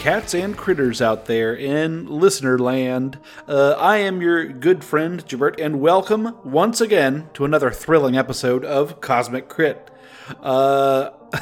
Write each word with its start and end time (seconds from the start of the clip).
Cats 0.00 0.32
and 0.32 0.56
critters 0.56 1.02
out 1.02 1.26
there 1.26 1.54
in 1.54 2.06
listener 2.06 2.58
land. 2.58 3.18
Uh, 3.46 3.72
I 3.72 3.98
am 3.98 4.22
your 4.22 4.46
good 4.46 4.82
friend, 4.82 5.22
Jabert, 5.26 5.60
and 5.60 5.78
welcome 5.78 6.38
once 6.42 6.80
again 6.80 7.28
to 7.34 7.44
another 7.44 7.70
thrilling 7.70 8.16
episode 8.16 8.64
of 8.64 9.02
Cosmic 9.02 9.50
Crit. 9.50 9.90
Uh, 10.42 11.10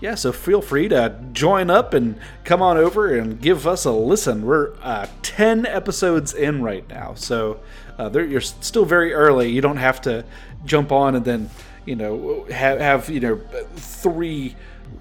yeah, 0.00 0.14
so 0.14 0.32
feel 0.32 0.62
free 0.62 0.88
to 0.88 1.18
join 1.32 1.70
up 1.70 1.92
and 1.92 2.18
come 2.44 2.62
on 2.62 2.76
over 2.76 3.16
and 3.16 3.40
give 3.40 3.66
us 3.66 3.84
a 3.84 3.90
listen. 3.90 4.46
We're 4.46 4.74
uh, 4.80 5.08
10 5.22 5.66
episodes 5.66 6.34
in 6.34 6.62
right 6.62 6.88
now, 6.88 7.14
so 7.14 7.60
uh, 7.98 8.10
you're 8.12 8.40
still 8.40 8.84
very 8.84 9.12
early. 9.12 9.50
You 9.50 9.60
don't 9.60 9.78
have 9.78 10.00
to 10.02 10.24
jump 10.64 10.92
on 10.92 11.16
and 11.16 11.24
then, 11.24 11.50
you 11.84 11.96
know, 11.96 12.44
have, 12.44 12.78
have 12.78 13.08
you 13.08 13.18
know, 13.18 13.40
three 13.74 14.54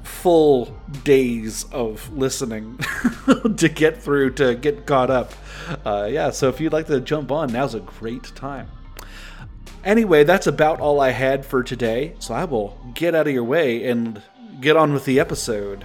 full 0.03 0.75
days 1.03 1.65
of 1.71 2.11
listening 2.11 2.79
to 3.57 3.69
get 3.69 4.01
through, 4.01 4.31
to 4.33 4.55
get 4.55 4.87
caught 4.87 5.11
up. 5.11 5.31
Uh, 5.85 6.07
yeah, 6.09 6.31
so 6.31 6.49
if 6.49 6.59
you'd 6.59 6.73
like 6.73 6.87
to 6.87 6.99
jump 6.99 7.31
on, 7.31 7.53
now's 7.53 7.75
a 7.75 7.81
great 7.81 8.23
time. 8.35 8.67
Anyway, 9.83 10.23
that's 10.23 10.47
about 10.47 10.79
all 10.79 10.99
I 10.99 11.11
had 11.11 11.45
for 11.45 11.61
today, 11.63 12.15
so 12.17 12.33
I 12.33 12.45
will 12.45 12.77
get 12.95 13.13
out 13.13 13.27
of 13.27 13.33
your 13.33 13.43
way 13.43 13.87
and 13.87 14.21
get 14.59 14.75
on 14.75 14.91
with 14.93 15.05
the 15.05 15.19
episode, 15.19 15.83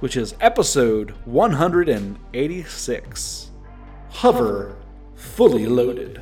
which 0.00 0.16
is 0.16 0.34
episode 0.40 1.10
186 1.24 3.50
Hover 4.10 4.76
Fully 5.14 5.66
Loaded. 5.66 6.20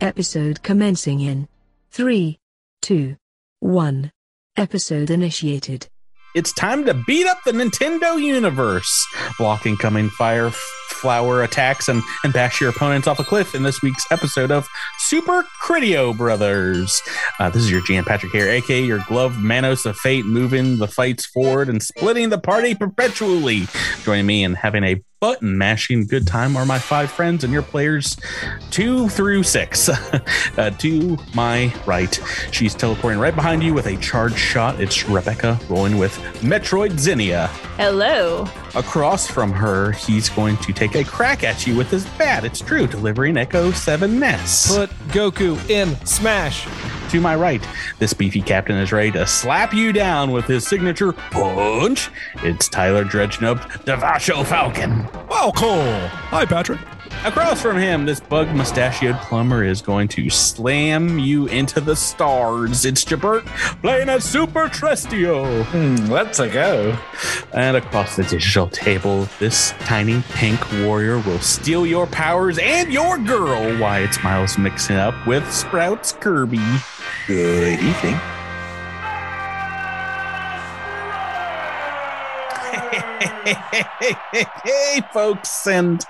Episode 0.00 0.62
commencing 0.62 1.20
in 1.20 1.48
3, 1.90 2.38
2, 2.82 3.16
1. 3.60 4.12
Episode 4.56 5.10
initiated. 5.10 5.88
It's 6.34 6.52
time 6.52 6.86
to 6.86 6.94
beat 6.94 7.26
up 7.26 7.44
the 7.44 7.52
Nintendo 7.52 8.18
universe, 8.18 9.06
block 9.36 9.66
incoming 9.66 10.08
fire 10.08 10.50
flower 10.50 11.42
attacks 11.42 11.88
and, 11.88 12.02
and 12.24 12.32
bash 12.32 12.58
your 12.58 12.70
opponents 12.70 13.06
off 13.06 13.18
a 13.18 13.24
cliff 13.24 13.54
in 13.54 13.64
this 13.64 13.82
week's 13.82 14.10
episode 14.10 14.50
of 14.50 14.66
Super 14.98 15.44
Critio 15.62 16.16
Brothers. 16.16 17.02
Uh, 17.38 17.50
this 17.50 17.62
is 17.62 17.70
your 17.70 17.82
GM 17.82 18.06
Patrick 18.06 18.32
here, 18.32 18.48
aka 18.48 18.82
your 18.82 19.04
glove 19.08 19.36
Manos 19.42 19.84
of 19.84 19.94
Fate, 19.96 20.24
moving 20.24 20.78
the 20.78 20.88
fights 20.88 21.26
forward 21.26 21.68
and 21.68 21.82
splitting 21.82 22.30
the 22.30 22.38
party 22.38 22.74
perpetually. 22.74 23.66
Joining 24.02 24.24
me 24.24 24.42
and 24.42 24.56
having 24.56 24.84
a 24.84 25.02
button 25.22 25.56
mashing 25.56 26.04
good 26.04 26.26
time 26.26 26.56
are 26.56 26.66
my 26.66 26.80
five 26.80 27.08
friends 27.08 27.44
and 27.44 27.52
your 27.52 27.62
players 27.62 28.16
two 28.72 29.08
through 29.08 29.44
six. 29.44 29.88
uh, 30.58 30.70
to 30.78 31.16
my 31.32 31.72
right, 31.86 32.20
she's 32.50 32.74
teleporting 32.74 33.20
right 33.20 33.36
behind 33.36 33.62
you 33.62 33.72
with 33.72 33.86
a 33.86 33.96
charged 33.98 34.36
shot. 34.36 34.80
It's 34.80 35.08
Rebecca 35.08 35.60
rolling 35.68 35.96
with 35.96 36.18
Metroid 36.40 36.98
Zinnia. 36.98 37.46
Hello. 37.76 38.48
Across 38.74 39.28
from 39.28 39.52
her, 39.52 39.92
he's 39.92 40.28
going 40.28 40.56
to 40.56 40.72
take 40.72 40.96
a 40.96 41.04
crack 41.04 41.44
at 41.44 41.68
you 41.68 41.76
with 41.76 41.88
his 41.88 42.04
bat. 42.18 42.44
It's 42.44 42.58
true, 42.58 42.88
delivering 42.88 43.36
Echo 43.36 43.70
7 43.70 44.18
Ness. 44.18 44.76
Put 44.76 44.90
Goku 45.10 45.56
in 45.70 45.94
Smash. 46.04 46.66
To 47.12 47.20
my 47.20 47.36
right, 47.36 47.62
this 47.98 48.14
beefy 48.14 48.40
captain 48.40 48.78
is 48.78 48.90
ready 48.90 49.10
to 49.10 49.26
slap 49.26 49.74
you 49.74 49.92
down 49.92 50.30
with 50.30 50.46
his 50.46 50.66
signature 50.66 51.12
punch. 51.12 52.08
It's 52.36 52.70
Tyler 52.70 53.04
Dredgenub, 53.04 53.58
Davaasho 53.84 54.46
Falcon. 54.46 55.06
Well, 55.28 55.52
cool. 55.52 55.84
Hi, 56.30 56.46
Patrick. 56.46 56.80
Across 57.24 57.62
from 57.62 57.76
him, 57.76 58.04
this 58.04 58.18
bug 58.18 58.48
mustachioed 58.48 59.14
plumber 59.18 59.62
is 59.62 59.80
going 59.80 60.08
to 60.08 60.28
slam 60.28 61.20
you 61.20 61.46
into 61.46 61.80
the 61.80 61.94
stars. 61.94 62.84
It's 62.84 63.04
Jabert 63.04 63.46
playing 63.80 64.08
a 64.08 64.20
Super 64.20 64.66
Trestio. 64.66 65.62
Mm, 65.66 66.08
let's 66.08 66.40
a 66.40 66.48
go. 66.48 66.98
And 67.52 67.76
across 67.76 68.16
the 68.16 68.24
digital 68.24 68.66
table, 68.70 69.28
this 69.38 69.70
tiny 69.84 70.24
pink 70.30 70.60
warrior 70.80 71.20
will 71.20 71.38
steal 71.38 71.86
your 71.86 72.08
powers 72.08 72.58
and 72.58 72.92
your 72.92 73.18
girl. 73.18 73.78
Why 73.78 74.00
it's 74.00 74.20
Miles 74.24 74.58
mixing 74.58 74.96
up 74.96 75.14
with 75.24 75.48
Sprouts 75.52 76.10
Kirby. 76.14 76.58
Good 77.28 77.78
evening. 77.78 78.20
Hey, 83.22 85.00
folks, 85.12 85.66
and 85.66 86.04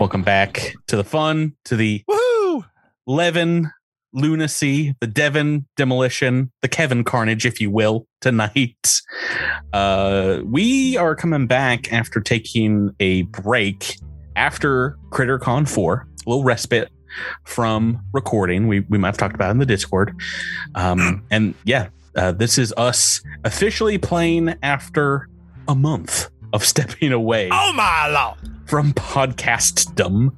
welcome 0.00 0.22
back 0.22 0.74
to 0.88 0.96
the 0.96 1.04
fun, 1.04 1.54
to 1.64 1.76
the 1.76 2.02
woohoo, 2.10 2.64
Levin 3.06 3.70
lunacy, 4.12 4.96
the 5.00 5.06
Devon 5.06 5.66
demolition, 5.76 6.50
the 6.62 6.68
Kevin 6.68 7.04
carnage, 7.04 7.46
if 7.46 7.60
you 7.60 7.70
will, 7.70 8.08
tonight. 8.20 9.00
Uh, 9.72 10.40
we 10.44 10.96
are 10.96 11.14
coming 11.14 11.46
back 11.46 11.92
after 11.92 12.20
taking 12.20 12.90
a 12.98 13.22
break 13.22 13.96
after 14.34 14.96
CritterCon 15.10 15.68
4, 15.68 16.08
a 16.26 16.28
little 16.28 16.44
respite 16.44 16.90
from 17.44 18.02
recording. 18.12 18.66
We, 18.66 18.80
we 18.80 18.98
might 18.98 19.08
have 19.08 19.16
talked 19.16 19.34
about 19.34 19.50
in 19.52 19.58
the 19.58 19.66
Discord. 19.66 20.12
Um, 20.74 21.24
and 21.30 21.54
yeah, 21.64 21.88
uh, 22.16 22.32
this 22.32 22.58
is 22.58 22.74
us 22.76 23.20
officially 23.44 23.98
playing 23.98 24.56
after 24.62 25.28
a 25.68 25.74
month 25.74 26.30
of 26.52 26.64
stepping 26.64 27.12
away. 27.12 27.48
Oh 27.52 27.72
my 27.72 28.08
lord! 28.08 28.38
From 28.68 28.92
podcastdom. 28.92 30.32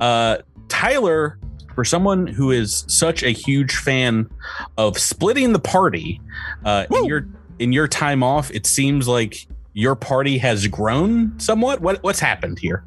Uh, 0.00 0.38
Tyler, 0.68 1.38
for 1.74 1.84
someone 1.84 2.26
who 2.26 2.50
is 2.50 2.84
such 2.88 3.22
a 3.22 3.30
huge 3.30 3.74
fan 3.76 4.30
of 4.76 4.98
splitting 4.98 5.52
the 5.52 5.58
party, 5.58 6.20
uh, 6.64 6.86
in 6.90 7.04
your 7.04 7.28
in 7.58 7.72
your 7.72 7.88
time 7.88 8.22
off, 8.22 8.50
it 8.50 8.66
seems 8.66 9.08
like 9.08 9.46
your 9.72 9.94
party 9.94 10.38
has 10.38 10.66
grown 10.66 11.38
somewhat. 11.38 11.80
What 11.80 12.02
what's 12.02 12.20
happened 12.20 12.58
here? 12.58 12.84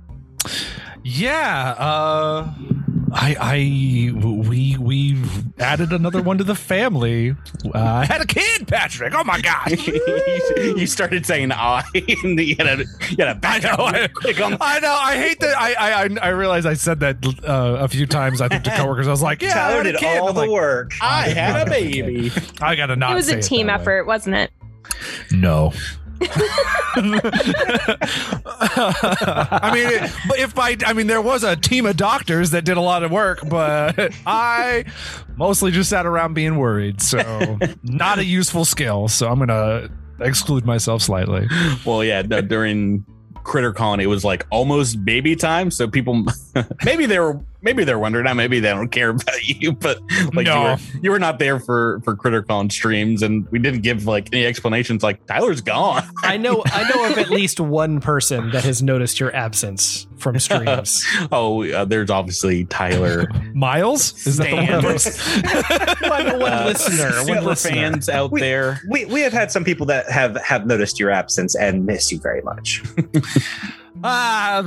Yeah, 1.04 1.76
uh, 1.78 2.54
I, 3.14 3.36
I, 3.40 4.12
we, 4.14 4.78
we 4.78 5.18
added 5.60 5.94
another 5.94 6.22
one 6.22 6.38
to 6.40 6.44
the 6.44 6.56
family. 6.56 7.36
Uh, 7.66 7.72
I 7.74 8.06
had 8.06 8.22
a 8.22 8.26
kid, 8.26 8.68
Patrick. 8.68 9.14
Oh 9.16 9.24
my 9.24 9.40
god! 9.40 9.72
you 10.58 10.86
started 10.88 11.26
saying 11.26 11.52
I, 11.54 11.84
and 12.24 12.40
you 12.40 12.56
had 12.58 12.82
a, 12.82 12.86
you 13.10 13.18
had 13.20 13.30
a 13.30 13.36
back 13.36 13.64
I 13.64 13.76
know. 13.76 13.84
I, 13.86 14.10
I, 14.60 14.80
know. 14.80 14.98
I 15.00 15.16
hate 15.16 15.40
that. 15.40 15.58
I, 15.58 16.04
I, 16.04 16.10
I 16.22 16.30
realize 16.30 16.66
I 16.66 16.74
said 16.74 17.00
that 17.00 17.26
uh, 17.48 17.78
a 17.80 17.88
few 17.88 18.06
times. 18.06 18.42
I 18.42 18.50
think 18.50 18.64
to 18.66 18.72
coworkers, 18.76 19.08
I 19.08 19.12
was 19.12 19.22
like, 19.22 19.42
"Yeah, 19.42 19.54
Tyler 19.54 19.84
did 19.84 20.04
all 20.04 20.34
the 20.34 20.42
like, 20.42 20.50
work. 20.50 20.92
I 21.02 21.30
had 21.30 21.68
a 21.68 21.70
baby. 21.70 22.32
I 22.62 22.76
got 22.76 22.88
to 22.88 22.98
not. 22.98 23.14
It 23.14 23.16
was 23.16 23.30
a 23.30 23.38
it 23.38 23.44
team 23.44 23.70
effort, 23.70 24.06
wasn't 24.06 24.36
it? 24.36 24.52
No. 25.32 25.72
I 28.60 29.72
mean, 29.74 30.12
but 30.28 30.40
if 30.40 30.58
I, 30.58 30.78
I 30.86 30.94
mean, 30.94 31.08
there 31.08 31.22
was 31.22 31.44
a 31.44 31.56
team 31.56 31.86
of 31.86 31.98
doctors 31.98 32.52
that 32.52 32.66
did 32.66 32.78
a 32.78 32.82
lot 32.82 33.04
of 33.04 33.12
work, 33.12 33.40
but 33.48 34.14
I 34.26 34.86
mostly 35.36 35.72
just 35.72 35.90
sat 35.90 36.06
around 36.06 36.34
being 36.34 36.58
worried. 36.58 37.02
So, 37.02 37.60
not 37.84 38.20
a 38.20 38.26
useful 38.26 38.66
skill. 38.66 39.08
So, 39.08 39.28
I'm 39.30 39.40
gonna 39.40 39.90
exclude 40.20 40.66
myself 40.66 41.02
slightly. 41.02 41.48
Well, 41.86 42.04
yeah, 42.04 42.22
during 42.24 43.06
CritterCon, 43.48 44.02
it 44.02 44.08
was 44.08 44.26
like 44.26 44.46
almost 44.50 45.04
baby 45.06 45.36
time. 45.36 45.72
So 45.72 45.88
people, 45.88 46.26
maybe 46.86 47.06
they 47.06 47.18
were 47.18 47.40
maybe 47.62 47.84
they're 47.84 47.98
wondering 48.00 48.26
now 48.26 48.34
maybe 48.34 48.60
they 48.60 48.70
don't 48.70 48.90
care 48.90 49.10
about 49.12 49.44
you 49.44 49.72
but 49.72 50.00
like 50.34 50.46
you 50.48 50.54
were 50.54 50.78
you 51.02 51.12
were 51.12 51.20
not 51.20 51.40
there 51.40 51.60
for 51.60 52.00
for 52.04 52.16
CritterCon 52.16 52.72
streams 52.72 53.22
and 53.24 53.48
we 53.50 53.60
didn't 53.60 53.82
give 53.82 54.06
like 54.06 54.30
any 54.34 54.46
explanations 54.46 55.02
like 55.04 55.26
tyler's 55.26 55.62
gone 55.62 56.04
I 56.24 56.38
know 56.38 56.62
I 56.68 56.90
know 56.90 57.06
of 57.12 57.18
at 57.18 57.30
least 57.30 57.60
one 57.60 58.00
person 58.00 58.52
that 58.52 58.64
has 58.64 58.82
noticed 58.84 59.20
your 59.20 59.36
absence 59.36 60.08
from 60.18 60.38
streams. 60.40 61.06
oh 61.32 61.64
uh, 61.72 61.86
there's 61.86 62.10
obviously 62.10 62.66
tyler 62.66 63.26
Miles? 63.54 64.26
Is 64.28 64.38
that 64.38 64.50
the 64.52 64.98
Stan. 65.00 66.10
one? 66.10 66.34
one 66.34 66.40
one 66.40 66.54
uh, 66.54 66.66
listener, 66.66 67.12
one 67.18 67.26
super 67.26 67.42
listener. 67.42 67.72
fans 67.72 68.10
out 68.10 68.32
We- 68.32 68.42
there 68.42 68.80
We 68.90 69.06
we 69.06 69.22
have 69.22 69.34
had 69.34 69.52
some 69.52 69.64
people 69.64 69.86
that 69.88 70.10
have 70.12 70.36
have 70.38 70.66
noticed 70.68 71.00
your 71.00 71.10
absence 71.12 71.56
and 71.56 71.86
miss 71.86 72.12
you 72.12 72.20
very 72.20 72.42
much. 72.42 72.84
Ah, 74.04 74.62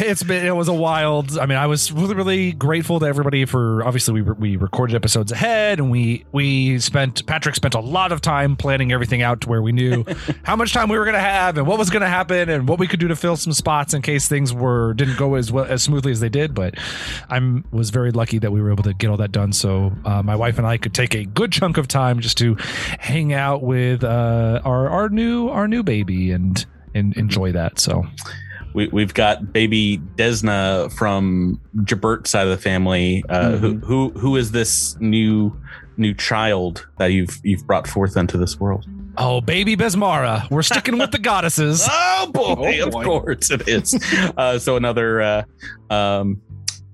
it's 0.00 0.22
been 0.22 0.46
it 0.46 0.54
was 0.54 0.68
a 0.68 0.74
wild. 0.74 1.38
I 1.38 1.46
mean, 1.46 1.58
I 1.58 1.66
was 1.66 1.92
really 1.92 2.14
really 2.14 2.52
grateful 2.52 3.00
to 3.00 3.06
everybody 3.06 3.44
for 3.44 3.84
obviously 3.84 4.22
we 4.22 4.32
we 4.32 4.56
recorded 4.56 4.96
episodes 4.96 5.32
ahead 5.32 5.78
and 5.78 5.90
we 5.90 6.24
we 6.32 6.78
spent 6.78 7.26
Patrick 7.26 7.54
spent 7.54 7.74
a 7.74 7.80
lot 7.80 8.12
of 8.12 8.20
time 8.20 8.56
planning 8.56 8.92
everything 8.92 9.22
out 9.22 9.42
to 9.42 9.48
where 9.48 9.62
we 9.62 9.72
knew 9.72 10.04
how 10.44 10.56
much 10.56 10.72
time 10.72 10.88
we 10.88 10.98
were 10.98 11.04
going 11.04 11.14
to 11.14 11.20
have 11.20 11.58
and 11.58 11.66
what 11.66 11.78
was 11.78 11.90
going 11.90 12.02
to 12.02 12.08
happen 12.08 12.48
and 12.48 12.68
what 12.68 12.78
we 12.78 12.86
could 12.86 13.00
do 13.00 13.08
to 13.08 13.16
fill 13.16 13.36
some 13.36 13.52
spots 13.52 13.92
in 13.92 14.02
case 14.02 14.28
things 14.28 14.52
were 14.52 14.94
didn't 14.94 15.18
go 15.18 15.34
as 15.34 15.52
well 15.52 15.64
as 15.64 15.82
smoothly 15.82 16.12
as 16.12 16.20
they 16.20 16.28
did. 16.28 16.54
But 16.54 16.74
I'm 17.28 17.64
was 17.70 17.90
very 17.90 18.12
lucky 18.12 18.38
that 18.38 18.50
we 18.50 18.60
were 18.62 18.70
able 18.70 18.84
to 18.84 18.94
get 18.94 19.10
all 19.10 19.16
that 19.18 19.32
done. 19.32 19.52
So 19.52 19.92
uh, 20.04 20.22
my 20.22 20.36
wife 20.36 20.58
and 20.58 20.66
I 20.66 20.78
could 20.78 20.94
take 20.94 21.14
a 21.14 21.24
good 21.24 21.52
chunk 21.52 21.76
of 21.76 21.88
time 21.88 22.20
just 22.20 22.38
to 22.38 22.56
hang 22.98 23.32
out 23.32 23.62
with 23.62 24.04
uh, 24.04 24.60
our 24.64 24.88
our 24.88 25.08
new 25.08 25.48
our 25.48 25.68
new 25.68 25.82
baby 25.82 26.32
and 26.32 26.64
and 26.94 27.16
enjoy 27.16 27.52
that. 27.52 27.78
So. 27.80 28.06
We, 28.74 28.88
we've 28.88 29.14
got 29.14 29.52
baby 29.52 29.98
Desna 30.16 30.92
from 30.92 31.60
Jabert's 31.78 32.30
side 32.30 32.46
of 32.46 32.50
the 32.50 32.62
family. 32.62 33.24
Uh, 33.28 33.52
who, 33.56 33.78
who 33.78 34.10
who 34.10 34.36
is 34.36 34.50
this 34.52 34.96
new 35.00 35.58
new 35.96 36.12
child 36.12 36.86
that 36.98 37.06
you've 37.06 37.38
you've 37.44 37.66
brought 37.66 37.86
forth 37.86 38.16
into 38.16 38.36
this 38.36 38.60
world? 38.60 38.84
Oh, 39.16 39.40
baby 39.40 39.76
Besmara. 39.76 40.50
We're 40.50 40.62
sticking 40.62 40.98
with 40.98 41.12
the 41.12 41.18
goddesses. 41.20 41.88
Oh 42.26 42.30
boy, 42.32 42.80
Oh, 42.80 42.86
of 42.88 42.94
course 42.94 43.50
it 43.50 43.68
is. 43.68 43.94
uh, 44.36 44.58
so 44.58 44.76
another 44.76 45.20
uh, 45.20 45.42
um, 45.90 46.40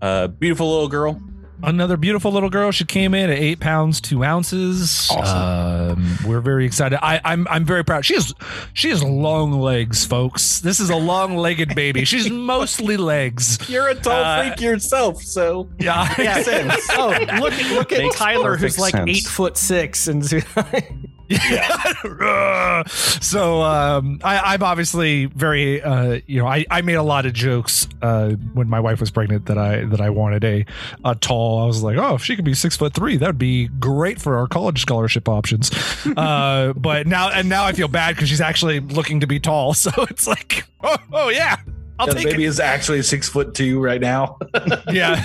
uh, 0.03 0.27
beautiful 0.27 0.69
little 0.71 0.89
girl. 0.89 1.21
Another 1.63 1.97
beautiful 1.97 2.33
little 2.33 2.51
girl. 2.51 2.71
She 2.71 2.85
came 2.85 3.15
in 3.15 3.29
at 3.31 3.39
eight 3.39 3.61
pounds 3.61 4.01
two 4.01 4.25
ounces. 4.25 5.11
Um, 5.11 6.17
we're 6.27 6.41
very 6.41 6.65
excited. 6.67 6.99
I, 7.05 7.21
I'm 7.25 7.47
I'm 7.49 7.65
very 7.65 7.85
proud. 7.85 8.05
She 8.05 8.15
has 8.15 8.35
she 8.73 8.89
has 8.91 9.03
long 9.03 9.53
legs, 9.53 10.05
folks. 10.05 10.61
This 10.61 10.81
is 10.81 10.91
a 10.91 10.97
long 10.97 11.37
legged 11.37 11.75
baby. 11.75 12.05
She's 12.05 12.31
mostly 12.31 12.97
legs. 12.97 13.59
You're 13.69 13.89
a 13.89 13.95
tall 13.95 14.23
Uh, 14.25 14.43
freak 14.49 14.61
yourself, 14.61 15.23
so 15.23 15.69
Yeah, 15.79 16.13
makes 16.17 16.45
sense. 16.47 16.89
Oh, 16.93 17.09
look 17.41 17.55
look 17.73 17.93
at 17.93 17.99
Makes 17.99 18.17
Tyler, 18.17 18.57
who's 18.57 18.79
like 18.79 18.93
sense. 18.93 19.11
eight 19.11 19.25
foot 19.27 19.57
six, 19.57 20.09
and 20.09 20.23
Yeah. 21.31 22.83
so 22.87 23.63
um, 23.63 24.21
I, 24.25 24.55
I'm 24.55 24.63
obviously 24.63 25.27
very, 25.27 25.81
uh, 25.81 26.21
you 26.27 26.41
know, 26.41 26.47
I, 26.47 26.65
I 26.71 26.83
made 26.83 26.95
a 26.95 27.03
lot 27.03 27.25
of 27.25 27.33
jokes 27.33 27.87
uh, 28.03 28.31
when 28.53 28.69
my 28.69 28.81
wife 28.81 29.01
was 29.01 29.11
pregnant 29.11 29.47
that 29.47 29.57
I 29.57 29.85
that 29.85 30.01
I 30.01 30.11
wanted 30.11 30.45
a, 30.45 30.67
a 31.05 31.15
tall. 31.15 31.63
I 31.63 31.67
was 31.67 31.83
like, 31.83 31.97
oh, 31.99 32.17
if 32.17 32.25
she 32.25 32.35
could 32.37 32.45
be 32.45 32.55
six 32.55 32.77
foot 32.77 32.95
three, 32.95 33.17
that 33.17 33.27
would 33.27 33.39
be 33.39 33.69
great 33.69 34.21
for 34.21 34.37
our 34.39 34.49
college 34.49 34.81
scholarship 34.83 35.29
options. 35.29 35.71
uh, 36.17 36.73
but 36.77 37.07
now 37.07 37.31
and 37.31 37.49
now 37.49 37.65
I 37.65 37.73
feel 37.73 37.89
bad 37.89 38.17
because 38.17 38.29
she's 38.29 38.41
actually 38.41 38.81
looking 38.81 39.21
to 39.21 39.27
be 39.27 39.39
tall. 39.39 39.75
So 39.81 39.91
it's 40.11 40.27
like, 40.27 40.65
oh, 40.83 40.97
oh 41.11 41.29
yeah, 41.31 41.57
I'll 42.01 42.07
the 42.07 42.15
take 42.15 42.25
baby 42.25 42.45
it. 42.45 42.49
is 42.49 42.59
actually 42.61 43.03
six 43.03 43.29
foot 43.29 43.55
two 43.55 43.81
right 43.81 44.01
now. 44.01 44.39
Yeah. 44.91 45.23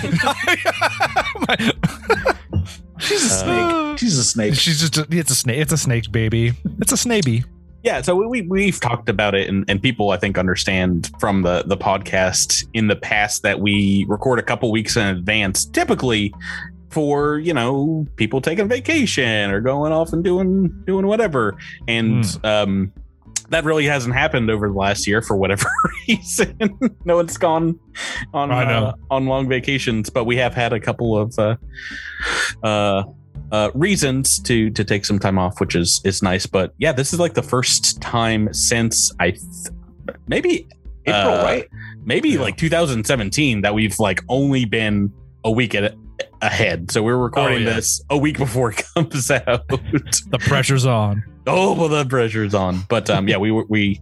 She's 2.98 3.24
a 3.24 3.28
snake. 3.28 3.98
She's 3.98 4.18
a 4.18 4.24
snake. 4.24 4.54
She's 4.54 4.80
just 4.80 4.96
a, 4.98 5.06
it's 5.10 5.30
a 5.30 5.34
snake. 5.34 5.58
It's 5.58 5.72
a 5.72 5.76
snake 5.78 6.10
baby. 6.10 6.52
It's 6.80 6.92
a 6.92 6.96
snaby. 6.96 7.44
yeah 7.82 8.00
so 8.02 8.16
we, 8.16 8.42
we've 8.42 8.80
talked 8.80 9.08
about 9.08 9.34
it 9.34 9.48
and, 9.48 9.64
and 9.68 9.80
people 9.82 10.10
i 10.10 10.16
think 10.16 10.38
understand 10.38 11.10
from 11.20 11.42
the 11.42 11.62
the 11.66 11.76
podcast 11.76 12.64
in 12.74 12.88
the 12.88 12.96
past 12.96 13.42
that 13.42 13.60
we 13.60 14.04
record 14.08 14.38
a 14.38 14.42
couple 14.42 14.70
weeks 14.72 14.96
in 14.96 15.06
advance 15.06 15.66
typically 15.66 16.32
for 16.90 17.38
you 17.38 17.52
know 17.54 18.04
people 18.16 18.40
taking 18.40 18.66
vacation 18.66 19.50
or 19.50 19.60
going 19.60 19.92
off 19.92 20.12
and 20.12 20.24
doing 20.24 20.68
doing 20.86 21.06
whatever 21.06 21.54
and 21.86 22.38
um 22.44 22.90
that 23.50 23.64
really 23.64 23.84
hasn't 23.86 24.14
happened 24.14 24.50
over 24.50 24.68
the 24.68 24.74
last 24.74 25.06
year 25.06 25.22
for 25.22 25.36
whatever 25.36 25.66
reason 26.08 26.56
no 27.04 27.16
one's 27.16 27.36
gone 27.36 27.78
on 28.34 28.50
uh, 28.50 28.92
on 29.10 29.26
long 29.26 29.48
vacations 29.48 30.10
but 30.10 30.24
we 30.24 30.36
have 30.36 30.54
had 30.54 30.72
a 30.72 30.80
couple 30.80 31.16
of 31.16 31.38
uh 31.38 31.56
uh 32.62 33.02
uh, 33.52 33.70
reasons 33.74 34.40
to 34.40 34.70
to 34.70 34.82
take 34.82 35.04
some 35.04 35.20
time 35.20 35.38
off, 35.38 35.60
which 35.60 35.76
is 35.76 36.00
is 36.04 36.20
nice. 36.20 36.46
But 36.46 36.74
yeah, 36.78 36.90
this 36.90 37.12
is 37.12 37.20
like 37.20 37.34
the 37.34 37.44
first 37.44 38.00
time 38.00 38.52
since 38.52 39.12
I 39.20 39.30
th- 39.30 39.42
maybe 40.26 40.66
April, 41.06 41.34
uh, 41.34 41.42
right? 41.44 41.68
maybe 42.04 42.30
Yeah. 42.30 42.40
like 42.40 42.56
2017 42.56 43.60
that 43.60 43.72
we've 43.72 43.96
like 44.00 44.20
only 44.28 44.64
been 44.64 45.12
a 45.44 45.50
week 45.52 45.76
at, 45.76 45.94
ahead. 46.42 46.90
So 46.90 47.04
we're 47.04 47.16
recording 47.16 47.58
Oh, 47.58 47.70
yeah. 47.70 47.74
this 47.76 48.02
a 48.10 48.18
week 48.18 48.36
before 48.36 48.72
it 48.72 48.82
comes 48.96 49.30
out. 49.30 49.68
The 49.68 50.38
pressure's 50.40 50.84
on. 50.84 51.22
Oh, 51.46 51.74
well, 51.74 51.88
the 51.88 52.04
pressure's 52.04 52.54
on. 52.54 52.80
But 52.88 53.08
um, 53.10 53.28
yeah, 53.28 53.36
we 53.38 53.50
we 53.52 54.00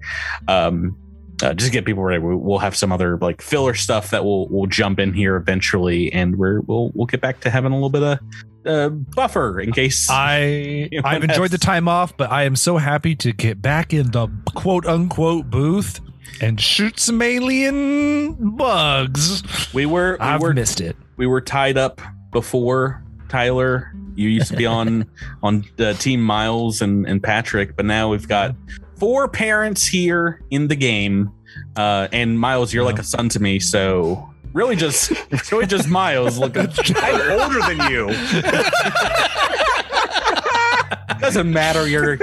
um. 0.48 0.96
Uh, 1.42 1.52
just 1.52 1.72
get 1.72 1.84
people 1.84 2.02
ready. 2.04 2.20
we- 2.22 2.36
We'll 2.36 2.60
have 2.60 2.76
some 2.76 2.92
other 2.92 3.18
like 3.18 3.42
filler 3.42 3.74
stuff 3.74 4.10
that 4.10 4.24
we'll 4.24 4.46
we'll 4.50 4.66
jump 4.66 5.00
in 5.00 5.12
here 5.12 5.34
eventually, 5.34 6.10
and 6.12 6.36
we're 6.36 6.60
we'll 6.60 6.92
we'll 6.94 7.06
get 7.06 7.20
back 7.20 7.40
to 7.40 7.50
having 7.50 7.72
a 7.72 7.74
little 7.74 7.90
bit 7.90 8.02
of 8.04 8.18
uh, 8.64 8.88
buffer 8.90 9.58
in 9.60 9.72
case 9.72 10.06
I 10.08 10.88
I've 11.04 11.24
enjoyed 11.24 11.50
the 11.50 11.58
time 11.58 11.88
off, 11.88 12.16
but 12.16 12.30
I 12.30 12.44
am 12.44 12.54
so 12.54 12.76
happy 12.76 13.16
to 13.16 13.32
get 13.32 13.60
back 13.60 13.92
in 13.92 14.12
the 14.12 14.28
quote 14.54 14.86
unquote 14.86 15.50
booth 15.50 16.00
and 16.40 16.60
shoot 16.60 17.00
some 17.00 17.20
alien 17.20 18.56
bugs. 18.56 19.42
we 19.74 19.86
were 19.86 20.12
we 20.12 20.18
I've 20.26 20.40
were 20.40 20.54
missed 20.54 20.80
it. 20.80 20.96
we 21.16 21.26
were 21.26 21.40
tied 21.40 21.76
up 21.76 22.00
before 22.32 23.03
Tyler. 23.28 23.92
You 24.14 24.28
used 24.28 24.48
to 24.48 24.56
be 24.56 24.66
on 24.66 25.06
on 25.42 25.64
uh, 25.78 25.94
Team 25.94 26.22
Miles 26.22 26.82
and 26.82 27.06
and 27.06 27.22
Patrick, 27.22 27.76
but 27.76 27.86
now 27.86 28.10
we've 28.10 28.28
got 28.28 28.54
four 28.98 29.28
parents 29.28 29.86
here 29.86 30.42
in 30.50 30.68
the 30.68 30.76
game. 30.76 31.32
Uh, 31.76 32.08
and 32.12 32.38
Miles, 32.38 32.72
you're 32.72 32.84
like 32.84 32.98
a 32.98 33.04
son 33.04 33.28
to 33.30 33.40
me, 33.40 33.58
so 33.58 34.28
really 34.52 34.76
just 34.76 35.12
really 35.52 35.66
just 35.66 35.88
Miles 35.88 36.38
looking. 36.38 36.62
I'm 36.96 37.40
older 37.40 37.60
than 37.60 37.90
you. 37.90 38.08
Doesn't 41.20 41.52
matter. 41.52 41.88
You're. 41.88 42.18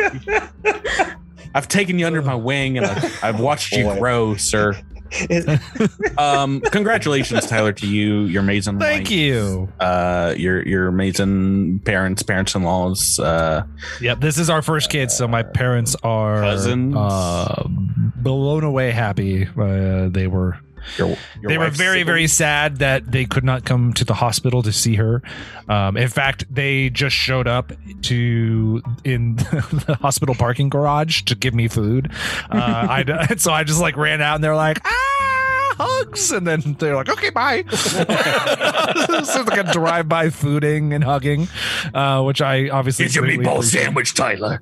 I've 1.53 1.67
taken 1.67 1.99
you 1.99 2.07
under 2.07 2.21
my 2.21 2.35
wing 2.35 2.77
and 2.77 2.85
I've, 2.85 3.23
I've 3.23 3.39
watched 3.41 3.73
you 3.73 3.93
grow, 3.95 4.35
sir. 4.35 4.81
Um, 6.17 6.61
congratulations, 6.61 7.45
Tyler, 7.47 7.73
to 7.73 7.87
you, 7.87 8.21
your 8.25 8.41
amazing 8.43 8.79
Thank 8.79 9.09
you. 9.11 9.69
uh, 9.79 10.33
your 10.37 10.61
your 10.67 10.87
amazing 10.87 11.79
parents, 11.79 12.21
parents 12.23 12.53
in 12.55 12.63
laws. 12.63 13.19
Uh, 13.19 13.63
Yep, 14.01 14.19
this 14.21 14.37
is 14.37 14.49
our 14.49 14.61
first 14.61 14.89
kid, 14.89 15.09
so 15.11 15.27
my 15.27 15.43
parents 15.43 15.95
are 16.03 16.41
Cousins? 16.41 16.95
uh, 16.95 17.63
blown 17.67 18.63
away 18.63 18.91
happy. 18.91 19.47
Uh, 19.57 20.09
they 20.09 20.27
were 20.27 20.57
your, 20.97 21.07
your 21.07 21.17
they 21.49 21.57
were 21.57 21.65
wife's 21.65 21.77
very 21.77 22.03
very 22.03 22.27
sad 22.27 22.77
that 22.77 23.11
they 23.11 23.25
could 23.25 23.43
not 23.43 23.65
come 23.65 23.93
to 23.93 24.03
the 24.05 24.13
hospital 24.13 24.61
to 24.63 24.71
see 24.71 24.95
her 24.95 25.21
um, 25.69 25.97
in 25.97 26.07
fact 26.07 26.43
they 26.53 26.89
just 26.89 27.15
showed 27.15 27.47
up 27.47 27.71
to 28.01 28.81
in 29.03 29.35
the 29.35 29.97
hospital 30.01 30.35
parking 30.35 30.69
garage 30.69 31.21
to 31.23 31.35
give 31.35 31.53
me 31.53 31.67
food 31.67 32.11
uh, 32.51 32.87
I, 32.89 33.35
so 33.37 33.51
i 33.51 33.63
just 33.63 33.81
like 33.81 33.97
ran 33.97 34.21
out 34.21 34.35
and 34.35 34.43
they're 34.43 34.55
like 34.55 34.79
ah 34.85 35.75
hugs 35.77 36.31
and 36.31 36.45
then 36.45 36.75
they're 36.79 36.95
like 36.95 37.09
okay 37.09 37.29
bye 37.29 37.63
so 37.71 39.41
like 39.43 39.57
a 39.57 39.71
drive-by 39.71 40.27
fooding 40.27 40.93
and 40.93 41.03
hugging 41.03 41.47
uh, 41.93 42.21
which 42.23 42.41
i 42.41 42.69
obviously 42.69 43.03
Here's 43.05 43.15
your 43.15 43.25
greatly 43.25 43.45
meatball 43.45 43.57
appreciate. 43.57 43.83
sandwich, 43.83 44.13
Tyler. 44.13 44.61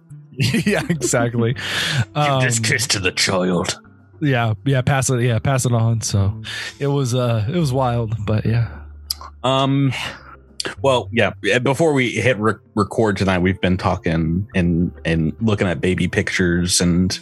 yeah 0.66 0.84
exactly 0.90 1.56
um, 2.16 2.42
kiss 2.42 2.88
to 2.88 3.00
the 3.00 3.12
child. 3.12 3.80
Yeah 4.22 4.54
yeah 4.66 4.82
pass 4.82 5.10
it 5.10 5.22
yeah 5.22 5.40
pass 5.40 5.66
it 5.66 5.72
on 5.72 6.02
so 6.02 6.42
it 6.80 6.88
was 6.88 7.14
uh 7.16 7.46
it 7.48 7.58
was 7.58 7.72
wild 7.74 8.16
but 8.26 8.46
yeah 8.46 8.68
Um, 9.44 9.94
well, 10.82 11.08
yeah. 11.14 11.32
Before 11.64 11.94
we 11.94 12.10
hit 12.12 12.38
re- 12.38 12.56
record 12.76 13.16
tonight, 13.16 13.40
we've 13.40 13.60
been 13.62 13.78
talking 13.78 14.46
and 14.54 14.92
and 15.06 15.34
looking 15.40 15.68
at 15.68 15.80
baby 15.80 16.10
pictures 16.10 16.82
and 16.82 17.18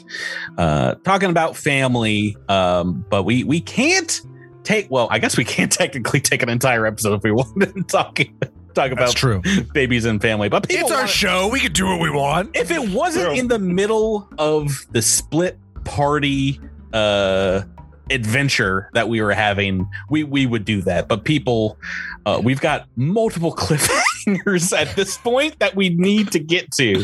uh, 0.58 0.96
talking 1.04 1.30
about 1.30 1.56
family. 1.56 2.36
Um, 2.50 3.06
but 3.10 3.24
we 3.24 3.44
we 3.44 3.62
can't 3.62 4.20
take. 4.63 4.89
Well, 4.89 5.08
I 5.12 5.20
guess 5.20 5.38
we 5.38 5.44
can't 5.46 5.72
technically 5.84 6.20
take 6.20 6.42
an 6.42 6.50
entire 6.50 6.88
episode 6.88 7.13
if 7.13 7.24
we 7.24 7.32
wanted 7.42 7.75
to 7.75 7.84
talk 7.84 8.16
talk 8.18 8.25
that's 8.74 8.92
about 8.94 9.16
true 9.16 9.42
babies 9.72 10.06
and 10.06 10.20
family. 10.20 10.50
But 10.50 10.66
it's 10.72 10.89
our 10.89 10.98
wanna- 11.01 11.08
show 11.08 11.48
we 11.50 11.60
can 11.60 11.74
do 11.74 11.86
what 11.86 12.00
we 12.01 12.10
want 12.10 12.56
if 12.56 12.72
it 12.72 12.89
wasn't 12.89 13.38
in 13.38 13.48
the 13.48 13.60
middle 13.60 14.27
of 14.39 14.88
the 14.92 15.04
split 15.04 15.60
party 15.84 16.60
uh 16.94 17.63
adventure 18.10 18.89
that 18.94 19.10
we 19.10 19.22
were 19.22 19.34
having, 19.34 19.88
we 20.10 20.24
we 20.24 20.46
would 20.46 20.65
do 20.65 20.82
that. 20.82 21.08
But 21.08 21.24
people, 21.24 21.77
uh, 22.25 22.39
we've 22.44 22.62
got 22.62 22.88
multiple 22.96 23.53
cliffhangers 23.56 24.77
at 24.77 24.96
this 24.96 25.17
point 25.17 25.60
that 25.60 25.75
we 25.75 25.89
need 25.89 26.32
to 26.32 26.39
get 26.39 26.72
to. 26.74 27.03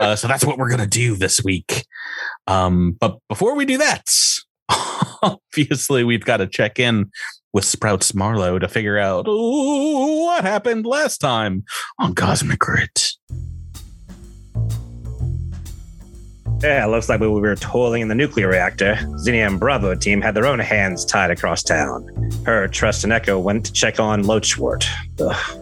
Uh, 0.00 0.16
so 0.16 0.28
that's 0.28 0.44
what 0.44 0.58
we're 0.58 0.70
gonna 0.70 0.86
do 0.86 1.16
this 1.16 1.42
week. 1.42 1.86
Um, 2.46 2.96
but 3.00 3.18
before 3.28 3.54
we 3.54 3.64
do 3.64 3.78
that, 3.78 4.04
obviously 5.22 6.04
we've 6.04 6.24
got 6.24 6.38
to 6.38 6.46
check 6.46 6.78
in 6.78 7.10
with 7.52 7.64
Sprouts 7.64 8.14
Marlowe 8.14 8.58
to 8.58 8.68
figure 8.68 8.98
out 8.98 9.28
"Ooh, 9.28 10.24
what 10.24 10.44
happened 10.44 10.86
last 10.86 11.18
time 11.18 11.64
on 11.98 12.14
Cosmic 12.14 12.58
Crit. 12.58 13.13
Yeah, 16.62 16.86
looks 16.86 17.08
like 17.08 17.20
we 17.20 17.28
were 17.28 17.56
toiling 17.56 18.02
in 18.02 18.08
the 18.08 18.14
nuclear 18.14 18.48
reactor, 18.48 18.98
Zinnia 19.18 19.46
and 19.46 19.60
Bravo 19.60 19.94
team 19.94 20.22
had 20.22 20.34
their 20.34 20.46
own 20.46 20.58
hands 20.58 21.04
tied 21.04 21.30
across 21.30 21.62
town. 21.62 22.08
Her, 22.46 22.68
Trust, 22.68 23.04
and 23.04 23.12
Echo 23.12 23.38
went 23.38 23.66
to 23.66 23.72
check 23.72 24.00
on 24.00 24.22
Loachwort. 24.22 24.86
Ugh. 25.20 25.60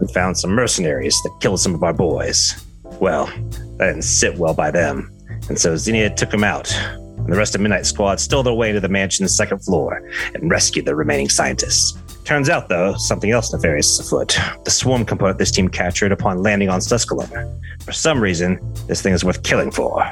And 0.00 0.10
found 0.12 0.38
some 0.38 0.52
mercenaries 0.52 1.20
that 1.24 1.36
killed 1.40 1.60
some 1.60 1.74
of 1.74 1.82
our 1.82 1.92
boys. 1.92 2.64
Well, 3.00 3.26
that 3.26 3.86
didn't 3.86 4.02
sit 4.02 4.38
well 4.38 4.54
by 4.54 4.70
them, 4.70 5.10
and 5.48 5.58
so 5.58 5.76
Zinnia 5.76 6.14
took 6.14 6.30
them 6.30 6.44
out. 6.44 6.72
And 6.72 7.32
the 7.32 7.36
rest 7.36 7.54
of 7.54 7.60
Midnight 7.60 7.86
Squad 7.86 8.20
stole 8.20 8.42
their 8.42 8.54
way 8.54 8.72
to 8.72 8.80
the 8.80 8.88
mansion's 8.88 9.36
second 9.36 9.58
floor 9.58 10.08
and 10.34 10.50
rescued 10.50 10.84
the 10.84 10.94
remaining 10.94 11.28
scientists. 11.28 11.98
Turns 12.24 12.48
out, 12.48 12.68
though, 12.68 12.94
something 12.94 13.30
else 13.30 13.52
nefarious 13.52 13.98
is 13.98 14.06
afoot. 14.06 14.38
The 14.64 14.70
swarm 14.70 15.04
component 15.04 15.38
this 15.38 15.50
team 15.50 15.68
captured 15.68 16.12
upon 16.12 16.42
landing 16.42 16.68
on 16.68 16.80
Susculum. 16.80 17.60
For 17.82 17.92
some 17.92 18.20
reason, 18.20 18.60
this 18.86 19.02
thing 19.02 19.12
is 19.12 19.24
worth 19.24 19.42
killing 19.42 19.70
for. 19.70 20.02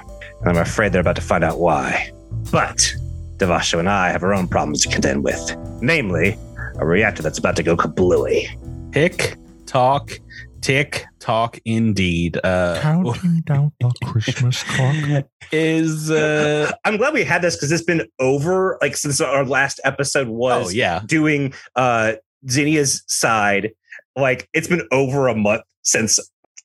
And 0.41 0.49
I'm 0.49 0.57
afraid 0.57 0.93
they're 0.93 1.01
about 1.01 1.17
to 1.17 1.23
find 1.23 1.45
out 1.45 1.59
why. 1.59 2.11
But 2.51 2.95
Davaasho 3.37 3.79
and 3.79 3.89
I 3.89 4.11
have 4.11 4.23
our 4.23 4.35
own 4.35 4.49
problems 4.49 4.83
to 4.83 4.89
contend 4.89 5.23
with. 5.23 5.57
Namely, 5.81 6.37
a 6.77 6.85
reactor 6.85 7.23
that's 7.23 7.39
about 7.39 7.57
to 7.57 7.63
go 7.63 7.77
kablooey. 7.77 8.93
Tick 8.93 9.37
talk, 9.67 10.19
tick 10.61 11.07
tock, 11.21 11.59
indeed. 11.65 12.39
Uh, 12.43 12.79
Counting 12.81 13.41
down 13.47 13.73
the 13.81 13.93
Christmas 14.05 14.63
clock. 14.63 15.27
is 15.53 16.11
uh, 16.11 16.73
I'm 16.85 16.97
glad 16.97 17.15
we 17.15 17.25
had 17.25 17.43
this 17.43 17.57
because 17.57 17.71
it's 17.71 17.85
been 17.85 18.09
over, 18.19 18.79
like, 18.81 18.97
since 18.97 19.21
our 19.21 19.45
last 19.45 19.81
episode 19.85 20.29
was 20.29 20.69
oh 20.69 20.71
yeah, 20.71 21.03
doing 21.07 21.53
uh 21.77 22.15
Zinnia's 22.49 23.05
side. 23.07 23.71
Like, 24.17 24.49
it's 24.53 24.67
been 24.69 24.87
over 24.91 25.29
a 25.29 25.35
month 25.37 25.63
since 25.83 26.19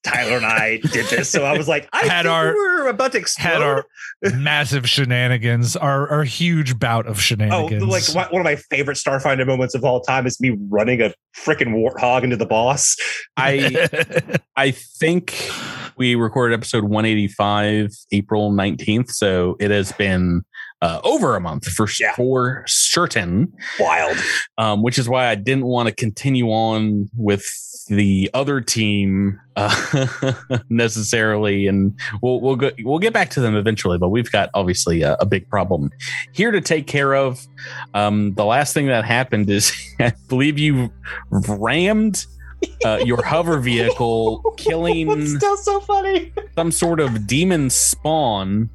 Tyler 0.06 0.38
and 0.38 0.46
I 0.46 0.78
did 0.78 1.08
this. 1.08 1.30
So 1.30 1.44
I 1.44 1.58
was 1.58 1.68
like, 1.68 1.90
I 1.92 2.06
Had 2.06 2.24
think 2.24 2.28
our- 2.28 2.54
we're 2.54 2.88
about 2.88 3.12
to 3.14 3.18
explode. 3.18 3.44
Had 3.52 3.62
our 3.62 3.86
massive 4.36 4.88
shenanigans, 4.90 5.76
our, 5.76 6.08
our 6.10 6.24
huge 6.24 6.80
bout 6.80 7.08
of 7.08 7.20
shenanigans. 7.20 7.64
Oh, 7.66 7.68
shenanigans. 7.70 8.16
like 8.16 8.26
one 8.26 8.34
one 8.34 8.42
of 8.42 8.46
my 8.46 8.56
favorite 8.56 8.98
Starfinder 8.98 9.46
moments 9.46 9.76
of 9.76 9.84
all 9.84 10.02
time 10.02 10.26
is 10.26 10.40
me 10.40 10.58
running 10.70 11.02
a 11.02 11.14
freaking 11.38 11.74
warthog 11.74 12.24
into 12.24 12.38
the 12.38 12.46
boss. 12.46 12.96
I 13.36 13.88
I 14.56 14.72
think 14.72 15.36
we 15.98 16.16
recorded 16.16 16.54
episode 16.56 16.84
185 16.86 17.92
April 18.12 18.52
19th, 18.52 19.10
so 19.12 19.56
it 19.60 19.72
has 19.72 19.92
been 19.94 20.44
uh, 20.82 21.00
over 21.04 21.36
a 21.36 21.40
month 21.42 21.66
for 21.68 21.88
Yeah. 22.00 22.14
for 22.16 22.64
certain. 22.68 23.52
Wild. 23.80 24.18
um, 24.58 24.84
which 24.84 24.98
is 25.00 25.08
why 25.10 25.28
I 25.28 25.36
didn't 25.36 25.66
want 25.66 25.88
to 25.90 25.96
continue 25.96 26.48
on 26.50 27.10
with 27.16 27.46
the 27.88 28.30
other 28.34 28.62
team 28.62 29.40
uh, 29.56 30.08
necessarily, 30.70 31.68
and 31.68 31.98
we'll 32.22 32.42
we'll 32.42 32.56
go 32.56 32.72
we'll 32.84 33.00
get 33.00 33.14
back 33.14 33.30
to 33.32 33.42
them 33.42 33.56
eventually. 33.56 33.98
But 33.98 34.10
we've 34.10 34.32
got 34.32 34.50
obviously 34.54 35.02
a, 35.02 35.16
a 35.20 35.26
big 35.26 35.50
problem 35.50 35.92
here 36.34 36.52
to 36.52 36.62
take 36.62 36.88
care 36.88 37.14
of. 37.16 37.46
Um, 37.94 38.34
the 38.34 38.46
last 38.46 38.74
thing 38.74 38.88
that 38.88 39.06
happened 39.06 39.50
is 39.50 39.72
I 40.00 40.14
believe 40.30 40.58
you 40.60 40.92
rammed. 41.32 42.26
Uh, 42.84 43.00
your 43.06 43.24
hover 43.24 43.60
vehicle 43.60 44.42
killing 44.58 45.12
It's 45.12 45.36
still 45.36 45.58
so 45.58 45.80
funny. 45.82 46.34
some 46.56 46.72
sort 46.72 47.00
of 47.00 47.28
demon 47.28 47.70
spawn 47.70 48.70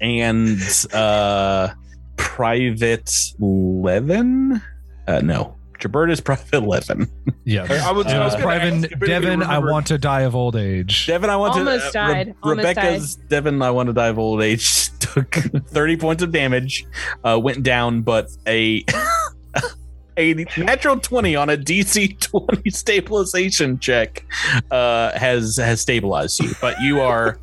and 0.00 0.58
uh 0.94 1.68
private 2.16 3.10
levin 3.38 4.62
uh 5.06 5.20
no 5.20 5.54
Jabert 5.80 6.10
is 6.10 6.20
private 6.20 6.62
levin 6.62 7.08
yeah. 7.44 7.62
I 7.68 7.90
was- 7.92 8.06
I 8.06 8.18
was 8.24 8.34
Uh, 8.34 8.38
gonna 8.38 8.42
Private 8.42 8.74
ask 8.74 8.84
if 8.92 9.00
you 9.00 9.06
Devin, 9.06 9.42
I 9.42 9.54
remember- 9.56 9.70
want 9.72 9.86
to 9.88 9.98
die 9.98 10.20
of 10.22 10.34
old 10.36 10.56
age. 10.56 11.06
devin 11.06 11.30
i 11.30 11.36
want 11.36 11.54
Almost 11.54 11.92
to 11.92 12.00
uh, 12.00 12.06
died. 12.08 12.34
Almost 12.42 12.58
rebecca's 12.58 13.14
devin 13.16 13.62
i 13.62 13.70
want 13.70 13.86
to 13.88 13.92
die 13.92 14.08
of 14.08 14.18
old 14.18 14.42
age 14.42 14.90
took 15.00 15.34
30 15.34 15.96
points 15.96 16.22
of 16.22 16.30
damage 16.32 16.84
uh 17.24 17.38
went 17.42 17.62
down 17.62 18.02
but 18.02 18.26
a 18.46 18.84
a 20.16 20.34
natural 20.58 20.98
20 20.98 21.34
on 21.36 21.48
a 21.50 21.56
dc 21.56 22.18
20 22.20 22.68
stabilization 22.70 23.78
check 23.78 24.24
uh 24.70 25.16
has 25.16 25.56
has 25.56 25.80
stabilized 25.80 26.42
you 26.42 26.50
but 26.60 26.80
you 26.80 27.00
are 27.00 27.38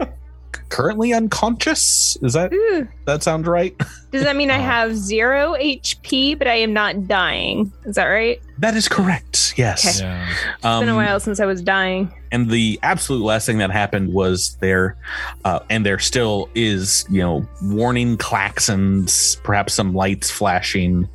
currently 0.70 1.14
unconscious 1.14 2.18
is 2.22 2.34
that 2.34 2.52
Ooh. 2.54 2.88
that 3.06 3.24
sound 3.24 3.48
right 3.48 3.76
Does 4.12 4.24
that 4.24 4.36
mean 4.38 4.50
I 4.50 4.56
Uh, 4.58 4.62
have 4.62 4.96
zero 4.96 5.54
HP, 5.60 6.38
but 6.38 6.48
I 6.48 6.56
am 6.56 6.72
not 6.74 7.08
dying? 7.08 7.72
Is 7.86 7.96
that 7.96 8.06
right? 8.06 8.42
That 8.60 8.74
is 8.76 8.88
correct. 8.88 9.54
Yes. 9.58 10.00
Yeah. 10.00 10.28
Um, 10.64 10.80
been 10.86 10.90
a 10.90 10.96
while 10.96 11.20
since 11.20 11.40
I 11.42 11.46
was 11.46 11.62
dying. 11.62 12.12
and 12.32 12.50
the 12.50 12.80
absolute 12.84 13.22
last 13.24 13.46
thing 13.46 13.58
that 13.58 13.70
happened 13.70 14.14
was 14.14 14.56
there, 14.62 14.96
uh, 15.44 15.60
and 15.70 15.86
there 15.86 16.00
still 16.00 16.50
is, 16.56 17.06
you 17.10 17.20
know, 17.22 17.46
warning 17.64 18.18
klaxons, 18.18 19.42
perhaps 19.44 19.74
some 19.74 19.94
lights 19.94 20.32
flashing 20.32 21.08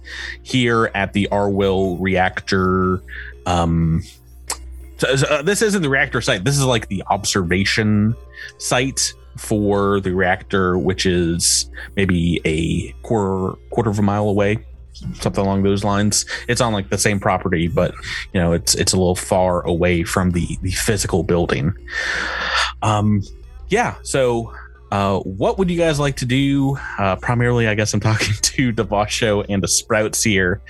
here 0.42 0.90
at 0.94 1.14
the 1.14 1.28
Arwill 1.32 1.96
reactor. 1.98 3.02
Um, 3.46 4.02
so, 4.98 5.16
so, 5.16 5.26
uh, 5.28 5.42
this 5.42 5.62
isn't 5.62 5.82
the 5.82 5.88
reactor 5.90 6.20
site. 6.20 6.44
This 6.44 6.58
is 6.58 6.64
like 6.64 6.88
the 6.88 7.02
observation 7.08 8.14
site 8.58 9.14
for 9.36 10.00
the 10.00 10.14
reactor, 10.14 10.78
which 10.78 11.06
is 11.06 11.70
maybe 11.96 12.40
a 12.44 12.92
quarter 13.02 13.56
quarter 13.70 13.90
of 13.90 13.98
a 13.98 14.02
mile 14.02 14.28
away, 14.28 14.64
something 15.14 15.44
along 15.44 15.62
those 15.62 15.84
lines. 15.84 16.26
It's 16.48 16.60
on 16.60 16.72
like 16.72 16.90
the 16.90 16.98
same 16.98 17.20
property, 17.20 17.68
but 17.68 17.94
you 18.32 18.40
know 18.40 18.52
it's 18.52 18.74
it's 18.74 18.92
a 18.92 18.96
little 18.96 19.16
far 19.16 19.62
away 19.66 20.04
from 20.04 20.30
the 20.32 20.58
the 20.62 20.72
physical 20.72 21.22
building. 21.22 21.74
Um, 22.82 23.22
yeah. 23.68 23.96
So, 24.02 24.52
uh, 24.90 25.20
what 25.20 25.58
would 25.58 25.70
you 25.70 25.78
guys 25.78 25.98
like 25.98 26.16
to 26.16 26.26
do? 26.26 26.76
Uh, 26.98 27.16
primarily, 27.16 27.68
I 27.68 27.74
guess 27.74 27.94
I'm 27.94 28.00
talking 28.00 28.34
to 28.42 28.72
Davaasho 28.72 29.46
and 29.48 29.62
the 29.62 29.68
Sprouts 29.68 30.22
here, 30.22 30.60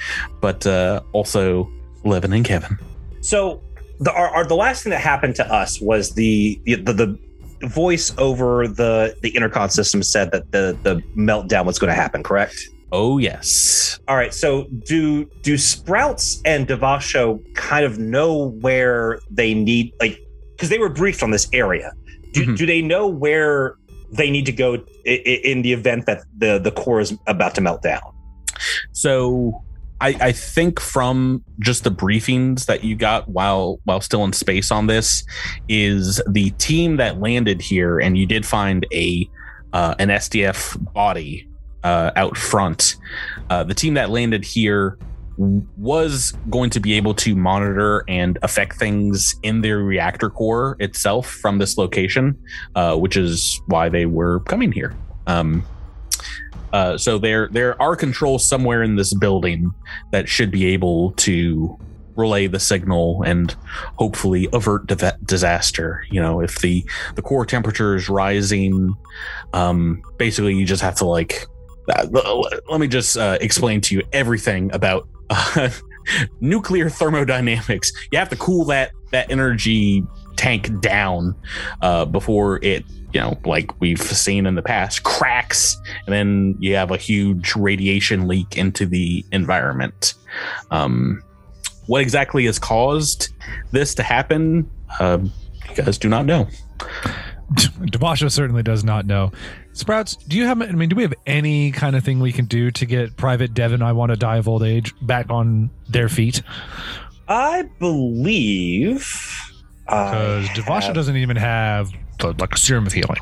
but 0.40 0.66
uh, 0.66 1.02
also 1.12 1.70
Levin 2.04 2.32
and 2.32 2.44
Kevin. 2.44 2.78
So 3.20 3.62
the 3.98 4.12
our, 4.12 4.28
our, 4.28 4.44
the 4.44 4.56
last 4.56 4.82
thing 4.82 4.90
that 4.90 5.00
happened 5.00 5.36
to 5.36 5.52
us 5.52 5.80
was 5.80 6.12
the 6.14 6.60
the, 6.64 6.76
the, 6.76 6.92
the 6.92 7.18
voice 7.64 8.12
over 8.18 8.66
the 8.68 9.16
the 9.22 9.30
intercom 9.30 9.68
system 9.68 10.02
said 10.02 10.30
that 10.32 10.50
the 10.52 10.76
the 10.82 10.96
meltdown 11.16 11.64
was 11.64 11.78
going 11.78 11.88
to 11.94 11.94
happen. 12.00 12.22
Correct. 12.22 12.56
Oh 12.92 13.18
yes. 13.18 13.98
All 14.08 14.16
right. 14.16 14.34
So 14.34 14.64
do 14.86 15.24
do 15.42 15.56
Sprouts 15.56 16.40
and 16.44 16.66
Davaasho 16.68 17.40
kind 17.54 17.84
of 17.84 17.98
know 17.98 18.50
where 18.60 19.18
they 19.30 19.54
need 19.54 19.92
like 20.00 20.18
because 20.56 20.68
they 20.68 20.78
were 20.78 20.88
briefed 20.90 21.22
on 21.22 21.30
this 21.30 21.48
area. 21.52 21.92
Do, 22.32 22.46
Mhm. 22.46 22.56
do 22.56 22.66
they 22.66 22.82
know 22.82 23.06
where 23.06 23.76
they 24.10 24.30
need 24.30 24.44
to 24.46 24.52
go 24.52 24.74
i- 24.74 24.78
i- 25.06 25.40
in 25.44 25.62
the 25.62 25.72
event 25.72 26.06
that 26.06 26.22
the 26.36 26.58
the 26.58 26.70
core 26.70 27.00
is 27.00 27.16
about 27.26 27.54
to 27.54 27.60
melt 27.60 27.82
down? 27.82 28.00
So 28.92 29.62
I, 30.02 30.16
I 30.20 30.32
think 30.32 30.80
from 30.80 31.44
just 31.60 31.84
the 31.84 31.90
briefings 31.90 32.66
that 32.66 32.82
you 32.82 32.96
got 32.96 33.28
while 33.28 33.78
while 33.84 34.00
still 34.00 34.24
in 34.24 34.32
space 34.32 34.72
on 34.72 34.88
this 34.88 35.24
is 35.68 36.20
the 36.28 36.50
team 36.52 36.96
that 36.96 37.20
landed 37.20 37.62
here, 37.62 38.00
and 38.00 38.18
you 38.18 38.26
did 38.26 38.44
find 38.44 38.84
a 38.92 39.30
uh, 39.72 39.94
an 40.00 40.08
SDF 40.08 40.92
body 40.92 41.48
uh, 41.84 42.10
out 42.16 42.36
front. 42.36 42.96
Uh, 43.48 43.62
the 43.62 43.74
team 43.74 43.94
that 43.94 44.10
landed 44.10 44.44
here 44.44 44.98
was 45.38 46.32
going 46.50 46.70
to 46.70 46.80
be 46.80 46.94
able 46.94 47.14
to 47.14 47.36
monitor 47.36 48.04
and 48.08 48.38
affect 48.42 48.76
things 48.76 49.36
in 49.44 49.60
their 49.60 49.78
reactor 49.78 50.28
core 50.28 50.76
itself 50.80 51.28
from 51.28 51.58
this 51.58 51.78
location, 51.78 52.36
uh, 52.74 52.96
which 52.96 53.16
is 53.16 53.60
why 53.66 53.88
they 53.88 54.06
were 54.06 54.40
coming 54.40 54.72
here. 54.72 54.94
Um, 55.28 55.64
uh, 56.72 56.96
so 56.96 57.18
there 57.18 57.48
there 57.48 57.80
are 57.80 57.96
controls 57.96 58.46
somewhere 58.46 58.82
in 58.82 58.96
this 58.96 59.14
building 59.14 59.72
that 60.10 60.28
should 60.28 60.50
be 60.50 60.66
able 60.66 61.12
to 61.12 61.78
relay 62.16 62.46
the 62.46 62.60
signal 62.60 63.22
and 63.22 63.56
hopefully 63.96 64.48
avert 64.52 64.86
diva- 64.86 65.18
disaster. 65.24 66.04
You 66.10 66.20
know, 66.20 66.40
if 66.40 66.60
the 66.60 66.84
the 67.14 67.22
core 67.22 67.46
temperature 67.46 67.94
is 67.96 68.08
rising, 68.08 68.94
um, 69.52 70.02
basically 70.18 70.54
you 70.54 70.64
just 70.64 70.82
have 70.82 70.96
to 70.96 71.04
like. 71.04 71.46
Uh, 71.88 72.06
l- 72.14 72.48
let 72.70 72.80
me 72.80 72.86
just 72.86 73.16
uh, 73.16 73.38
explain 73.40 73.80
to 73.82 73.94
you 73.94 74.02
everything 74.12 74.72
about 74.72 75.08
uh, 75.30 75.68
nuclear 76.40 76.88
thermodynamics. 76.88 77.92
You 78.10 78.18
have 78.18 78.28
to 78.30 78.36
cool 78.36 78.64
that 78.66 78.92
that 79.10 79.30
energy 79.30 80.04
tank 80.36 80.80
down 80.80 81.34
uh, 81.80 82.04
before 82.04 82.58
it, 82.62 82.84
you 83.12 83.20
know, 83.20 83.38
like 83.44 83.80
we've 83.80 84.00
seen 84.00 84.46
in 84.46 84.54
the 84.54 84.62
past, 84.62 85.02
cracks, 85.02 85.76
and 86.06 86.14
then 86.14 86.56
you 86.58 86.74
have 86.74 86.90
a 86.90 86.96
huge 86.96 87.54
radiation 87.56 88.26
leak 88.26 88.56
into 88.56 88.86
the 88.86 89.24
environment. 89.32 90.14
Um, 90.70 91.22
what 91.86 92.00
exactly 92.00 92.46
has 92.46 92.58
caused 92.58 93.28
this 93.70 93.94
to 93.96 94.02
happen? 94.02 94.70
Uh, 94.98 95.18
you 95.68 95.74
guys 95.74 95.98
do 95.98 96.08
not 96.08 96.24
know. 96.26 96.48
Davaasho 97.52 98.30
certainly 98.30 98.62
does 98.62 98.82
not 98.82 99.04
know. 99.04 99.30
Sprouts, 99.74 100.16
do 100.16 100.38
you 100.38 100.46
have? 100.46 100.60
I 100.62 100.72
mean, 100.72 100.88
do 100.88 100.96
we 100.96 101.02
have 101.02 101.14
any 101.26 101.70
kind 101.70 101.96
of 101.96 102.04
thing 102.04 102.20
we 102.20 102.32
can 102.32 102.46
do 102.46 102.70
to 102.70 102.86
get 102.86 103.16
Private 103.16 103.52
Devon? 103.52 103.82
I 103.82 103.92
want 103.92 104.10
to 104.10 104.16
die 104.16 104.36
of 104.36 104.48
old 104.48 104.62
age 104.62 104.94
back 105.02 105.30
on 105.30 105.70
their 105.88 106.08
feet 106.08 106.42
I 107.28 107.62
believe. 107.78 109.51
Because 109.84 110.48
I 110.48 110.52
Davaasho 110.54 110.82
have- 110.84 110.94
doesn't 110.94 111.16
even 111.16 111.36
have 111.36 111.90
the, 112.18 112.34
like 112.38 112.54
a 112.54 112.58
serum 112.58 112.86
of 112.86 112.92
healing. 112.92 113.18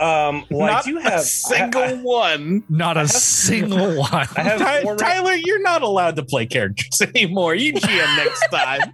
Um, 0.00 0.44
well, 0.48 0.62
I 0.62 0.72
Not 0.74 0.84
do 0.84 0.98
a 0.98 1.02
have 1.02 1.22
single 1.22 1.82
I, 1.82 1.94
one. 1.94 2.62
Not 2.68 2.96
a 2.96 3.08
single 3.08 3.96
one. 3.98 4.10
I 4.12 4.42
have 4.42 4.58
Ty- 4.60 4.82
four 4.82 4.96
Tyler, 4.96 5.32
you're 5.34 5.60
not 5.62 5.82
allowed 5.82 6.14
to 6.16 6.22
play 6.24 6.46
characters 6.46 7.00
anymore. 7.14 7.56
You 7.56 7.72
GM 7.74 8.16
next 8.16 8.46
time. 8.48 8.92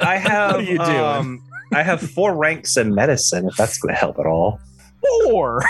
I 0.00 0.16
have. 0.16 0.52
What 0.52 0.60
are 0.60 0.62
you 0.62 0.78
doing? 0.78 0.88
Um, 0.88 1.42
I 1.74 1.82
have 1.82 2.00
four 2.00 2.36
ranks 2.36 2.76
in 2.76 2.94
medicine. 2.94 3.48
If 3.48 3.56
that's 3.56 3.78
going 3.78 3.92
to 3.92 3.98
help 3.98 4.18
at 4.20 4.26
all. 4.26 4.60
Four. 5.24 5.64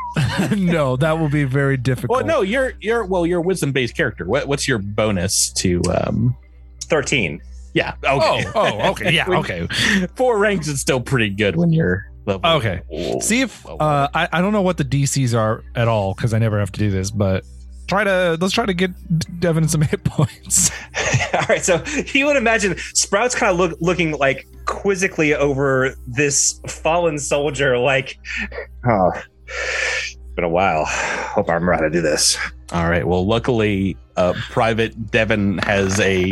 no, 0.56 0.96
that 0.96 1.18
will 1.18 1.28
be 1.30 1.44
very 1.44 1.76
difficult. 1.76 2.18
Well, 2.18 2.26
no, 2.26 2.42
you're 2.42 2.72
you're 2.80 3.04
well, 3.04 3.24
you're 3.24 3.38
a 3.38 3.42
wisdom 3.42 3.70
based 3.72 3.96
character. 3.96 4.24
What, 4.24 4.48
what's 4.48 4.66
your 4.66 4.78
bonus 4.78 5.52
to? 5.54 5.80
um 5.94 6.36
Thirteen. 6.82 7.40
Yeah. 7.74 7.94
Okay. 8.04 8.46
Oh, 8.46 8.52
oh, 8.54 8.90
okay, 8.90 9.12
yeah, 9.12 9.28
okay. 9.28 9.66
Four 10.16 10.38
ranks 10.38 10.68
is 10.68 10.80
still 10.80 11.00
pretty 11.00 11.30
good 11.30 11.56
when 11.56 11.72
you're 11.72 12.10
level. 12.28 12.50
Okay. 12.50 12.80
See 13.20 13.40
if 13.40 13.66
uh, 13.66 14.08
I 14.14 14.28
I 14.32 14.40
don't 14.40 14.52
know 14.52 14.62
what 14.62 14.76
the 14.76 14.84
DCs 14.84 15.36
are 15.36 15.64
at 15.74 15.88
all 15.88 16.14
because 16.14 16.32
I 16.32 16.38
never 16.38 16.58
have 16.58 16.70
to 16.72 16.78
do 16.78 16.90
this, 16.90 17.10
but 17.10 17.44
try 17.88 18.04
to 18.04 18.38
let's 18.40 18.54
try 18.54 18.66
to 18.66 18.74
get 18.74 18.90
Devin 19.40 19.68
some 19.68 19.80
hit 19.82 20.04
points. 20.04 20.70
All 21.34 21.44
right, 21.48 21.64
so 21.64 21.82
you 22.14 22.26
would 22.26 22.36
imagine 22.36 22.76
Sprouts 22.94 23.34
kind 23.34 23.52
of 23.52 23.58
look 23.58 23.76
looking 23.80 24.12
like 24.12 24.46
quizzically 24.66 25.34
over 25.34 25.94
this 26.06 26.60
fallen 26.68 27.18
soldier, 27.18 27.78
like, 27.78 28.18
oh, 28.88 29.12
been 30.34 30.44
a 30.44 30.48
while. 30.48 30.84
Hope 30.86 31.48
I 31.48 31.54
remember 31.54 31.72
how 31.72 31.80
to 31.80 31.90
do 31.90 32.00
this. 32.00 32.38
All 32.70 32.88
right. 32.88 33.06
Well, 33.06 33.26
luckily, 33.26 33.96
uh, 34.16 34.34
Private 34.50 35.10
Devin 35.10 35.58
has 35.58 35.98
a 36.00 36.30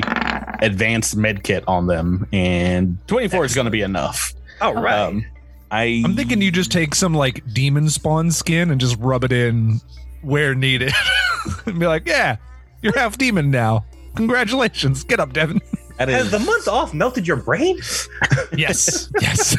advanced 0.60 1.16
med 1.16 1.42
kit 1.42 1.64
on 1.66 1.86
them, 1.86 2.26
and 2.32 2.98
24 3.08 3.44
is 3.44 3.54
going 3.54 3.64
to 3.66 3.70
be 3.70 3.82
enough. 3.82 4.32
All 4.60 4.74
right. 4.74 4.98
Um, 5.00 5.24
I 5.70 6.02
I'm 6.04 6.14
thinking 6.14 6.40
you 6.40 6.50
just 6.52 6.70
take 6.70 6.94
some 6.94 7.12
like 7.14 7.42
demon 7.52 7.88
spawn 7.90 8.30
skin 8.30 8.70
and 8.70 8.80
just 8.80 8.96
rub 8.98 9.24
it 9.24 9.32
in 9.32 9.80
where 10.22 10.54
needed, 10.54 10.92
and 11.66 11.78
be 11.78 11.86
like, 11.86 12.06
yeah, 12.06 12.36
you're 12.82 12.96
half 12.98 13.18
demon 13.18 13.50
now. 13.50 13.84
Congratulations, 14.14 15.04
get 15.04 15.20
up, 15.20 15.32
Devin. 15.32 15.60
that 15.98 16.08
Has 16.08 16.26
is 16.26 16.30
the 16.32 16.38
month 16.38 16.68
off 16.68 16.94
melted 16.94 17.26
your 17.26 17.36
brain? 17.36 17.78
Yes, 18.56 19.10
yes. 19.20 19.56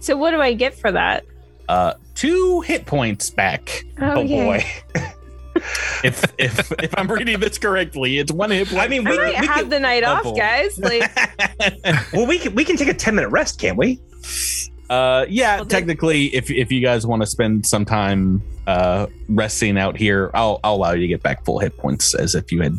So 0.00 0.16
what 0.16 0.32
do 0.32 0.40
I 0.40 0.52
get 0.52 0.74
for 0.74 0.90
that? 0.92 1.24
uh, 1.68 1.94
two 2.14 2.60
hit 2.62 2.84
points 2.86 3.30
back. 3.30 3.84
Oh, 4.00 4.20
Oh, 4.20 4.26
boy. 4.26 4.64
If 6.02 6.24
if 6.38 6.72
if 6.82 6.94
I'm 6.98 7.10
reading 7.10 7.40
this 7.40 7.58
correctly, 7.58 8.18
it's 8.18 8.30
one 8.32 8.50
hit 8.50 8.68
point. 8.68 8.82
I 8.82 8.88
mean, 8.88 9.06
I 9.06 9.10
we, 9.10 9.16
might 9.16 9.40
we 9.40 9.46
have 9.46 9.56
can, 9.60 9.68
the 9.70 9.80
night 9.80 10.04
off, 10.04 10.24
level. 10.24 10.36
guys. 10.36 10.78
Like, 10.78 11.10
well, 12.12 12.26
we 12.26 12.38
can 12.38 12.54
we 12.54 12.64
can 12.64 12.76
take 12.76 12.88
a 12.88 12.94
ten 12.94 13.14
minute 13.14 13.30
rest, 13.30 13.58
can't 13.60 13.76
we? 13.78 14.00
Uh, 14.90 15.24
yeah, 15.28 15.56
Well, 15.56 15.64
then- 15.64 15.68
technically, 15.68 16.26
if 16.34 16.50
if 16.50 16.70
you 16.70 16.80
guys 16.80 17.06
want 17.06 17.22
to 17.22 17.26
spend 17.26 17.64
some 17.66 17.84
time 17.84 18.42
uh 18.66 19.06
resting 19.28 19.78
out 19.78 19.96
here, 19.96 20.30
I'll 20.34 20.60
I'll 20.62 20.74
allow 20.74 20.92
you 20.92 21.00
to 21.00 21.08
get 21.08 21.22
back 21.22 21.44
full 21.44 21.58
hit 21.58 21.76
points 21.76 22.14
as 22.14 22.34
if 22.34 22.52
you 22.52 22.60
had 22.62 22.78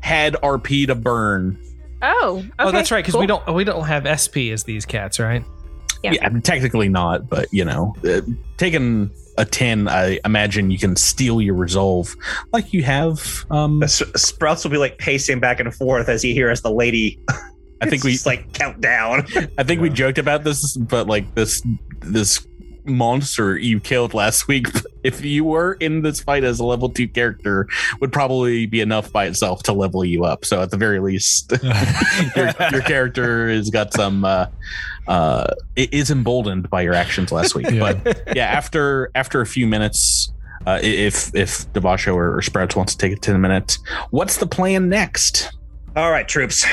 had 0.00 0.34
RP 0.42 0.86
to 0.86 0.94
burn. 0.94 1.58
oh, 2.02 2.38
okay, 2.38 2.50
oh, 2.58 2.70
that's 2.70 2.90
right. 2.90 3.04
Because 3.04 3.18
we 3.20 3.26
don't 3.26 3.46
we 3.54 3.64
don't 3.64 3.84
have 3.84 4.06
SP 4.08 4.48
as 4.52 4.64
these 4.64 4.86
cats, 4.86 5.20
right? 5.20 5.44
Yeah. 6.02 6.12
Yeah, 6.14 6.28
technically 6.40 6.88
not, 6.88 7.28
but 7.28 7.46
you 7.52 7.64
know, 7.64 7.94
uh, 8.04 8.22
taking 8.56 9.10
a 9.42 9.44
ten, 9.44 9.88
I 9.88 10.18
imagine 10.24 10.70
you 10.70 10.78
can 10.78 10.96
steal 10.96 11.42
your 11.42 11.54
resolve 11.54 12.14
like 12.52 12.72
you 12.72 12.82
have. 12.84 13.44
Um, 13.50 13.82
Sprouts 13.86 14.64
will 14.64 14.70
be 14.70 14.78
like 14.78 14.98
pacing 14.98 15.40
back 15.40 15.60
and 15.60 15.74
forth 15.74 16.08
as 16.08 16.22
he 16.22 16.32
hears 16.32 16.62
the 16.62 16.70
lady. 16.70 17.18
I 17.80 17.90
think 17.90 18.04
we 18.04 18.12
just 18.12 18.24
like 18.24 18.52
count 18.54 18.80
down. 18.80 19.26
I 19.58 19.64
think 19.64 19.82
we 19.82 19.90
joked 19.90 20.18
about 20.18 20.44
this, 20.44 20.76
but 20.76 21.08
like 21.08 21.34
this 21.34 21.62
this 22.00 22.46
monster 22.84 23.56
you 23.56 23.80
killed 23.80 24.14
last 24.14 24.48
week, 24.48 24.66
if 25.04 25.24
you 25.24 25.44
were 25.44 25.74
in 25.74 26.02
this 26.02 26.20
fight 26.20 26.44
as 26.44 26.60
a 26.60 26.64
level 26.64 26.88
two 26.88 27.08
character, 27.08 27.66
would 28.00 28.12
probably 28.12 28.66
be 28.66 28.80
enough 28.80 29.12
by 29.12 29.26
itself 29.26 29.62
to 29.64 29.72
level 29.72 30.04
you 30.04 30.24
up. 30.24 30.44
So 30.44 30.62
at 30.62 30.70
the 30.70 30.76
very 30.76 31.00
least, 31.00 31.52
your, 32.36 32.52
your 32.70 32.82
character 32.82 33.48
has 33.48 33.70
got 33.70 33.92
some 33.92 34.24
uh 34.24 34.46
uh 35.08 35.46
it 35.76 35.92
is 35.92 36.10
emboldened 36.10 36.70
by 36.70 36.82
your 36.82 36.94
actions 36.94 37.32
last 37.32 37.54
week. 37.54 37.66
Yeah. 37.72 37.92
But 37.94 38.36
yeah, 38.36 38.46
after 38.46 39.10
after 39.14 39.40
a 39.40 39.46
few 39.46 39.66
minutes. 39.66 40.32
Uh, 40.64 40.78
if 40.80 41.34
if 41.34 41.66
Davaasho 41.72 42.14
or, 42.14 42.36
or 42.36 42.40
Sprouts 42.40 42.76
wants 42.76 42.94
to 42.94 42.98
take 42.98 43.12
a 43.12 43.20
10 43.20 43.40
minute, 43.40 43.78
what's 44.10 44.36
the 44.36 44.46
plan 44.46 44.88
next? 44.88 45.50
All 45.96 46.12
right, 46.12 46.28
troops. 46.28 46.64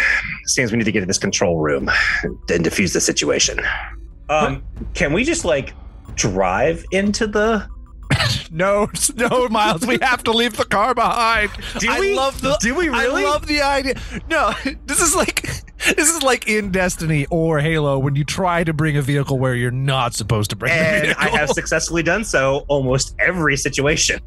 Seems 0.45 0.71
we 0.71 0.77
need 0.77 0.83
to 0.83 0.91
get 0.91 0.99
to 0.99 1.07
this 1.07 1.17
control 1.17 1.57
room 1.57 1.89
and 2.23 2.37
defuse 2.63 2.93
the 2.93 3.01
situation. 3.01 3.59
Um, 4.29 4.63
can 4.93 5.11
we 5.11 5.23
just 5.23 5.43
like 5.43 5.73
drive 6.13 6.85
into 6.91 7.25
the? 7.25 7.67
no, 8.52 8.89
no, 9.15 9.48
Miles, 9.50 9.86
we 9.86 9.98
have 10.02 10.24
to 10.24 10.32
leave 10.32 10.58
the 10.58 10.65
car 10.65 10.93
behind. 10.95 11.52
Do 11.80 11.88
I 11.89 12.00
we? 12.00 12.15
love 12.15 12.41
the. 12.41 12.58
Do 12.60 12.74
we 12.76 12.89
really? 12.89 13.24
I 13.26 13.30
love 13.30 13.45
the 13.48 13.62
idea. 13.62 13.95
No, 14.30 14.54
this 14.86 15.02
is 15.02 15.15
like 15.15 15.41
this 15.95 16.10
is 16.10 16.24
like 16.24 16.48
in 16.48 16.72
Destiny 16.72 17.26
or 17.30 17.60
Halo 17.60 18.00
when 18.00 18.15
you 18.15 18.24
try 18.24 18.63
to 18.63 18.74
bring 18.74 18.98
a 18.98 19.02
vehicle 19.02 19.38
where 19.39 19.56
you're 19.56 19.69
not 19.72 20.13
supposed 20.13 20.50
to 20.50 20.56
bring 20.56 20.72
a 20.72 20.76
and 20.76 21.06
vehicle. 21.08 21.24
I 21.24 21.30
have 21.30 21.50
successfully 21.50 22.04
done 22.04 22.24
so 22.24 22.65
almost 22.67 23.15
every 23.19 23.56
situation. 23.58 24.19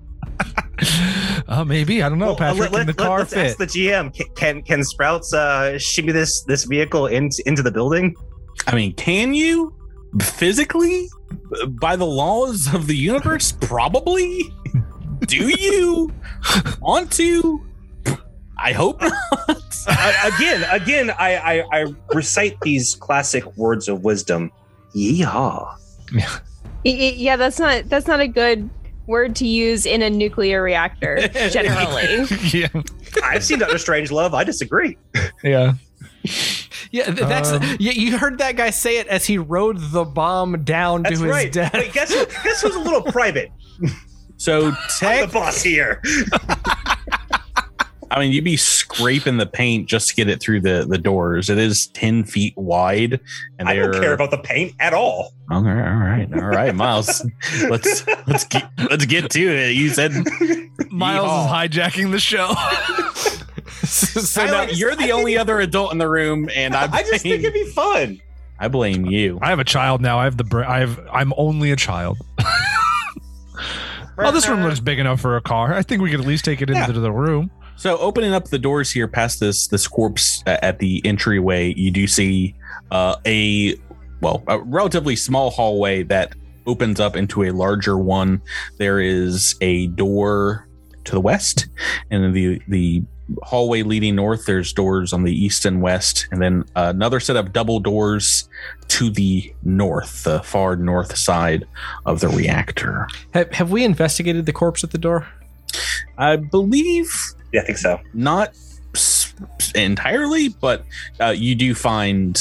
Uh, 1.48 1.64
maybe 1.64 2.02
I 2.02 2.08
don't 2.08 2.18
know, 2.18 2.26
Well, 2.28 2.36
Patrick. 2.36 2.70
let- 2.72 2.78
can 2.78 2.86
the 2.86 2.92
let- 3.02 3.06
car 3.06 3.18
let's 3.20 3.34
fit? 3.34 3.46
ask 3.46 3.58
the 3.58 3.66
GM. 3.66 4.14
Can 4.14 4.26
can, 4.34 4.62
can 4.62 4.84
Sprouts 4.84 5.32
uh, 5.34 5.78
shimmy 5.78 6.12
this 6.12 6.42
this 6.44 6.64
vehicle 6.64 7.06
into 7.06 7.42
into 7.46 7.62
the 7.62 7.70
building? 7.70 8.14
I 8.66 8.74
mean, 8.74 8.94
can 8.94 9.34
you 9.34 9.74
physically, 10.20 11.08
by 11.80 11.96
the 11.96 12.06
laws 12.06 12.72
of 12.74 12.86
the 12.86 12.96
universe? 12.96 13.52
Probably. 13.52 14.52
Do 15.26 15.48
you 15.48 16.12
want 16.80 17.12
to? 17.12 17.64
I 18.58 18.72
hope 18.72 19.00
not. 19.00 19.12
Uh, 19.88 20.30
again, 20.36 20.64
again, 20.70 21.10
I, 21.10 21.36
I 21.62 21.80
I 21.82 21.94
recite 22.14 22.60
these 22.60 22.94
classic 22.94 23.44
words 23.56 23.88
of 23.88 24.04
wisdom. 24.04 24.50
Yeehaw! 24.94 25.74
Y- 26.14 26.24
y- 26.84 27.14
Yeah, 27.16 27.36
that's 27.36 27.58
not 27.58 27.88
that's 27.88 28.06
not 28.06 28.20
a 28.20 28.28
good 28.28 28.68
word 29.08 29.34
to 29.36 29.46
use 29.46 29.84
in 29.86 30.00
a 30.02 30.10
nuclear 30.10 30.62
reactor 30.62 31.26
generally. 31.50 32.24
yeah, 32.52 32.68
I've 33.24 33.42
seen 33.44 33.58
Doctor 33.58 33.76
Strangelove. 33.76 34.32
I 34.34 34.44
disagree. 34.44 34.96
yeah. 35.42 35.72
Yeah, 36.90 37.04
th- 37.04 37.18
that's 37.18 37.52
Um, 37.52 37.62
yeah. 37.78 37.92
You 37.92 38.18
heard 38.18 38.38
that 38.38 38.56
guy 38.56 38.70
say 38.70 38.98
it 38.98 39.06
as 39.06 39.26
he 39.26 39.38
rode 39.38 39.78
the 39.78 40.04
bomb 40.04 40.64
down 40.64 41.04
to 41.04 41.10
his 41.10 41.22
right. 41.22 41.52
death. 41.52 41.72
Wait, 41.74 41.92
guess 41.92 42.12
who, 42.12 42.26
guess 42.42 42.62
who's 42.62 42.74
a 42.74 42.80
little 42.80 43.02
private? 43.02 43.50
So, 44.38 44.72
I'm 45.02 45.28
the 45.28 45.32
boss 45.32 45.62
here. 45.62 46.02
I 48.10 48.18
mean, 48.18 48.32
you'd 48.32 48.42
be 48.42 48.56
scraping 48.56 49.36
the 49.36 49.46
paint 49.46 49.88
just 49.88 50.08
to 50.08 50.14
get 50.16 50.28
it 50.28 50.40
through 50.40 50.62
the, 50.62 50.84
the 50.86 50.98
doors. 50.98 51.48
It 51.48 51.58
is 51.58 51.86
10 51.88 52.24
feet 52.24 52.52
wide. 52.56 53.20
And 53.60 53.68
I 53.68 53.76
don't 53.76 53.92
care 53.92 54.12
about 54.12 54.32
the 54.32 54.38
paint 54.38 54.74
at 54.80 54.94
all. 54.94 55.32
All 55.48 55.62
right, 55.62 55.88
all 55.88 55.96
right, 55.96 56.28
all 56.34 56.48
right, 56.48 56.74
Miles. 56.74 57.24
let's 57.70 58.04
let's 58.26 58.44
get 58.44 58.68
let's 58.90 59.06
get 59.06 59.30
to 59.30 59.40
it. 59.40 59.76
You 59.76 59.90
said 59.90 60.10
Miles 60.90 61.28
Yeehaw. 61.28 61.70
is 61.70 61.76
hijacking 61.76 62.10
the 62.10 62.18
show. 62.18 62.52
So 63.84 64.40
Tyler, 64.40 64.66
now, 64.66 64.72
you're 64.72 64.94
the 64.96 65.12
only 65.12 65.36
other 65.36 65.60
adult 65.60 65.92
in 65.92 65.98
the 65.98 66.08
room, 66.08 66.48
and 66.54 66.74
I, 66.74 66.88
I 66.92 67.02
just 67.02 67.22
think 67.22 67.40
it'd 67.42 67.52
be 67.52 67.66
fun. 67.70 68.20
I 68.58 68.68
blame 68.68 69.06
you. 69.06 69.38
I 69.42 69.48
have 69.50 69.58
a 69.58 69.64
child 69.64 70.00
now. 70.00 70.18
I 70.18 70.24
have 70.24 70.36
the. 70.36 70.44
bra- 70.44 70.70
I 70.70 70.80
have. 70.80 71.00
I'm 71.12 71.32
only 71.36 71.72
a 71.72 71.76
child. 71.76 72.18
oh, 74.18 74.30
this 74.30 74.48
room 74.48 74.62
looks 74.62 74.80
big 74.80 74.98
enough 74.98 75.20
for 75.20 75.36
a 75.36 75.40
car. 75.40 75.74
I 75.74 75.82
think 75.82 76.02
we 76.02 76.10
could 76.10 76.20
at 76.20 76.26
least 76.26 76.44
take 76.44 76.62
it 76.62 76.70
into 76.70 76.80
Yeah. 76.80 77.00
the 77.00 77.12
room. 77.12 77.50
So 77.76 77.98
opening 77.98 78.32
up 78.32 78.48
the 78.48 78.58
doors 78.58 78.90
here 78.90 79.08
past 79.08 79.40
this 79.40 79.66
this 79.66 79.88
corpse 79.88 80.42
at 80.46 80.78
the 80.78 81.04
entryway, 81.04 81.74
you 81.74 81.90
do 81.90 82.06
see 82.06 82.54
uh, 82.90 83.16
a 83.26 83.76
well 84.20 84.44
a 84.46 84.60
relatively 84.60 85.16
small 85.16 85.50
hallway 85.50 86.04
that 86.04 86.34
opens 86.66 87.00
up 87.00 87.16
into 87.16 87.42
a 87.42 87.50
larger 87.50 87.98
one. 87.98 88.40
There 88.78 89.00
is 89.00 89.56
a 89.60 89.88
door 89.88 90.68
to 91.04 91.12
the 91.12 91.20
west, 91.20 91.66
and 92.10 92.22
then 92.22 92.32
the 92.32 92.60
the 92.68 93.02
hallway 93.42 93.82
leading 93.82 94.14
north, 94.16 94.46
there's 94.46 94.72
doors 94.72 95.12
on 95.12 95.22
the 95.22 95.32
east 95.32 95.64
and 95.64 95.80
west, 95.82 96.26
and 96.30 96.40
then 96.42 96.64
another 96.76 97.20
set 97.20 97.36
of 97.36 97.52
double 97.52 97.80
doors 97.80 98.48
to 98.88 99.10
the 99.10 99.52
north, 99.64 100.24
the 100.24 100.40
far 100.42 100.76
north 100.76 101.16
side 101.16 101.64
of 102.06 102.20
the 102.20 102.28
reactor. 102.28 103.06
Have, 103.34 103.50
have 103.52 103.70
we 103.70 103.84
investigated 103.84 104.46
the 104.46 104.52
corpse 104.52 104.84
at 104.84 104.90
the 104.90 104.98
door? 104.98 105.26
I 106.18 106.36
believe 106.36 107.10
Yeah, 107.52 107.62
I 107.62 107.64
think 107.64 107.78
so. 107.78 107.98
not 108.12 108.50
s- 108.94 109.32
entirely, 109.74 110.48
but 110.48 110.84
uh, 111.20 111.28
you 111.36 111.54
do 111.54 111.74
find 111.74 112.36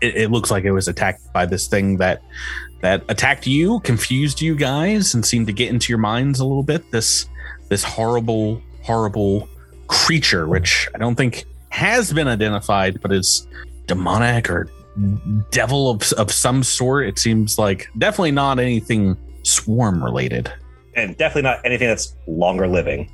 it, 0.00 0.16
it 0.16 0.30
looks 0.30 0.50
like 0.50 0.64
it 0.64 0.72
was 0.72 0.88
attacked 0.88 1.32
by 1.32 1.46
this 1.46 1.68
thing 1.68 1.98
that 1.98 2.22
that 2.82 3.02
attacked 3.08 3.46
you, 3.46 3.80
confused 3.80 4.40
you 4.42 4.54
guys, 4.54 5.14
and 5.14 5.24
seemed 5.24 5.46
to 5.46 5.52
get 5.52 5.70
into 5.70 5.90
your 5.90 5.98
minds 5.98 6.40
a 6.40 6.44
little 6.44 6.62
bit. 6.62 6.90
This 6.92 7.26
this 7.68 7.82
horrible, 7.82 8.62
horrible 8.82 9.48
creature, 9.88 10.46
which 10.48 10.88
I 10.94 10.98
don't 10.98 11.14
think 11.14 11.44
has 11.70 12.12
been 12.12 12.28
identified, 12.28 13.00
but 13.02 13.12
is 13.12 13.46
demonic 13.86 14.48
or 14.50 14.68
devil 15.50 15.90
of, 15.90 16.12
of 16.14 16.30
some 16.32 16.62
sort. 16.62 17.06
It 17.06 17.18
seems 17.18 17.58
like 17.58 17.88
definitely 17.98 18.30
not 18.32 18.58
anything 18.58 19.16
swarm 19.42 20.02
related. 20.02 20.52
And 20.94 21.16
definitely 21.16 21.42
not 21.42 21.60
anything 21.64 21.88
that's 21.88 22.16
longer 22.26 22.66
living. 22.66 23.10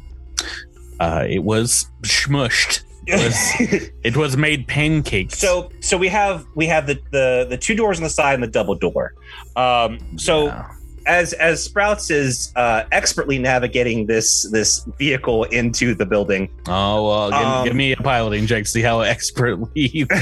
Uh, 1.00 1.26
it 1.28 1.40
was 1.42 1.86
smushed. 2.02 2.84
was- 3.08 3.90
It 4.04 4.16
was 4.16 4.36
made 4.36 4.68
pancakes. 4.68 5.38
so 5.38 5.70
so 5.80 5.96
we 5.98 6.06
have 6.08 6.46
we 6.54 6.66
have 6.66 6.86
the, 6.86 7.00
the 7.10 7.46
the 7.50 7.56
two 7.58 7.74
doors 7.74 7.98
on 7.98 8.04
the 8.04 8.10
side 8.10 8.34
and 8.34 8.42
the 8.42 8.46
double 8.48 8.76
door. 8.76 9.14
Um, 9.56 9.98
so 10.16 10.46
Yeah. 10.46 10.68
As 11.06 11.32
as 11.34 11.62
Sprouts 11.62 12.10
is 12.10 12.52
uh, 12.56 12.84
expertly 12.92 13.38
navigating 13.38 14.06
this 14.06 14.48
this 14.50 14.84
vehicle 14.98 15.44
into 15.44 15.94
the 15.94 16.06
building. 16.06 16.48
oh 16.68 17.06
well, 17.08 17.30
give, 17.30 17.38
Um, 17.40 17.64
give 17.66 17.76
me 17.76 17.92
a 17.92 17.96
piloting 17.96 18.46
check. 18.46 18.66
See 18.66 18.82
how 18.82 19.00
expertly. 19.00 19.68
you- 19.74 20.06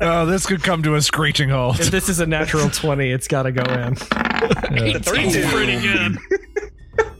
oh, 0.00 0.26
this 0.26 0.46
could 0.46 0.62
come 0.62 0.82
to 0.82 0.94
a 0.94 1.02
screeching 1.02 1.48
halt. 1.48 1.80
If 1.80 1.90
this 1.90 2.08
is 2.08 2.20
a 2.20 2.26
natural 2.26 2.68
20, 2.70 3.10
it's 3.10 3.28
got 3.28 3.44
to 3.44 3.52
go 3.52 3.62
in. 3.72 3.94
The 3.94 5.00
32. 5.02 5.46
pretty 5.48 5.80
good. 5.80 6.18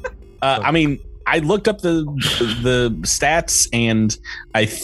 uh, 0.43 0.61
I 0.63 0.71
mean, 0.71 1.01
I 1.27 1.39
looked 1.41 1.69
up 1.69 1.81
the 1.81 2.05
the 2.63 2.91
stats, 3.03 3.69
and 3.73 4.17
I, 4.55 4.67
th- 4.67 4.83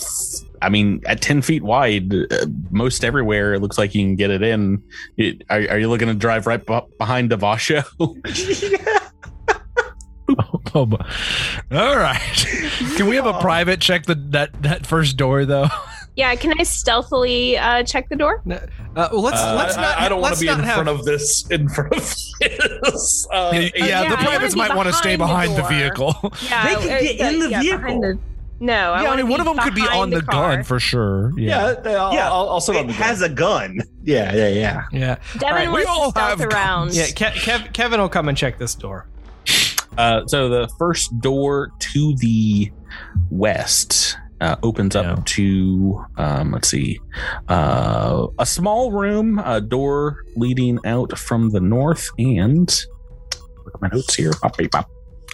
I 0.63 0.69
mean, 0.69 1.03
at 1.07 1.21
ten 1.21 1.43
feet 1.43 1.63
wide, 1.63 2.15
uh, 2.15 2.47
most 2.71 3.05
everywhere 3.05 3.55
it 3.55 3.61
looks 3.61 3.79
like 3.79 3.95
you 3.95 4.03
can 4.03 4.17
get 4.17 4.31
it 4.31 4.43
in. 4.43 4.83
It, 5.17 5.43
are, 5.51 5.59
are 5.59 5.79
you 5.79 5.89
looking 5.89 6.09
to 6.09 6.15
drive 6.15 6.47
right 6.47 6.65
be- 6.65 6.81
behind 6.99 7.31
Davaasho? 7.31 7.85
Oh, 10.75 10.87
but- 10.87 11.07
all 11.71 11.97
right. 11.99 12.47
Can 12.97 13.07
we 13.07 13.17
have 13.17 13.27
a 13.27 13.39
private 13.41 13.81
check 13.81 14.05
the 14.05 14.15
that 14.31 14.63
that 14.63 14.87
first 14.87 15.19
door 15.19 15.45
though? 15.45 15.69
Yeah, 16.15 16.35
can 16.35 16.53
I 16.61 16.63
stealthily 16.65 17.57
uh, 17.57 17.85
check 17.85 18.11
the 18.11 18.17
door? 18.17 18.43
Uh, 18.47 18.61
well, 19.13 19.23
let's 19.23 19.41
let's 19.41 19.77
not. 19.77 19.97
I, 19.99 20.05
I 20.05 20.09
don't 20.11 20.21
want 20.21 20.35
to 20.35 20.41
be 20.41 20.49
in 20.49 20.59
have, 20.59 20.75
front 20.75 20.89
of 20.91 21.07
this. 21.07 21.49
In 21.51 21.71
front 21.71 21.95
of 21.95 22.01
this. 22.01 23.27
Uh, 23.31 23.51
yeah, 23.55 23.71
yeah, 23.75 24.09
the 24.11 24.19
I 24.19 24.25
privates 24.27 24.55
might 24.55 24.77
want 24.77 24.89
to 24.89 24.93
stay 24.93 25.17
behind 25.17 25.55
behind 25.55 25.59
the 25.59 25.63
the, 25.63 25.69
vehicle. 25.69 26.33
Yeah, 26.43 26.67
They 26.67 26.75
could 26.75 26.91
uh, 26.91 27.01
get 27.01 27.33
in 27.33 27.39
the 27.41 27.49
yeah, 27.49 27.61
vehicle. 27.63 28.21
Behind 28.67 28.69
the- 28.69 28.73
no, 28.83 28.93
I, 28.93 29.03
yeah, 29.03 29.11
I 29.11 29.17
mean, 29.17 29.29
one 29.29 29.41
of 29.41 29.47
them 29.47 29.59
could 29.59 29.75
be 29.75 29.83
on 29.83 30.11
the, 30.11 30.23
car. 30.23 30.55
gun 30.57 30.65
for 30.65 30.79
sure. 30.81 31.33
Yeah. 31.39 31.75
yeah, 31.85 31.91
I'll, 32.03 32.13
Yeah, 32.15 32.31
I'll, 32.31 32.49
I'll 32.51 32.61
sit 32.61 32.77
on 32.77 32.85
It 32.85 32.87
the 32.89 32.93
has 32.95 33.21
a 33.23 33.29
gun. 33.29 33.81
Yeah, 34.05 34.35
yeah, 34.35 34.49
yeah. 34.49 34.83
Yeah, 34.93 35.17
Devin 35.35 35.49
Alright, 35.49 35.67
we 35.69 35.85
wants 35.85 36.17
all 36.17 36.29
have 36.29 36.41
around. 36.41 36.95
yeah. 36.95 37.07
Ke- 37.07 37.35
Kev- 37.37 37.73
Kevin 37.73 38.01
will 38.01 38.09
come 38.09 38.29
and 38.29 38.37
check 38.39 38.59
this 38.59 38.75
door. 38.75 39.07
Uh, 39.99 40.27
so 40.27 40.49
the 40.49 40.69
first 40.79 41.19
door 41.21 41.71
to 41.79 42.15
the 42.17 42.71
west 43.31 44.17
uh, 44.41 44.57
opens 44.63 44.97
up 44.97 45.05
Yeah. 45.19 45.23
to 45.25 46.05
um, 46.17 46.53
let's 46.53 46.69
see, 46.69 46.99
uh, 47.49 48.27
a 48.39 48.47
small 48.47 48.91
room, 48.91 49.39
a 49.45 49.61
door 49.61 50.25
leading 50.37 50.79
out 50.85 51.17
from 51.19 51.51
the 51.51 51.61
north, 51.61 52.09
and 52.19 52.69
look 53.65 53.75
at 53.75 53.83
my 53.83 53.89
notes 53.93 54.15
here. 54.15 54.33
Bop, 54.43 54.57
beep. 54.57 54.75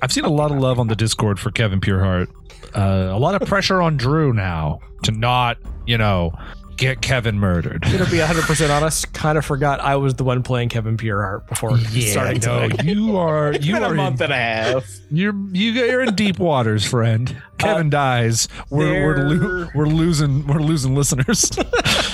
I've 0.03 0.13
seen 0.13 0.25
a 0.25 0.29
lot 0.31 0.51
of 0.51 0.59
love 0.59 0.79
on 0.79 0.89
the 0.89 0.95
Discord 0.97 1.41
for 1.41 1.51
Kevin 1.51 1.81
Pureheart. 1.81 2.29
Uh, 2.75 3.09
a 3.11 3.19
lot 3.19 3.41
of 3.41 3.47
pressure 3.49 3.81
on 3.81 3.97
Drew 3.97 4.33
now 4.33 4.81
to 5.05 5.13
not, 5.13 5.59
you 5.87 5.99
know, 5.99 6.33
get 6.79 7.03
Kevin 7.03 7.39
murdered. 7.39 7.85
I'm 7.85 7.99
gonna 7.99 8.11
be 8.11 8.19
100 8.19 8.45
percent 8.45 8.71
honest. 8.73 9.13
Kind 9.13 9.37
of 9.37 9.45
forgot 9.45 9.81
I 9.81 9.97
was 9.97 10.15
the 10.15 10.25
one 10.25 10.43
playing 10.43 10.71
Kevin 10.71 10.97
Pureheart 10.97 11.47
before 11.47 11.77
starting 11.79 12.41
no, 12.41 12.69
today. 12.69 12.91
you 12.91 13.19
are 13.19 13.53
you 13.61 13.75
been 13.75 13.83
a 13.83 13.93
month 13.93 14.21
in, 14.21 14.25
and 14.25 14.33
a 14.33 14.37
half. 14.37 14.87
you're 15.11 15.35
you 15.53 15.73
you're 15.73 16.03
in 16.03 16.15
deep 16.15 16.39
waters, 16.39 16.87
friend. 16.87 17.37
Kevin 17.59 17.91
dies. 17.91 18.49
We're 18.71 19.05
we're, 19.05 19.29
lo- 19.29 19.69
we're 19.75 19.87
losing 19.87 20.47
we're 20.47 20.61
losing 20.61 20.95
listeners. 20.95 21.51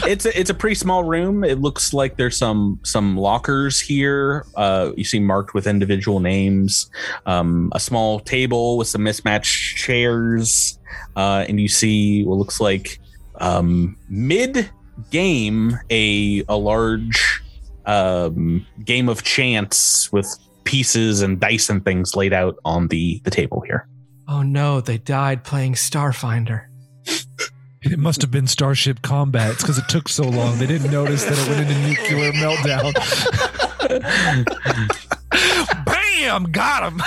it's 0.05 0.25
a, 0.25 0.39
it's 0.39 0.51
a 0.51 0.55
pretty 0.55 0.75
small 0.75 1.05
room. 1.05 1.45
It 1.45 1.61
looks 1.61 1.93
like 1.93 2.17
there's 2.17 2.37
some 2.37 2.81
some 2.83 3.17
lockers 3.17 3.79
here. 3.79 4.47
Uh, 4.57 4.93
you 4.97 5.05
see 5.05 5.21
marked 5.21 5.53
with 5.53 5.67
individual 5.67 6.21
names. 6.21 6.91
Um, 7.27 7.71
a 7.75 7.81
small 7.81 8.21
table 8.21 8.79
with 8.79 8.89
some 8.89 9.03
mismatched 9.03 9.77
chairs, 9.77 10.79
uh, 11.15 11.45
and 11.47 11.61
you 11.61 11.69
see 11.69 12.25
what 12.25 12.39
looks 12.39 12.59
like 12.61 13.01
um, 13.41 13.97
mid 14.09 14.71
game 15.11 15.79
a 15.91 16.45
a 16.49 16.57
large 16.57 17.43
um, 17.87 18.67
game 18.85 19.09
of 19.09 19.23
chance 19.23 20.13
with 20.13 20.37
pieces 20.65 21.21
and 21.21 21.41
dice 21.41 21.69
and 21.69 21.85
things 21.85 22.17
laid 22.17 22.33
out 22.33 22.57
on 22.65 22.89
the 22.89 23.21
the 23.25 23.31
table 23.31 23.61
here. 23.61 23.87
Oh 24.29 24.43
no, 24.43 24.81
they 24.81 24.99
died 24.99 25.45
playing 25.45 25.75
Starfinder. 25.75 26.67
it 27.83 27.99
must 27.99 28.23
have 28.23 28.31
been 28.31 28.47
Starship 28.47 29.03
Combat. 29.03 29.53
It's 29.53 29.63
because 29.63 29.79
it 29.79 29.89
took 29.89 30.09
so 30.09 30.25
long. 30.25 30.59
They 30.59 30.67
didn't 30.67 30.91
notice 30.91 31.25
that 31.25 31.39
it 31.39 31.49
went 31.49 31.71
into 31.71 31.89
nuclear 31.89 32.33
meltdown. 32.33 32.95
Bam! 35.85 36.45
Got 36.45 36.93
him. 36.93 37.03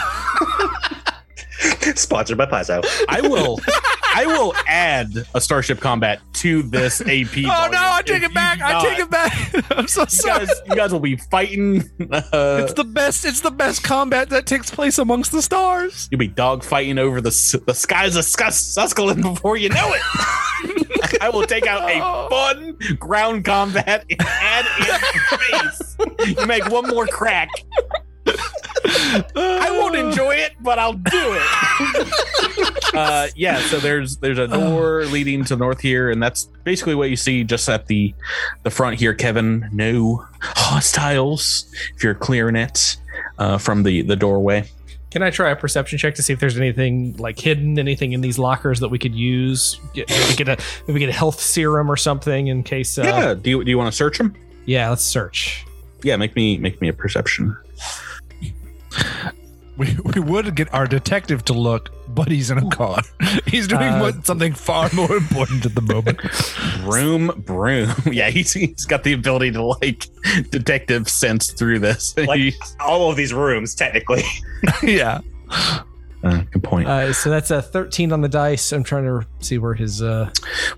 Sponsored 1.96 2.38
by 2.38 2.46
Paizo. 2.46 2.86
I 3.10 3.22
will 3.22 3.60
I 4.20 4.26
will 4.26 4.54
add 4.68 5.10
a 5.36 5.40
Starship 5.42 5.80
Combat 5.80 6.20
to 6.34 6.64
this 6.64 7.02
AP. 7.06 7.38
Oh 7.38 7.70
no! 7.72 7.78
I 7.80 8.02
take 8.04 8.24
it 8.24 8.34
back. 8.34 8.60
I 8.62 8.82
take 8.84 9.00
it 9.00 9.10
back. 9.12 9.72
I'm 9.78 9.88
so 9.88 10.02
You 10.02 10.08
sorry. 10.08 10.46
guys, 10.48 10.62
you 10.68 10.76
guys 10.76 10.92
will 10.92 11.00
be 11.00 11.18
fighting. 11.18 11.84
Uh, 12.12 12.62
It's 12.64 12.74
the 12.74 12.84
best. 12.84 13.26
It's 13.26 13.42
the 13.42 13.52
best 13.52 13.84
combat 13.84 14.30
that 14.30 14.46
takes 14.48 14.72
place 14.72 14.98
amongst 14.98 15.32
the 15.32 15.42
stars. 15.42 16.08
you'll 16.12 16.18
be 16.20 16.28
dog 16.28 16.64
fighting 16.64 16.98
over 16.98 17.22
the 17.22 17.30
the 17.68 17.74
skies 17.74 18.16
of 18.16 18.26
Scus- 18.26 18.76
before 19.22 19.56
you 19.58 19.70
know 19.70 19.94
it. 19.94 20.02
I 21.22 21.30
will 21.32 21.46
take 21.46 21.68
out 21.68 21.88
a 21.90 22.30
fun 22.30 22.78
ground 22.98 23.46
combat 23.46 24.04
and 24.10 24.22
add 24.22 24.66
in 24.80 25.70
space. 25.72 26.38
You 26.40 26.46
make 26.48 26.68
one 26.70 26.88
more 26.88 27.06
crack. 27.06 27.50
I 29.36 29.78
won't 29.80 29.96
enjoy 29.96 30.36
it, 30.36 30.54
but 30.62 30.80
I'll 30.80 30.94
do 30.94 31.02
it. 31.14 32.94
uh, 32.94 33.28
yeah, 33.36 33.60
so 33.62 33.80
there's 33.80 34.18
there's 34.18 34.38
a 34.38 34.48
door 34.60 35.06
leading 35.06 35.44
to 35.46 35.56
north 35.56 35.82
here, 35.82 36.10
and 36.10 36.22
that's 36.22 36.46
basically 36.64 36.96
what 36.96 37.10
you 37.10 37.16
see 37.16 37.44
just 37.44 37.68
at 37.70 37.88
the 37.88 38.14
the 38.64 38.70
front 38.70 39.00
here. 39.00 39.14
Kevin, 39.14 39.70
no 39.72 40.26
hostiles. 40.42 41.66
If 41.96 42.04
you're 42.04 42.16
clearing 42.16 42.56
it 42.56 42.98
uh, 43.38 43.58
from 43.58 43.84
the 43.84 44.02
the 44.02 44.16
doorway. 44.16 44.70
Can 45.10 45.24
I 45.24 45.30
try 45.30 45.50
a 45.52 45.56
perception 45.56 45.98
check 45.98 46.16
to 46.16 46.22
see 46.22 46.34
if 46.34 46.40
there's 46.40 46.58
anything 46.58 47.16
like 47.18 47.40
hidden, 47.40 47.80
anything 47.80 48.12
in 48.12 48.20
these 48.20 48.38
lockers 48.38 48.82
that 48.82 48.90
we 48.90 49.00
could 49.00 49.16
use? 49.16 49.80
Get, 49.94 50.10
maybe 50.10 50.36
get 50.36 50.50
a 50.50 50.58
maybe 50.88 51.00
get 51.00 51.10
a 51.10 51.14
health 51.14 51.40
serum 51.40 51.90
or 51.90 51.96
something 51.96 52.48
in 52.48 52.62
case. 52.62 52.98
Uh, 52.98 53.04
yeah. 53.04 53.34
Do 53.34 53.50
you 53.50 53.64
do 53.64 53.72
you 53.72 53.78
want 53.78 53.92
to 53.92 53.96
search 53.96 54.18
them? 54.18 54.36
yeah. 54.66 54.90
Let's 54.90 55.04
search. 55.04 55.66
Yeah, 56.04 56.18
make 56.18 56.36
me 56.36 56.58
make 56.58 56.82
me 56.82 56.90
a 56.90 56.94
perception. 56.94 57.56
We, 59.78 59.96
we 60.04 60.20
would 60.20 60.56
get 60.56 60.74
our 60.74 60.88
detective 60.88 61.46
to 61.46 61.54
look, 61.54 61.90
but 62.08 62.30
he's 62.30 62.50
in 62.50 62.58
a 62.58 62.68
car. 62.72 63.00
He's 63.46 63.68
doing 63.68 63.84
Uh, 63.84 64.00
what, 64.00 64.26
something 64.26 64.54
far 64.54 64.90
more 64.92 65.16
important 65.16 65.68
at 65.68 65.76
the 65.76 65.82
moment. 65.82 66.20
Broom, 66.84 67.44
broom. 67.46 67.94
Yeah, 68.12 68.32
he's, 68.32 68.54
he's 68.54 68.86
got 68.86 69.04
the 69.04 69.14
ability 69.14 69.52
to 69.52 69.62
like 69.64 70.08
detective 70.50 71.08
sense 71.08 71.52
through 71.52 71.78
this. 71.80 72.16
Like- 72.18 72.56
All 72.80 73.12
of 73.12 73.18
these 73.18 73.34
rooms, 73.34 73.76
technically. 73.76 74.24
yeah. 74.82 75.20
Uh, 76.24 76.42
good 76.52 76.64
point. 76.64 76.88
Uh, 76.88 77.14
so 77.14 77.30
that's 77.30 77.52
a 77.52 77.62
13 77.62 78.12
on 78.12 78.22
the 78.22 78.30
dice. 78.30 78.72
I'm 78.72 78.84
trying 78.84 79.04
to 79.04 79.26
see 79.40 79.58
where 79.58 79.74
his. 79.74 80.02
Uh, 80.02 80.32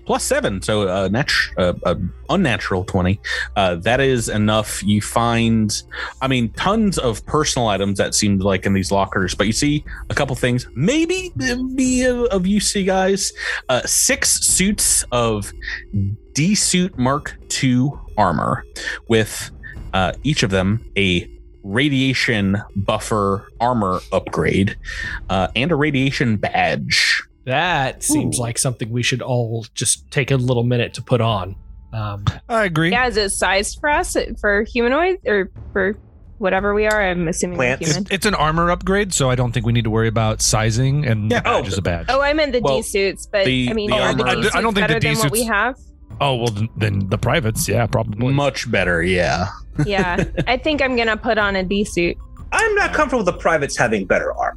Plus 0.04 0.24
seven, 0.24 0.60
so 0.62 0.82
a 0.82 1.10
uh, 1.56 1.72
uh, 1.84 1.94
unnatural 2.28 2.84
twenty. 2.84 3.20
Uh, 3.56 3.76
that 3.76 4.00
is 4.00 4.28
enough. 4.28 4.82
You 4.82 5.00
find, 5.00 5.72
I 6.20 6.28
mean, 6.28 6.50
tons 6.50 6.98
of 6.98 7.24
personal 7.26 7.68
items 7.68 7.98
that 7.98 8.14
seemed 8.14 8.42
like 8.42 8.66
in 8.66 8.72
these 8.72 8.90
lockers, 8.90 9.34
but 9.34 9.46
you 9.46 9.52
see 9.52 9.84
a 10.08 10.14
couple 10.14 10.34
things. 10.36 10.66
Maybe 10.74 11.32
be 11.74 12.04
of 12.04 12.24
of 12.26 12.46
use 12.46 12.72
to 12.72 12.80
you 12.80 12.86
guys. 12.86 13.32
Uh, 13.68 13.82
six 13.82 14.40
suits 14.46 15.04
of 15.12 15.52
D 16.32 16.54
suit 16.54 16.98
Mark 16.98 17.38
II 17.62 17.90
armor, 18.16 18.64
with 19.08 19.50
uh, 19.92 20.12
each 20.22 20.42
of 20.42 20.50
them 20.50 20.84
a 20.96 21.28
radiation 21.62 22.56
buffer 22.76 23.48
armor 23.60 24.00
upgrade 24.12 24.76
uh, 25.28 25.48
and 25.54 25.70
a 25.72 25.76
radiation 25.76 26.36
badge 26.36 27.22
That 27.44 28.02
seems 28.02 28.38
Ooh. 28.38 28.42
like 28.42 28.58
something 28.58 28.90
we 28.90 29.02
should 29.02 29.22
all 29.22 29.64
just 29.74 30.10
take 30.10 30.30
a 30.30 30.36
little 30.36 30.62
minute 30.64 30.94
to 30.94 31.02
put 31.02 31.20
on. 31.20 31.56
Um, 31.92 32.24
I 32.48 32.64
agree. 32.66 32.90
Yeah, 32.92 33.08
is 33.08 33.16
it 33.16 33.30
sized 33.30 33.78
for 33.80 33.88
us 33.90 34.16
for 34.40 34.62
humanoid 34.64 35.18
or 35.26 35.50
for 35.72 35.96
whatever 36.38 36.72
we 36.74 36.86
are? 36.86 37.02
I'm 37.02 37.26
assuming 37.28 37.56
Plants. 37.56 37.86
human. 37.86 38.02
It's, 38.04 38.10
it's 38.12 38.26
an 38.26 38.34
armor 38.34 38.70
upgrade, 38.70 39.12
so 39.12 39.28
I 39.28 39.34
don't 39.34 39.52
think 39.52 39.66
we 39.66 39.72
need 39.72 39.84
to 39.84 39.90
worry 39.90 40.06
about 40.08 40.40
sizing. 40.40 41.04
And 41.06 41.30
Yeah. 41.30 41.40
the 41.40 41.44
badge 41.44 41.68
is 41.68 41.78
a 41.78 41.82
badge. 41.82 42.06
Oh, 42.08 42.20
I 42.20 42.32
meant 42.34 42.52
the 42.52 42.60
Well, 42.60 42.76
D 42.76 42.82
suits, 42.82 43.26
but 43.26 43.44
the- 43.46 43.70
I 43.70 43.72
mean, 43.72 43.90
the 43.90 43.96
are 43.96 44.14
the 44.14 44.22
armor- 44.22 44.28
I 44.28 44.34
D 44.34 44.36
d- 44.36 44.42
suits 44.44 44.54
I 44.56 44.60
don't 44.62 44.74
think 44.74 44.86
the 44.86 44.94
better 44.94 45.00
than 45.14 45.18
what 45.18 45.32
we 45.32 45.44
have? 45.44 45.76
Oh 46.20 46.36
well, 46.36 46.48
then, 46.48 46.68
then 46.76 47.08
the 47.08 47.18
privates, 47.18 47.68
yeah, 47.68 47.86
probably. 47.86 48.32
Much 48.32 48.70
better, 48.70 49.02
yeah. 49.02 49.48
Yeah, 49.86 50.24
I 50.46 50.56
think 50.56 50.82
I'm 50.82 50.96
gonna 50.96 51.16
put 51.16 51.38
on 51.38 51.56
a 51.56 51.62
D 51.62 51.84
suit. 51.84 52.16
I'm 52.52 52.74
not 52.74 52.92
comfortable 52.92 53.24
with 53.24 53.34
the 53.34 53.40
privates 53.40 53.76
having 53.76 54.06
better 54.06 54.32
armor. 54.34 54.49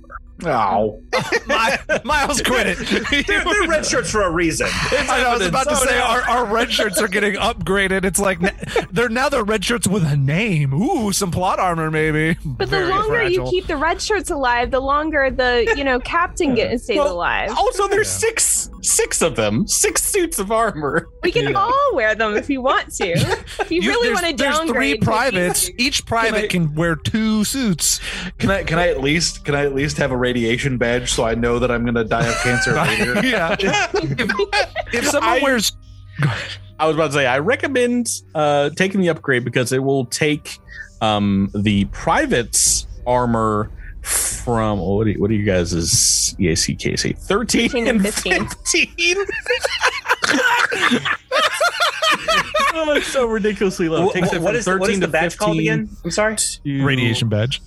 Oh, 0.47 1.01
My, 1.47 1.77
Miles, 2.03 2.41
quit 2.41 2.67
it. 2.67 3.27
They're, 3.27 3.43
they're 3.43 3.67
red 3.67 3.86
shirts 3.86 4.10
for 4.12 4.23
a 4.23 4.32
reason. 4.32 4.67
I, 4.71 5.21
know, 5.21 5.29
I 5.29 5.38
was 5.38 5.47
about 5.47 5.69
to 5.69 5.75
say 5.75 5.99
our, 5.99 6.21
our 6.23 6.45
red 6.45 6.71
shirts 6.71 6.99
are 7.01 7.08
getting 7.08 7.34
upgraded. 7.36 8.03
It's 8.06 8.19
like 8.19 8.39
they're 8.91 9.10
now 9.10 9.29
they're 9.29 9.43
red 9.43 9.63
shirts 9.63 9.88
with 9.88 10.03
a 10.06 10.15
name. 10.17 10.73
Ooh, 10.73 11.12
some 11.12 11.32
plot 11.32 11.60
armor 11.60 11.91
maybe. 11.91 12.38
But 12.45 12.69
Very 12.69 12.86
the 12.86 12.89
longer 12.91 13.08
fragile. 13.10 13.45
you 13.45 13.51
keep 13.51 13.67
the 13.67 13.77
red 13.77 14.01
shirts 14.01 14.29
alive, 14.29 14.71
the 14.71 14.79
longer 14.79 15.29
the 15.32 15.73
you 15.77 15.84
know 15.84 15.99
captain 15.99 16.56
get, 16.56 16.79
stays 16.82 16.97
Well, 16.97 17.13
alive. 17.13 17.51
Also, 17.51 17.88
there's 17.88 18.08
Yeah. 18.08 18.29
six 18.29 18.69
six 18.82 19.21
of 19.21 19.36
them, 19.36 19.65
six 19.67 20.03
suits 20.03 20.39
of 20.39 20.51
armor. 20.51 21.08
We 21.23 21.32
can 21.32 21.56
all 21.56 21.91
wear 21.93 22.15
them 22.15 22.36
if 22.36 22.49
you 22.49 22.62
want 22.62 22.93
to. 22.95 23.12
If 23.12 23.71
you, 23.71 23.82
You- 23.82 23.89
really 23.91 24.13
want 24.13 24.25
to 24.25 24.34
there's 24.36 24.60
three 24.62 24.91
to 24.93 24.97
a 24.97 24.99
D 24.99 25.06
privates. 25.06 25.69
Each 25.77 26.06
private 26.06 26.45
I- 26.45 26.47
can 26.47 26.73
wear 26.75 26.95
two 26.95 27.43
suits. 27.45 27.99
can 28.39 28.51
I 28.51 28.63
can 28.63 28.77
I 28.79 28.89
at 28.89 29.01
least 29.01 29.45
can 29.45 29.56
I 29.56 29.63
at 29.65 29.73
least 29.73 29.97
have 29.97 30.12
a 30.12 30.17
radiation 30.38 30.78
badge 30.80 31.12
so 31.12 31.24
I 31.24 31.36
know 31.36 31.60
that 31.60 31.69
I'm 31.69 31.86
gonna 31.86 32.04
die 32.04 32.26
of 32.28 32.36
cancer 32.41 32.74
later? 32.76 33.24
yeah. 33.26 33.56
If, 33.60 33.93
if 34.93 35.06
someone 35.08 35.30
I- 35.30 35.41
wears 35.43 35.78
I 36.80 36.88
was 36.88 36.96
about 36.96 37.08
to 37.08 37.13
say 37.13 37.26
I 37.28 37.38
recommend 37.39 38.08
uh, 38.34 38.72
taking 38.72 39.00
the 39.02 39.10
upgrade 39.10 39.46
because 39.46 39.72
it 39.72 39.84
will 39.84 40.06
take 40.06 40.58
um, 41.02 41.50
the 41.54 41.86
private's 41.86 42.88
armor 43.06 43.69
from 44.02 44.80
what 44.80 45.04
do 45.06 45.12
you, 45.12 45.22
what 45.22 45.30
are 45.30 45.36
you 45.36 45.46
guys' 45.46 45.74
EAC 46.39 46.78
KAC 46.80 47.17
13 47.19 47.69
13 47.69 47.88
and 47.88 47.98
and 47.98 48.13
15. 48.13 48.48
15. 48.48 49.17
oh, 52.74 52.93
it's 52.96 53.08
so 53.08 53.26
ridiculously 53.28 53.88
low. 53.88 54.10
Wh- 54.10 54.13
Takes 54.13 54.32
wh- 54.32 54.36
it 54.36 54.41
what 54.41 54.52
from 54.54 54.60
is, 54.60 54.67
what 54.67 54.89
is 54.89 54.98
13 54.98 55.00
the 55.00 55.06
to 55.06 55.12
badge 55.12 55.38
called 55.38 55.60
again? 55.60 55.89
I'm 56.04 56.12
sorry. 56.12 56.36
to- 56.38 56.84
radiation 56.86 57.30
badge. 57.30 57.62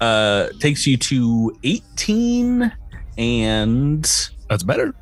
Uh, 0.00 0.48
takes 0.60 0.86
you 0.86 0.96
to 0.96 1.56
18 1.64 2.72
and 3.18 4.02
That's 4.48 4.62
better. 4.62 4.94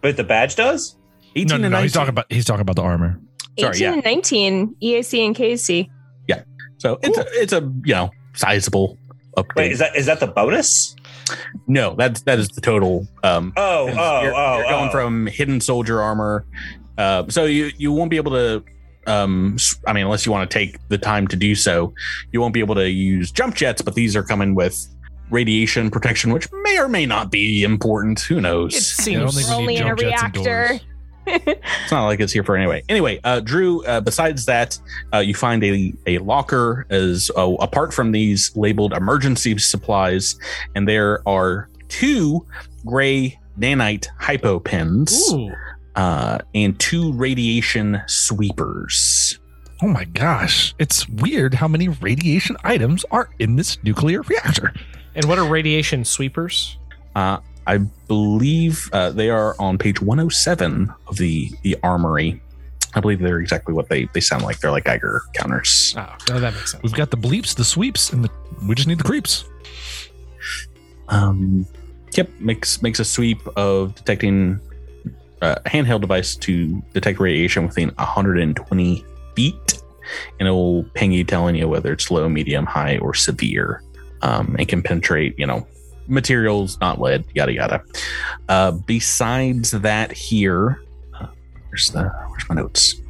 But 0.00 0.16
the 0.16 0.24
badge 0.24 0.56
does? 0.56 0.96
18 1.34 1.46
No, 1.46 1.50
no, 1.50 1.54
and 1.54 1.62
no, 1.62 1.68
19. 1.70 1.82
he's 1.82 1.92
talking 1.92 2.08
about 2.10 2.32
he's 2.32 2.44
talking 2.44 2.60
about 2.60 2.76
the 2.76 2.82
armor. 2.82 3.20
Sorry, 3.58 3.76
18 3.76 3.82
yeah. 3.82 3.92
and 3.94 4.04
19, 4.04 4.76
EAC 4.82 5.26
and 5.26 5.36
KAC. 5.36 5.88
Yeah. 6.28 6.42
So 6.78 6.98
it's 7.02 7.18
a, 7.18 7.26
it's 7.32 7.52
a 7.52 7.60
you 7.84 7.94
know 7.94 8.10
sizable 8.34 8.98
update. 9.36 9.56
Wait, 9.56 9.72
is 9.72 9.78
that 9.80 9.96
is 9.96 10.06
that 10.06 10.20
the 10.20 10.26
bonus? 10.28 10.94
no, 11.66 11.94
that's 11.96 12.22
that 12.22 12.38
is 12.38 12.48
the 12.48 12.60
total. 12.60 13.06
Um, 13.22 13.52
Oh, 13.56 13.88
oh, 13.88 14.22
you're, 14.22 14.34
oh, 14.34 14.58
you're 14.58 14.68
going 14.68 14.88
oh. 14.88 14.92
from 14.92 15.26
hidden 15.26 15.60
soldier 15.60 16.00
armor. 16.00 16.46
Uh, 16.96 17.28
so 17.28 17.44
you 17.44 17.70
you 17.76 17.92
won't 17.92 18.10
be 18.10 18.16
able 18.16 18.32
to. 18.32 18.64
Um, 19.08 19.54
s- 19.54 19.78
I 19.86 19.92
mean, 19.92 20.04
unless 20.04 20.26
you 20.26 20.32
want 20.32 20.48
to 20.50 20.58
take 20.58 20.78
the 20.88 20.98
time 20.98 21.26
to 21.28 21.36
do 21.36 21.54
so, 21.54 21.92
you 22.32 22.40
won't 22.40 22.54
be 22.54 22.60
able 22.60 22.74
to 22.76 22.88
use 22.88 23.30
jump 23.32 23.54
jets. 23.54 23.82
But 23.82 23.94
these 23.94 24.14
are 24.16 24.22
coming 24.22 24.54
with 24.54 24.86
radiation 25.30 25.90
protection, 25.90 26.32
which 26.32 26.48
may 26.62 26.78
or 26.78 26.88
may 26.88 27.06
not 27.06 27.30
be 27.30 27.62
important. 27.62 28.20
Who 28.20 28.40
knows? 28.40 28.74
it 28.74 29.10
Yeah, 29.10 29.18
I 29.18 29.20
don't 29.20 29.30
seems 29.32 29.46
think 29.46 29.56
Only 29.58 29.76
in 29.76 29.86
a 29.86 29.94
reactor. 29.94 30.80
it's 31.30 31.92
not 31.92 32.06
like 32.06 32.20
it's 32.20 32.32
here 32.32 32.42
for 32.42 32.56
anyway. 32.56 32.82
Anyway, 32.88 33.20
uh, 33.24 33.40
Drew. 33.40 33.84
Uh, 33.84 34.00
besides 34.00 34.46
that, 34.46 34.78
uh, 35.12 35.18
you 35.18 35.34
find 35.34 35.62
a 35.62 35.92
a 36.06 36.18
locker 36.18 36.86
as 36.88 37.30
uh, 37.36 37.52
apart 37.60 37.92
from 37.92 38.12
these 38.12 38.56
labeled 38.56 38.94
emergency 38.94 39.58
supplies, 39.58 40.38
and 40.74 40.88
there 40.88 41.20
are 41.28 41.68
two 41.88 42.46
gray 42.86 43.38
nanite 43.58 44.06
hypopens 44.20 45.12
Ooh. 45.32 45.52
Uh, 45.98 46.38
and 46.54 46.78
two 46.78 47.12
radiation 47.12 48.00
sweepers. 48.06 49.40
Oh 49.82 49.88
my 49.88 50.04
gosh. 50.04 50.72
It's 50.78 51.08
weird 51.08 51.54
how 51.54 51.66
many 51.66 51.88
radiation 51.88 52.56
items 52.62 53.04
are 53.10 53.30
in 53.40 53.56
this 53.56 53.82
nuclear 53.82 54.22
reactor. 54.22 54.72
And 55.16 55.24
what 55.24 55.38
are 55.38 55.44
radiation 55.44 56.04
sweepers? 56.04 56.78
Uh, 57.16 57.38
I 57.66 57.78
believe 58.06 58.88
uh, 58.92 59.10
they 59.10 59.28
are 59.28 59.56
on 59.58 59.76
page 59.76 60.00
107 60.00 60.94
of 61.08 61.16
the 61.16 61.50
the 61.62 61.76
armory. 61.82 62.40
I 62.94 63.00
believe 63.00 63.18
they're 63.18 63.40
exactly 63.40 63.74
what 63.74 63.88
they 63.88 64.08
they 64.14 64.20
sound 64.20 64.44
like. 64.44 64.60
They're 64.60 64.70
like 64.70 64.84
Geiger 64.84 65.22
counters. 65.34 65.94
Oh, 65.98 66.16
no, 66.28 66.38
that 66.38 66.54
makes 66.54 66.72
sense. 66.72 66.82
We've 66.82 66.94
got 66.94 67.10
the 67.10 67.16
bleeps, 67.16 67.56
the 67.56 67.64
sweeps, 67.64 68.12
and 68.12 68.24
the 68.24 68.30
we 68.66 68.76
just 68.76 68.86
need 68.86 68.98
the 68.98 69.04
creeps. 69.04 69.44
Um, 71.08 71.66
yep, 72.12 72.30
makes 72.38 72.80
makes 72.82 73.00
a 73.00 73.04
sweep 73.04 73.40
of 73.56 73.96
detecting 73.96 74.60
uh, 75.42 75.56
a 75.64 75.68
handheld 75.68 76.00
device 76.00 76.36
to 76.36 76.82
detect 76.92 77.20
radiation 77.20 77.66
within 77.66 77.90
120 77.90 79.04
feet, 79.34 79.82
and 80.38 80.48
it 80.48 80.50
will 80.50 80.84
ping 80.94 81.12
you 81.12 81.24
telling 81.24 81.54
you 81.56 81.68
whether 81.68 81.92
it's 81.92 82.10
low, 82.10 82.28
medium, 82.28 82.66
high, 82.66 82.98
or 82.98 83.14
severe. 83.14 83.82
Um, 84.20 84.56
and 84.58 84.66
can 84.66 84.82
penetrate, 84.82 85.38
you 85.38 85.46
know, 85.46 85.64
materials, 86.08 86.80
not 86.80 87.00
lead, 87.00 87.24
yada 87.34 87.52
yada. 87.52 87.84
Uh, 88.48 88.72
besides 88.72 89.70
that, 89.70 90.10
here, 90.10 90.82
uh, 91.14 91.26
where's 91.68 91.90
the 91.90 92.02
where's 92.02 92.48
my 92.48 92.56
notes? 92.56 93.00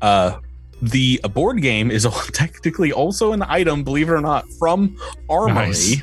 Uh, 0.00 0.38
the 0.80 1.20
board 1.32 1.62
game 1.62 1.90
is 1.90 2.06
technically 2.32 2.92
also 2.92 3.32
an 3.32 3.42
item, 3.42 3.84
believe 3.84 4.08
it 4.08 4.12
or 4.12 4.20
not, 4.20 4.50
from 4.58 4.96
Armory. 5.28 5.54
Nice. 5.54 6.02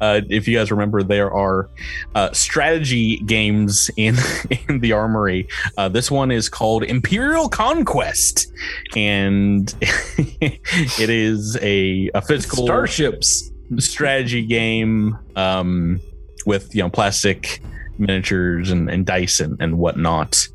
Uh, 0.00 0.20
if 0.28 0.46
you 0.46 0.56
guys 0.56 0.70
remember, 0.70 1.02
there 1.02 1.30
are 1.32 1.68
uh, 2.14 2.32
strategy 2.32 3.18
games 3.18 3.90
in 3.96 4.16
in 4.68 4.80
the 4.80 4.92
armory. 4.92 5.48
Uh, 5.76 5.88
this 5.88 6.10
one 6.10 6.30
is 6.30 6.48
called 6.48 6.82
Imperial 6.84 7.48
Conquest, 7.48 8.52
and 8.94 9.74
it 9.80 11.10
is 11.10 11.56
a, 11.62 12.10
a 12.14 12.22
physical 12.22 12.64
Starships. 12.64 13.52
strategy 13.78 14.44
game 14.44 15.18
um, 15.36 16.00
with 16.46 16.74
you 16.74 16.82
know 16.82 16.90
plastic 16.90 17.60
miniatures 17.98 18.70
and, 18.70 18.90
and 18.90 19.06
dice 19.06 19.40
and, 19.40 19.60
and 19.60 19.78
whatnot 19.78 20.48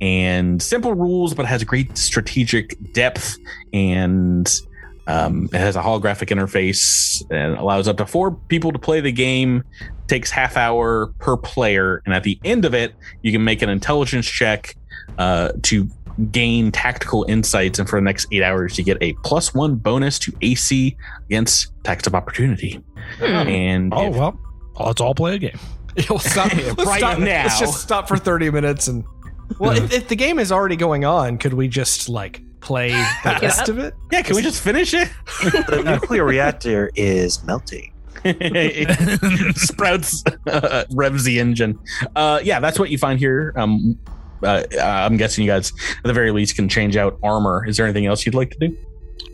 and 0.00 0.62
simple 0.62 0.94
rules 0.94 1.34
but 1.34 1.46
has 1.46 1.64
great 1.64 1.96
strategic 1.98 2.76
depth 2.92 3.36
and 3.72 4.60
um, 5.06 5.46
it 5.52 5.58
has 5.58 5.76
a 5.76 5.82
holographic 5.82 6.28
interface 6.28 7.22
and 7.30 7.56
allows 7.58 7.88
up 7.88 7.96
to 7.98 8.06
four 8.06 8.32
people 8.48 8.72
to 8.72 8.78
play 8.78 9.00
the 9.00 9.12
game 9.12 9.62
takes 10.06 10.30
half 10.30 10.56
hour 10.56 11.08
per 11.18 11.36
player 11.36 12.02
and 12.06 12.14
at 12.14 12.22
the 12.24 12.38
end 12.44 12.64
of 12.64 12.74
it 12.74 12.94
you 13.22 13.32
can 13.32 13.42
make 13.44 13.62
an 13.62 13.68
intelligence 13.68 14.26
check 14.26 14.74
uh, 15.18 15.50
to 15.62 15.88
gain 16.30 16.70
tactical 16.70 17.24
insights 17.28 17.78
and 17.78 17.88
for 17.88 17.98
the 17.98 18.04
next 18.04 18.26
eight 18.32 18.42
hours 18.42 18.78
you 18.78 18.84
get 18.84 18.96
a 19.00 19.12
plus 19.24 19.52
one 19.54 19.74
bonus 19.74 20.18
to 20.18 20.32
ac 20.42 20.96
against 21.26 21.72
tax 21.84 22.06
of 22.06 22.14
opportunity 22.14 22.80
and 23.20 23.92
Oh 23.94 24.08
if- 24.08 24.16
well. 24.16 24.38
Let's 24.78 25.00
all 25.00 25.14
play 25.14 25.36
a 25.36 25.38
game. 25.38 25.58
We'll 26.10 26.18
stop, 26.18 26.52
let's 26.56 26.84
Right 26.84 26.98
stop- 26.98 27.18
now. 27.20 27.44
Let's 27.44 27.60
just 27.60 27.80
stop 27.80 28.08
for 28.08 28.16
30 28.16 28.50
minutes 28.50 28.88
and. 28.88 29.04
Well, 29.58 29.76
if, 29.76 29.92
if 29.92 30.08
the 30.08 30.16
game 30.16 30.38
is 30.40 30.50
already 30.50 30.74
going 30.74 31.04
on, 31.04 31.36
could 31.38 31.52
we 31.52 31.68
just 31.68 32.08
like 32.08 32.40
play 32.64 32.90
the 32.90 33.06
Pick 33.30 33.42
rest 33.42 33.68
of 33.68 33.78
it? 33.78 33.94
yeah 34.10 34.22
can 34.22 34.34
we 34.36 34.42
just 34.42 34.62
finish 34.62 34.94
it 34.94 35.08
The 35.42 35.82
nuclear 35.84 36.24
reactor 36.24 36.90
is 36.96 37.44
melting. 37.44 37.92
Sprouts 39.54 40.24
uh, 40.46 40.84
revs 40.92 41.24
the 41.24 41.38
engine 41.38 41.78
uh 42.16 42.40
yeah 42.42 42.58
that's 42.60 42.78
what 42.78 42.88
you 42.90 42.96
find 42.98 43.18
here 43.18 43.52
um 43.56 43.98
uh, 44.42 44.62
i'm 44.80 45.16
guessing 45.18 45.44
you 45.44 45.50
guys 45.50 45.72
at 45.98 46.04
the 46.04 46.12
very 46.12 46.30
least 46.32 46.56
can 46.56 46.68
change 46.68 46.96
out 46.96 47.18
armor 47.22 47.66
is 47.66 47.76
there 47.76 47.84
anything 47.86 48.06
else 48.06 48.24
you'd 48.24 48.34
like 48.34 48.50
to 48.50 48.58
do 48.68 48.76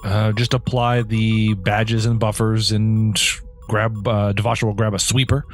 Uh, 0.05 0.33
just 0.33 0.55
apply 0.55 1.03
the 1.03 1.55
badges 1.55 2.05
and 2.07 2.19
buffers 2.19 2.73
and 2.73 3.21
grab 3.69 3.93
uh 4.09 4.33
Davaasho 4.33 4.65
will 4.65 4.75
grab 4.75 4.95
a 4.95 4.99
sweeper 4.99 5.45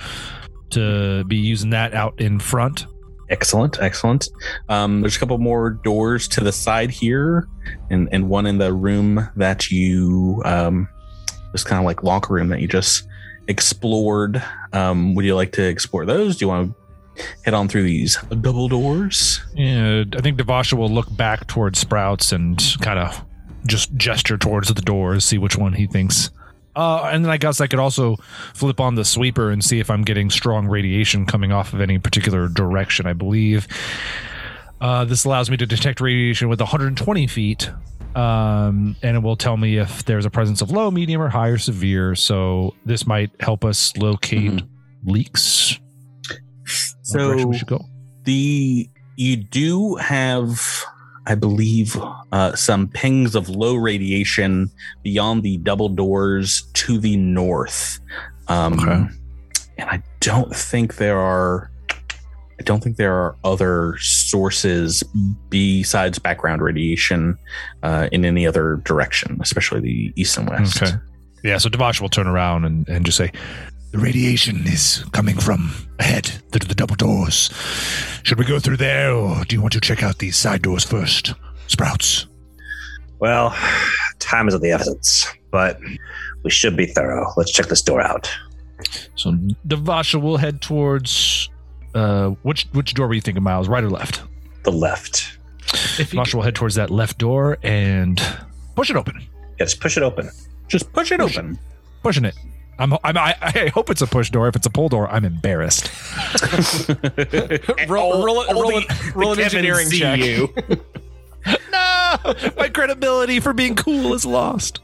to 0.71 1.23
be 1.25 1.37
using 1.37 1.71
that 1.71 1.95
out 1.95 2.21
in 2.21 2.41
front. 2.41 2.87
Excellent, 3.29 3.81
excellent. 3.81 4.29
Um, 4.69 5.01
there's 5.01 5.17
a 5.17 5.19
couple 5.19 5.39
more 5.39 5.71
doors 5.71 6.29
to 6.29 6.45
the 6.45 6.53
side 6.53 6.91
here, 6.91 7.49
and 7.91 8.09
and 8.13 8.29
one 8.29 8.47
in 8.47 8.59
the 8.59 8.73
room 8.73 9.29
that 9.37 9.71
you 9.71 10.43
um, 10.45 10.89
this 11.53 11.65
kind 11.65 11.81
of 11.81 11.85
like 11.85 12.03
locker 12.03 12.35
room 12.35 12.49
that 12.49 12.61
you 12.61 12.69
just 12.69 13.09
explored. 13.49 14.43
Um, 14.73 15.15
would 15.15 15.25
you 15.25 15.35
like 15.35 15.53
to 15.53 15.63
explore 15.63 16.07
those? 16.07 16.37
Do 16.37 16.45
you 16.45 16.49
want 16.49 16.75
to 17.17 17.25
head 17.45 17.55
on 17.55 17.69
through 17.69 17.85
these 17.85 18.17
double 18.41 18.69
doors? 18.69 19.41
Yeah, 19.55 20.05
I 20.17 20.21
think 20.21 20.39
Davaasho 20.39 20.75
will 20.75 20.89
look 20.89 21.15
back 21.17 21.47
towards 21.47 21.79
Sprouts 21.79 22.33
and 22.33 22.63
kind 22.81 22.99
of 22.99 23.25
just 23.67 23.95
gesture 23.97 24.39
towards 24.39 24.73
the 24.73 24.81
doors, 24.81 25.25
see 25.25 25.39
which 25.39 25.57
one 25.57 25.73
he 25.73 25.87
thinks 25.87 26.31
Uh, 26.77 27.09
and 27.11 27.25
then 27.25 27.33
I 27.33 27.39
guess 27.39 27.61
I 27.61 27.67
could 27.67 27.79
also 27.79 28.17
flip 28.55 28.81
on 28.81 28.95
the 28.97 29.05
sweeper 29.05 29.51
and 29.51 29.65
see 29.65 29.81
if 29.81 29.91
I'm 29.91 30.03
getting 30.03 30.29
strong 30.29 30.69
radiation 30.69 31.25
coming 31.25 31.51
off 31.51 31.73
of 31.73 31.81
any 31.81 31.99
particular 31.99 32.49
direction. 32.49 33.07
I 33.07 33.15
believe 33.15 33.67
uh, 34.81 35.07
this 35.07 35.25
allows 35.25 35.51
me 35.51 35.57
to 35.57 35.67
detect 35.67 36.01
radiation 36.03 36.51
with 36.51 36.61
120 36.61 37.27
feet, 37.29 37.71
um, 38.15 38.95
and 39.03 39.17
it 39.17 39.21
will 39.21 39.37
tell 39.37 39.57
me 39.57 39.79
if 39.79 40.05
there's 40.05 40.27
a 40.27 40.31
presence 40.31 40.61
of 40.61 40.71
low, 40.71 40.91
medium, 40.91 41.23
or 41.23 41.31
high 41.31 41.49
or 41.49 41.59
severe. 41.59 42.15
So 42.15 42.75
this 42.85 43.07
might 43.07 43.31
help 43.41 43.65
us 43.65 43.97
locate 43.97 44.63
leaks. 45.05 45.79
What 46.29 47.21
direction 47.21 47.39
So 47.41 47.47
we 47.47 47.57
should 47.57 47.69
go. 47.69 47.85
the 48.25 48.91
you 49.17 49.37
do 49.37 49.95
have 49.95 50.85
i 51.27 51.35
believe 51.35 51.97
uh, 52.33 52.55
some 52.55 52.89
pings 52.89 53.35
of 53.35 53.49
low 53.49 53.75
radiation 53.75 54.71
beyond 55.03 55.43
the 55.43 55.57
double 55.59 55.89
doors 55.89 56.63
to 56.75 56.99
the 56.99 57.17
north 57.17 57.99
um, 58.49 58.75
Okay. 58.75 59.07
and 59.79 59.91
i 59.91 60.03
don't 60.21 60.55
think 60.55 60.97
there 60.97 61.19
are 61.19 61.71
i 62.59 62.63
don't 62.63 62.83
think 62.83 62.97
there 62.97 63.15
are 63.15 63.37
other 63.45 63.97
sources 63.99 65.03
besides 65.51 66.19
background 66.19 66.63
radiation 66.63 67.37
uh, 67.83 68.09
in 68.13 68.25
any 68.25 68.47
other 68.47 68.77
direction 68.85 69.39
especially 69.43 69.81
the 69.81 70.13
east 70.17 70.37
and 70.39 70.49
west 70.49 70.83
Okay. 70.83 70.93
Yeah, 71.45 71.59
so 71.59 71.69
Devash 71.69 72.01
will 72.01 72.09
turn 72.09 72.27
around 72.27 72.65
and, 72.65 72.89
and 72.89 73.05
just 73.07 73.19
say, 73.19 73.31
The 73.97 74.03
radiation 74.03 74.67
is 74.67 75.03
coming 75.13 75.39
from 75.39 75.73
ahead 75.99 76.27
through 76.27 76.69
the 76.69 76.75
double 76.75 76.97
doors. 76.97 77.51
Should 78.25 78.39
we 78.39 78.45
go 78.45 78.59
through 78.59 78.77
there, 78.77 79.11
or 79.11 79.43
do 79.47 79.57
you 79.57 79.63
want 79.63 79.73
to 79.73 79.81
check 79.81 80.03
out 80.03 80.19
these 80.19 80.37
side 80.37 80.61
doors 80.61 80.85
first? 80.85 81.33
Sprouts. 81.67 82.27
Well, 83.21 83.57
time 84.19 84.49
is 84.49 84.55
of 84.55 84.61
the 84.61 84.71
essence, 84.71 85.27
but 85.51 85.81
we 86.43 86.51
should 86.51 86.77
be 86.77 86.85
thorough. 86.85 87.33
Let's 87.39 87.51
check 87.51 87.69
this 87.69 87.81
door 87.81 88.03
out. 88.03 88.31
So 89.15 89.31
Devasha 89.67 90.21
will 90.21 90.37
head 90.37 90.61
towards 90.61 91.49
uh 91.95 92.33
which 92.43 92.69
which 92.73 92.93
door 92.93 93.09
were 93.09 93.15
you 93.15 93.23
thinking, 93.23 93.43
Miles? 93.43 93.67
Right 93.67 93.83
or 93.83 93.89
left? 93.89 94.23
The 94.65 94.73
left. 94.73 95.39
If 95.99 96.13
you 96.13 96.21
Devasha 96.21 96.35
will 96.35 96.43
head 96.43 96.55
towards 96.55 96.75
that 96.75 96.91
left 96.91 97.17
door 97.17 97.57
and 97.63 98.21
push 98.75 98.91
it 98.91 98.97
open. 98.97 99.27
Yeah, 99.59 99.65
just 99.65 99.81
push 99.81 99.97
it 99.97 100.03
open. 100.03 100.29
just 100.69 100.93
push 100.93 101.13
it 101.13 101.21
open 101.23 101.59
Pushing 102.03 102.27
it. 102.27 102.37
I'm, 102.79 102.93
I'm 103.05 103.17
I, 103.17 103.35
I 103.41 103.71
hope 103.75 103.91
it's 103.91 104.03
a 104.03 104.07
push 104.07 104.31
door. 104.31 104.49
If 104.49 104.57
it's 104.57 104.67
a 104.67 104.71
pull 104.71 104.89
door, 104.89 105.09
I'm 105.09 105.25
embarrassed. 105.25 105.91
roll, 107.89 108.25
roll, 108.25 108.43
it- 108.43 108.53
roll, 108.53 108.71
it- 108.79 109.15
roll 109.15 109.33
an 109.33 109.41
engineering 109.41 109.91
check. 109.91 110.21
no, 111.73 112.17
my 112.57 112.69
credibility 112.69 113.41
for 113.41 113.53
being 113.53 113.75
cool 113.77 114.13
is 114.15 114.25
lost. 114.27 114.81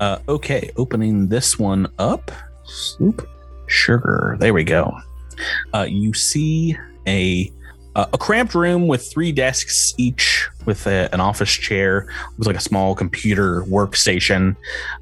Uh, 0.00 0.18
okay, 0.28 0.70
opening 0.76 1.28
this 1.28 1.58
one 1.58 1.86
up. 1.98 2.32
Soup, 2.64 3.28
sugar. 3.66 4.36
There 4.40 4.54
we 4.54 4.64
go. 4.64 4.96
Uh, 5.72 5.86
you 5.88 6.12
see 6.14 6.76
a 7.06 7.52
uh, 7.94 8.06
a 8.12 8.18
cramped 8.18 8.54
room 8.54 8.86
with 8.88 9.10
three 9.10 9.32
desks 9.32 9.94
each, 9.96 10.48
with 10.66 10.86
a, 10.86 11.08
an 11.12 11.20
office 11.20 11.52
chair, 11.52 12.08
with 12.38 12.46
like 12.46 12.56
a 12.56 12.60
small 12.60 12.94
computer 12.94 13.62
workstation, 13.62 14.56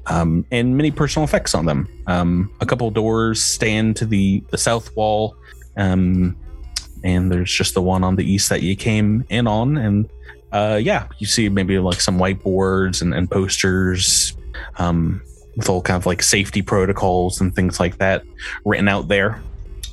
um, 0.07 0.45
and 0.51 0.77
many 0.77 0.91
personal 0.91 1.23
effects 1.23 1.55
on 1.55 1.65
them. 1.65 1.87
Um, 2.07 2.53
a 2.61 2.65
couple 2.65 2.89
doors 2.91 3.43
stand 3.43 3.95
to 3.97 4.05
the 4.05 4.43
the 4.51 4.57
south 4.57 4.95
wall, 4.95 5.35
um, 5.77 6.35
and 7.03 7.31
there's 7.31 7.51
just 7.51 7.73
the 7.73 7.81
one 7.81 8.03
on 8.03 8.15
the 8.15 8.29
east 8.29 8.49
that 8.49 8.61
you 8.61 8.75
came 8.75 9.25
in 9.29 9.47
on, 9.47 9.77
and 9.77 10.09
uh, 10.51 10.79
yeah, 10.81 11.07
you 11.17 11.25
see 11.25 11.49
maybe 11.49 11.79
like 11.79 11.99
some 11.99 12.19
whiteboards 12.19 13.01
and, 13.01 13.13
and 13.13 13.29
posters 13.29 14.37
um, 14.77 15.21
with 15.57 15.67
all 15.67 15.81
kind 15.81 15.97
of 15.97 16.05
like 16.05 16.21
safety 16.21 16.61
protocols 16.61 17.41
and 17.41 17.55
things 17.55 17.79
like 17.79 17.97
that 17.97 18.23
written 18.63 18.87
out 18.87 19.07
there. 19.07 19.41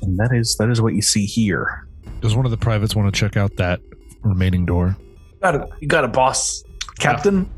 And 0.03 0.19
that 0.19 0.33
is 0.33 0.57
that 0.57 0.69
is 0.71 0.81
what 0.81 0.95
you 0.95 1.03
see 1.03 1.25
here. 1.25 1.87
Does 2.21 2.37
one 2.37 2.45
of 2.45 2.51
the 2.51 2.57
privates 2.57 2.95
want 2.95 3.13
to 3.13 3.19
check 3.19 3.37
out 3.37 3.57
that 3.57 3.81
remaining 4.23 4.67
door? 4.67 4.97
Got 5.41 5.55
it. 5.55 5.69
You 5.81 5.89
got 5.89 6.05
a 6.05 6.09
boss, 6.09 6.63
Captain, 6.99 7.49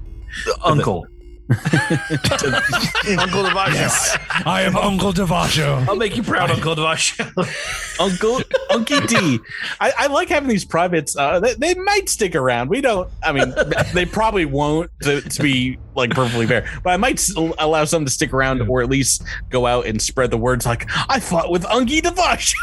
Uncle. 0.63 1.07
Uncle 1.51 3.43
Davaasho. 3.43 4.47
I 4.47 4.63
am 4.63 4.77
Uncle 4.77 5.13
Davaasho. 5.13 5.87
I'll 5.89 5.97
make 5.97 6.17
you 6.17 6.23
proud, 6.23 6.51
Uncle 6.51 6.77
Devash. 6.77 7.19
Uncle 8.01 8.39
Unky 8.71 9.07
D. 9.09 9.41
I, 9.81 9.93
I 9.99 10.07
like 10.07 10.29
having 10.29 10.49
these 10.49 10.65
privates. 10.65 11.17
Uh, 11.17 11.41
they, 11.41 11.55
they 11.55 11.75
might 11.75 12.09
stick 12.09 12.37
around. 12.37 12.71
We 12.71 12.81
don't. 12.81 13.11
I 13.23 13.33
mean, 13.33 13.53
they 13.95 14.07
probably 14.07 14.45
won't. 14.45 14.91
To, 15.03 15.21
to 15.21 15.43
be 15.43 15.79
like 15.95 16.11
perfectly 16.11 16.47
fair, 16.47 16.69
but 16.85 16.91
I 16.91 16.97
might 16.97 17.21
allow 17.59 17.85
some 17.85 18.05
to 18.05 18.11
stick 18.11 18.33
around 18.33 18.63
or 18.63 18.81
at 18.81 18.89
least 18.89 19.25
go 19.51 19.67
out 19.67 19.87
and 19.87 20.01
spread 20.01 20.31
the 20.31 20.39
words. 20.39 20.65
Like 20.65 20.89
I 21.09 21.19
fought 21.19 21.51
with 21.51 21.65
Unky 21.65 22.01
Devash. 22.01 22.55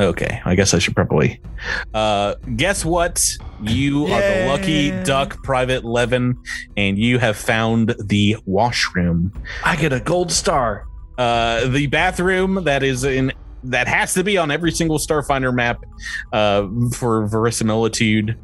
Okay, 0.00 0.40
I 0.46 0.54
guess 0.54 0.72
I 0.72 0.78
should 0.78 0.96
probably. 0.96 1.40
Uh, 1.92 2.34
guess 2.56 2.86
what? 2.86 3.22
You 3.62 4.06
are 4.06 4.20
the 4.20 4.46
lucky 4.48 4.90
duck, 5.04 5.42
Private 5.42 5.84
Levin, 5.84 6.38
and 6.74 6.98
you 6.98 7.18
have 7.18 7.36
found 7.36 7.94
the 8.06 8.36
washroom. 8.46 9.30
I 9.62 9.76
get 9.76 9.92
a 9.92 10.00
gold 10.00 10.32
star. 10.32 10.86
Uh, 11.18 11.66
the 11.68 11.86
bathroom 11.86 12.64
that 12.64 12.82
is 12.82 13.04
in 13.04 13.30
that 13.64 13.88
has 13.88 14.14
to 14.14 14.24
be 14.24 14.38
on 14.38 14.50
every 14.50 14.72
single 14.72 14.98
Starfinder 14.98 15.54
map 15.54 15.84
uh, 16.32 16.66
for 16.94 17.26
verisimilitude. 17.26 18.38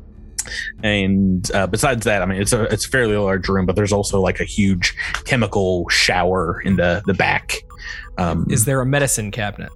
And 0.83 1.51
uh, 1.53 1.69
besides 1.69 2.05
that, 2.05 2.21
I 2.21 2.27
mean, 2.27 2.43
it's 2.43 2.53
a 2.53 2.65
it's 2.65 2.85
a 2.85 2.91
fairly 2.91 3.17
large 3.17 3.49
room, 3.49 3.65
but 3.65 3.77
there's 3.77 3.95
also 3.95 4.21
like 4.21 4.41
a 4.41 4.45
huge 4.45 4.95
chemical 5.25 5.89
shower 5.89 6.61
in 6.67 6.77
the 6.77 7.03
the 7.07 7.15
back. 7.15 7.55
Um, 8.19 8.47
Is 8.51 8.67
there 8.67 8.83
a 8.83 8.87
medicine 8.87 9.31
cabinet? 9.31 9.71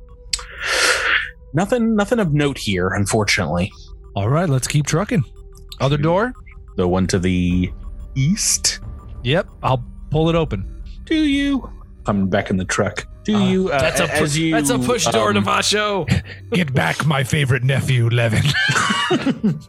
Nothing 1.53 1.95
nothing 1.97 2.19
of 2.19 2.33
note 2.33 2.59
here, 2.59 2.89
unfortunately. 2.89 3.73
All 4.15 4.29
right, 4.29 4.49
let's 4.49 4.67
keep 4.69 4.87
trucking. 4.87 5.25
Other 5.81 5.97
door? 5.97 6.33
The 6.77 6.87
one 6.87 7.07
to 7.09 7.19
the 7.19 7.73
east. 8.15 8.81
Yep, 9.23 9.49
I'll 9.63 9.85
pull 10.11 10.29
it 10.29 10.35
open. 10.37 10.83
Do 11.05 11.15
you? 11.17 11.71
I'm 12.07 12.29
back 12.29 12.51
in 12.51 12.57
the 12.57 12.65
truck. 12.65 13.07
Do 13.25 13.37
Uh, 13.37 13.49
you? 13.49 13.69
Uh, 13.71 13.79
That's 13.81 14.01
a 14.01 14.09
push. 14.09 14.35
you, 14.37 14.53
that's 14.53 14.71
a 14.71 14.79
push 14.79 15.05
door, 15.07 15.29
um, 15.31 15.37
Davaasho. 15.45 16.09
Get 16.53 16.73
back 16.73 17.05
my 17.05 17.23
favorite 17.23 17.63
nephew, 17.63 18.09
Levin. 18.09 18.43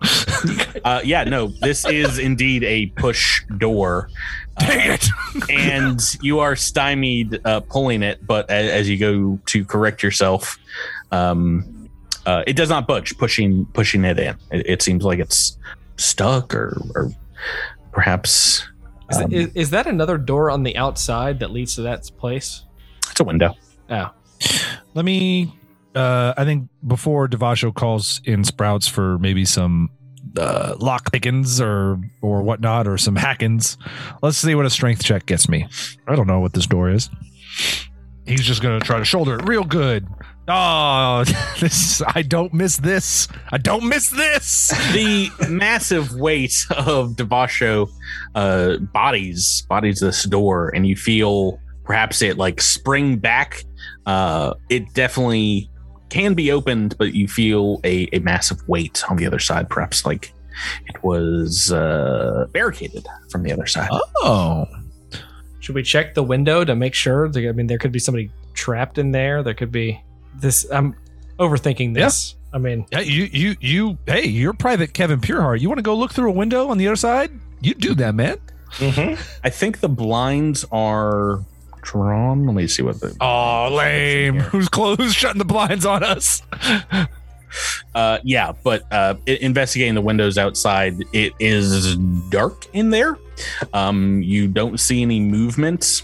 Uh, 0.84 1.00
yeah, 1.04 1.24
no, 1.24 1.48
this 1.62 1.86
is 1.86 2.18
indeed 2.18 2.64
a 2.64 2.88
push 2.96 3.44
door. 3.58 4.10
Uh, 4.58 4.66
Dang 4.66 4.92
it! 4.94 5.08
and 5.50 6.00
you 6.22 6.40
are 6.40 6.56
stymied 6.56 7.40
uh, 7.46 7.60
pulling 7.60 8.02
it, 8.02 8.26
but 8.26 8.50
as, 8.50 8.70
as 8.72 8.90
you 8.90 8.98
go 8.98 9.40
to 9.48 9.64
correct 9.64 10.02
yourself, 10.02 10.58
um, 11.12 11.90
uh, 12.26 12.44
it 12.48 12.56
does 12.56 12.70
not 12.70 12.88
budge. 12.88 13.18
Pushing 13.18 13.66
pushing 13.74 14.06
it 14.06 14.20
in, 14.20 14.36
it, 14.52 14.66
it 14.68 14.82
seems 14.82 15.04
like 15.04 15.20
it's 15.20 15.58
stuck, 15.98 16.54
or, 16.54 16.82
or 16.96 17.12
perhaps 17.92 18.68
Is, 19.10 19.18
um, 19.18 19.32
is, 19.32 19.48
is 19.54 19.70
that 19.72 19.88
another 19.88 20.18
door 20.18 20.50
on 20.50 20.64
the 20.64 20.76
outside 20.78 21.40
that 21.40 21.52
leads 21.52 21.76
to 21.76 21.82
that 21.84 22.10
place? 22.18 22.66
it's 23.10 23.20
a 23.20 23.24
window. 23.24 23.56
Oh, 23.90 24.10
Let 24.94 25.06
me. 25.06 25.58
Uh, 25.94 26.34
I 26.38 26.46
think 26.46 26.70
before 26.88 27.28
Davaasho 27.28 27.74
calls 27.74 28.22
in 28.24 28.46
Sprouts 28.46 28.88
for 28.88 29.18
maybe 29.20 29.44
some 29.44 29.90
uh, 30.38 30.76
lock 30.80 31.12
pickings 31.12 31.60
or 31.60 32.00
or 32.22 32.42
whatnot 32.42 32.88
or 32.88 32.98
some 32.98 33.16
hackins. 33.16 33.78
Let's 34.22 34.38
see 34.38 34.56
what 34.56 34.66
a 34.66 34.70
strength 34.70 35.04
check 35.04 35.26
gets 35.26 35.50
me. 35.50 35.68
I 36.08 36.16
don't 36.16 36.28
know 36.28 36.40
what 36.40 36.54
this 36.54 36.66
door 36.66 36.90
is. 36.90 37.10
He's 38.26 38.44
just 38.44 38.62
gonna 38.62 38.80
try 38.80 39.00
to 39.00 39.06
shoulder 39.06 39.38
it 39.38 39.46
real 39.46 39.64
good. 39.66 40.08
Oh, 40.54 41.24
this! 41.62 42.02
I 42.06 42.24
don't 42.24 42.54
miss 42.54 42.76
this. 42.76 43.30
I 43.54 43.58
don't 43.58 43.88
miss 43.88 44.10
this. 44.10 44.68
the 44.92 45.30
massive 45.50 46.14
weight 46.16 46.66
of 46.72 47.12
Davaasho 47.12 47.90
uh, 48.36 48.78
bodies 48.78 49.66
bodies 49.70 50.02
this 50.02 50.26
door, 50.26 50.70
and 50.76 50.86
you 50.86 50.98
feel 50.98 51.58
perhaps 51.86 52.22
it 52.22 52.38
like 52.38 52.60
spring 52.60 53.18
back. 53.18 53.64
Uh, 54.06 54.54
it 54.70 54.94
definitely 54.94 55.70
can 56.10 56.34
be 56.34 56.52
opened, 56.52 56.98
but 56.98 57.14
you 57.14 57.30
feel 57.30 57.80
a, 57.86 58.10
a 58.12 58.20
massive 58.20 58.60
weight 58.68 59.10
on 59.10 59.16
the 59.16 59.26
other 59.26 59.40
side, 59.40 59.70
perhaps 59.70 60.06
like 60.06 60.34
it 60.88 61.02
was 61.02 61.72
uh, 61.72 62.46
barricaded 62.52 63.08
from 63.30 63.44
the 63.44 63.54
other 63.54 63.66
side. 63.66 63.88
Oh, 64.18 64.66
should 65.62 65.76
we 65.76 65.84
check 65.84 66.14
the 66.14 66.24
window 66.24 66.66
to 66.66 66.76
make 66.76 66.94
sure? 66.94 67.32
I 67.34 67.54
mean, 67.54 67.68
there 67.68 67.78
could 67.78 67.94
be 67.94 68.00
somebody 68.00 68.30
trapped 68.54 68.98
in 68.98 69.12
there. 69.12 69.44
There 69.44 69.54
could 69.54 69.72
be 69.72 70.02
this. 70.36 70.66
I'm 70.72 70.96
overthinking 71.40 71.94
this. 71.94 72.36
I 72.54 72.58
mean, 72.58 72.86
yeah. 72.92 73.00
You 73.00 73.30
you 73.32 73.56
you. 73.62 73.98
Hey, 74.06 74.28
you're 74.28 74.54
Private 74.54 74.94
Kevin 74.94 75.22
Pureheart. 75.22 75.60
You 75.62 75.70
want 75.70 75.80
to 75.80 75.84
go 75.84 75.96
look 75.96 76.12
through 76.14 76.30
a 76.30 76.34
window 76.34 76.68
on 76.70 76.78
the 76.78 76.88
other 76.88 76.96
side? 76.96 77.32
You 77.62 77.74
do 77.74 77.94
that, 77.96 78.16
man. 78.16 78.38
I 78.82 79.50
think 79.50 79.80
the 79.80 79.90
blinds 79.90 80.66
are 80.72 81.40
drawn. 81.82 82.46
Let 82.46 82.56
me 82.56 82.68
see 82.68 82.84
what 82.84 83.00
the 83.00 83.16
Oh, 83.22 83.70
lame. 83.76 84.40
Who's 84.40 84.70
close? 84.70 84.98
Who's 84.98 85.14
shutting 85.14 85.40
the 85.40 85.46
blinds 85.46 85.86
on 85.86 86.04
us? 86.04 86.42
Uh, 87.94 88.20
yeah, 88.24 88.54
but 88.64 88.84
uh, 88.92 89.16
investigating 89.26 89.94
the 89.94 90.02
windows 90.02 90.38
outside, 90.38 90.96
it 91.12 91.34
is 91.40 91.98
dark 92.30 92.66
in 92.74 92.90
there. 92.92 93.18
Um, 93.74 94.22
you 94.24 94.48
don't 94.48 94.80
see 94.80 95.02
any 95.02 95.20
movement 95.20 96.04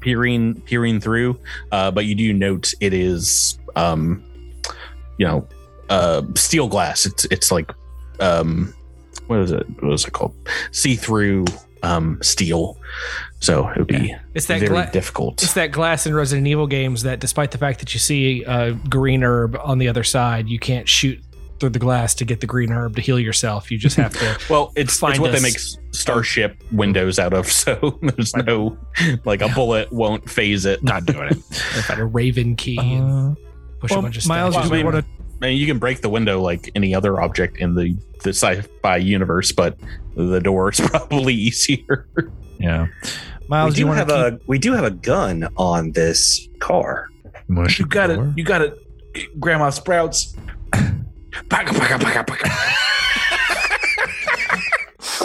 peering 0.00 0.60
peering 0.62 1.00
through, 1.00 1.38
uh, 1.72 1.90
but 1.90 2.04
you 2.06 2.14
do 2.14 2.32
note 2.32 2.72
it 2.80 2.94
is, 2.94 3.58
um, 3.76 4.22
you 5.18 5.26
know, 5.26 5.46
uh, 5.88 6.22
steel 6.34 6.68
glass. 6.68 7.06
It's 7.06 7.24
it's 7.26 7.50
like, 7.50 7.72
um, 8.20 8.72
what 9.26 9.40
is 9.40 9.50
it? 9.52 9.66
What 9.82 9.92
is 9.92 10.04
it 10.04 10.12
called? 10.12 10.34
See 10.72 10.96
through 10.96 11.46
um, 11.82 12.18
steel. 12.22 12.78
So 13.40 13.68
it 13.68 13.78
would 13.78 13.86
be 13.86 14.14
It's 14.34 14.46
that 14.46 14.60
very 14.60 14.68
gla- 14.68 14.90
difficult. 14.92 15.42
It's 15.42 15.54
that 15.54 15.72
glass 15.72 16.06
in 16.06 16.14
Resident 16.14 16.46
Evil 16.46 16.66
games 16.66 17.04
that, 17.04 17.20
despite 17.20 17.52
the 17.52 17.58
fact 17.58 17.78
that 17.80 17.94
you 17.94 18.00
see 18.00 18.44
a 18.44 18.72
green 18.72 19.22
herb 19.24 19.56
on 19.64 19.78
the 19.78 19.88
other 19.88 20.04
side, 20.04 20.48
you 20.48 20.58
can't 20.58 20.86
shoot 20.86 21.18
through 21.60 21.70
the 21.70 21.78
glass 21.78 22.14
to 22.16 22.24
get 22.24 22.40
the 22.40 22.46
green 22.46 22.70
herb 22.72 22.96
to 22.96 23.02
heal 23.02 23.18
yourself. 23.20 23.70
You 23.70 23.78
just 23.78 23.96
have 23.96 24.12
to. 24.14 24.38
Well, 24.50 24.72
it's, 24.74 24.98
Find 24.98 25.12
it's 25.12 25.20
what 25.20 25.30
us. 25.34 25.40
they 25.40 25.42
make 25.48 25.58
Starship 25.94 26.62
windows 26.72 27.18
out 27.18 27.32
of, 27.32 27.50
so 27.52 27.98
there's 28.02 28.34
no 28.34 28.76
like 29.24 29.42
a 29.42 29.48
bullet 29.50 29.92
won't 29.92 30.28
phase 30.28 30.64
it. 30.64 30.82
Not 30.82 31.04
doing 31.06 31.28
it. 31.30 31.36
find 31.44 32.00
a 32.00 32.04
Raven 32.06 32.56
key 32.56 32.78
and 32.78 33.32
Uh, 33.32 33.40
push 33.78 33.92
a 33.92 34.00
bunch 34.02 34.16
of 34.18 34.26
Miles, 34.26 34.54
stuff. 34.54 34.66
do 34.66 34.70
we 34.72 34.82
want 34.82 34.96
to 34.96 35.04
I 35.42 35.46
mean, 35.46 35.58
you 35.58 35.66
can 35.66 35.78
break 35.78 36.02
the 36.02 36.10
window 36.10 36.40
like 36.42 36.70
any 36.74 36.94
other 36.94 37.20
object 37.20 37.56
in 37.58 37.74
the 37.74 37.96
the 38.24 38.30
sci-fi 38.30 38.96
universe, 38.98 39.52
but 39.52 39.78
the 40.14 40.38
door 40.40 40.70
is 40.70 40.80
probably 40.84 41.32
easier. 41.34 42.06
Yeah. 42.58 42.88
We 43.42 43.46
Miles, 43.48 43.74
do 43.74 43.80
you 43.80 43.86
do 43.86 43.92
have 43.92 44.08
to 44.08 44.26
a 44.36 44.38
we 44.46 44.58
do 44.58 44.72
have 44.72 44.84
a 44.84 44.90
gun 44.90 45.48
on 45.56 45.92
this 45.92 46.46
car. 46.58 47.08
You 47.48 47.86
got 47.86 48.10
it. 48.10 48.20
You 48.36 48.44
got 48.44 48.60
it. 48.62 49.40
Grandma 49.40 49.70
Sprouts. 49.70 50.36
Paka, 51.48 51.72
paka, 51.74 51.98
paka, 51.98 52.24
paka. 52.24 52.50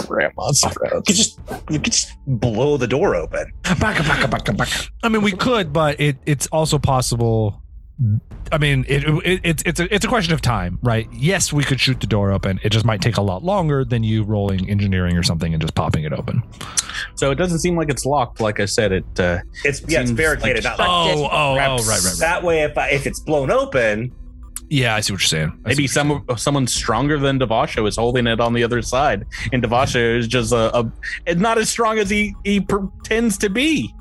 Grandma 0.07 0.51
You 0.63 0.69
could 1.05 1.15
just 1.15 1.39
you 1.69 1.79
could 1.79 1.91
just 1.93 2.11
blow 2.27 2.77
the 2.77 2.87
door 2.87 3.15
open. 3.15 3.51
Paka, 3.63 4.03
paka, 4.03 4.27
paka, 4.27 4.53
paka. 4.53 4.87
I 5.03 5.09
mean, 5.09 5.21
we 5.21 5.31
could, 5.31 5.73
but 5.73 5.99
it, 5.99 6.17
it's 6.25 6.47
also 6.47 6.77
possible. 6.77 7.61
I 8.51 8.57
mean, 8.57 8.85
it, 8.89 9.03
it, 9.25 9.39
it's 9.43 9.63
it's 9.65 9.79
a 9.79 9.93
it's 9.93 10.03
a 10.05 10.07
question 10.07 10.33
of 10.33 10.41
time, 10.41 10.79
right? 10.83 11.07
Yes, 11.13 11.51
we 11.53 11.63
could 11.63 11.79
shoot 11.79 12.01
the 12.01 12.07
door 12.07 12.31
open. 12.31 12.59
It 12.61 12.69
just 12.71 12.85
might 12.85 13.01
take 13.01 13.17
a 13.17 13.21
lot 13.21 13.43
longer 13.43 13.83
than 13.85 14.03
you 14.03 14.23
rolling 14.23 14.69
engineering 14.69 15.17
or 15.17 15.23
something 15.23 15.53
and 15.53 15.61
just 15.61 15.75
popping 15.75 16.03
it 16.03 16.11
open. 16.13 16.43
So 17.15 17.31
it 17.31 17.35
doesn't 17.35 17.59
seem 17.59 17.75
like 17.77 17.89
it's 17.89 18.05
locked. 18.05 18.41
Like 18.41 18.59
I 18.59 18.65
said, 18.65 18.91
it 18.91 19.19
uh, 19.19 19.39
It's 19.63 19.81
yeah, 19.87 20.01
it's 20.01 20.11
barricaded. 20.11 20.63
like- 20.65 20.77
not 20.77 20.79
like 20.79 20.89
Oh, 20.89 21.23
oh, 21.23 21.29
oh, 21.31 21.55
right, 21.55 21.69
right, 21.69 21.87
right. 22.03 22.15
that 22.19 22.43
way. 22.43 22.63
If 22.63 22.77
I, 22.77 22.89
if 22.89 23.07
it's 23.07 23.19
blown 23.21 23.49
open, 23.49 24.11
Yeah, 24.69 24.95
I 24.95 25.01
see 25.01 25.13
what 25.13 25.21
you're 25.21 25.27
saying. 25.27 25.49
I 25.65 25.69
maybe 25.69 25.83
what 25.83 25.95
you're 25.95 26.27
some 26.27 26.37
someone 26.37 26.67
stronger 26.67 27.19
than 27.19 27.39
Davaasho 27.39 27.87
is 27.87 27.95
holding 27.97 28.25
it 28.27 28.39
on 28.39 28.53
the 28.53 28.63
other 28.63 28.81
side, 28.81 29.25
and 29.53 29.61
Davaasho 29.63 30.17
is 30.17 30.27
just 30.27 30.51
a, 30.51 30.91
a 31.27 31.35
not 31.35 31.57
as 31.57 31.69
strong 31.69 31.99
as 31.99 32.09
he 32.09 32.35
he 32.43 32.59
pretends 32.59 33.37
to 33.39 33.49
be. 33.49 33.93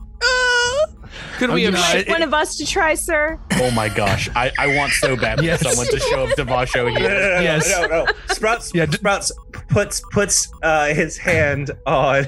Could 1.38 1.50
we 1.50 1.64
have? 1.64 1.74
you 1.74 1.78
know, 1.78 1.84
sh- 1.84 1.94
it- 1.96 2.08
One 2.08 2.22
of 2.22 2.32
us 2.32 2.56
to 2.56 2.66
try, 2.66 2.94
sir. 2.94 3.38
Oh 3.54 3.70
my 3.72 3.88
gosh, 3.88 4.28
I, 4.34 4.50
I 4.58 4.76
want 4.76 4.92
so 4.92 5.16
bad 5.16 5.38
for 5.40 5.56
someone 5.58 5.86
to 5.88 5.98
show 6.00 6.24
up 6.24 6.30
Davaasho 6.30 6.86
no, 6.92 6.92
no, 6.94 6.98
here. 7.00 7.08
no, 7.10 7.34
no, 7.36 7.40
Yes. 7.40 7.68
no, 7.70 7.86
no. 7.86 8.06
Sprouts, 8.28 8.72
Yeah, 8.74 8.86
d- 8.86 8.96
Sprouts 8.96 9.32
puts 9.68 10.00
puts 10.12 10.50
uh, 10.62 10.86
his 10.94 11.18
hand 11.18 11.70
on 11.86 12.26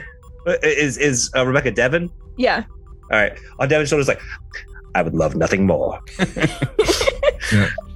is 0.62 0.99
is 0.99 1.30
uh, 1.37 1.47
Rebecca 1.47 1.70
Devon. 1.70 2.11
Yeah. 2.37 2.64
All 3.11 3.18
right, 3.18 3.39
on 3.61 3.68
Devon's 3.68 3.89
shoulders, 3.89 4.09
like 4.09 4.20
I 4.95 5.03
would 5.03 5.14
love 5.14 5.37
nothing 5.37 5.66
more. 5.66 6.01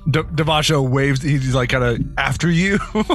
De- 0.09 0.23
Davaasho 0.25 0.89
waves. 0.89 1.23
He's 1.23 1.55
like 1.55 1.71
kind 1.71 1.85
of 1.85 2.19
after 2.19 2.51
you. 2.51 2.79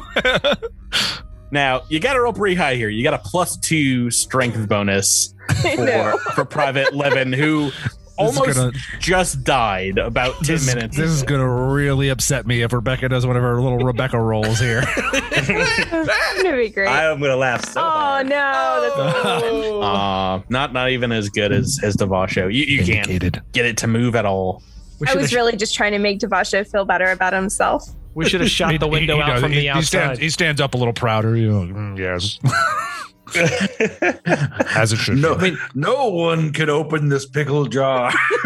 Now 1.51 1.83
you 1.89 1.99
got 1.99 2.13
to 2.13 2.21
roll 2.21 2.33
pretty 2.33 2.55
high 2.55 2.75
here. 2.75 2.89
You 2.89 3.03
got 3.03 3.13
a 3.13 3.19
plus 3.19 3.55
two 3.57 4.09
strength 4.11 4.67
bonus 4.67 5.33
for 5.75 6.17
for 6.33 6.43
Private 6.43 6.93
Levin, 6.93 7.31
who 7.31 7.71
This 8.17 8.37
almost 8.37 8.55
gonna- 8.57 8.71
just 8.99 9.43
died 9.43 9.97
about 9.97 10.35
ten 10.43 10.55
this, 10.55 10.73
minutes. 10.73 10.97
This 10.97 11.09
is 11.09 11.23
gonna 11.23 11.47
really 11.73 12.09
upset 12.09 12.45
me 12.47 12.61
if 12.61 12.73
Rebecca 12.73 13.07
does 13.09 13.25
one 13.27 13.35
of 13.37 13.43
her 13.43 13.61
little 13.61 13.77
Rebecca 13.79 14.19
rolls 14.19 14.59
here. 14.59 14.83
It's 14.87 16.41
gonna 16.43 16.57
be 16.57 16.69
great. 16.69 16.87
I 16.87 17.11
am 17.11 17.19
gonna 17.21 17.35
laugh 17.35 17.63
so 17.65 17.79
oh 17.81 17.83
hard. 17.83 18.27
no, 18.27 18.81
that's 18.81 19.71
uh, 19.85 20.41
not 20.49 20.73
not 20.73 20.89
even 20.89 21.11
as 21.11 21.29
good 21.29 21.51
as 21.51 21.79
as 21.83 21.95
Davaasho. 21.95 22.45
You 22.53 22.63
you 22.65 22.83
can't 22.85 23.07
get 23.53 23.65
it 23.65 23.77
to 23.77 23.87
move 23.87 24.15
at 24.15 24.25
all. 24.25 24.63
We 24.99 25.07
I 25.07 25.13
was 25.15 25.29
have. 25.31 25.33
really 25.37 25.55
just 25.57 25.73
trying 25.75 25.91
to 25.93 25.99
make 25.99 26.19
Davaasho 26.19 26.65
feel 26.69 26.85
better 26.85 27.11
about 27.11 27.33
himself. 27.33 27.87
we 28.13 28.29
should 28.29 28.39
have 28.41 28.49
shot 28.49 28.71
He- 28.71 28.77
the 28.77 28.87
window 28.87 29.15
he- 29.17 29.21
he 29.21 29.23
out 29.23 29.33
does. 29.33 29.41
from 29.41 29.51
He- 29.51 29.55
the 29.57 29.61
he 29.63 29.69
outside. 29.69 29.83
stands, 29.85 30.19
he 30.19 30.29
stands 30.29 30.61
up 30.61 30.73
a 30.73 30.77
little 30.77 30.93
prouder. 30.93 31.35
You 31.35 31.51
know, 31.51 31.73
"Mm, 31.73 31.97
yes, 31.97 32.39
as 34.75 34.93
it 34.93 34.97
should. 34.97 35.17
No, 35.17 35.35
be. 35.35 35.57
no 35.73 36.09
one 36.09 36.53
can 36.53 36.69
open 36.69 37.09
this 37.09 37.25
pickle 37.25 37.65
jar. 37.65 38.11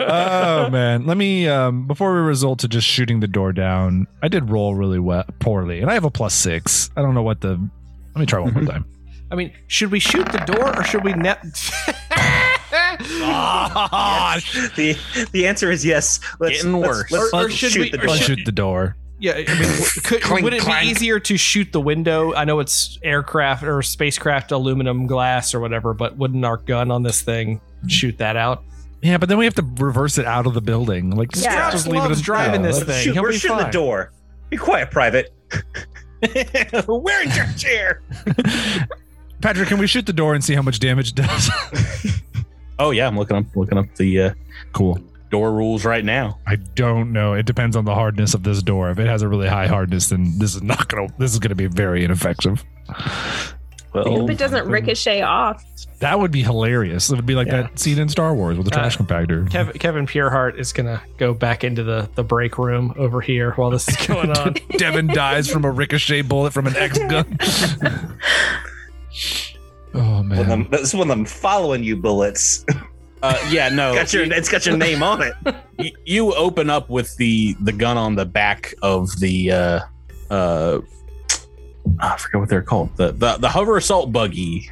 oh 0.00 0.68
man, 0.70 1.06
let 1.06 1.16
me 1.16 1.48
um 1.48 1.86
before 1.86 2.12
we 2.14 2.20
result 2.20 2.58
to 2.60 2.68
just 2.68 2.86
shooting 2.86 3.20
the 3.20 3.26
door 3.28 3.52
down. 3.52 4.06
I 4.22 4.28
did 4.28 4.50
roll 4.50 4.74
really 4.74 4.98
well, 4.98 5.24
poorly, 5.40 5.80
and 5.80 5.90
I 5.90 5.94
have 5.94 6.04
a 6.04 6.10
plus 6.10 6.34
six. 6.34 6.90
I 6.96 7.02
don't 7.02 7.14
know 7.14 7.22
what 7.22 7.40
the. 7.40 7.50
Let 8.14 8.20
me 8.20 8.26
try 8.26 8.40
one 8.40 8.52
more 8.52 8.64
time. 8.64 8.84
I 9.30 9.34
mean, 9.36 9.52
should 9.68 9.90
we 9.92 10.00
shoot 10.00 10.26
the 10.32 10.38
door 10.38 10.76
or 10.76 10.82
should 10.84 11.04
we 11.04 11.12
net? 11.12 11.38
the 14.76 14.98
the 15.32 15.46
answer 15.46 15.70
is 15.70 15.84
yes. 15.84 16.20
Let's, 16.40 16.56
Getting 16.62 16.72
let's- 16.80 16.88
worse. 16.88 17.10
Let's, 17.10 17.32
Or- 17.32 17.36
or 17.38 17.42
let's 17.42 17.54
should 17.54 17.72
shoot 17.72 17.80
we- 17.80 17.90
the 17.90 17.98
door. 17.98 18.06
Let's 18.08 18.22
should- 18.24 18.38
shoot 18.38 18.44
the 18.44 18.52
door. 18.52 18.96
Yeah, 19.20 19.32
I 19.32 19.38
mean, 19.38 19.46
could, 20.04 20.22
Clink, 20.22 20.44
would 20.44 20.54
it 20.54 20.60
clank. 20.62 20.84
be 20.84 20.90
easier 20.92 21.18
to 21.18 21.36
shoot 21.36 21.72
the 21.72 21.80
window? 21.80 22.34
I 22.34 22.44
know 22.44 22.60
it's 22.60 23.00
aircraft 23.02 23.64
or 23.64 23.82
spacecraft 23.82 24.52
aluminum 24.52 25.08
glass 25.08 25.54
or 25.56 25.60
whatever, 25.60 25.92
but 25.92 26.16
wouldn't 26.16 26.44
our 26.44 26.58
gun 26.58 26.92
on 26.92 27.02
this 27.02 27.20
thing 27.20 27.60
shoot 27.88 28.16
that 28.18 28.36
out? 28.36 28.62
Yeah, 29.02 29.16
but 29.18 29.28
then 29.28 29.36
we 29.38 29.44
have 29.44 29.54
to 29.56 29.64
reverse 29.78 30.18
it 30.18 30.26
out 30.26 30.46
of 30.46 30.54
the 30.54 30.60
building. 30.60 31.10
Like, 31.16 31.32
just, 31.32 31.44
Yeah. 31.44 31.68
just 31.72 31.84
Strauss 31.84 31.86
leave 31.92 31.96
it 32.04 32.08
loves 32.08 32.18
in 32.20 32.24
driving 32.24 32.62
no, 32.62 32.68
this 32.68 32.82
thing. 32.84 33.04
Shoot, 33.06 33.14
He'll 33.14 33.22
we're 33.24 33.32
be 33.32 33.38
shooting 33.38 33.56
the 33.58 33.64
door. 33.64 34.12
Be 34.50 34.56
quiet, 34.56 34.92
Private. 34.92 35.32
Where's 36.86 37.36
your 37.36 37.46
chair? 37.56 38.02
Patrick, 39.40 39.68
can 39.68 39.78
we 39.78 39.88
shoot 39.88 40.06
the 40.06 40.12
door 40.12 40.34
and 40.34 40.44
see 40.44 40.54
how 40.54 40.62
much 40.62 40.78
damage 40.78 41.08
it 41.10 41.14
does? 41.16 41.50
Oh 42.78 42.90
yeah, 42.90 43.06
I'm 43.06 43.16
looking 43.18 43.36
up 43.36 43.44
looking 43.56 43.78
up 43.78 43.86
the 43.96 44.20
uh, 44.22 44.34
cool. 44.72 44.98
door 45.30 45.52
rules 45.52 45.84
right 45.84 46.04
now. 46.04 46.38
I 46.46 46.56
don't 46.56 47.12
know. 47.12 47.34
It 47.34 47.44
depends 47.46 47.74
on 47.76 47.84
the 47.84 47.94
hardness 47.94 48.34
of 48.34 48.42
this 48.44 48.62
door. 48.62 48.90
If 48.90 48.98
it 48.98 49.06
has 49.06 49.22
a 49.22 49.28
really 49.28 49.48
high 49.48 49.66
hardness, 49.66 50.08
then 50.10 50.38
this 50.38 50.54
is 50.54 50.62
not 50.62 50.88
gonna. 50.88 51.08
This 51.18 51.32
is 51.32 51.38
gonna 51.38 51.54
be 51.54 51.66
very 51.66 52.04
ineffective. 52.04 52.64
Well, 53.94 54.24
If 54.24 54.30
it 54.30 54.38
doesn't 54.38 54.68
ricochet 54.68 55.22
off. 55.22 55.64
That 56.00 56.20
would 56.20 56.30
be 56.30 56.42
hilarious. 56.42 57.10
It 57.10 57.16
would 57.16 57.26
be 57.26 57.34
like 57.34 57.46
Yeah. 57.48 57.62
that 57.62 57.78
scene 57.78 57.98
in 57.98 58.08
Star 58.08 58.32
Wars 58.34 58.56
with 58.58 58.66
the 58.68 58.72
Uh, 58.76 58.80
trash 58.80 58.98
compactor. 58.98 59.48
Kev, 59.48 59.78
Kevin 59.80 60.06
Pureheart 60.06 60.56
is 60.58 60.72
gonna 60.72 61.00
go 61.16 61.32
back 61.34 61.64
into 61.64 61.82
the 61.82 62.08
the 62.14 62.22
break 62.22 62.58
room 62.58 62.94
over 62.96 63.20
here 63.20 63.52
while 63.52 63.70
this 63.70 63.88
is 63.88 63.96
going 64.06 64.30
on. 64.30 64.54
Devin 64.76 65.08
dies 65.08 65.48
from 65.50 65.64
a 65.64 65.70
ricochet 65.70 66.22
bullet 66.22 66.52
from 66.52 66.66
an 66.68 66.76
X 66.76 66.98
gun. 66.98 67.38
oh 69.94 69.98
One 70.00 70.18
of 70.20 70.26
man. 70.28 70.48
them, 70.48 70.68
this 70.70 70.80
is 70.82 70.94
one 70.94 71.10
of 71.10 71.16
them 71.16 71.24
following 71.26 71.82
you 71.82 71.96
bullets. 71.96 72.64
uh, 73.22 73.48
yeah, 73.50 73.68
no. 73.68 73.94
got 73.94 74.12
your, 74.12 74.24
it's 74.24 74.48
got 74.48 74.66
your 74.66 74.76
name 74.76 75.02
on 75.02 75.22
it. 75.22 75.34
y- 75.78 75.92
you 76.04 76.34
open 76.34 76.70
up 76.70 76.88
with 76.90 77.16
the 77.16 77.54
the 77.60 77.72
gun 77.72 77.96
on 77.96 78.14
the 78.14 78.24
back 78.26 78.74
of 78.82 79.08
the 79.20 79.50
uh 79.52 79.80
uh 80.30 80.80
I 82.00 82.16
forget 82.18 82.40
what 82.40 82.48
they're 82.48 82.62
called 82.62 82.96
the 82.96 83.12
the, 83.12 83.38
the 83.38 83.48
hover 83.48 83.76
assault 83.78 84.12
buggy 84.12 84.70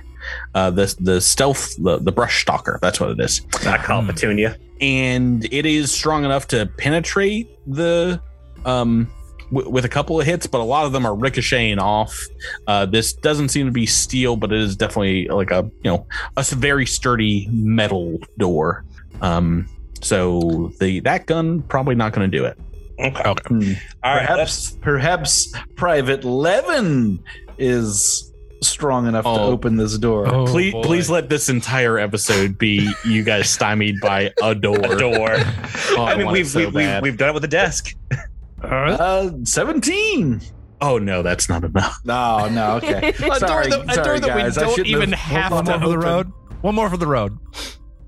uh 0.54 0.70
the 0.70 0.94
the 1.00 1.20
stealth 1.20 1.74
the, 1.82 1.98
the 1.98 2.12
brush 2.12 2.42
stalker 2.42 2.78
that's 2.82 3.00
what 3.00 3.10
it 3.10 3.20
is 3.20 3.40
I 3.66 3.78
call 3.78 4.02
it 4.02 4.06
Petunia. 4.08 4.58
and 4.80 5.44
it 5.52 5.64
is 5.66 5.90
strong 5.92 6.24
enough 6.24 6.46
to 6.48 6.66
penetrate 6.78 7.48
the 7.66 8.20
um 8.66 9.10
w- 9.52 9.68
with 9.70 9.84
a 9.84 9.88
couple 9.88 10.20
of 10.20 10.26
hits 10.26 10.46
but 10.46 10.60
a 10.60 10.64
lot 10.64 10.86
of 10.86 10.92
them 10.92 11.04
are 11.06 11.14
ricocheting 11.14 11.78
off 11.78 12.18
uh 12.66 12.84
this 12.86 13.12
doesn't 13.12 13.48
seem 13.48 13.66
to 13.66 13.72
be 13.72 13.86
steel 13.86 14.36
but 14.36 14.52
it 14.52 14.60
is 14.60 14.76
definitely 14.76 15.26
like 15.28 15.50
a 15.50 15.62
you 15.82 15.90
know 15.90 16.06
a 16.36 16.42
very 16.42 16.86
sturdy 16.86 17.48
metal 17.50 18.18
door 18.38 18.84
um 19.20 19.68
so 20.02 20.72
the 20.80 21.00
that 21.00 21.26
gun 21.26 21.62
probably 21.62 21.94
not 21.94 22.12
going 22.12 22.30
to 22.30 22.36
do 22.38 22.44
it 22.44 22.58
Okay. 22.98 23.22
Okay. 23.28 23.78
All 24.02 24.14
right. 24.16 24.30
let's- 24.38 24.70
perhaps, 24.80 25.50
perhaps 25.50 25.54
Private 25.74 26.24
Levin 26.24 27.18
is 27.58 28.32
strong 28.62 29.06
enough 29.06 29.24
to 29.24 29.28
Oh. 29.30 29.50
open 29.52 29.76
this 29.76 29.98
door. 29.98 30.26
Oh, 30.26 30.46
please 30.46 30.72
boy. 30.72 30.82
please 30.82 31.10
let 31.10 31.28
this 31.28 31.50
entire 31.50 31.98
episode 31.98 32.56
be 32.56 32.90
you 33.04 33.22
guys 33.22 33.50
stymied 33.50 34.00
by 34.00 34.32
a 34.42 34.54
door 34.54 34.78
A 34.78 34.96
door. 34.96 35.36
Oh, 35.90 36.04
I 36.06 36.16
mean, 36.16 36.30
we've, 36.30 36.46
so 36.46 36.60
we've, 36.60 36.74
we've, 36.74 37.02
we've 37.02 37.16
done 37.18 37.28
it 37.28 37.34
with 37.34 37.44
a 37.44 37.48
desk. 37.48 37.94
Uh, 38.62 39.30
17. 39.44 40.40
oh 40.80 40.98
no 40.98 41.22
that's 41.22 41.48
not 41.48 41.62
enough 41.64 41.98
No, 42.04 42.48
no, 42.48 42.76
okay. 42.82 43.08
a 43.10 43.12
door 43.12 43.34
Sorry, 43.38 43.68
that, 43.70 43.84
a 43.90 43.94
sorry, 43.94 44.04
door 44.04 44.20
that 44.20 44.36
we 44.36 44.42
guys. 44.42 44.58
I 44.58 44.62
don't 44.62 44.70
shouldn't 44.70 44.88
even 44.88 45.12
have- 45.12 45.52
have 45.52 45.64
to 45.64 45.70
more 45.72 45.80
for 45.80 45.88
the 45.88 45.98
road. 45.98 46.32
One 46.62 46.74
more 46.74 46.90
for 46.90 46.96
the 46.96 47.06
road. 47.06 47.38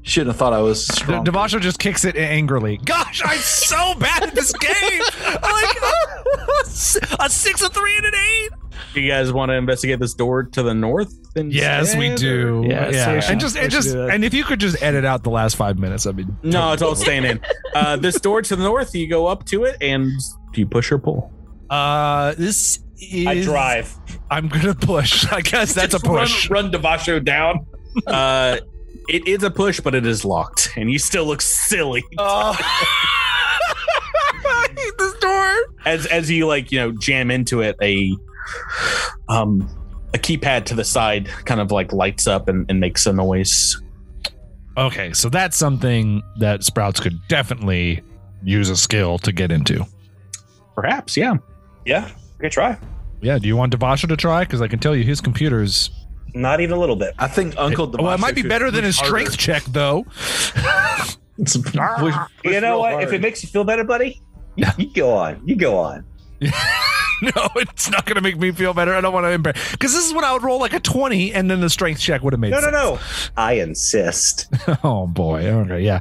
Shouldn't 0.03 0.29
have 0.29 0.37
thought 0.37 0.55
I 0.55 0.61
was 0.61 0.87
D- 0.87 0.95
strong. 0.95 1.25
Davaasho 1.25 1.61
just 1.61 1.79
kicks 1.79 2.05
it 2.07 2.17
angrily. 2.17 2.79
Gosh, 2.85 3.21
I'm 3.25 3.39
so 3.39 3.95
bad 3.99 4.23
at 4.23 4.35
this 4.35 4.53
game. 4.55 5.03
like 5.43 5.77
a 7.21 7.29
six, 7.29 7.61
a 7.63 7.69
three, 7.69 7.95
and 7.97 8.07
an 8.07 8.15
eight. 8.15 8.51
You 8.95 9.09
guys 9.11 9.33
want 9.33 9.51
to 9.51 9.55
investigate 9.55 9.99
this 10.01 10.15
door 10.15 10.45
to 10.45 10.63
the 10.63 10.73
north? 10.73 11.13
Yes, 11.37 11.95
we 11.95 12.15
do. 12.15 12.61
or- 12.63 12.67
Yeah, 12.67 12.89
Yeah, 12.91 13.21
and 13.31 13.39
just 13.39 13.57
and 13.57 13.71
just 13.71 13.95
and 13.95 14.25
if 14.25 14.33
you 14.33 14.45
could 14.45 14.61
just 14.61 14.83
edit 14.83 15.05
out 15.05 15.25
the 15.25 15.31
last 15.31 15.57
five 15.57 15.79
minutes, 15.79 16.07
I 16.07 16.13
mean, 16.13 16.35
No, 16.43 16.73
it's 16.73 16.81
all 16.83 16.95
staying 16.97 17.25
in. 17.25 17.41
Uh, 17.75 17.97
this 17.97 18.19
door 18.19 18.41
to 18.41 18.57
the 18.57 18.63
north, 18.65 18.95
you 18.95 19.09
go 19.09 19.27
up 19.27 19.45
to 19.47 19.65
it, 19.65 19.77
and 19.83 20.11
do 20.53 20.61
you 20.61 20.67
push 20.67 20.91
or 20.93 20.99
pull? 20.99 21.33
Uh, 21.71 22.35
this 22.37 22.81
is. 23.01 23.27
I 23.27 23.43
drive. 23.43 23.95
I'm 24.31 24.49
gonna 24.49 24.75
push. 24.75 25.27
I 25.33 25.41
guess 25.41 25.75
that's 25.75 25.95
a 25.95 25.99
Just 25.99 26.07
run- 26.07 26.27
push. 26.27 26.51
Run, 26.51 26.71
Davaasho 26.73 27.25
down. 27.25 27.67
uh, 28.07 28.59
it 29.09 29.27
is 29.27 29.43
a 29.43 29.51
push, 29.51 29.81
but 29.81 29.95
it 29.95 30.05
is 30.07 30.25
locked, 30.25 30.73
and 30.77 30.91
you 30.91 30.99
still 30.99 31.25
look 31.25 31.41
silly 31.41 32.05
I 32.19 32.57
hate 34.77 34.99
this 34.99 35.15
door. 35.15 35.57
as 35.87 36.07
as 36.07 36.31
you 36.31 36.47
like 36.47 36.71
you 36.73 36.79
know 36.79 36.93
jam 36.93 37.31
into 37.31 37.61
it. 37.61 37.77
A 37.83 38.13
um 39.29 39.69
a 40.15 40.19
keypad 40.19 40.65
to 40.67 40.75
the 40.75 40.85
side 40.85 41.29
kind 41.45 41.61
of 41.61 41.71
like 41.71 41.93
lights 41.93 42.27
up 42.27 42.49
and, 42.49 42.65
and 42.71 42.81
makes 42.81 43.07
a 43.07 43.13
noise. 43.13 43.81
Okay, 44.77 45.13
so 45.13 45.29
that's 45.29 45.57
something 45.57 46.23
that 46.39 46.63
Sprouts 46.63 47.01
could 47.01 47.19
definitely 47.29 48.01
use 48.45 48.71
a 48.71 48.77
skill 48.77 49.19
to 49.19 49.33
get 49.33 49.51
into. 49.51 49.85
Perhaps, 50.81 51.17
yeah. 51.17 51.35
Yeah, 51.85 52.09
okay, 52.39 52.49
try. 52.49 52.79
Yeah, 53.21 53.39
do 53.39 53.49
you 53.49 53.57
want 53.57 53.73
Devasha 53.77 54.09
to 54.09 54.17
try? 54.17 54.45
Because 54.45 54.61
I 54.63 54.69
can 54.69 54.79
tell 54.79 54.95
you 54.95 55.03
his 55.05 55.21
computer's. 55.21 55.91
Not 56.35 56.61
even 56.61 56.77
a 56.77 56.81
little 56.81 56.95
bit. 56.97 57.15
I 57.19 57.27
think 57.27 57.55
Uncle. 57.57 57.91
well, 57.91 58.13
it 58.13 58.21
might 58.21 58.35
be 58.35 58.43
better 58.43 58.71
than 58.71 58.85
his 58.85 58.97
push 58.99 59.07
strength 59.09 59.29
harder. 59.31 59.37
check, 59.43 59.65
though. 59.65 60.05
Push- 60.55 61.17
push 62.03 62.15
You 62.45 62.61
know 62.61 62.79
what? 62.81 62.93
hard. 62.93 63.05
If 63.05 63.13
it 63.13 63.21
makes 63.21 63.43
you 63.43 63.49
feel 63.49 63.65
better, 63.65 63.85
buddy, 63.85 64.21
Yeah. 64.57 64.73
you 64.77 64.93
go 64.93 65.15
on. 65.15 65.41
You 65.47 65.57
go 65.57 65.79
on. 65.79 66.05
no, 66.41 67.49
it's 67.57 67.91
not 67.91 68.05
going 68.07 68.15
to 68.17 68.21
make 68.21 68.37
me 68.39 68.53
feel 68.53 68.73
better. 68.75 68.95
I 68.95 69.01
don't 69.01 69.13
want 69.13 69.25
to 69.25 69.31
embarrass. 69.31 69.73
Because 69.73 69.93
this 69.95 70.07
is 70.07 70.13
when 70.15 70.25
I 70.25 70.33
would 70.33 70.43
roll 70.45 70.61
like 70.61 70.73
a 70.75 70.81
20 70.81 71.33
and 71.33 71.51
then 71.51 71.61
the 71.61 71.71
strength 71.71 72.01
check 72.01 72.23
would 72.23 72.33
have 72.33 72.41
made 72.41 72.51
No, 72.51 72.61
no, 72.61 72.65
sense. 72.71 72.73
no. 72.73 72.99
I 73.43 73.55
insist. 73.55 74.47
Oh, 74.85 75.07
boy. 75.07 75.45
Okay, 75.47 75.81
yeah. 75.81 76.01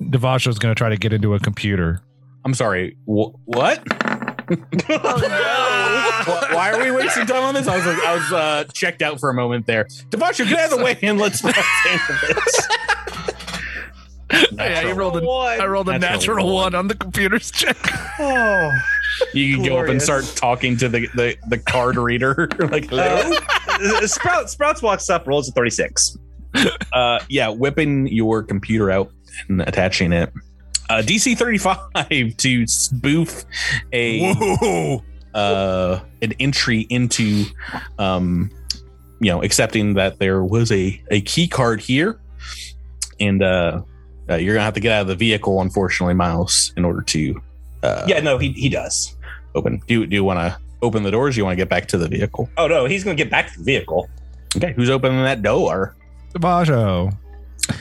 Devasha's 0.00 0.58
going 0.58 0.74
to 0.74 0.78
try 0.78 0.88
to 0.88 0.96
get 0.96 1.12
into 1.12 1.34
a 1.34 1.40
computer. 1.40 2.00
I'm 2.46 2.54
sorry. 2.54 2.96
Wh- 3.06 3.34
what? 3.44 3.78
Wh- 3.80 4.52
Why 6.54 6.70
are 6.72 6.80
we 6.80 6.92
wasting 6.92 7.26
time 7.26 7.42
on 7.42 7.54
this? 7.54 7.66
I 7.66 7.76
was 7.76 7.84
like, 7.86 7.98
I 8.06 8.14
was 8.14 8.32
uh, 8.32 8.64
checked 8.72 9.02
out 9.02 9.18
for 9.18 9.30
a 9.30 9.34
moment 9.34 9.66
there. 9.66 9.86
Davaasho, 10.10 10.48
get 10.48 10.60
out 10.60 10.72
of 10.72 10.78
the 10.78 10.84
way 10.84 10.96
and 11.02 11.18
let's 11.18 11.40
handle 11.40 12.16
this. 12.22 12.68
Yeah, 14.52 14.82
you 14.82 14.94
rolled 14.94 15.16
a, 15.16 15.24
One. 15.26 15.60
I 15.60 15.66
rolled 15.66 15.88
a 15.88 15.98
Natural 15.98 16.12
natural, 16.18 16.46
one. 16.46 16.54
one 16.54 16.74
on 16.76 16.86
the 16.86 16.94
computer's 16.94 17.50
check. 17.50 17.76
Oh. 18.20 18.70
You 19.34 19.56
can 19.56 19.64
go 19.64 19.78
up 19.78 19.88
and 19.88 20.00
start 20.00 20.24
talking 20.36 20.76
to 20.76 20.88
the, 20.88 21.08
the, 21.16 21.36
the 21.48 21.58
card 21.58 21.96
reader. 21.96 22.48
like, 22.70 22.88
hello? 22.90 23.32
Uh, 23.68 24.06
Sprout, 24.06 24.50
Sprouts 24.50 24.82
walks 24.82 25.10
up, 25.10 25.26
rolls 25.26 25.48
a 25.48 25.52
36. 25.52 26.16
uh, 26.92 27.18
yeah, 27.28 27.48
whipping 27.48 28.06
your 28.06 28.44
computer 28.44 28.90
out 28.92 29.10
and 29.48 29.62
attaching 29.62 30.12
it. 30.12 30.32
Uh, 30.88 31.02
DC 31.04 31.36
35 31.36 32.36
to 32.36 32.66
spoof 32.66 33.44
a 33.92 34.32
Whoa. 34.34 35.02
uh, 35.34 36.00
an 36.22 36.32
entry 36.38 36.86
into, 36.90 37.44
um, 37.98 38.50
you 39.20 39.30
know, 39.30 39.42
accepting 39.42 39.94
that 39.94 40.18
there 40.18 40.44
was 40.44 40.70
a 40.72 41.02
a 41.10 41.20
key 41.22 41.48
card 41.48 41.80
here, 41.80 42.20
and 43.18 43.42
uh, 43.42 43.82
uh, 44.30 44.34
you're 44.36 44.54
gonna 44.54 44.64
have 44.64 44.74
to 44.74 44.80
get 44.80 44.92
out 44.92 45.02
of 45.02 45.06
the 45.08 45.16
vehicle, 45.16 45.60
unfortunately, 45.60 46.14
Miles, 46.14 46.72
in 46.76 46.84
order 46.84 47.02
to 47.02 47.40
uh, 47.82 48.04
Yeah, 48.06 48.20
no, 48.20 48.38
he, 48.38 48.52
he 48.52 48.68
does. 48.68 49.16
open. 49.54 49.80
Do 49.86 49.94
you, 49.94 50.06
do 50.06 50.14
you 50.14 50.24
want 50.24 50.38
to 50.40 50.58
open 50.82 51.02
the 51.02 51.10
doors? 51.10 51.36
Or 51.36 51.40
you 51.40 51.44
want 51.44 51.54
to 51.54 51.60
get 51.60 51.68
back 51.68 51.86
to 51.88 51.98
the 51.98 52.08
vehicle? 52.08 52.48
Oh, 52.58 52.66
no, 52.68 52.84
he's 52.86 53.02
going 53.04 53.16
to 53.16 53.22
get 53.22 53.30
back 53.30 53.50
to 53.52 53.58
the 53.58 53.64
vehicle. 53.64 54.08
Okay, 54.56 54.72
who's 54.74 54.90
opening 54.90 55.22
that 55.22 55.42
door? 55.42 55.96
Davaasho. 56.34 57.16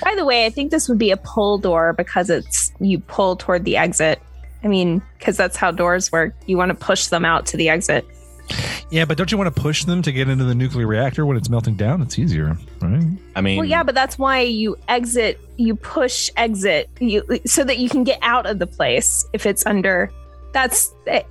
By 0.01 0.15
the 0.15 0.25
way, 0.25 0.45
I 0.45 0.49
think 0.49 0.71
this 0.71 0.89
would 0.89 0.97
be 0.97 1.11
a 1.11 1.17
pull 1.17 1.57
door 1.57 1.93
because 1.93 2.29
it's 2.29 2.71
you 2.79 2.99
pull 2.99 3.36
toward 3.36 3.65
the 3.65 3.77
exit. 3.77 4.21
I 4.63 4.67
mean, 4.67 5.01
because 5.19 5.38
that's 5.38 5.57
how 5.57 5.71
doors 5.71 6.11
work. 6.11 6.33
You 6.47 6.57
want 6.57 6.69
to 6.69 6.75
push 6.75 7.07
them 7.07 7.23
out 7.23 7.45
to 7.47 7.57
the 7.57 7.69
exit. 7.69 8.05
Yeah, 8.91 9.05
but 9.05 9.17
don't 9.17 9.31
you 9.31 9.38
want 9.38 9.53
to 9.53 9.61
push 9.61 9.83
them 9.86 10.01
to 10.03 10.11
get 10.11 10.29
into 10.29 10.43
the 10.43 10.55
nuclear 10.55 10.88
reactor 10.88 11.25
when 11.25 11.38
it's 11.38 11.49
melting 11.49 11.75
down? 11.75 12.01
It's 12.01 12.19
easier, 12.19 12.55
right? 12.81 13.03
I 13.36 13.41
mean, 13.41 13.57
Well, 13.57 13.65
yeah, 13.65 13.83
but 13.83 13.95
that's 13.95 14.17
why 14.17 14.41
you 14.41 14.77
exit, 14.88 15.39
you 15.57 15.75
push 15.75 16.29
exit, 16.38 16.89
you 16.99 17.23
so 17.45 17.63
that 17.63 17.79
you 17.79 17.89
can 17.89 18.03
get 18.03 18.19
out 18.21 18.45
of 18.45 18.59
the 18.59 18.67
place 18.67 19.25
if 19.33 19.45
it's 19.45 19.65
under. 19.65 20.11
That's 20.53 20.93
eh, 21.07 21.23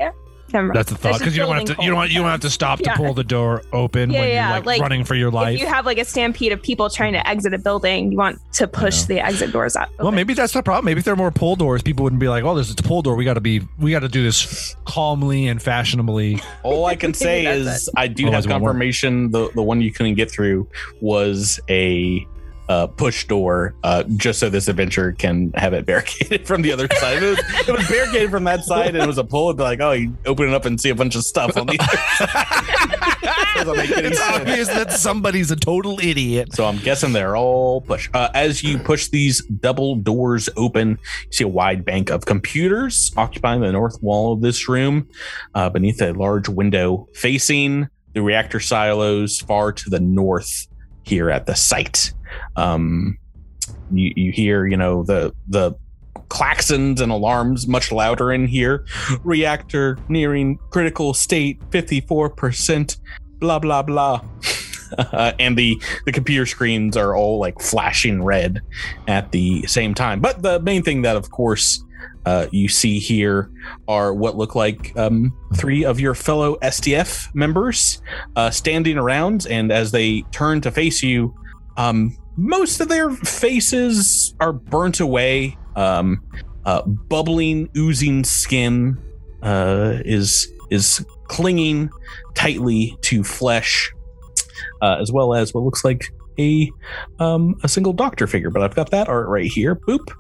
never 0.53 0.67
mind. 0.69 0.77
That's 0.77 0.91
the 0.91 0.97
thought 0.97 1.19
because 1.19 1.37
you 1.37 1.43
don't 1.45 1.55
have 1.57 1.77
to. 1.77 1.83
You 1.83 1.91
don't. 1.91 2.01
cold. 2.01 2.11
You 2.11 2.21
don't 2.21 2.31
have 2.31 2.41
to 2.41 2.51
stop 2.51 2.81
Yeah. 2.81 2.93
to 2.93 2.97
pull 2.99 3.15
the 3.15 3.25
door 3.25 3.63
open 3.73 4.11
Yeah, 4.11 4.21
when 4.21 4.29
yeah, 4.29 4.49
you're 4.49 4.57
like, 4.59 4.67
like, 4.67 4.81
running 4.81 5.05
for 5.05 5.15
your 5.15 5.31
life. 5.31 5.55
If 5.55 5.61
you 5.61 5.67
have 5.67 5.87
like 5.87 5.99
a 5.99 6.05
stampede 6.05 6.53
of 6.53 6.63
people 6.63 6.91
trying 6.91 7.13
to 7.15 7.27
exit 7.29 7.55
a 7.55 7.59
building, 7.59 8.13
you 8.13 8.19
want 8.19 8.41
to 8.55 8.67
push 8.69 9.03
the 9.03 9.21
exit 9.21 9.53
doors 9.53 9.77
out. 9.77 9.89
well, 9.99 10.13
maybe 10.13 10.35
that's 10.35 10.53
the 10.53 10.63
problem. 10.63 10.85
Maybe 10.85 10.99
if 10.99 11.05
there 11.05 11.15
are 11.15 11.17
more 11.17 11.31
pull 11.31 11.57
doors, 11.57 11.83
people 11.83 12.03
wouldn't 12.05 12.21
be 12.21 12.29
like, 12.29 12.45
"Oh, 12.45 12.55
there's 12.55 12.71
a 12.71 12.75
pull 12.77 13.03
door. 13.03 13.15
We 13.17 13.25
got 13.25 13.35
to 13.35 13.41
be. 13.41 13.63
We 13.79 13.91
got 13.91 14.01
to 14.01 14.09
do 14.09 14.23
this 14.23 14.77
calmly 14.85 15.47
and 15.47 15.63
fashionably." 15.63 16.41
All 16.63 16.87
I 16.87 16.95
can 16.97 17.15
say 17.15 17.45
That's 17.45 17.83
is 17.85 17.91
I 17.97 18.07
do 18.09 18.25
Otherwise 18.27 18.45
have 18.45 18.51
it 18.51 18.53
won't 18.55 18.63
work. 18.65 18.71
confirmation 18.73 19.31
the 19.31 19.51
the 19.55 19.63
one 19.63 19.81
you 19.81 19.93
couldn't 19.93 20.15
get 20.15 20.31
through 20.31 20.69
was 21.01 21.59
a 21.69 22.27
uh, 22.69 22.87
push 22.87 23.27
door, 23.27 23.75
uh, 23.83 24.03
just 24.17 24.39
so 24.41 24.49
this 24.49 24.69
adventure 24.69 25.13
can 25.13 25.53
have 25.55 25.73
it 25.75 25.85
barricaded 25.87 26.47
from 26.47 26.63
the 26.63 26.73
other 26.73 26.89
side. 26.99 27.23
It 27.23 27.31
was, 27.31 27.69
it 27.69 27.73
was 27.73 27.89
barricaded 27.89 28.31
from 28.31 28.45
that 28.45 28.65
side, 28.65 28.95
and 28.95 28.99
it 29.03 29.07
was 29.07 29.19
a 29.19 29.25
pull. 29.25 29.49
It'd 29.51 29.59
be 29.59 29.63
like, 29.65 29.81
oh, 29.81 29.93
you 29.93 30.17
open 30.27 30.49
it 30.49 30.55
up 30.55 30.65
and 30.65 30.81
see 30.81 30.91
a 30.91 30.95
bunch 30.95 31.15
of 31.17 31.25
stuff 31.25 31.57
on 31.57 31.67
the 31.67 31.79
other 31.79 31.97
side. 32.17 33.31
Any 33.57 34.09
It's 34.09 34.19
sense. 34.19 34.41
obvious 34.41 34.69
that 34.69 34.93
somebody's 34.93 35.51
a 35.51 35.57
total 35.57 35.99
idiot. 36.01 36.55
So 36.55 36.65
I'm 36.65 36.79
guessing 36.79 37.13
they're 37.13 37.37
all 37.37 37.81
push. 37.81 38.09
Uh, 38.13 38.29
as 38.35 38.63
you 38.63 38.79
push 38.79 39.09
these 39.09 39.45
double 39.47 39.97
doors 39.97 40.49
open, 40.57 40.91
you 41.27 41.33
see 41.33 41.45
a 41.45 41.49
wide 41.49 41.85
bank 41.85 42.11
of 42.11 42.25
computers 42.27 43.13
occupying 43.17 43.61
the 43.61 43.73
north 43.73 44.03
wall 44.03 44.33
of 44.33 44.41
this 44.41 44.69
room, 44.69 45.09
uh, 45.55 45.69
beneath 45.71 46.01
a 46.03 46.13
large 46.13 46.49
window 46.49 47.09
facing 47.15 47.89
the 48.15 48.23
reactor 48.23 48.61
silos 48.61 49.41
far 49.41 49.73
to 49.73 49.89
the 49.91 50.01
north 50.01 50.67
here 51.05 51.31
at 51.31 51.47
the 51.47 51.55
site. 51.55 52.13
Um, 52.57 53.19
you, 53.93 54.13
you 54.17 54.33
hear, 54.33 54.67
you 54.67 54.77
know, 54.77 55.03
the 55.03 55.35
the 55.49 55.75
claxons 56.29 57.01
and 57.01 57.13
alarms 57.13 57.67
much 57.67 57.93
louder 57.93 58.33
in 58.33 58.47
here. 58.47 58.85
Reactor 59.23 59.99
nearing 60.09 60.59
critical 60.71 61.15
state, 61.15 61.61
fifty 61.71 62.01
four 62.01 62.31
percent. 62.31 62.97
Blah 63.39 63.59
blah 63.59 63.83
blah. 63.83 64.23
Uh, 64.99 65.33
and 65.39 65.57
the 65.57 65.81
the 66.07 66.13
computer 66.13 66.47
screens 66.47 66.97
are 66.97 67.15
all 67.15 67.39
like 67.39 67.61
flashing 67.61 68.23
red 68.23 68.61
at 69.09 69.33
the 69.33 69.67
same 69.67 69.95
time. 69.95 70.21
But 70.21 70.43
the 70.43 70.61
main 70.61 70.83
thing 70.83 71.03
that, 71.03 71.17
of 71.17 71.31
course, 71.31 71.83
uh, 72.27 72.47
you 72.51 72.69
see 72.69 72.99
here 72.99 73.51
are 73.87 74.15
what 74.15 74.37
look 74.37 74.55
like 74.55 74.97
um, 74.97 75.37
three 75.55 75.85
of 75.85 76.01
your 76.01 76.15
fellow 76.15 76.57
SDF 76.57 77.35
members 77.35 78.01
uh, 78.37 78.51
standing 78.51 78.99
around, 78.99 79.47
and 79.49 79.71
as 79.71 79.91
they 79.91 80.23
turn 80.33 80.61
to 80.63 80.71
face 80.71 81.03
you, 81.03 81.35
um, 81.77 82.17
most 82.37 82.81
of 82.81 82.89
their 82.89 83.11
faces 83.11 84.35
are 84.41 84.53
burnt 84.53 85.01
away. 85.01 85.57
Um, 85.77 86.23
uh, 86.65 86.83
bubbling, 86.83 87.69
oozing 87.77 88.25
skin 88.25 88.99
uh, 89.43 89.99
is 90.05 90.51
is 90.71 91.05
clinging 91.29 91.91
tightly 92.35 92.97
to 93.03 93.23
flesh 93.23 93.93
uh, 94.83 94.97
as 95.01 95.13
well 95.13 95.35
as 95.35 95.55
what 95.55 95.65
looks 95.65 95.85
like 95.85 96.13
a 96.39 96.71
um, 97.19 97.55
a 97.63 97.69
single 97.69 97.93
doctor 97.93 98.27
figure. 98.27 98.51
But 98.51 98.63
I've 98.63 98.75
got 98.75 98.91
that 98.91 99.09
art 99.09 99.29
right 99.29 99.51
here. 99.51 99.75
Boop. 99.77 100.13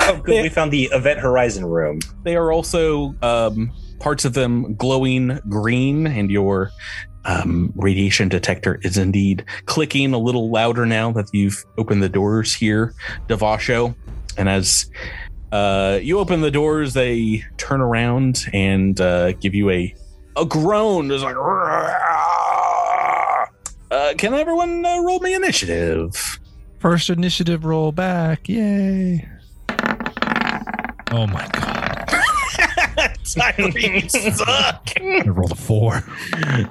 Oh, 0.00 0.20
good. 0.22 0.42
We 0.42 0.48
found 0.48 0.72
the 0.72 0.84
Event 0.92 1.20
Horizon 1.20 1.64
room. 1.64 2.00
They 2.22 2.36
are 2.36 2.52
also 2.52 3.14
um, 3.22 3.72
parts 3.98 4.24
of 4.24 4.34
them 4.34 4.74
glowing 4.74 5.38
green, 5.48 6.06
and 6.06 6.30
your 6.30 6.70
um, 7.26 7.72
radiation 7.76 8.28
detector 8.28 8.80
is 8.82 8.96
indeed 8.96 9.44
clicking 9.66 10.14
a 10.14 10.18
little 10.18 10.50
louder 10.50 10.86
now 10.86 11.12
that 11.12 11.28
you've 11.32 11.64
opened 11.76 12.02
the 12.02 12.08
doors 12.08 12.54
here, 12.54 12.94
Davaasho. 13.28 13.94
And 14.38 14.48
as 14.48 14.90
uh, 15.52 15.98
you 16.02 16.18
open 16.18 16.40
the 16.40 16.50
doors, 16.50 16.94
they 16.94 17.44
turn 17.56 17.80
around 17.80 18.46
and 18.52 19.00
uh, 19.00 19.32
give 19.32 19.54
you 19.54 19.70
a 19.70 19.94
a 20.36 20.44
groan. 20.44 21.10
It's 21.10 21.22
like, 21.22 21.36
uh, 23.90 24.14
can 24.18 24.34
everyone 24.34 24.84
uh, 24.84 25.00
roll 25.00 25.18
me 25.20 25.34
initiative? 25.34 26.38
First 26.78 27.08
initiative 27.08 27.64
roll 27.64 27.90
back. 27.90 28.48
Yay. 28.48 29.26
Oh 31.10 31.26
my 31.26 31.48
god. 31.52 31.75
Tyler, 33.36 33.68
you 33.78 34.08
suck. 34.08 34.88
I 35.00 35.22
rolled 35.26 35.52
a 35.52 35.54
four. 35.54 36.02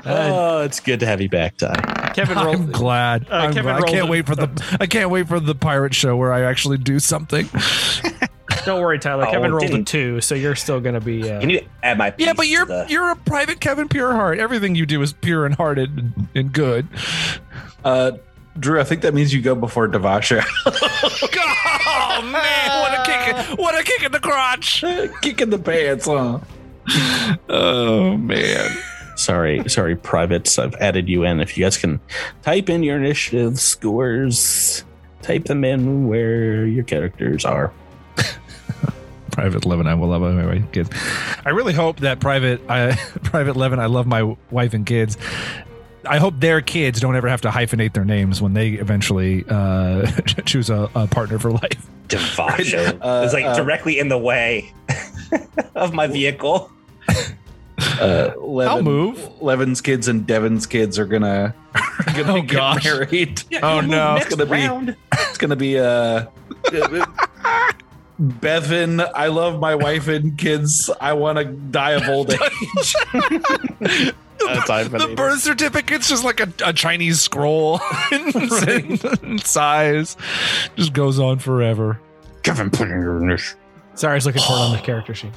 oh, 0.06 0.62
it's 0.64 0.80
good 0.80 1.00
to 1.02 1.06
have 1.06 1.22
you 1.22 1.30
back, 1.30 1.58
Ty. 1.58 2.12
Kevin 2.16 2.38
I'm 2.38 2.72
glad. 2.72 3.28
Uh, 3.30 3.36
I'm 3.36 3.54
Kevin 3.54 3.76
glad. 3.78 3.84
I 3.84 3.92
can't 3.92 4.08
a- 4.08 4.12
wait 4.12 4.26
for 4.26 4.36
the. 4.36 4.78
I 4.80 4.86
can't 4.88 5.10
wait 5.10 5.28
for 5.28 5.40
the 5.40 5.56
pirate 5.56 5.94
show 5.94 6.16
where 6.18 6.34
I 6.34 6.42
actually 6.42 6.78
do 6.78 7.00
something. 7.00 7.48
Don't 8.66 8.82
worry, 8.82 8.98
Tyler. 8.98 9.28
Oh, 9.28 9.32
Kevin 9.32 9.52
rolled 9.52 9.64
a 9.66 9.68
didn't- 9.68 9.88
two, 9.88 10.22
so 10.22 10.34
you're 10.34 10.56
still 10.56 10.80
going 10.80 10.96
to 10.96 11.02
be. 11.02 11.30
Uh, 11.30 11.40
Can 11.40 11.50
you 11.52 11.62
add 11.84 11.98
my 12.00 12.14
Yeah, 12.18 12.34
but 12.34 12.48
you're 12.48 12.66
the- 12.66 12.86
you're 12.90 13.12
a 13.12 13.16
private 13.16 13.60
Kevin 13.60 13.88
Pureheart. 13.88 14.40
Everything 14.40 14.74
you 14.76 14.86
do 14.86 15.02
is 15.02 15.14
pure 15.14 15.46
and 15.46 15.54
hearted 15.56 15.96
and, 15.98 16.28
and 16.34 16.52
good. 16.54 16.88
Uh, 17.84 18.14
Drew, 18.58 18.80
I 18.80 18.86
think 18.86 19.02
that 19.02 19.14
means 19.14 19.34
you 19.34 19.42
go 19.42 19.54
before 19.54 19.88
Devasha. 19.90 20.42
oh 20.66 22.22
man, 22.24 22.70
what 22.70 23.00
a 23.00 23.04
kick! 23.06 23.60
What 23.60 23.78
a 23.80 23.84
kick 23.84 24.02
in 24.04 24.12
the 24.14 24.20
crotch! 24.22 24.82
Kick 25.22 25.42
in 25.42 25.50
the 25.50 25.60
pants, 25.60 26.06
huh? 26.08 26.40
Oh 27.50 28.18
man. 28.18 28.70
Sorry, 29.16 29.68
sorry, 29.70 29.96
privates. 29.96 30.60
I've 30.60 30.76
added 30.76 31.08
you 31.08 31.24
in. 31.24 31.40
If 31.40 31.58
you 31.58 31.64
guys 31.64 31.78
can 31.78 32.00
type 32.42 32.70
in 32.70 32.84
your 32.84 32.98
initiative 32.98 33.60
scores, 33.60 34.84
type 35.22 35.46
them 35.46 35.64
in 35.64 36.08
where 36.08 36.66
your 36.66 36.84
characters 36.84 37.46
are. 37.46 37.74
Private 39.32 39.66
Levin, 39.66 39.86
I 39.86 39.96
will 39.96 40.08
love 40.08 40.22
my 40.22 40.46
wife 40.46 40.56
and 40.56 40.72
kids. 40.72 40.90
I 41.46 41.50
really 41.50 41.74
hope 41.74 42.00
that 42.00 42.22
Private, 42.22 42.62
I, 42.70 42.96
Private 43.24 43.58
Levin, 43.58 43.80
I 43.80 43.88
love 43.88 44.08
my 44.08 44.36
wife 44.50 44.74
and 44.74 44.86
kids. 44.86 45.18
I 46.08 46.20
hope 46.20 46.40
their 46.40 46.62
kids 46.62 47.00
don't 47.02 47.16
ever 47.16 47.28
have 47.28 47.42
to 47.42 47.50
hyphenate 47.50 47.94
their 47.94 48.06
names 48.06 48.42
when 48.42 48.54
they 48.54 48.72
eventually 48.72 49.44
uh, 49.50 50.10
choose 50.46 50.70
a, 50.70 50.90
a 50.96 51.08
partner 51.08 51.40
for 51.40 51.52
life. 51.52 51.90
Davaasho. 52.08 53.00
Uh, 53.02 53.24
it's 53.26 53.34
like 53.34 53.46
uh, 53.46 53.56
directly 53.56 54.00
in 54.00 54.08
the 54.08 54.18
way 54.18 54.72
of 55.76 55.94
my 55.94 56.08
vehicle. 56.08 56.72
Uh, 57.08 58.32
Levin, 58.40 58.72
I'll 58.72 58.82
move. 58.84 59.42
Levin's 59.42 59.82
kids 59.82 60.08
and 60.08 60.26
Devin's 60.26 60.66
kids 60.66 60.98
are 61.00 61.06
gonna, 61.06 61.54
are 61.76 62.14
gonna 62.14 62.36
Oh, 62.38 62.42
get 62.42 62.52
gosh. 62.52 62.86
married. 62.86 63.44
Oh 63.62 63.82
no! 63.82 64.16
It's 64.16 64.34
gonna 64.34 64.46
be 64.46 64.94
it's 65.12 65.38
gonna 65.38 65.56
be 65.56 65.80
uh 65.80 66.26
Bevin, 68.20 69.06
I 69.14 69.28
love 69.28 69.60
my 69.60 69.76
wife 69.76 70.08
and 70.08 70.38
kids. 70.38 70.90
I 71.02 71.14
want 71.14 71.38
to 71.38 71.44
die 71.46 71.92
of 71.92 72.08
old 72.08 72.32
age. 72.32 72.96
That's 74.40 74.68
The 74.90 75.14
birth 75.18 75.42
certificate's 75.42 76.08
just 76.08 76.24
like 76.24 76.40
a, 76.40 76.48
a 76.66 76.72
Chinese 76.72 77.20
scroll 77.20 77.82
in, 78.12 78.32
in 79.24 79.40
size. 79.40 80.16
Just 80.78 80.94
goes 80.94 81.20
on 81.20 81.40
forever. 81.40 82.00
Kevin, 82.44 82.70
put 82.70 82.90
in 82.90 83.02
your 83.02 83.22
initiative. 83.22 83.58
sorry, 83.96 84.14
I 84.14 84.16
was 84.16 84.26
looking 84.26 84.42
for 84.44 84.54
it 84.54 84.56
on 84.56 84.72
the 84.72 84.82
character 84.84 85.14
sheet. 85.14 85.32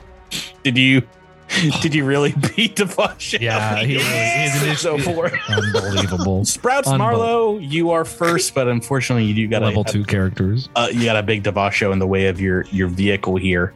Did 0.62 0.78
you? 0.78 1.02
Did 1.82 1.94
you 1.94 2.05
really 2.05 2.32
beat 2.32 2.76
Devasha? 2.76 3.40
Yeah, 3.40 3.76
he 3.82 3.96
was. 3.96 4.05
His 4.07 4.61
Six 4.61 4.84
oh 4.86 4.94
initial- 4.94 5.14
four. 5.14 5.30
Unbelievable. 5.49 6.44
Sprouts 6.46 6.88
Unbelievable. 6.88 7.18
Marlowe, 7.26 7.59
you 7.59 7.90
are 7.90 8.05
first, 8.05 8.55
but 8.55 8.68
unfortunately, 8.68 9.24
you 9.24 9.34
do 9.34 9.49
got 9.49 9.62
Level 9.62 9.82
a, 9.86 9.90
two 9.90 10.05
characters. 10.05 10.68
Uh, 10.76 10.88
you 10.92 11.05
got 11.05 11.16
a 11.16 11.22
big 11.22 11.42
Davaasho 11.42 11.92
in 11.92 11.99
the 11.99 12.07
way 12.07 12.26
of 12.26 12.40
your 12.40 12.64
your 12.66 12.88
vehicle 12.88 13.36
here. 13.36 13.72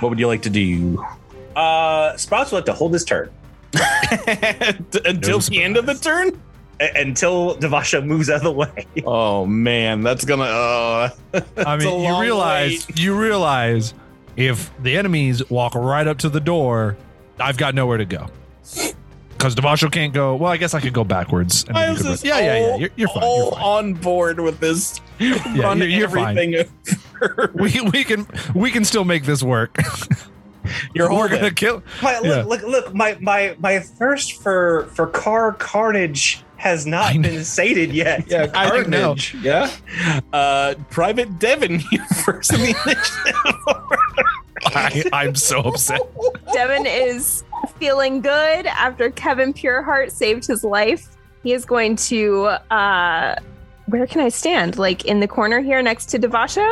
What 0.00 0.10
would 0.10 0.18
you 0.18 0.26
like 0.26 0.42
to 0.42 0.50
do 0.50 1.02
Uh, 1.56 2.16
Sprouts 2.16 2.52
would 2.52 2.58
like 2.58 2.64
to 2.66 2.72
hold 2.74 2.92
his 2.92 3.04
turn 3.04 3.30
until 4.26 5.38
the 5.40 5.60
end 5.62 5.76
of 5.76 5.86
the 5.86 5.94
turn? 5.94 6.40
a- 6.80 7.00
until 7.00 7.56
Devasha 7.56 8.04
moves 8.04 8.28
out 8.28 8.36
of 8.36 8.42
the 8.42 8.52
way. 8.52 8.86
Oh 9.06 9.46
man, 9.46 10.02
that's 10.02 10.24
gonna. 10.26 10.42
Uh, 10.44 11.10
I 11.32 11.38
It's 11.38 11.56
a 11.56 11.76
mean, 11.78 12.00
you 12.04 12.20
realize 12.20 12.86
you 12.98 13.18
realize 13.18 13.94
if 14.36 14.70
the 14.82 14.96
enemies 14.96 15.48
walk 15.50 15.74
right 15.74 16.06
up 16.06 16.18
to 16.18 16.28
the 16.28 16.40
door, 16.40 16.96
I've 17.38 17.56
got 17.56 17.74
nowhere 17.74 17.98
to 17.98 18.04
go. 18.04 18.28
Because 19.30 19.54
Davaasho 19.54 19.92
can't 19.92 20.14
go. 20.14 20.34
Well, 20.36 20.50
I 20.50 20.56
guess 20.56 20.72
I 20.74 20.80
could 20.80 20.94
go 20.94 21.04
backwards. 21.04 21.64
and 21.68 21.76
you 21.76 22.10
is 22.10 22.20
could- 22.20 22.28
yeah, 22.28 22.38
yeah, 22.38 22.58
yeah. 22.68 22.76
You're, 22.76 22.90
you're 22.96 23.08
fine. 23.08 23.22
all 23.22 23.42
You're 23.44 23.52
fine. 23.52 23.62
on 23.62 23.94
board 23.94 24.40
with 24.40 24.58
this. 24.60 25.00
Run 25.20 25.78
you're- 25.78 25.86
you're 25.92 26.08
fine. 26.08 26.36
We, 27.54 27.80
we 27.80 28.04
can 28.04 28.26
we 28.54 28.70
can 28.70 28.84
still 28.84 29.04
make 29.04 29.24
this 29.24 29.42
work. 29.42 29.74
You're 30.94 31.10
We're 31.10 31.28
gonna 31.28 31.50
kill. 31.50 31.82
My, 32.02 32.20
Yeah. 32.22 32.42
look, 32.42 32.62
look, 32.62 32.62
look! 32.64 32.94
My, 32.94 33.16
my, 33.22 33.56
my 33.58 33.78
thirst 33.78 34.42
for 34.42 34.86
for 34.94 35.06
car 35.06 35.52
carnage 35.54 36.42
has 36.66 36.86
I 36.86 36.90
not 36.90 37.14
know. 37.14 37.22
been 37.22 37.44
sated 37.44 37.92
yet. 37.92 38.24
Yeah, 38.30 38.50
I 38.54 38.68
don't 38.68 38.88
know. 38.88 39.14
carnage. 39.14 39.34
Yeah. 39.40 39.70
Uh, 40.32 40.74
Private 40.90 41.38
Devin, 41.38 41.80
you 41.92 42.04
first 42.24 42.52
in 42.52 42.60
the 42.60 42.66
initiative. 42.84 43.34
I, 44.74 45.04
I'm 45.12 45.34
so 45.34 45.60
upset. 45.60 46.00
Devin 46.52 46.86
is 46.86 47.44
feeling 47.78 48.20
good 48.20 48.66
after 48.66 49.10
Kevin 49.10 49.52
Pureheart 49.54 50.10
saved 50.10 50.46
his 50.46 50.64
life. 50.64 51.16
He 51.42 51.52
is 51.52 51.64
going 51.64 51.96
to 51.96 52.46
uh 52.70 53.36
where 53.86 54.06
can 54.08 54.20
I 54.20 54.28
stand? 54.30 54.78
Like 54.78 55.04
in 55.04 55.20
the 55.20 55.28
corner 55.28 55.60
here 55.60 55.80
next 55.82 56.06
to 56.06 56.18
Devasha? 56.18 56.68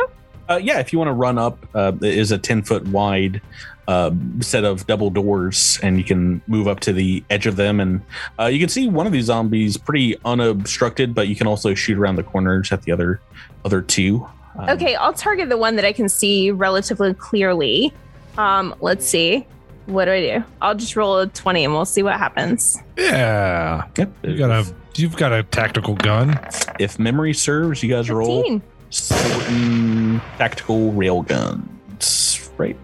Uh, 0.49 0.59
yeah, 0.61 0.79
if 0.79 0.91
you 0.91 0.99
want 0.99 1.07
to 1.07 1.13
run 1.13 1.37
up, 1.37 1.65
uh, 1.73 1.93
it 2.01 2.17
is 2.17 2.31
a 2.31 2.37
10 2.37 2.61
foot 2.63 2.85
wide 2.89 3.41
uh, 3.87 4.11
set 4.39 4.63
of 4.63 4.85
double 4.87 5.09
doors, 5.09 5.79
and 5.83 5.97
you 5.97 6.03
can 6.03 6.41
move 6.47 6.67
up 6.67 6.79
to 6.81 6.93
the 6.93 7.23
edge 7.29 7.45
of 7.47 7.55
them. 7.55 7.79
And 7.79 8.01
uh, 8.39 8.45
you 8.45 8.59
can 8.59 8.69
see 8.69 8.87
one 8.87 9.05
of 9.05 9.11
these 9.13 9.25
zombies 9.25 9.77
pretty 9.77 10.15
unobstructed, 10.25 11.13
but 11.13 11.27
you 11.27 11.35
can 11.35 11.47
also 11.47 11.73
shoot 11.73 11.97
around 11.97 12.15
the 12.15 12.23
corners 12.23 12.71
at 12.71 12.81
the 12.83 12.91
other 12.91 13.19
other 13.63 13.81
two. 13.81 14.27
Um, 14.57 14.69
Okay, 14.69 14.95
I'll 14.95 15.13
target 15.13 15.49
the 15.49 15.57
one 15.57 15.75
that 15.75 15.85
I 15.85 15.91
can 15.93 16.07
see 16.09 16.49
relatively 16.51 17.13
clearly. 17.13 17.93
Um, 18.37 18.73
let's 18.81 19.05
see. 19.05 19.45
What 19.85 20.05
do 20.05 20.11
I 20.11 20.21
do? 20.39 20.43
I'll 20.61 20.73
just 20.75 20.95
roll 20.95 21.19
a 21.19 21.27
20 21.27 21.63
and 21.65 21.73
we'll 21.73 21.85
see 21.85 22.01
what 22.01 22.17
happens. 22.17 22.81
Yeah, 22.97 23.85
Yep. 23.97 24.11
you 24.23 24.37
got 24.37 24.49
a 24.49 24.73
you've 24.95 25.15
got 25.15 25.31
a 25.31 25.43
tactical 25.43 25.93
gun. 25.93 26.39
If 26.79 26.97
memory 26.97 27.33
serves, 27.33 27.83
you 27.83 27.89
guys 27.89 28.09
roll 28.09 28.41
15. 28.43 28.61
certain 28.89 30.21
tactical 30.37 30.91
rail 30.93 31.21
guns, 31.21 32.49
right? 32.57 32.75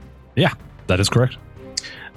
That 0.88 0.99
is 0.99 1.09
correct. 1.09 1.38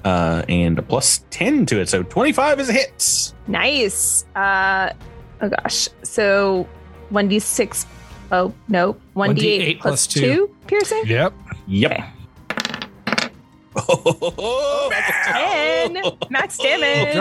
Uh, 0.05 0.43
and 0.49 0.79
a 0.79 0.83
plus 0.83 1.25
10 1.31 1.65
to 1.67 1.81
it. 1.81 1.89
So 1.89 2.03
25 2.03 2.61
is 2.61 2.69
a 2.69 2.73
hit. 2.73 3.33
Nice. 3.47 4.25
Uh 4.37 4.93
oh 5.41 5.49
gosh. 5.49 5.89
So 6.03 6.69
1d6 7.13 7.87
oh 8.33 8.53
no, 8.69 8.95
1d8, 9.17 9.37
1d8 9.37 9.81
plus 9.81 10.07
plus 10.07 10.07
2 10.09 10.21
two. 10.21 10.55
piercing? 10.67 11.03
Yep. 11.07 11.33
Yep. 11.69 11.91
Okay. 11.93 12.05
Oh, 13.77 14.91
10 15.93 16.03
max 16.31 16.59
damage. 16.63 17.17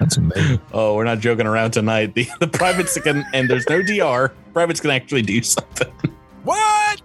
That's 0.00 0.16
amazing. 0.16 0.60
Oh, 0.72 0.94
we're 0.94 1.04
not 1.04 1.20
joking 1.20 1.46
around 1.46 1.72
tonight. 1.72 2.14
The 2.14 2.28
the 2.40 2.48
privates 2.48 2.98
can 3.00 3.24
and 3.32 3.48
there's 3.48 3.68
no 3.68 3.82
DR. 3.82 4.32
Privates 4.52 4.80
can 4.80 4.90
actually 4.90 5.22
do 5.22 5.42
something. 5.42 5.92
What? 6.44 7.02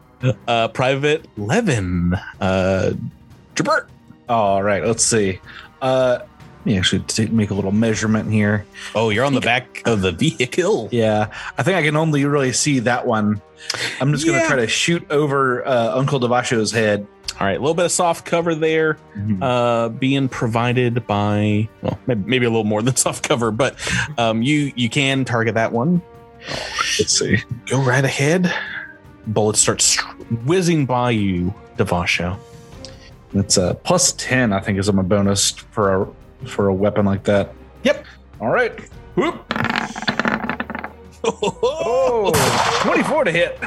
Uh, 0.48 0.68
Private 0.70 1.26
Levin, 1.38 2.14
uh, 2.40 2.92
Jabert. 3.56 3.88
All 4.30 4.64
right. 4.64 4.86
Let's 4.86 5.04
see. 5.04 5.40
Uh, 5.82 6.20
let 6.62 6.66
me 6.66 6.78
actually 6.78 7.02
t- 7.08 7.26
make 7.28 7.50
a 7.50 7.56
little 7.56 7.72
measurement 7.72 8.32
here. 8.32 8.68
Oh, 8.94 9.10
you're 9.10 9.26
on 9.26 9.34
the 9.34 9.42
back 9.42 9.82
of 9.86 10.02
the 10.02 10.12
vehicle. 10.12 10.90
Yeah, 10.92 11.34
I 11.58 11.64
think 11.64 11.76
I 11.76 11.82
can 11.82 11.96
only 11.96 12.24
really 12.24 12.54
see 12.54 12.78
that 12.80 13.08
one. 13.08 13.42
I'm 14.00 14.12
just 14.14 14.28
gonna 14.28 14.46
try 14.46 14.58
to 14.58 14.68
shoot 14.68 15.10
over 15.10 15.68
uh, 15.68 15.98
Uncle 15.98 16.20
Davaasho's 16.20 16.72
head. 16.72 17.08
All 17.40 17.48
right, 17.48 17.58
a 17.58 17.60
little 17.60 17.74
bit 17.74 17.86
of 17.86 17.92
soft 17.92 18.26
cover 18.26 18.54
there, 18.54 19.00
uh, 19.42 19.90
being 19.90 20.30
provided 20.30 21.08
by 21.08 21.68
well, 21.82 21.98
maybe, 22.06 22.24
maybe 22.28 22.46
a 22.46 22.50
little 22.50 22.64
more 22.64 22.84
than 22.84 22.96
soft 23.08 23.28
cover, 23.28 23.50
but 23.50 23.76
um, 24.20 24.44
you 24.44 24.72
you 24.76 24.88
can 24.88 25.26
target 25.26 25.56
that 25.56 25.72
one. 25.72 26.04
Let's 27.00 27.18
see. 27.18 27.40
Go 27.66 27.82
right 27.82 28.06
ahead. 28.06 28.54
Bullets 29.26 29.60
start 29.62 29.84
whizzing 30.46 30.86
by 30.86 31.10
you, 31.10 31.56
Davaasho. 31.78 32.38
That's 33.34 33.58
a 33.58 33.76
plus 33.84 34.12
ten. 34.14 34.52
I 34.54 34.60
think 34.60 34.78
is 34.78 34.92
my 34.92 35.02
bonus 35.02 35.52
for 35.52 36.04
a 36.42 36.48
for 36.48 36.68
a 36.68 36.74
weapon 36.74 37.06
like 37.06 37.24
that. 37.26 37.54
Yep. 37.84 38.06
All 38.40 38.50
right. 38.50 38.80
Whoop. 39.16 39.44
Oh, 41.24 42.32
24 42.82 43.26
to 43.26 43.32
hit. 43.32 43.60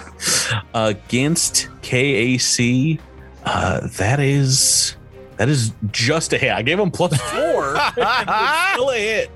against 0.74 1.68
KAC. 1.82 2.98
Uh, 3.44 3.86
that 3.98 4.18
is 4.20 4.96
that 5.36 5.48
is 5.48 5.72
just 5.90 6.32
a 6.32 6.38
hit. 6.38 6.50
I 6.52 6.62
gave 6.62 6.78
him 6.78 6.90
plus 6.90 7.16
four. 7.20 7.76
It's 7.96 8.72
still 8.72 8.90
a 8.90 8.96
hit. 8.98 9.30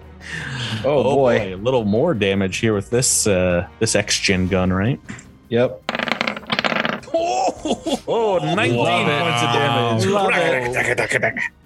Oh, 0.84 1.02
boy. 1.02 1.54
a 1.54 1.56
little 1.56 1.84
more 1.84 2.12
damage 2.14 2.58
here 2.58 2.74
with 2.74 2.90
this 2.90 3.26
uh, 3.26 3.66
this 3.78 3.94
X 3.94 4.18
Gen 4.18 4.48
gun, 4.48 4.72
right? 4.72 5.00
Yep. 5.48 5.82
Oh, 8.10 8.38
19 8.38 8.76
points 8.76 9.42
of 9.42 9.52
damage. 9.52 10.06
Love. 10.06 10.30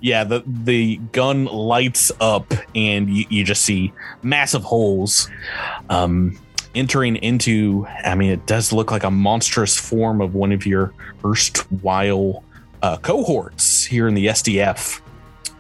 Yeah, 0.00 0.24
the 0.24 0.42
the 0.46 0.96
gun 1.12 1.44
lights 1.44 2.11
up, 2.20 2.53
and 2.74 3.09
you, 3.09 3.24
you 3.28 3.44
just 3.44 3.62
see 3.62 3.92
massive 4.22 4.64
holes. 4.64 5.30
Um, 5.88 6.38
entering 6.74 7.16
into, 7.16 7.86
I 8.05 8.14
mean, 8.14 8.30
it 8.30 8.46
does 8.46 8.72
look 8.72 8.90
like 8.90 9.05
a 9.05 9.11
monstrous 9.11 9.78
form 9.78 10.20
of 10.20 10.34
one 10.34 10.53
of 10.53 10.66
your 10.66 10.92
erstwhile 11.24 12.42
uh, 12.82 12.96
cohorts 12.98 13.84
here 13.84 14.09
in 14.09 14.14
the 14.14 14.26
SDF, 14.26 15.00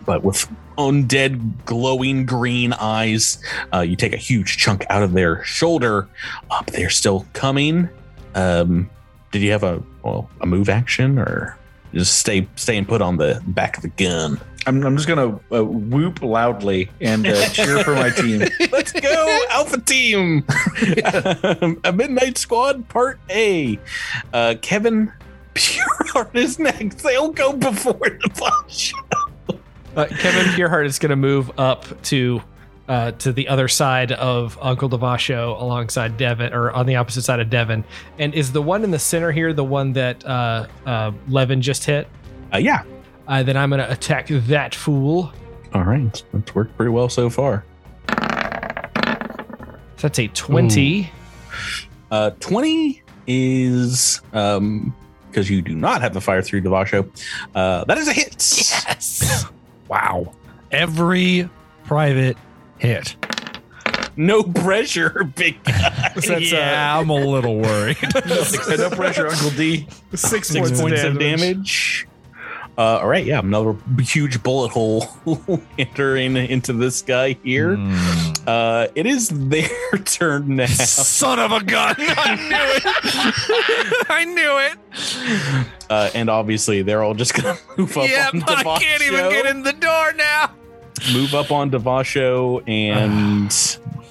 but 0.04 0.24
with 0.24 0.48
undead 0.78 1.64
glowing 1.64 2.26
green 2.26 2.72
eyes. 2.72 3.42
Uh, 3.72 3.80
you 3.80 3.96
take 3.96 4.12
a 4.12 4.18
huge 4.18 4.56
chunk 4.56 4.84
out 4.90 5.02
of 5.02 5.12
their 5.12 5.44
shoulder. 5.44 6.08
Up, 6.50 6.66
they're 6.66 6.90
still 6.90 7.26
coming. 7.32 7.88
Um, 8.34 8.90
did 9.32 9.42
you 9.42 9.50
have 9.50 9.64
a 9.64 9.82
well 10.04 10.30
a 10.40 10.46
move 10.46 10.68
action 10.68 11.18
or 11.18 11.58
just 11.92 12.18
stay 12.18 12.46
stay 12.54 12.78
and 12.78 12.86
put 12.86 13.02
on 13.02 13.16
the 13.16 13.42
back 13.48 13.76
of 13.76 13.82
the 13.82 13.88
gun? 13.88 14.40
I'm, 14.64 14.84
I'm 14.86 14.96
just 14.96 15.08
gonna 15.08 15.40
uh, 15.50 15.64
whoop 15.64 16.22
loudly 16.22 16.88
and 17.00 17.26
uh, 17.26 17.48
cheer 17.48 17.82
for 17.82 17.94
my 17.94 18.10
team. 18.10 18.44
Let's 18.72 18.92
go, 18.92 19.38
Alpha 19.50 19.80
Team! 19.80 20.44
a 21.84 21.92
Midnight 21.92 22.38
Squad 22.38 22.88
Part 22.88 23.18
A. 23.28 23.78
Uh, 24.32 24.54
Kevin 24.62 25.12
Pureheart 25.54 26.34
is 26.36 26.60
next. 26.60 27.02
They'll 27.02 27.32
go 27.32 27.54
before 27.54 27.94
the 27.94 28.30
boss. 28.38 28.92
Uh, 29.96 30.06
Kevin 30.06 30.46
Pureheart 30.52 30.86
is 30.86 30.98
going 30.98 31.10
to 31.10 31.16
move 31.16 31.50
up 31.58 31.84
to 32.04 32.40
uh, 32.88 33.12
to 33.12 33.32
the 33.32 33.48
other 33.48 33.68
side 33.68 34.12
of 34.12 34.58
Uncle 34.60 34.88
Davaasho 34.88 35.60
alongside 35.60 36.16
Devin, 36.16 36.52
or 36.52 36.70
on 36.72 36.86
the 36.86 36.96
opposite 36.96 37.22
side 37.22 37.40
of 37.40 37.48
Devin. 37.50 37.84
And 38.18 38.34
is 38.34 38.52
the 38.52 38.62
one 38.62 38.84
in 38.84 38.90
the 38.90 38.98
center 38.98 39.30
here 39.32 39.52
the 39.52 39.64
one 39.64 39.92
that 39.94 40.24
uh, 40.26 40.66
uh, 40.86 41.12
Levin 41.28 41.62
just 41.62 41.84
hit? 41.84 42.08
Uh, 42.52 42.58
yeah. 42.58 42.82
Uh, 43.28 43.42
then 43.42 43.56
I'm 43.56 43.70
going 43.70 43.80
to 43.80 43.90
attack 43.90 44.28
that 44.28 44.74
fool. 44.74 45.32
All 45.74 45.84
right. 45.84 46.22
That's 46.32 46.54
worked 46.54 46.76
pretty 46.76 46.90
well 46.90 47.08
so 47.08 47.30
far. 47.30 47.64
So 49.96 50.08
that's 50.08 50.18
a 50.18 50.28
20. 50.28 51.10
Uh, 52.10 52.30
20 52.40 53.02
is 53.28 54.20
um 54.32 54.92
because 55.30 55.48
you 55.48 55.62
do 55.62 55.74
not 55.74 56.02
have 56.02 56.12
the 56.12 56.20
fire 56.20 56.42
through 56.42 56.60
Davaasho. 56.60 57.08
Uh, 57.54 57.84
that 57.84 57.96
is 57.96 58.08
a 58.08 58.12
hit. 58.12 58.32
Yes. 58.32 59.44
Wow. 59.88 60.32
Every 60.70 61.50
private 61.84 62.38
hit. 62.82 63.16
No 64.16 64.42
pressure, 64.42 65.24
big 65.36 65.62
guy. 65.64 66.12
yeah, 66.38 66.98
I'm 66.98 67.08
a 67.08 67.14
little 67.14 67.58
worried. 67.58 67.96
no 68.26 68.90
pressure, 68.90 69.28
Uncle 69.28 69.50
D. 69.50 69.86
Six, 70.14 70.48
Six 70.48 70.80
points, 70.80 71.02
of 71.02 71.18
damage. 71.18 72.06
Uh, 72.76 72.98
all 73.00 73.08
right, 73.08 73.26
yeah, 73.26 73.38
another 73.38 73.76
huge 74.00 74.42
bullet 74.42 74.70
hole 74.70 75.06
entering 75.78 76.36
into 76.36 76.72
this 76.72 77.02
guy 77.02 77.36
here. 77.44 77.76
Mm. 77.76 78.46
Uh, 78.46 78.88
it 78.94 79.04
is 79.04 79.28
their 79.28 79.68
turn 80.04 80.56
now. 80.56 80.66
Son 80.66 81.38
of 81.38 81.52
a 81.52 81.62
gun! 81.62 81.94
I 81.98 82.34
knew 82.36 82.66
it. 82.74 84.06
I 84.10 84.24
knew 84.24 84.58
it. 84.58 85.90
Uh, 85.90 86.10
and 86.14 86.30
obviously, 86.30 86.80
they're 86.82 87.02
all 87.02 87.14
just 87.14 87.34
gonna 87.34 87.58
move 87.76 87.96
up 87.96 88.08
Yep, 88.08 88.34
on 88.34 88.42
I 88.44 88.78
can't 88.78 89.02
even 89.02 89.30
get 89.30 89.46
in 89.46 89.62
the 89.62 89.74
door 89.74 90.14
now. 90.14 90.50
Move 91.12 91.34
up 91.34 91.50
on 91.50 91.70
Davaasho, 91.70 92.62
and 92.68 93.50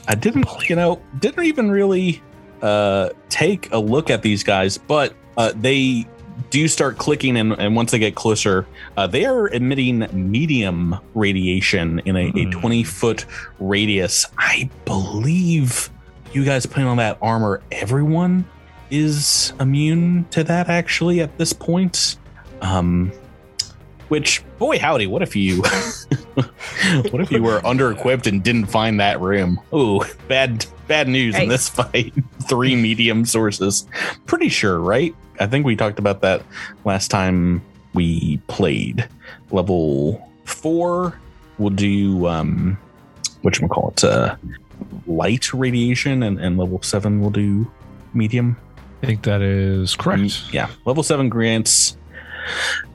I 0.07 0.15
didn't, 0.15 0.45
you 0.69 0.75
know, 0.75 1.01
didn't 1.19 1.45
even 1.45 1.71
really 1.71 2.21
uh, 2.61 3.09
take 3.29 3.71
a 3.71 3.77
look 3.77 4.09
at 4.09 4.21
these 4.23 4.43
guys, 4.43 4.77
but 4.77 5.13
uh, 5.37 5.53
they 5.55 6.05
do 6.49 6.67
start 6.67 6.97
clicking, 6.97 7.37
and, 7.37 7.53
and 7.53 7.75
once 7.75 7.91
they 7.91 7.99
get 7.99 8.15
closer, 8.15 8.65
uh, 8.97 9.07
they 9.07 9.25
are 9.25 9.47
emitting 9.49 10.07
medium 10.11 10.99
radiation 11.13 11.99
in 11.99 12.15
a, 12.17 12.27
a 12.35 12.43
Hmm. 12.45 12.51
20 12.51 12.83
foot 12.83 13.25
radius. 13.59 14.25
I 14.37 14.69
believe 14.85 15.89
you 16.33 16.43
guys 16.43 16.65
putting 16.65 16.85
on 16.85 16.97
that 16.97 17.17
armor, 17.21 17.61
everyone 17.71 18.43
is 18.89 19.53
immune 19.59 20.25
to 20.31 20.43
that 20.43 20.67
actually 20.67 21.21
at 21.21 21.37
this 21.37 21.53
point. 21.53 22.17
Um, 22.61 23.11
which, 24.09 24.43
boy, 24.59 24.77
howdy, 24.77 25.07
what 25.07 25.21
if 25.21 25.35
you 25.37 25.63
what 27.11 27.21
if 27.21 27.31
you 27.31 27.43
were 27.43 27.65
under 27.65 27.91
equipped 27.91 28.27
and 28.27 28.43
didn't 28.43 28.65
find 28.65 28.99
that 28.99 29.19
room? 29.19 29.59
Ooh, 29.73 30.01
bad 30.27 30.65
bad 30.87 31.07
news 31.07 31.37
in 31.37 31.49
this 31.49 31.69
fight. 31.69 32.13
Three 32.49 32.75
medium 32.75 33.25
sources. 33.25 33.85
Pretty 34.25 34.49
sure, 34.49 34.79
right? 34.79 35.15
I 35.39 35.47
think 35.47 35.65
we 35.65 35.75
talked 35.75 35.99
about 35.99 36.21
that 36.21 36.43
last 36.85 37.09
time 37.09 37.61
we 37.93 38.37
played. 38.47 39.07
Level 39.51 40.29
four 40.45 41.19
will 41.57 41.69
do 41.69 42.27
um 42.27 42.77
whatchamacallit, 43.43 44.03
uh 44.03 44.35
light 45.07 45.53
radiation 45.53 46.23
and, 46.23 46.39
and 46.39 46.57
level 46.57 46.81
seven 46.81 47.21
will 47.21 47.29
do 47.29 47.69
medium. 48.13 48.57
I 49.03 49.07
think 49.07 49.23
that 49.23 49.41
is 49.41 49.95
correct. 49.95 50.53
Yeah, 50.53 50.69
level 50.85 51.03
seven 51.03 51.29
grants 51.29 51.97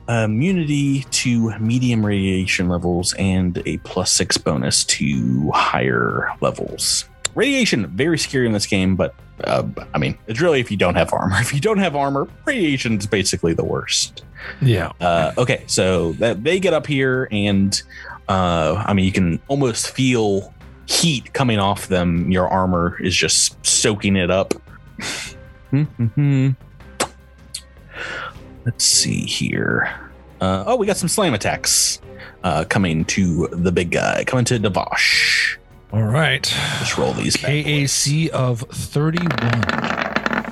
immunity 0.09 1.03
to 1.11 1.57
medium 1.59 2.05
radiation 2.05 2.69
levels 2.69 3.13
and 3.15 3.61
a 3.65 3.77
plus 3.79 4.11
six 4.11 4.37
bonus 4.37 4.83
to 4.85 5.51
higher 5.53 6.29
levels. 6.41 7.05
Radiation 7.35 7.87
very 7.87 8.17
scary 8.17 8.45
in 8.47 8.53
this 8.53 8.65
game, 8.65 8.95
but 8.95 9.13
uh, 9.43 9.63
I 9.93 9.97
mean, 9.97 10.17
it's 10.27 10.41
really 10.41 10.59
if 10.59 10.71
you 10.71 10.77
don't 10.77 10.95
have 10.95 11.13
armor. 11.13 11.37
If 11.39 11.53
you 11.53 11.59
don't 11.59 11.77
have 11.77 11.95
armor, 11.95 12.27
radiation 12.45 12.97
is 12.97 13.05
basically 13.05 13.53
the 13.53 13.63
worst. 13.63 14.23
Yeah. 14.61 14.91
Uh, 14.99 15.33
okay, 15.37 15.63
so 15.67 16.13
that 16.13 16.43
they 16.43 16.59
get 16.59 16.73
up 16.73 16.87
here, 16.87 17.27
and 17.31 17.79
uh, 18.27 18.83
I 18.85 18.93
mean, 18.93 19.05
you 19.05 19.11
can 19.11 19.39
almost 19.47 19.89
feel 19.91 20.53
heat 20.87 21.33
coming 21.33 21.59
off 21.59 21.87
them. 21.87 22.31
Your 22.31 22.47
armor 22.47 22.97
is 23.01 23.15
just 23.15 23.63
soaking 23.65 24.15
it 24.15 24.31
up. 24.31 24.53
Let's 28.67 28.83
see 28.83 29.21
here. 29.21 29.97
Uh, 30.41 30.65
oh, 30.67 30.75
we 30.75 30.85
got 30.85 30.97
some 30.97 31.07
slam 31.07 31.33
attacks 31.33 32.01
uh, 32.43 32.65
coming 32.65 33.05
to 33.05 33.47
the 33.53 33.71
big 33.71 33.91
guy, 33.91 34.25
coming 34.25 34.43
to 34.43 34.59
Devosh. 34.59 35.55
All 35.93 36.03
right. 36.03 36.53
Let's 36.79 36.97
roll 36.97 37.13
these. 37.13 37.37
KAC 37.37 38.27
of 38.31 38.59
31. 38.59 39.29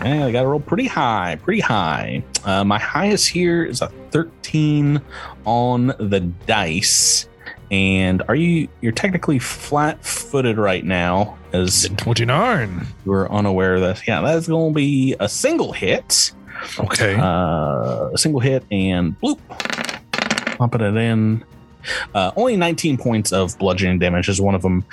Yeah, 0.05 0.28
I 0.28 0.32
got 0.32 0.43
to 0.43 0.47
roll 0.47 0.61
pretty 0.61 0.88
high, 0.88 1.38
pretty 1.43 1.59
high. 1.59 2.24
Uh, 2.45 2.63
my 2.63 2.80
highest 2.80 3.28
here 3.28 3.66
is 3.66 3.82
a 3.82 3.89
13 4.11 5.01
on 5.43 5.88
the 5.88 6.22
dice. 6.45 7.28
And 7.70 8.24
are 8.30 8.36
you, 8.36 8.70
you're 8.80 8.93
technically 8.93 9.39
flat 9.39 10.05
footed 10.05 10.57
right 10.57 10.86
now, 10.86 11.38
as 11.51 11.89
29. 11.97 12.88
you 13.03 13.11
were 13.11 13.30
unaware 13.30 13.76
of 13.76 13.82
this. 13.82 14.07
Yeah, 14.07 14.22
that's 14.22 14.47
going 14.47 14.72
to 14.72 14.76
be 14.76 15.18
a 15.20 15.28
single 15.28 15.74
hit. 15.74 16.32
Okay. 16.80 17.16
Uh, 17.16 18.09
a 18.13 18.18
single 18.18 18.39
hit 18.39 18.63
and 18.72 19.20
bloop. 19.20 19.39
Pumping 20.57 20.82
it 20.82 20.95
in. 20.95 21.43
Uh, 22.13 22.32
only 22.36 22.55
19 22.55 22.97
points 22.97 23.32
of 23.32 23.57
bludgeoning 23.59 23.99
damage 23.99 24.30
as 24.30 24.41
one 24.41 24.55
of 24.55 24.61
them 24.61 24.84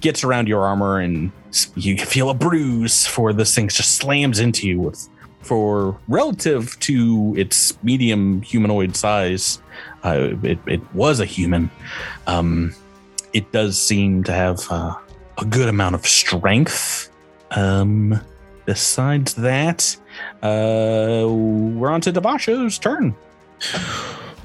gets 0.00 0.24
around 0.24 0.48
your 0.48 0.64
armor 0.64 1.00
and 1.00 1.32
you 1.74 1.98
feel 1.98 2.30
a 2.30 2.34
bruise 2.34 3.06
for 3.06 3.32
this 3.32 3.54
thing 3.54 3.68
just 3.68 3.96
slams 3.96 4.38
into 4.38 4.68
you 4.68 4.80
with 4.80 5.08
for 5.40 5.98
relative 6.08 6.78
to 6.80 7.34
its 7.36 7.82
medium 7.82 8.42
humanoid 8.42 8.96
size 8.96 9.60
uh, 10.04 10.34
it, 10.42 10.58
it 10.66 10.94
was 10.94 11.20
a 11.20 11.24
human 11.24 11.70
um, 12.26 12.74
it 13.32 13.50
does 13.52 13.80
seem 13.80 14.22
to 14.24 14.32
have 14.32 14.66
uh, 14.70 14.94
a 15.38 15.44
good 15.44 15.68
amount 15.68 15.94
of 15.94 16.06
strength 16.06 17.10
um, 17.52 18.20
besides 18.66 19.34
that 19.34 19.96
uh, 20.42 21.26
we're 21.26 21.90
on 21.90 22.00
to 22.02 22.12
Davaasho's 22.12 22.78
turn 22.78 23.14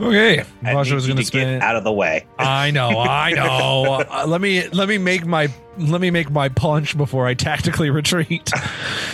okay. 0.01 0.39
I 0.63 0.73
Vasha 0.73 0.93
was 0.93 1.07
you 1.07 1.13
going 1.13 1.23
to 1.23 1.31
to 1.31 1.31
get 1.31 1.41
spin. 1.43 1.61
out 1.61 1.75
of 1.75 1.83
the 1.83 1.91
way. 1.91 2.25
I 2.37 2.71
know, 2.71 2.89
I 2.99 3.31
know. 3.35 4.05
Uh, 4.09 4.25
let 4.27 4.41
me 4.41 4.67
let 4.69 4.87
me 4.89 4.97
make 4.97 5.25
my 5.25 5.49
let 5.77 6.01
me 6.01 6.11
make 6.11 6.29
my 6.29 6.49
punch 6.49 6.97
before 6.97 7.27
I 7.27 7.33
tactically 7.33 7.89
retreat. 7.91 8.49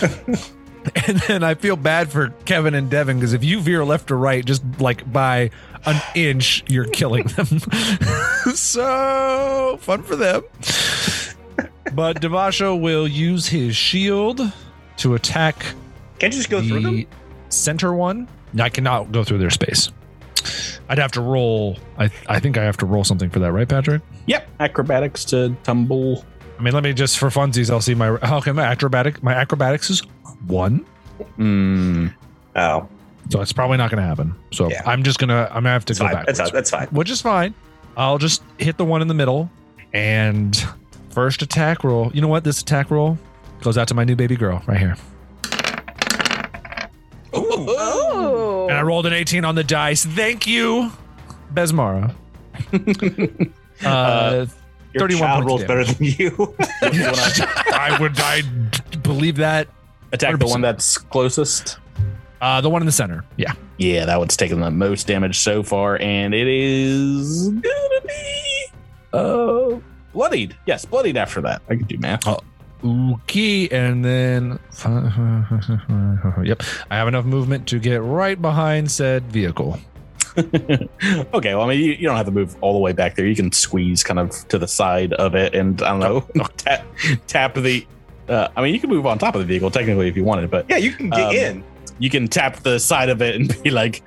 and 1.06 1.18
then 1.26 1.42
I 1.42 1.54
feel 1.54 1.76
bad 1.76 2.10
for 2.10 2.30
Kevin 2.44 2.74
and 2.74 2.90
Devin 2.90 3.18
because 3.18 3.32
if 3.32 3.44
you 3.44 3.60
veer 3.60 3.84
left 3.84 4.10
or 4.10 4.18
right, 4.18 4.44
just 4.44 4.62
like 4.78 5.10
by 5.10 5.50
an 5.84 6.00
inch, 6.14 6.64
you're 6.68 6.86
killing 6.86 7.24
them. 7.24 7.60
so 8.54 9.78
fun 9.80 10.02
for 10.02 10.16
them. 10.16 10.42
But 11.94 12.20
Davaasho 12.20 12.78
will 12.78 13.08
use 13.08 13.48
his 13.48 13.74
shield 13.74 14.40
to 14.98 15.14
attack 15.14 15.64
Can't 16.18 16.32
you 16.32 16.38
just 16.38 16.50
go 16.50 16.60
through 16.62 16.80
them? 16.80 16.94
the 16.96 17.06
center 17.48 17.92
one. 17.94 18.28
I 18.58 18.68
cannot 18.68 19.12
go 19.12 19.24
through 19.24 19.38
their 19.38 19.50
space. 19.50 19.90
I'd 20.88 20.98
have 20.98 21.12
to 21.12 21.20
roll. 21.20 21.76
I 21.98 22.10
I 22.26 22.40
think 22.40 22.56
I 22.56 22.64
have 22.64 22.76
to 22.78 22.86
roll 22.86 23.04
something 23.04 23.28
for 23.30 23.38
that, 23.40 23.52
right, 23.52 23.68
Patrick? 23.68 24.02
yep 24.26 24.48
acrobatics 24.60 25.24
to 25.26 25.56
tumble 25.62 26.24
I 26.58 26.62
mean, 26.62 26.74
let 26.74 26.82
me 26.82 26.92
just 26.92 27.18
for 27.18 27.28
funsies. 27.28 27.70
I'll 27.70 27.80
see 27.80 27.94
my 27.94 28.08
okay. 28.08 28.52
My 28.52 28.64
acrobatic, 28.64 29.22
my 29.22 29.32
acrobatics 29.34 29.90
is 29.90 30.00
one, 30.46 30.84
mm, 31.38 32.12
Oh, 32.56 32.88
so 33.30 33.40
it's 33.40 33.52
probably 33.52 33.76
not 33.76 33.90
going 33.90 34.02
to 34.02 34.06
happen. 34.08 34.34
So 34.52 34.68
Yeah. 34.70 34.82
I'm 34.86 35.02
just 35.04 35.18
gonna 35.18 35.44
I'm 35.50 35.62
gonna 35.62 35.70
have 35.70 35.84
to 35.86 35.92
that's 35.94 36.00
go 36.00 36.08
back, 36.08 36.26
That's, 36.26 36.40
fine. 36.40 36.50
that's 36.52 36.70
fine. 36.70 36.86
which 36.88 37.10
is 37.10 37.20
fine. 37.22 37.54
I'll 37.96 38.18
just 38.18 38.42
hit 38.58 38.76
the 38.76 38.84
one 38.84 39.02
in 39.02 39.08
the 39.08 39.14
middle, 39.14 39.50
and 39.92 40.56
first 41.10 41.42
attack 41.42 41.84
roll. 41.84 42.10
You 42.14 42.20
know 42.22 42.28
what? 42.28 42.44
This 42.44 42.60
attack 42.62 42.90
roll 42.90 43.18
goes 43.60 43.76
out 43.78 43.88
to 43.88 43.94
my 43.94 44.04
new 44.04 44.16
baby 44.16 44.36
girl 44.36 44.62
right 44.66 44.78
here, 44.78 44.96
Oh. 47.32 48.66
and 48.68 48.76
I 48.78 48.82
rolled 48.82 49.06
an 49.06 49.12
18 49.12 49.44
on 49.44 49.54
the 49.54 49.64
dice. 49.64 50.04
Thank 50.04 50.46
you. 50.46 50.90
Besmara. 51.52 52.14
Uh, 53.84 54.44
Your 54.92 55.02
31 55.02 55.20
child 55.20 55.44
rolls 55.46 55.62
better 55.62 55.84
than 55.84 55.96
you. 56.00 56.56
I 56.82 57.96
would 58.00 58.18
I 58.18 58.42
believe 59.04 59.36
that. 59.36 59.68
Attack 60.10 60.40
the 60.40 60.46
100%. 60.46 60.50
one 60.50 60.60
that's 60.62 60.98
closest. 60.98 61.78
Uh, 62.40 62.60
the 62.60 62.68
one 62.68 62.82
in 62.82 62.86
the 62.86 62.92
center. 62.92 63.24
Yeah. 63.36 63.52
Yeah, 63.76 64.04
that 64.06 64.18
one's 64.18 64.36
taken 64.36 64.58
the 64.58 64.72
most 64.72 65.06
damage 65.06 65.38
so 65.38 65.62
far, 65.62 65.96
and 66.00 66.34
it 66.34 66.48
is 66.48 67.50
gonna 67.50 68.00
be 68.04 68.66
uh 69.12 69.78
bloodied. 70.12 70.56
Yes, 70.66 70.84
bloodied 70.84 71.16
after 71.16 71.40
that. 71.42 71.62
I 71.68 71.76
can 71.76 71.84
do 71.84 71.98
math. 71.98 72.26
Oh. 72.26 72.40
Okay, 72.84 73.68
and 73.70 74.04
then 74.04 74.58
yep, 76.44 76.62
I 76.90 76.96
have 76.96 77.08
enough 77.08 77.24
movement 77.24 77.66
to 77.68 77.78
get 77.78 78.02
right 78.02 78.40
behind 78.40 78.90
said 78.90 79.24
vehicle. 79.24 79.78
okay, 80.36 81.54
well, 81.54 81.62
I 81.62 81.68
mean, 81.68 81.80
you, 81.80 81.92
you 81.92 82.06
don't 82.06 82.16
have 82.16 82.26
to 82.26 82.32
move 82.32 82.56
all 82.60 82.72
the 82.72 82.78
way 82.78 82.92
back 82.92 83.16
there. 83.16 83.26
You 83.26 83.34
can 83.34 83.50
squeeze 83.50 84.04
kind 84.04 84.20
of 84.20 84.30
to 84.48 84.58
the 84.58 84.68
side 84.68 85.12
of 85.14 85.34
it, 85.34 85.54
and 85.54 85.82
I 85.82 85.98
don't 85.98 86.34
know, 86.36 86.46
tap, 86.56 86.86
tap 87.26 87.54
the. 87.54 87.84
Uh, 88.28 88.48
I 88.56 88.62
mean, 88.62 88.74
you 88.74 88.80
can 88.80 88.90
move 88.90 89.06
on 89.06 89.18
top 89.18 89.34
of 89.34 89.40
the 89.40 89.46
vehicle 89.46 89.70
technically 89.70 90.06
if 90.08 90.16
you 90.16 90.22
wanted, 90.22 90.50
but 90.50 90.66
yeah, 90.68 90.76
you 90.76 90.92
can 90.92 91.10
get 91.10 91.20
Um, 91.28 91.34
in. 91.34 91.64
you 91.98 92.10
can 92.10 92.28
tap 92.28 92.56
the 92.58 92.78
side 92.78 93.08
of 93.08 93.22
it 93.22 93.34
and 93.34 93.62
be 93.64 93.70
like, 93.70 94.02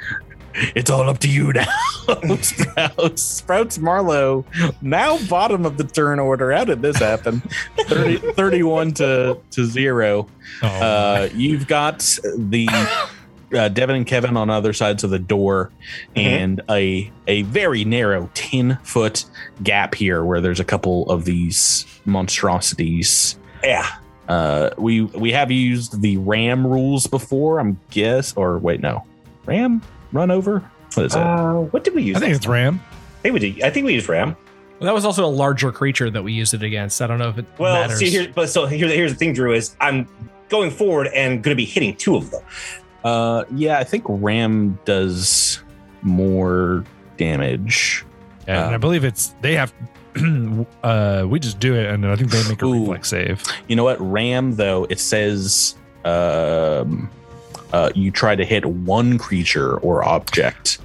"It's 0.76 0.90
all 0.90 1.10
up 1.10 1.20
to 1.20 1.30
you 1.30 1.54
now." 1.54 1.66
Sprouts, 2.42 3.22
Sprouts, 3.22 3.78
Marlowe, 3.78 4.46
now 4.82 5.18
bottom 5.28 5.66
of 5.66 5.78
the 5.78 5.84
turn 5.84 6.20
order. 6.20 6.52
How 6.52 6.66
did 6.66 6.82
this 6.82 6.98
happen? 6.98 7.42
30, 7.88 8.34
31 8.34 8.94
to 8.94 9.38
to 9.52 9.66
zero. 9.66 10.28
Oh, 10.64 10.68
Uh, 10.68 11.30
you've 11.34 11.68
got 11.68 12.00
the 12.38 12.68
uh, 13.54 13.70
Devin 13.70 13.96
and 13.98 14.08
Kevin 14.08 14.38
on 14.38 14.50
other 14.50 14.74
sides 14.74 15.04
of 15.04 15.10
the 15.10 15.20
door, 15.20 15.72
and 16.16 16.62
a 16.70 17.12
a 17.28 17.44
very 17.44 17.86
narrow 17.86 18.30
ten 18.34 18.78
foot 18.84 19.26
gap 19.64 19.94
here 19.96 20.24
where 20.24 20.42
there's 20.42 20.60
a 20.60 20.66
couple 20.66 21.10
of 21.10 21.26
these 21.26 21.86
monstrosities. 22.06 23.38
Yeah. 23.64 23.88
Uh, 24.28 24.70
we 24.78 25.02
we 25.02 25.32
have 25.32 25.52
used 25.52 26.02
the 26.02 26.18
ram 26.18 26.66
rules 26.66 27.08
before. 27.08 27.60
I'm 27.60 27.80
guess 27.90 28.34
or 28.36 28.58
wait 28.58 28.80
no, 28.80 29.04
ram 29.46 29.82
run 30.12 30.32
over. 30.32 30.60
What 30.94 31.06
is 31.06 31.16
it? 31.16 31.20
Uh, 31.22 31.54
what 31.56 31.84
did 31.84 31.96
we 31.96 32.04
use? 32.04 32.18
I 32.18 32.20
think 32.20 32.32
last 32.32 32.38
it's 32.38 32.48
Ram. 32.48 32.82
I 33.20 33.22
think 33.22 33.34
we 33.34 33.40
did. 33.40 33.62
I 33.64 33.70
think 33.70 33.86
we 33.86 33.94
used 33.94 34.10
Ram. 34.10 34.36
Well, 34.80 34.88
that 34.88 34.94
was 34.94 35.06
also 35.06 35.26
a 35.26 35.30
larger 35.30 35.72
creature 35.72 36.10
that 36.10 36.24
we 36.24 36.34
used 36.34 36.54
it 36.54 36.64
against. 36.64 37.02
I 37.02 37.08
don't 37.08 37.20
know 37.20 37.30
if 37.30 37.38
it 37.38 37.44
matters. 37.46 37.60
Well, 37.60 37.82
matters. 37.82 38.00
see 38.00 38.10
here, 38.10 38.32
but 38.34 38.50
so 38.50 38.66
here, 38.66 38.88
here's 38.88 39.12
the 39.12 39.18
thing, 39.18 39.34
Drew. 39.34 39.54
Is 39.54 39.76
I'm 39.80 40.08
going 40.50 40.72
forward 40.72 41.08
and 41.08 41.44
going 41.44 41.56
to 41.56 41.56
be 41.56 41.66
hitting 41.66 41.96
two 41.96 42.16
of 42.16 42.32
them. 42.32 42.42
Uh, 43.04 43.44
yeah, 43.56 43.78
I 43.80 43.84
think 43.84 44.04
ram 44.08 44.78
does 44.86 45.62
more 46.02 46.84
damage. 47.18 48.04
And 48.48 48.58
Um, 48.58 48.74
I 48.74 48.78
believe 48.78 49.04
it's 49.04 49.36
they 49.42 49.56
have. 49.56 49.72
uh, 50.84 51.26
we 51.28 51.40
just 51.40 51.60
do 51.60 51.74
it, 51.76 51.86
and 51.86 52.06
I 52.06 52.16
think 52.16 52.32
they 52.32 52.48
make 52.50 52.62
a 52.62 52.66
Ooh. 52.66 52.82
reflex 52.82 53.10
save. 53.10 53.44
You 53.68 53.76
know 53.78 53.84
what? 53.84 53.98
Ram, 54.02 54.56
though, 54.56 54.86
it 54.90 55.00
says 55.00 55.76
um, 56.04 57.10
uh, 57.74 57.92
you 57.96 58.12
try 58.12 58.36
to 58.36 58.46
hit 58.46 58.66
one 58.66 59.18
creature 59.18 59.78
or 59.78 60.04
object. 60.04 60.80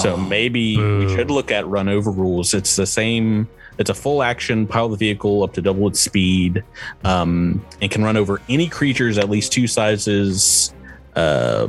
so 0.00 0.16
maybe 0.16 0.76
we 0.78 1.08
should 1.14 1.30
look 1.30 1.50
at 1.50 1.66
run 1.66 1.88
over 1.88 2.10
rules. 2.10 2.54
It's 2.54 2.76
the 2.76 2.86
same. 2.86 3.48
It's 3.78 3.90
a 3.90 3.94
full 3.94 4.22
action, 4.22 4.66
pile 4.66 4.88
the 4.88 4.96
vehicle 4.96 5.42
up 5.44 5.52
to 5.54 5.62
double 5.62 5.86
its 5.88 6.00
speed, 6.00 6.64
um, 7.04 7.64
and 7.80 7.90
can 7.90 8.02
run 8.02 8.16
over 8.16 8.40
any 8.48 8.68
creatures 8.68 9.18
at 9.18 9.28
least 9.30 9.52
two 9.52 9.66
sizes, 9.68 10.74
uh, 11.14 11.68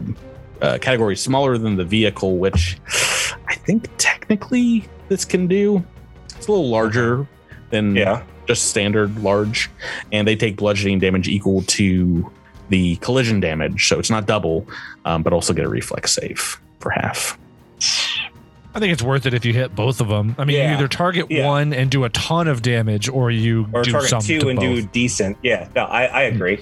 uh, 0.61 0.77
category 0.79 1.15
smaller 1.15 1.57
than 1.57 1.75
the 1.75 1.85
vehicle, 1.85 2.37
which 2.37 2.77
I 3.47 3.53
think 3.55 3.87
technically 3.97 4.87
this 5.07 5.23
can 5.25 5.45
do. 5.47 5.83
It's 6.35 6.47
a 6.47 6.51
little 6.51 6.69
larger 6.69 7.27
than 7.69 7.95
Yeah. 7.95 8.23
just 8.47 8.67
standard 8.69 9.21
large, 9.21 9.69
and 10.11 10.27
they 10.27 10.35
take 10.35 10.55
bludgeoning 10.57 10.99
damage 10.99 11.27
equal 11.27 11.61
to 11.63 12.31
the 12.69 12.95
collision 12.97 13.39
damage. 13.39 13.87
So 13.87 13.99
it's 13.99 14.09
not 14.09 14.25
double, 14.25 14.65
um, 15.05 15.23
but 15.23 15.33
also 15.33 15.53
get 15.53 15.65
a 15.65 15.69
reflex 15.69 16.13
save 16.13 16.59
for 16.79 16.91
half. 16.91 17.37
I 18.75 18.79
think 18.79 18.93
it's 18.93 19.01
worth 19.03 19.25
it 19.25 19.33
if 19.33 19.45
you 19.45 19.53
hit 19.53 19.75
both 19.75 19.99
of 19.99 20.07
them. 20.07 20.35
I 20.37 20.45
mean, 20.45 20.57
you 20.57 20.63
either 20.75 20.87
target 20.87 21.25
Yeah. 21.29 21.47
one 21.47 21.73
and 21.73 21.89
do 21.89 22.03
a 22.03 22.09
ton 22.09 22.47
of 22.47 22.61
damage, 22.61 23.09
or 23.09 23.31
you 23.31 23.67
Or 23.73 23.81
do 23.83 23.91
target 23.91 24.21
two 24.21 24.39
to 24.39 24.49
and 24.49 24.59
both. 24.59 24.65
do 24.75 24.81
decent. 24.83 25.37
Yeah. 25.41 25.67
No, 25.75 25.85
I, 25.85 26.03
I 26.05 26.21
agree. 26.23 26.59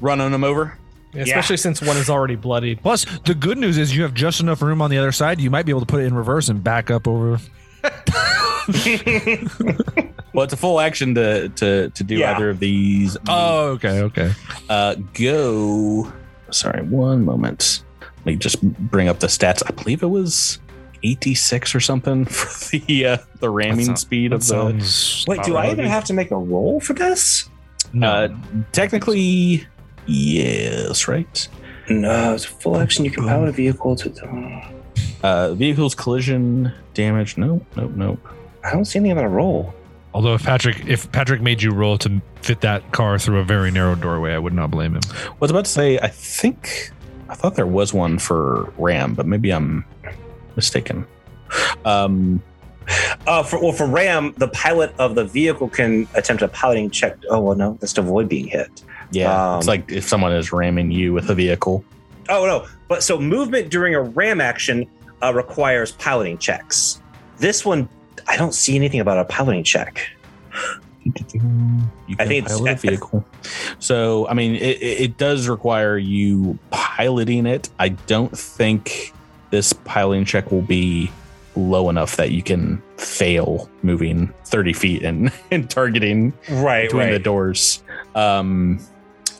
Running 0.00 0.32
them 0.32 0.42
over. 0.44 0.76
Especially 1.14 1.58
since 1.58 1.80
one 1.82 1.96
is 1.98 2.08
already 2.08 2.36
bloodied. 2.36 2.80
Plus, 2.82 3.04
the 3.26 3.34
good 3.34 3.58
news 3.58 3.76
is 3.78 3.94
you 3.94 4.02
have 4.02 4.14
just 4.14 4.40
enough 4.40 4.62
room 4.62 4.80
on 4.80 4.90
the 4.90 4.96
other 4.98 5.12
side. 5.12 5.40
You 5.40 5.50
might 5.50 5.66
be 5.66 5.70
able 5.70 5.80
to 5.80 5.86
put 5.86 6.00
it 6.00 6.06
in 6.06 6.14
reverse 6.14 6.48
and 6.48 6.64
back 6.64 6.90
up 6.90 7.06
over. 7.06 7.38
Well, 10.34 10.44
it's 10.44 10.54
a 10.54 10.56
full 10.56 10.80
action 10.80 11.14
to 11.16 11.50
to 11.50 11.90
to 11.90 12.04
do 12.04 12.16
Yeah. 12.16 12.34
either 12.34 12.48
of 12.48 12.58
these. 12.58 13.18
Oh, 13.28 13.72
okay, 13.72 14.00
okay. 14.00 14.32
Uh, 14.68 14.94
go. 15.12 16.10
Sorry, 16.50 16.82
one 16.82 17.24
moment. 17.26 17.84
Let 18.20 18.26
me 18.26 18.36
just 18.36 18.62
bring 18.62 19.08
up 19.08 19.20
the 19.20 19.26
stats. 19.26 19.62
I 19.66 19.72
believe 19.72 20.02
it 20.02 20.06
was 20.06 20.58
eighty 21.02 21.34
six 21.34 21.74
or 21.74 21.80
something 21.80 22.24
for 22.24 22.70
the 22.78 23.04
uh, 23.06 23.16
the 23.40 23.50
ramming 23.50 23.84
sound- 23.84 23.98
speed 23.98 24.32
of 24.32 24.40
the. 24.40 24.46
sounds. 24.46 25.26
Wait, 25.28 25.42
do 25.42 25.56
I 25.56 25.70
even 25.70 25.84
have 25.84 26.04
to 26.06 26.14
make 26.14 26.30
a 26.30 26.36
roll 26.36 26.80
for 26.80 26.94
this? 26.94 27.50
No. 27.92 28.08
Uh, 28.10 28.28
technically, 28.72 29.66
yes, 30.06 31.08
right. 31.08 31.46
No, 31.90 32.32
it's 32.32 32.46
a 32.46 32.48
full 32.48 32.78
action. 32.78 33.04
You 33.04 33.10
can 33.10 33.26
power 33.26 33.48
a 33.48 33.52
vehicle 33.52 33.96
to. 33.96 34.71
Uh, 35.22 35.54
vehicle's 35.54 35.94
collision 35.94 36.72
damage. 36.94 37.36
Nope, 37.36 37.64
nope, 37.76 37.92
nope. 37.94 38.28
I 38.64 38.72
don't 38.72 38.84
see 38.84 38.98
anything 38.98 39.12
about 39.12 39.24
a 39.24 39.28
roll. 39.28 39.72
Although 40.14 40.34
if 40.34 40.42
Patrick 40.42 40.84
if 40.86 41.10
Patrick 41.12 41.40
made 41.40 41.62
you 41.62 41.70
roll 41.72 41.96
to 41.98 42.20
fit 42.42 42.60
that 42.62 42.92
car 42.92 43.18
through 43.18 43.38
a 43.38 43.44
very 43.44 43.70
narrow 43.70 43.94
doorway, 43.94 44.34
I 44.34 44.38
would 44.38 44.52
not 44.52 44.70
blame 44.70 44.94
him. 44.94 45.00
I 45.14 45.32
was 45.40 45.50
about 45.50 45.64
to 45.64 45.70
say, 45.70 45.98
I 45.98 46.08
think 46.08 46.90
I 47.28 47.34
thought 47.34 47.54
there 47.54 47.66
was 47.66 47.94
one 47.94 48.18
for 48.18 48.72
Ram, 48.76 49.14
but 49.14 49.26
maybe 49.26 49.50
I'm 49.50 49.84
mistaken. 50.56 51.06
Um, 51.84 52.42
Uh, 53.28 53.42
for 53.44 53.62
well, 53.62 53.70
for 53.72 53.86
Ram, 53.86 54.34
the 54.38 54.48
pilot 54.48 54.92
of 54.98 55.14
the 55.14 55.24
vehicle 55.24 55.68
can 55.68 56.06
attempt 56.14 56.42
a 56.42 56.48
piloting 56.48 56.90
check. 56.90 57.16
Oh 57.30 57.40
well, 57.40 57.54
no, 57.56 57.78
that's 57.80 57.92
to 57.94 58.00
avoid 58.00 58.28
being 58.28 58.48
hit. 58.48 58.82
yeah, 59.12 59.52
Um, 59.52 59.58
it's 59.60 59.68
like 59.68 59.90
if 59.92 60.06
someone 60.06 60.32
is 60.32 60.52
ramming 60.52 60.90
you 60.90 61.12
with 61.12 61.30
a 61.30 61.34
vehicle. 61.34 61.84
Oh 62.28 62.44
no, 62.44 62.66
but 62.88 63.02
so 63.04 63.18
movement 63.20 63.70
during 63.70 63.94
a 63.94 64.02
ram 64.02 64.40
action 64.40 64.84
uh, 65.22 65.32
requires 65.34 65.92
piloting 65.92 66.38
checks. 66.38 67.00
This 67.38 67.64
one, 67.64 67.88
I 68.26 68.36
don't 68.36 68.54
see 68.54 68.76
anything 68.76 69.00
about 69.00 69.18
a 69.18 69.24
piloting 69.24 69.64
check. 69.64 70.08
You 71.04 71.12
can 71.12 71.90
I 72.18 72.26
think 72.26 72.44
it's- 72.44 72.58
pilot 72.58 72.72
a 72.72 72.76
vehicle. 72.76 73.24
So, 73.78 74.28
I 74.28 74.34
mean, 74.34 74.54
it, 74.54 74.80
it 74.82 75.16
does 75.16 75.48
require 75.48 75.98
you 75.98 76.58
piloting 76.70 77.46
it. 77.46 77.68
I 77.78 77.90
don't 77.90 78.36
think 78.36 79.12
this 79.50 79.72
piloting 79.72 80.24
check 80.24 80.50
will 80.52 80.62
be 80.62 81.10
low 81.56 81.90
enough 81.90 82.16
that 82.16 82.30
you 82.30 82.42
can 82.42 82.80
fail 82.96 83.68
moving 83.82 84.32
30 84.46 84.72
feet 84.72 85.02
and, 85.02 85.32
and 85.50 85.68
targeting 85.68 86.32
Right, 86.48 86.84
between 86.88 87.10
the 87.10 87.18
doors. 87.18 87.82
Um, 88.14 88.78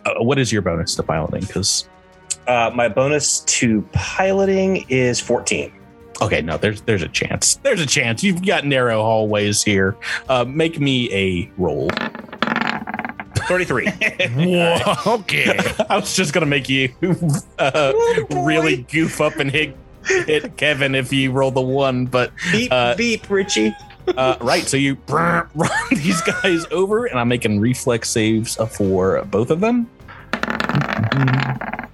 uh, 0.05 0.15
what 0.23 0.39
is 0.39 0.53
your 0.53 0.63
bonus 0.63 0.97
to 0.97 1.03
piloting? 1.05 1.43
Because 1.43 1.89
Uh, 2.47 2.71
my 2.75 2.89
bonus 2.89 3.41
to 3.41 3.83
piloting 3.93 4.85
is 4.89 5.21
fourteen. 5.21 5.73
okay, 6.21 6.43
no, 6.43 6.57
there's 6.57 6.83
there's 6.83 7.03
a 7.03 7.09
chance. 7.09 7.57
There's 7.57 7.81
a 7.81 7.87
chance. 7.87 8.23
You've 8.23 8.45
got 8.45 8.65
narrow 8.67 9.03
hallways 9.03 9.63
here. 9.63 9.97
Uh, 10.29 10.45
make 10.45 10.79
me 10.81 11.13
a 11.13 11.51
roll. 11.57 11.89
Thirty-three. 13.49 13.89
Whoa, 14.37 14.95
okay. 15.21 15.59
I 15.91 15.97
was 15.97 16.15
just 16.15 16.33
gonna 16.33 16.47
make 16.47 16.69
you 16.69 16.95
uh, 17.59 17.93
really 18.31 18.83
goof 18.91 19.21
up 19.21 19.37
and 19.37 19.51
hit 19.51 19.77
hit 20.05 20.57
Kevin 20.57 20.95
if 20.95 21.13
you 21.13 21.31
roll 21.33 21.51
the 21.51 21.61
one, 21.61 22.07
but 22.07 22.33
beep, 22.51 22.73
Uh, 22.73 22.95
beep, 22.97 23.29
Richie. 23.31 23.73
uh, 24.17 24.37
right. 24.41 24.65
So 24.65 24.77
you 24.77 24.97
run 25.09 25.47
these 25.91 26.21
guys 26.23 26.67
over, 26.71 27.07
and 27.07 27.19
I'm 27.19 27.29
making 27.29 27.61
reflex 27.61 28.11
saves 28.11 28.57
for 28.77 29.23
both 29.25 29.51
of 29.51 29.61
them. 29.61 29.89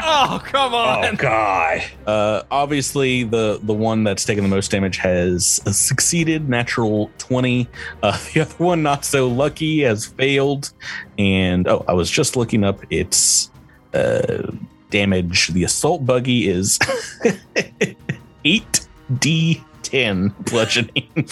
Oh, 0.01 0.41
come 0.45 0.75
on! 0.75 1.05
Oh 1.05 1.09
on. 1.09 1.17
God. 1.17 1.83
Uh, 2.07 2.43
obviously, 2.51 3.25
the 3.25 3.59
the 3.63 3.75
one 3.75 4.05
that's 4.05 4.25
taken 4.25 4.45
the 4.45 4.51
most 4.51 4.71
damage 4.71 4.97
has 4.99 5.61
succeeded, 5.77 6.49
natural 6.49 7.11
twenty. 7.19 7.69
Uh, 8.03 8.19
the 8.35 8.43
other 8.43 8.55
one, 8.65 8.83
not 8.83 9.05
so 9.05 9.29
lucky, 9.29 9.81
has 9.81 10.07
failed. 10.07 10.73
And 11.19 11.67
oh, 11.67 11.85
I 11.89 11.93
was 11.95 12.11
just 12.11 12.37
looking 12.37 12.65
up 12.65 12.81
its 12.91 13.51
uh, 13.95 14.53
damage. 14.91 15.49
The 15.49 15.65
assault 15.65 16.07
buggy 16.07 16.49
is 16.49 16.79
eight 18.45 18.87
d 19.19 19.63
ten 19.83 20.35
bludgeoning. 20.41 21.29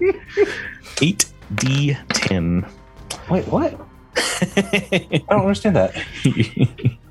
Eight 1.00 1.26
d 1.54 1.96
ten. 2.12 2.66
Wait, 3.30 3.46
what? 3.48 3.78
I 4.16 5.22
don't 5.28 5.40
understand 5.42 5.76
that. 5.76 5.94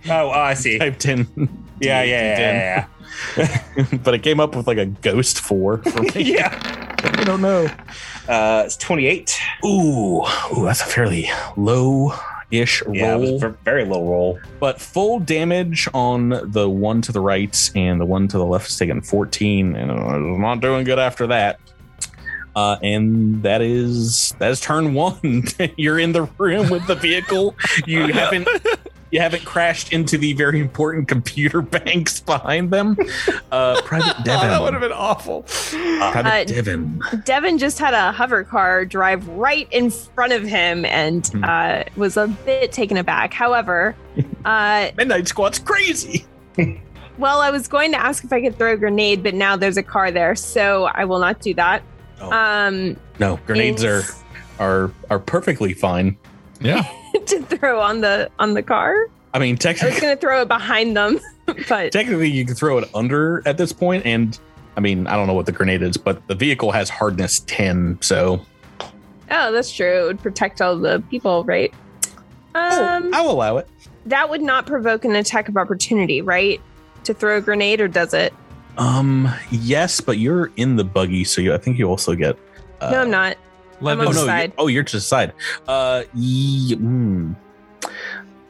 Oh, 0.10 0.30
I 0.30 0.53
see. 0.53 0.78
typed 0.80 1.05
in. 1.05 1.28
Yeah, 1.80 2.01
yeah, 2.03 2.39
yeah, 2.39 2.88
yeah. 3.38 3.88
but 4.03 4.14
it 4.14 4.24
came 4.24 4.39
up 4.39 4.55
with 4.55 4.68
like 4.68 4.78
a 4.78 4.86
ghost 4.86 5.39
four 5.41 5.78
for 5.80 6.03
yeah. 6.05 6.12
me. 6.16 6.34
yeah. 6.34 6.93
I 7.03 7.24
don't 7.24 7.41
know. 7.41 7.68
Uh, 8.28 8.64
it's 8.66 8.76
28. 8.78 9.38
Ooh, 9.66 10.22
ooh, 10.22 10.66
that's 10.66 10.82
a 10.82 10.86
fairly 10.86 11.30
low-ish 11.55 12.84
Yeah, 12.91 13.16
it 13.16 13.20
was 13.20 13.41
roll. 13.43 13.55
very 13.64 13.86
low 13.86 14.03
roll. 14.08 14.39
but 14.60 14.82
full 14.82 15.20
damage 15.20 15.88
on 15.93 16.30
the 16.51 16.70
one 16.70 17.01
to 17.03 17.12
the 17.12 17.20
right 17.22 17.72
and 17.76 17.99
the 18.01 18.05
one 18.05 18.28
to 18.30 18.38
the 18.38 18.45
left 18.45 18.70
is 18.70 18.78
taking 18.78 19.01
14 19.01 19.76
and 19.76 19.91
I'm 19.91 20.41
not 20.41 20.60
doing 20.62 20.84
good 20.84 20.99
after 20.99 21.28
that 21.28 21.60
uh, 22.55 22.78
and 22.82 23.43
that 23.43 23.62
is 23.62 24.34
that 24.39 24.49
is 24.51 24.60
turn 24.60 24.93
one 24.93 25.43
you're 25.78 25.99
in 25.99 26.12
the 26.12 26.24
room 26.39 26.70
with 26.70 26.88
the 26.88 26.95
vehicle 26.95 27.55
you 27.86 28.12
haven't 28.14 28.47
you 29.12 29.20
haven't 29.22 29.45
crashed 29.45 29.93
into 29.93 30.18
the 30.18 30.34
very 30.34 30.60
important 30.60 31.08
computer 31.08 31.62
banks 31.78 32.20
behind 32.20 32.72
them 32.72 32.97
uh 33.51 33.82
private 33.84 34.16
Oh, 34.20 34.24
devin 34.24 34.49
that 34.49 34.62
would 34.62 34.74
have 34.74 34.82
been 34.82 34.91
awful. 34.91 35.43
private 35.43 36.26
Uh, 36.26 36.43
devin 36.45 37.01
Devin 37.26 37.58
just 37.58 37.80
had 37.80 37.93
a 37.93 38.12
hover 38.12 38.43
car 38.43 38.84
drive 38.86 39.28
right 39.30 39.68
in 39.72 39.89
front 39.91 40.34
of 40.34 40.43
him 40.43 40.84
and 40.86 41.26
Hmm. 41.28 41.43
uh, 41.43 41.84
was 41.95 42.18
a 42.18 42.28
bit 42.28 42.72
taken 42.72 42.97
aback. 42.97 43.34
However, 43.34 43.95
uh, 44.45 44.89
midnight 44.97 45.28
squad's 45.28 45.60
crazy 45.60 46.26
well, 47.20 47.41
I 47.41 47.49
was 47.49 47.68
going 47.68 47.91
to 47.93 47.99
ask 47.99 48.24
if 48.24 48.32
I 48.32 48.41
could 48.41 48.58
throw 48.60 48.74
a 48.74 48.78
grenade, 48.78 49.24
but 49.24 49.34
now 49.34 49.55
there's 49.55 49.78
a 49.78 49.82
car 49.84 50.12
there, 50.12 50.36
so 50.36 50.86
I 50.86 51.03
will 51.05 51.18
not 51.20 51.39
do 51.41 51.53
that. 51.55 51.82
Oh. 52.22 52.32
Um, 52.32 52.95
no 53.20 53.39
grenades 53.47 53.84
are 53.84 54.03
are 54.60 54.91
are 55.10 55.20
perfectly 55.20 55.74
fine 55.74 56.18
Yeah. 56.60 56.84
To 57.28 57.42
throw 57.44 57.80
on 57.80 58.02
the 58.02 58.30
on 58.40 58.54
the 58.54 58.64
car. 58.64 59.08
i 59.34 59.40
mean 59.40 59.50
I 59.50 59.54
was 59.54 59.60
technically 59.60 60.02
going 60.02 60.16
to 60.16 60.20
throw 60.22 60.42
it 60.42 60.48
behind 60.48 60.96
them, 60.96 61.20
but 61.70 61.92
technically 61.92 62.30
you 62.30 62.46
can 62.46 62.56
throw 62.56 62.78
it 62.78 62.90
under 62.94 63.42
at 63.46 63.58
this 63.58 63.72
point 63.74 64.06
and 64.06 64.40
i 64.76 64.80
mean 64.80 65.08
i 65.08 65.16
don't 65.16 65.28
know 65.28 65.34
what 65.34 65.46
the 65.46 65.52
grenade 65.52 65.82
is 65.82 65.98
but 65.98 66.26
the 66.28 66.36
vehicle 66.36 66.72
has 66.72 66.90
hardness 66.90 67.42
10 67.42 68.00
so 68.02 68.42
oh, 69.30 69.52
that's 69.52 69.76
true. 69.76 70.04
It 70.04 70.06
would 70.06 70.22
protect 70.22 70.62
all 70.62 70.78
the 70.78 71.04
people, 71.10 71.44
right? 71.44 71.74
Um, 72.56 72.56
oh, 72.56 73.10
i'll 73.14 73.32
allow 73.32 73.58
it 73.58 73.68
that 74.06 74.30
would 74.30 74.42
not 74.42 74.66
provoke 74.66 75.04
an 75.04 75.16
attack 75.16 75.50
of 75.50 75.58
opportunity, 75.58 76.22
right? 76.22 76.62
To 77.04 77.14
throw 77.14 77.38
a 77.38 77.42
grenade, 77.42 77.82
or 77.82 77.88
does 77.88 78.14
it? 78.14 78.34
um 78.78 79.28
yes 79.50 80.00
but 80.00 80.20
you're 80.20 80.52
in 80.56 80.76
the 80.76 80.84
buggy 80.84 81.24
so 81.24 81.42
you, 81.42 81.52
i 81.52 81.58
think 81.58 81.80
you 81.80 81.90
also 81.90 82.14
get 82.14 82.38
uh, 82.80 82.92
no, 82.92 83.02
I'm 83.02 83.10
not. 83.10 83.38
Levin, 83.82 84.08
oh 84.08 84.12
no 84.12 84.14
the 84.14 84.20
you- 84.22 84.26
side. 84.26 84.54
oh 84.58 84.68
you're 84.68 84.84
to 84.84 84.98
the 84.98 85.02
side 85.02 85.34
uh 85.68 86.04
mm, 86.16 87.36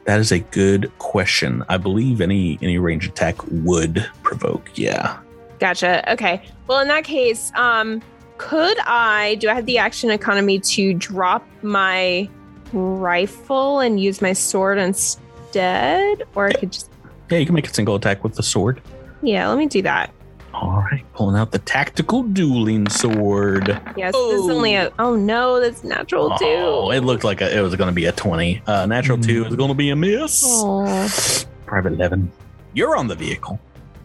that 0.04 0.20
is 0.20 0.32
a 0.32 0.38
good 0.38 0.90
question 0.98 1.62
i 1.68 1.76
believe 1.76 2.20
any 2.20 2.58
any 2.62 2.78
range 2.78 3.06
attack 3.06 3.36
would 3.50 4.08
provoke 4.22 4.70
yeah 4.74 5.18
Gotcha. 5.58 6.12
Okay. 6.12 6.42
Well, 6.68 6.80
in 6.80 6.88
that 6.88 7.04
case, 7.04 7.50
um, 7.56 8.00
could 8.36 8.78
I 8.84 9.34
do 9.40 9.48
I 9.48 9.54
have 9.54 9.66
the 9.66 9.78
action 9.78 10.10
economy 10.10 10.60
to 10.60 10.94
drop 10.94 11.44
my 11.62 12.28
rifle 12.72 13.80
and 13.80 14.00
use 14.00 14.22
my 14.22 14.32
sword 14.32 14.78
instead? 14.78 16.22
Or 16.36 16.46
I 16.46 16.52
could 16.52 16.72
just 16.72 16.90
yeah 17.30 17.38
you 17.38 17.46
can 17.46 17.54
make 17.56 17.66
a 17.66 17.74
single 17.74 17.96
attack 17.96 18.22
with 18.22 18.34
the 18.34 18.42
sword 18.42 18.80
yeah, 19.20 19.48
let 19.48 19.58
me 19.58 19.66
do 19.66 19.82
that. 19.82 20.12
All 20.60 20.84
right 20.90 21.04
pulling 21.14 21.36
out 21.36 21.52
the 21.52 21.58
tactical 21.60 22.22
dueling 22.22 22.88
sword 22.88 23.68
Yes, 23.96 24.14
this 24.14 24.40
is 24.40 24.48
only 24.48 24.74
a 24.74 24.92
oh 24.98 25.16
no, 25.16 25.60
that's 25.60 25.82
natural 25.82 26.30
too. 26.38 26.44
Oh, 26.46 26.90
it 26.90 27.00
looked 27.00 27.24
like 27.24 27.40
a, 27.40 27.56
it 27.56 27.60
was 27.60 27.74
going 27.74 27.88
to 27.88 27.94
be 27.94 28.06
a 28.06 28.12
20. 28.12 28.62
Uh, 28.66 28.86
natural 28.86 29.18
2 29.18 29.46
is 29.46 29.56
going 29.56 29.68
to 29.68 29.74
be 29.74 29.90
a 29.90 29.96
miss. 29.96 30.44
Oh. 30.46 31.46
Private 31.66 31.94
11. 31.94 32.30
You're 32.74 32.96
on 32.96 33.08
the 33.08 33.14
vehicle. 33.14 33.58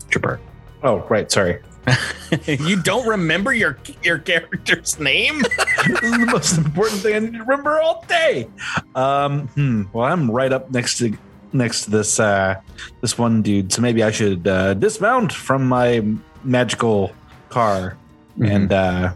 Jabert. 0.09 0.39
Oh, 0.81 0.99
right. 1.09 1.31
Sorry. 1.31 1.61
you 2.47 2.81
don't 2.81 3.05
remember 3.07 3.53
your 3.53 3.77
your 4.03 4.17
character's 4.17 4.99
name? 4.99 5.41
this 5.87 6.01
is 6.01 6.11
the 6.11 6.25
most 6.31 6.57
important 6.57 7.01
thing 7.01 7.15
I 7.15 7.19
need 7.19 7.33
to 7.33 7.39
remember 7.39 7.81
all 7.81 8.05
day. 8.07 8.47
Um, 8.95 9.47
hmm. 9.49 9.83
Well, 9.91 10.05
I'm 10.05 10.31
right 10.31 10.51
up 10.53 10.71
next 10.71 10.97
to 10.99 11.15
next 11.51 11.85
to 11.85 11.91
this 11.91 12.21
uh, 12.21 12.61
this 13.01 13.17
one 13.17 13.41
dude, 13.41 13.73
so 13.73 13.81
maybe 13.81 14.01
I 14.01 14.11
should 14.11 14.47
uh, 14.47 14.75
dismount 14.75 15.33
from 15.33 15.67
my 15.67 16.03
magical 16.43 17.11
car 17.49 17.97
and 18.43 18.71
uh, 18.73 19.13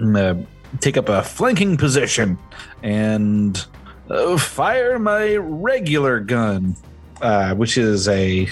uh, 0.00 0.34
take 0.80 0.96
up 0.96 1.08
a 1.08 1.22
flanking 1.22 1.76
position 1.76 2.38
and 2.82 3.66
uh, 4.10 4.36
fire 4.38 4.98
my 4.98 5.36
regular 5.36 6.20
gun, 6.20 6.74
uh, 7.20 7.54
which 7.54 7.76
is 7.78 8.08
a 8.08 8.48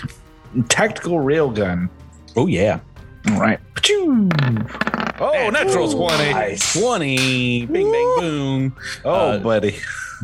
tactical 0.68 1.20
rail 1.20 1.50
gun. 1.50 1.88
Oh, 2.36 2.46
yeah. 2.46 2.80
All 3.30 3.40
right. 3.40 3.58
Pachoo! 3.74 4.30
Oh, 5.20 5.50
natural 5.50 5.90
20. 5.90 6.32
Nice. 6.32 6.78
20. 6.80 7.66
Bing, 7.66 7.90
bang, 7.92 8.16
boom. 8.18 8.76
Oh, 9.04 9.10
Uh, 9.30 9.38
buddy. 9.38 9.76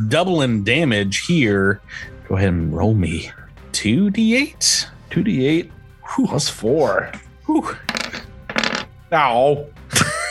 Doubling 0.07 0.63
damage 0.63 1.25
here. 1.25 1.81
Go 2.27 2.35
ahead 2.35 2.49
and 2.49 2.75
roll 2.75 2.93
me 2.93 3.31
2d8. 3.71 4.85
2d8 5.09 5.69
plus 6.07 6.49
4. 6.49 7.11
Whew. 7.51 7.75
Ow. 9.13 9.65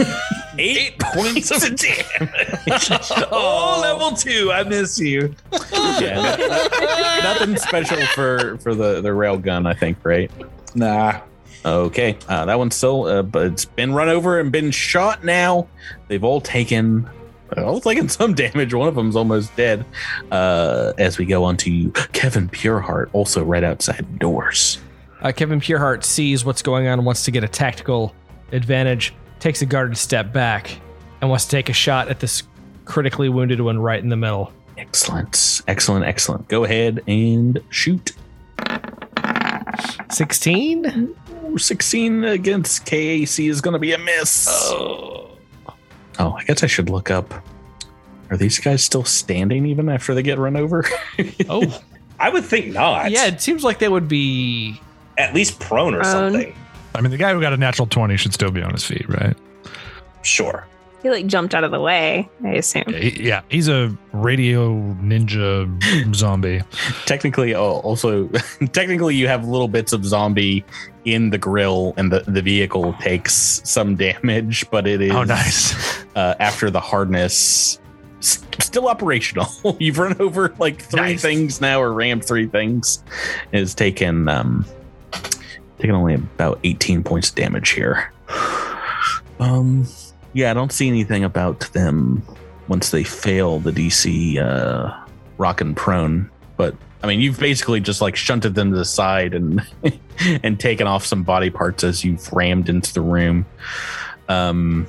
Eight 0.58 0.98
points 0.98 1.50
of 1.50 1.60
damage. 1.76 2.90
Oh, 3.32 3.78
level 3.80 4.16
2. 4.16 4.50
I 4.52 4.62
miss 4.64 4.98
you. 4.98 5.34
yeah, 6.00 6.14
no- 6.36 7.22
nothing 7.22 7.56
special 7.56 7.98
for 8.14 8.58
for 8.58 8.74
the 8.74 9.00
the 9.00 9.12
rail 9.12 9.38
gun, 9.38 9.66
I 9.66 9.74
think, 9.74 9.98
right? 10.04 10.30
Nah. 10.74 11.20
Okay, 11.64 12.16
uh, 12.28 12.46
that 12.46 12.58
one's 12.58 12.74
still, 12.74 13.04
uh, 13.04 13.22
but 13.22 13.46
it's 13.48 13.64
been 13.66 13.92
run 13.92 14.08
over 14.08 14.40
and 14.40 14.50
been 14.50 14.70
shot 14.70 15.24
now. 15.24 15.68
They've 16.08 16.24
all 16.24 16.40
taken, 16.40 17.08
all 17.56 17.80
taken 17.82 18.08
some 18.08 18.32
damage. 18.34 18.72
One 18.72 18.88
of 18.88 18.94
them's 18.94 19.14
almost 19.14 19.54
dead. 19.56 19.84
Uh, 20.30 20.94
as 20.96 21.18
we 21.18 21.26
go 21.26 21.44
on 21.44 21.58
to 21.58 21.90
Kevin 22.12 22.48
Pureheart, 22.48 23.10
also 23.12 23.44
right 23.44 23.62
outside 23.64 24.18
doors. 24.18 24.78
Uh, 25.22 25.32
Kevin 25.32 25.60
Pureheart 25.60 26.02
sees 26.04 26.44
what's 26.44 26.62
going 26.62 26.86
on 26.86 26.94
and 26.98 27.06
wants 27.06 27.24
to 27.24 27.30
get 27.30 27.44
a 27.44 27.48
tactical 27.48 28.14
advantage, 28.52 29.14
takes 29.38 29.60
a 29.62 29.66
guarded 29.66 29.96
step 29.96 30.32
back, 30.32 30.80
and 31.20 31.28
wants 31.28 31.44
to 31.44 31.50
take 31.50 31.68
a 31.68 31.72
shot 31.74 32.08
at 32.08 32.20
this 32.20 32.42
critically 32.86 33.28
wounded 33.28 33.60
one 33.60 33.78
right 33.78 34.02
in 34.02 34.08
the 34.08 34.16
middle. 34.16 34.52
Excellent, 34.78 35.60
excellent, 35.68 36.06
excellent. 36.06 36.48
Go 36.48 36.64
ahead 36.64 37.02
and 37.06 37.60
shoot. 37.68 38.12
16? 40.10 41.14
16 41.56 42.24
against 42.24 42.86
KAC 42.86 43.48
is 43.48 43.60
going 43.60 43.72
to 43.72 43.78
be 43.78 43.92
a 43.92 43.98
miss. 43.98 44.46
Oh, 44.50 45.36
I 46.18 46.44
guess 46.46 46.62
I 46.62 46.66
should 46.66 46.88
look 46.88 47.10
up. 47.10 47.32
Are 48.30 48.36
these 48.36 48.58
guys 48.58 48.82
still 48.82 49.04
standing 49.04 49.66
even 49.66 49.88
after 49.88 50.14
they 50.14 50.22
get 50.22 50.38
run 50.38 50.56
over? 50.56 50.84
Oh, 51.48 51.82
I 52.18 52.30
would 52.30 52.44
think 52.44 52.72
not. 52.72 53.10
yeah, 53.10 53.26
it 53.26 53.40
seems 53.40 53.64
like 53.64 53.78
they 53.78 53.88
would 53.88 54.06
be. 54.08 54.80
At 55.20 55.34
least 55.34 55.60
prone 55.60 55.94
or 55.94 56.00
Prone. 56.00 56.32
something. 56.32 56.54
I 56.94 57.00
mean, 57.00 57.10
the 57.10 57.16
guy 57.18 57.32
who 57.32 57.40
got 57.40 57.52
a 57.52 57.56
natural 57.56 57.86
20 57.86 58.16
should 58.16 58.34
still 58.34 58.50
be 58.50 58.62
on 58.62 58.72
his 58.72 58.84
feet, 58.84 59.08
right? 59.08 59.36
Sure. 60.22 60.66
He 61.02 61.08
like 61.08 61.26
jumped 61.26 61.54
out 61.54 61.64
of 61.64 61.70
the 61.70 61.80
way, 61.80 62.28
I 62.44 62.48
assume. 62.54 62.84
Yeah, 62.88 62.98
he- 62.98 63.22
yeah 63.26 63.40
he's 63.48 63.68
a 63.68 63.96
radio 64.12 64.74
ninja 65.02 66.14
zombie. 66.14 66.60
technically 67.06 67.54
oh, 67.54 67.78
also 67.80 68.28
technically 68.72 69.14
you 69.14 69.26
have 69.26 69.48
little 69.48 69.68
bits 69.68 69.94
of 69.94 70.04
zombie 70.04 70.62
in 71.06 71.30
the 71.30 71.38
grill 71.38 71.94
and 71.96 72.12
the, 72.12 72.20
the 72.26 72.42
vehicle 72.42 72.92
takes 73.00 73.62
some 73.64 73.96
damage 73.96 74.68
but 74.70 74.86
it 74.86 75.00
is 75.00 75.12
Oh, 75.12 75.22
nice. 75.24 76.04
uh, 76.16 76.34
after 76.38 76.68
the 76.70 76.80
hardness 76.80 77.78
s- 78.18 78.44
still 78.58 78.86
operational 78.86 79.48
you've 79.80 79.98
run 79.98 80.20
over 80.20 80.54
like 80.58 80.82
three 80.82 81.00
Nice. 81.00 81.22
things 81.22 81.62
now 81.62 81.80
or 81.80 81.94
rammed 81.94 82.26
three 82.26 82.46
things 82.46 83.02
it's 83.52 83.72
taken 83.72 84.28
um 84.28 84.66
taken 85.80 85.94
only 85.94 86.14
about 86.14 86.60
18 86.64 87.02
points 87.02 87.30
of 87.30 87.34
damage 87.34 87.70
here. 87.70 88.12
Um 89.38 89.86
yeah 90.32 90.50
i 90.50 90.54
don't 90.54 90.72
see 90.72 90.88
anything 90.88 91.24
about 91.24 91.60
them 91.72 92.22
once 92.68 92.90
they 92.90 93.02
fail 93.02 93.58
the 93.58 93.72
dc 93.72 94.38
uh 94.38 94.96
rock 95.38 95.60
and 95.60 95.76
prone 95.76 96.30
but 96.56 96.74
i 97.02 97.06
mean 97.06 97.20
you've 97.20 97.38
basically 97.38 97.80
just 97.80 98.00
like 98.00 98.14
shunted 98.14 98.54
them 98.54 98.70
to 98.70 98.76
the 98.76 98.84
side 98.84 99.34
and 99.34 99.62
and 100.42 100.60
taken 100.60 100.86
off 100.86 101.04
some 101.04 101.22
body 101.22 101.50
parts 101.50 101.82
as 101.82 102.04
you've 102.04 102.32
rammed 102.32 102.68
into 102.68 102.92
the 102.92 103.00
room. 103.00 103.46
Um 104.28 104.86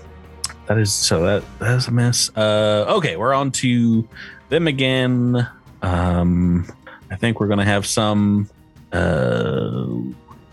that 0.68 0.78
is 0.78 0.94
so 0.94 1.24
that 1.24 1.44
that 1.60 1.76
is 1.78 1.88
a 1.88 1.92
mess 1.92 2.30
uh 2.36 2.86
okay 2.98 3.16
we're 3.16 3.34
on 3.34 3.52
to 3.52 4.08
them 4.50 4.68
again. 4.68 5.48
Um 5.82 6.68
i 7.10 7.16
think 7.16 7.40
we're 7.40 7.48
gonna 7.48 7.66
have 7.66 7.88
some 7.88 8.50
uh 8.92 9.96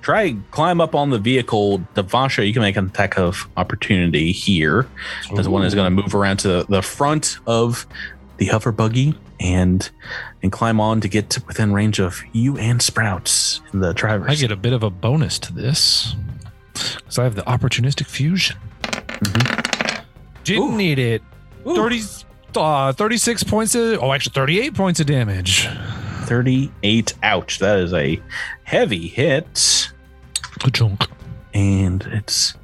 try 0.01 0.37
climb 0.51 0.81
up 0.81 0.95
on 0.95 1.11
the 1.11 1.19
vehicle 1.19 1.81
Davaasho 1.95 2.47
you 2.47 2.53
can 2.53 2.63
make 2.63 2.77
an 2.77 2.87
attack 2.87 3.19
of 3.19 3.49
opportunity 3.57 4.33
here 4.33 4.87
as 5.37 5.49
one 5.49 5.65
is 5.65 5.75
going 5.75 5.95
to 5.95 6.03
move 6.03 6.15
around 6.15 6.39
to 6.39 6.65
the 6.69 6.83
front 6.83 7.39
of 7.47 7.87
the 8.39 8.47
hover 8.47 8.73
buggy 8.73 9.15
and 9.41 9.91
and 10.43 10.53
climb 10.53 10.81
on 10.81 11.01
to 11.01 11.09
get 11.09 11.31
to 11.31 11.43
within 11.47 11.73
range 11.73 11.99
of 11.99 12.23
you 12.33 12.57
and 12.59 12.81
Sprouts 12.81 13.61
in 13.73 13.81
the 13.81 13.93
driver's. 13.93 14.31
I 14.31 14.35
get 14.35 14.53
a 14.53 14.57
bit 14.57 14.73
of 14.73 14.83
a 14.83 14.91
bonus 14.91 15.39
to 15.41 15.53
this 15.53 16.15
because 16.73 17.19
I 17.19 17.25
have 17.25 17.35
the 17.35 17.43
opportunistic 17.43 18.07
fusion. 18.07 18.57
Didn't 20.45 20.77
need 20.77 20.99
it. 20.99 21.23
30, 21.65 22.03
uh, 22.57 22.93
36 22.93 23.45
points 23.45 23.75
of, 23.75 24.03
oh, 24.03 24.13
actually 24.13 24.33
38 24.33 24.75
points 24.75 25.01
of 25.01 25.07
damage. 25.07 25.69
38. 26.29 27.14
Ouch. 27.22 27.59
That 27.59 27.79
is 27.79 27.95
a 27.95 28.20
heavy 28.64 29.09
hit. 29.09 29.89
Ka-chunk. 30.61 31.07
And 31.55 32.03
it's 32.12 32.55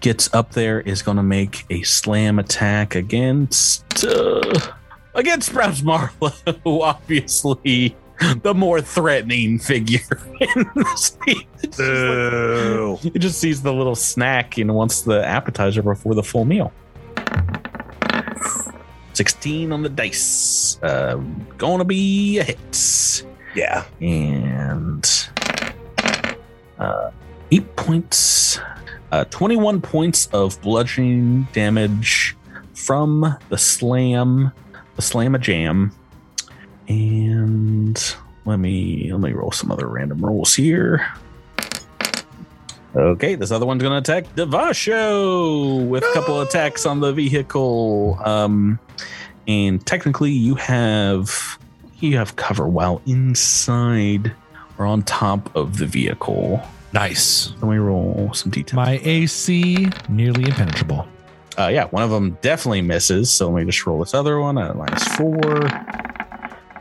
gets 0.00 0.32
up 0.32 0.52
there 0.52 0.80
is 0.80 1.02
going 1.02 1.16
to 1.16 1.22
make 1.22 1.66
a 1.70 1.82
slam 1.82 2.38
attack 2.38 2.94
against 2.94 4.04
uh, 4.04 4.72
against 5.14 5.50
Sprouts 5.50 5.82
Marlowe, 5.82 6.32
obviously 6.82 7.94
the 8.42 8.54
more 8.54 8.80
threatening 8.80 9.58
figure 9.58 10.00
in 10.40 10.70
the 10.74 10.84
scene. 10.96 11.46
It's 11.62 11.76
just 11.76 11.80
like- 11.80 12.30
Boo. 12.30 12.98
He 13.02 13.10
just 13.18 13.38
sees 13.38 13.60
the 13.62 13.72
little 13.72 13.94
snack 13.94 14.56
and 14.58 14.74
wants 14.74 15.02
the 15.02 15.24
appetizer 15.26 15.82
before 15.82 16.14
the 16.14 16.22
full 16.22 16.44
meal. 16.44 16.72
16 19.18 19.72
on 19.72 19.82
the 19.82 19.88
dice. 19.88 20.78
Uh, 20.80 21.16
gonna 21.56 21.84
be 21.84 22.38
a 22.38 22.44
hit. 22.44 23.24
Yeah. 23.52 23.84
And 24.00 25.04
uh, 26.78 27.10
eight 27.50 27.74
points, 27.74 28.60
uh, 29.10 29.24
21 29.24 29.80
points 29.80 30.28
of 30.28 30.62
bludgeoning 30.62 31.48
damage 31.52 32.36
from 32.74 33.36
the 33.48 33.58
slam, 33.58 34.52
the 34.94 35.02
slam 35.02 35.34
a 35.34 35.38
jam. 35.40 35.90
And 36.86 38.14
let 38.44 38.60
me 38.60 39.10
let 39.10 39.20
me 39.20 39.32
roll 39.32 39.50
some 39.50 39.72
other 39.72 39.88
random 39.88 40.24
rolls 40.24 40.54
here. 40.54 41.04
Okay, 42.96 43.34
this 43.34 43.50
other 43.50 43.66
one's 43.66 43.82
gonna 43.82 43.98
attack 43.98 44.24
Davaasho 44.34 45.86
with 45.86 46.04
a 46.04 46.12
couple 46.12 46.40
attacks 46.40 46.86
on 46.86 47.00
the 47.00 47.12
vehicle. 47.12 48.18
Um, 48.24 48.78
and 49.46 49.84
technically, 49.86 50.30
you 50.30 50.54
have 50.54 51.58
you 52.00 52.16
have 52.16 52.36
cover 52.36 52.66
while 52.66 53.02
inside 53.06 54.32
or 54.78 54.86
on 54.86 55.02
top 55.02 55.54
of 55.54 55.78
the 55.78 55.86
vehicle. 55.86 56.62
Nice. 56.92 57.52
Let 57.60 57.70
me 57.70 57.76
roll 57.76 58.30
some 58.32 58.50
details. 58.50 58.76
My 58.76 59.00
AC 59.02 59.88
nearly 60.08 60.44
impenetrable. 60.44 61.06
Uh, 61.58 61.68
yeah, 61.68 61.86
one 61.86 62.02
of 62.04 62.10
them 62.10 62.38
definitely 62.40 62.82
misses. 62.82 63.30
So 63.30 63.50
let 63.50 63.60
me 63.60 63.70
just 63.70 63.84
roll 63.84 63.98
this 63.98 64.14
other 64.14 64.40
one 64.40 64.56
at 64.58 64.76
minus 64.76 65.06
four. 65.16 65.68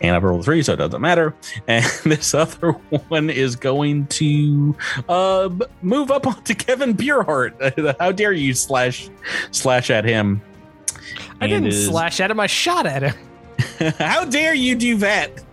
And 0.02 0.16
I've 0.16 0.24
rolled 0.24 0.46
three, 0.46 0.62
so 0.64 0.74
it 0.74 0.78
doesn't 0.78 1.02
matter. 1.02 1.34
And 1.68 1.84
this 2.04 2.34
other 2.34 2.72
one 3.10 3.30
is 3.30 3.56
going 3.56 4.08
to 4.08 4.76
uh, 5.10 5.50
move 5.82 6.12
up 6.12 6.28
onto 6.28 6.54
Kevin 6.54 6.96
Pureheart. 6.96 7.96
How 8.00 8.12
dare 8.12 8.34
you 8.34 8.54
slash 8.54 9.10
slash 9.52 9.90
at 9.90 10.06
him? 10.06 10.42
I 11.40 11.46
And 11.46 11.50
didn't 11.52 11.68
is- 11.68 11.88
slash 11.88 12.20
at 12.20 12.32
him. 12.32 12.40
I 12.40 12.48
shot 12.48 12.86
at 12.86 13.04
him. 13.04 13.16
How 13.98 14.24
dare 14.26 14.54
you 14.54 14.76
do 14.76 14.98
that? 14.98 15.44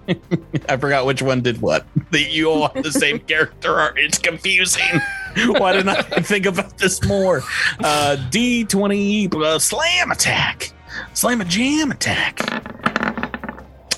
I 0.69 0.77
forgot 0.77 1.07
which 1.07 1.23
one 1.23 1.41
did 1.41 1.63
what. 1.63 1.87
That 2.11 2.31
you 2.31 2.51
all 2.51 2.69
have 2.69 2.83
the 2.85 2.93
same 2.93 3.19
character 3.21 3.75
art. 3.81 3.99
It's 3.99 4.19
confusing. 4.19 5.01
Why 5.47 5.73
didn't 5.73 5.89
I 5.89 6.03
think 6.21 6.45
about 6.45 6.77
this 6.77 7.03
more? 7.07 7.39
Uh, 7.81 8.17
D20 8.31 9.35
uh, 9.35 9.59
slam 9.59 10.11
attack. 10.11 10.71
Slam 11.15 11.41
a 11.41 11.45
jam 11.47 11.91
attack. 11.91 12.39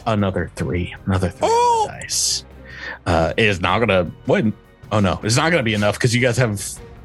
Another 0.07 0.50
three. 0.57 0.94
Another 1.07 1.30
three 1.30 1.48
on 1.48 1.86
the 1.88 1.92
dice. 2.00 2.44
Uh, 3.07 3.32
it 3.36 3.44
is 3.44 3.61
not 3.61 3.78
gonna 3.80 4.04
what 4.26 4.44
oh 4.92 5.00
no, 5.00 5.20
it's 5.22 5.36
not 5.36 5.50
gonna 5.50 5.62
be 5.62 5.74
enough 5.74 5.94
because 5.96 6.14
you 6.14 6.20
guys 6.20 6.36
have 6.36 6.61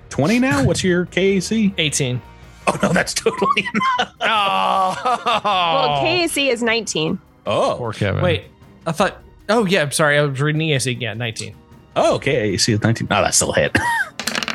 20 0.10 0.39
now. 0.39 0.64
What's 0.64 0.84
your 0.84 1.06
KAC? 1.08 1.74
18. 1.78 2.22
Oh 2.68 2.78
no, 2.84 2.93
that's 2.93 3.14
totally 3.14 3.68
enough. 3.74 4.16
Well, 4.20 6.04
KAC 6.04 6.49
is 6.52 6.62
19. 6.62 7.20
Oh, 7.47 7.76
Poor 7.78 7.93
Kevin. 7.93 8.22
Wait, 8.24 8.43
I 8.86 8.91
thought. 8.91 9.18
Oh 9.49 9.66
yeah, 9.66 9.82
I'm 9.82 9.91
sorry. 9.91 10.18
I 10.18 10.22
was 10.22 10.39
reading 10.39 10.62
EAC. 10.62 10.99
Yeah, 11.02 11.14
19. 11.14 11.56
Oh, 11.95 12.16
okay. 12.16 12.54
KAC 12.54 12.74
is 12.74 12.82
19. 12.84 13.08
No, 13.10 13.22
that's 13.22 13.36
still 13.38 13.52
a 13.52 13.56
hit. 13.56 13.76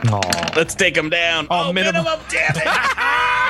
Aw. 0.09 0.53
Let's 0.57 0.75
take 0.75 0.97
him 0.97 1.11
down. 1.11 1.47
Oh, 1.51 1.69
Oh, 1.69 1.73
minimum. 1.73 2.05
minimum, 2.05 2.21
damage. 2.31 2.63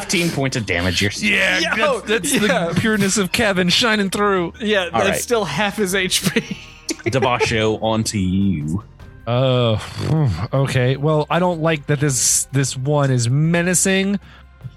15 0.00 0.30
points 0.30 0.56
of 0.56 0.66
damage. 0.66 1.02
You're 1.02 1.10
Yeah, 1.16 1.58
Yo, 1.76 2.00
that's, 2.00 2.30
that's 2.30 2.32
yeah. 2.32 2.68
the 2.68 2.80
pureness 2.80 3.18
of 3.18 3.32
Kevin 3.32 3.68
shining 3.68 4.10
through. 4.10 4.54
Yeah, 4.60 4.88
that's 4.90 5.08
right. 5.08 5.20
still 5.20 5.44
half 5.44 5.76
his 5.76 5.94
HP. 5.94 6.56
Davaasho 7.04 7.82
onto 7.82 8.18
you. 8.18 8.84
Oh, 9.26 10.48
okay. 10.52 10.96
Well, 10.96 11.26
I 11.30 11.38
don't 11.38 11.60
like 11.60 11.86
that 11.86 12.00
this 12.00 12.44
this 12.46 12.76
one 12.76 13.10
is 13.10 13.30
menacing 13.30 14.18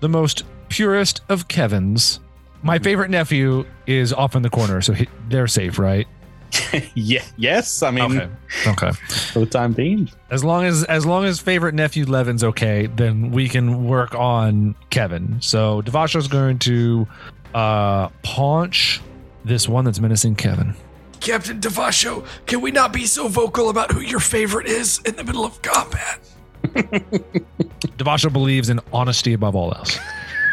the 0.01 0.09
most 0.09 0.43
purest 0.70 1.22
of 1.30 1.47
Kevin's. 1.47 2.20
My 2.61 2.76
mm-hmm. 2.76 2.84
favorite 2.84 3.09
nephew 3.09 3.66
is 3.88 4.13
off 4.13 4.36
in 4.36 4.41
the 4.41 4.49
corner, 4.49 4.82
so 4.82 4.93
he, 4.93 5.07
they're 5.30 5.47
safe, 5.47 5.80
right? 5.80 6.07
yeah. 6.95 7.24
Yes. 7.38 7.82
I 7.84 7.91
mean, 7.91 8.03
Okay. 8.06 8.30
Okay. 8.68 8.91
for 9.32 9.39
the 9.39 9.45
time 9.45 9.74
being. 9.74 10.10
As 10.30 10.43
long 10.43 10.66
as 10.66 10.84
as 10.86 11.06
long 11.06 11.26
as 11.26 11.39
favorite 11.39 11.76
nephew 11.76 12.06
Levin's 12.06 12.43
okay, 12.43 12.88
then 12.88 13.32
we 13.32 13.49
can 13.49 13.86
work 13.88 14.14
on 14.16 14.76
Kevin. 14.89 15.38
So 15.41 15.82
Davaasho's 15.82 16.28
going 16.28 16.60
to 16.60 17.08
uh 17.53 18.10
paunch 18.24 19.01
this 19.43 19.68
one 19.70 19.86
that's 19.86 19.99
menacing 19.99 20.36
Kevin. 20.36 20.76
Captain 21.22 21.60
Davaasho, 21.60 22.26
can 22.45 22.62
we 22.62 22.72
not 22.72 22.93
be 22.93 23.06
so 23.06 23.28
vocal 23.28 23.70
about 23.70 23.91
who 23.91 23.99
your 24.01 24.20
favorite 24.20 24.68
is 24.68 24.99
in 25.06 25.16
the 25.16 25.24
middle 25.24 25.45
of 25.45 25.62
combat? 25.62 26.20
Davaasho 27.97 28.32
believes 28.32 28.70
in 28.70 28.80
honesty 28.93 29.34
above 29.34 29.56
all 29.56 29.74
else. 29.74 29.97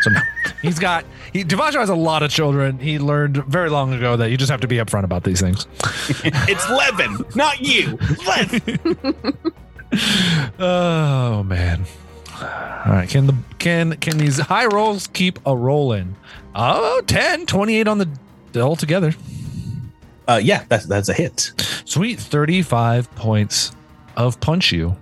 So 0.02 0.10
no, 0.10 0.20
he's 0.60 0.78
got. 0.78 1.04
He, 1.32 1.44
Davaasho 1.44 1.74
has 1.80 1.88
a 1.88 1.94
lot 1.94 2.22
of 2.22 2.30
children. 2.30 2.78
He 2.78 2.98
learned 2.98 3.38
very 3.46 3.70
long 3.70 3.92
ago 3.92 4.16
that 4.16 4.30
you 4.30 4.36
just 4.36 4.50
have 4.50 4.60
to 4.60 4.68
be 4.68 4.76
upfront 4.76 5.04
about 5.04 5.24
these 5.24 5.40
things. 5.40 5.66
it's 6.24 6.68
Levin, 6.68 7.24
not 7.34 7.60
you. 7.60 7.98
Levin. 8.26 9.36
Oh 10.58 11.42
man! 11.42 11.84
All 12.40 12.92
right, 12.92 13.08
can 13.08 13.26
the 13.26 13.36
can 13.58 13.96
can 13.98 14.16
these 14.16 14.38
high 14.38 14.64
rolls 14.64 15.06
keep 15.08 15.38
a 15.44 15.54
rolling? 15.54 16.16
Oh, 16.54 17.02
10, 17.06 17.44
28 17.44 17.88
on 17.88 17.98
the 17.98 18.08
all 18.62 18.74
together. 18.76 19.14
Uh, 20.26 20.40
yeah, 20.42 20.64
that's 20.68 20.86
that's 20.86 21.08
a 21.08 21.12
hit. 21.12 21.52
Sweet, 21.84 22.18
thirty-five 22.18 23.14
points 23.16 23.72
of 24.16 24.40
punch 24.40 24.72
you. 24.72 24.96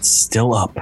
Still 0.00 0.54
up. 0.54 0.76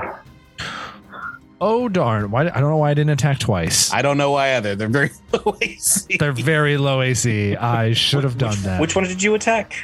Oh 1.61 1.89
darn! 1.89 2.31
Why 2.31 2.43
I 2.43 2.61
don't 2.61 2.71
know 2.71 2.77
why 2.77 2.91
I 2.91 2.95
didn't 2.95 3.11
attack 3.11 3.39
twice. 3.41 3.93
I 3.93 4.01
don't 4.03 4.17
know 4.17 4.31
why 4.31 4.57
either. 4.57 4.77
They're 4.77 4.89
very 4.89 5.11
low 5.33 5.57
AC. 5.61 6.17
They're 6.19 6.33
very 6.33 6.77
low 6.77 7.03
AC. 7.03 7.57
I 7.57 7.93
should 7.95 8.23
have 8.25 8.39
done 8.39 8.57
that. 8.63 8.81
Which 8.81 8.95
one 8.95 9.05
did 9.05 9.23
you 9.23 9.35
attack? 9.35 9.75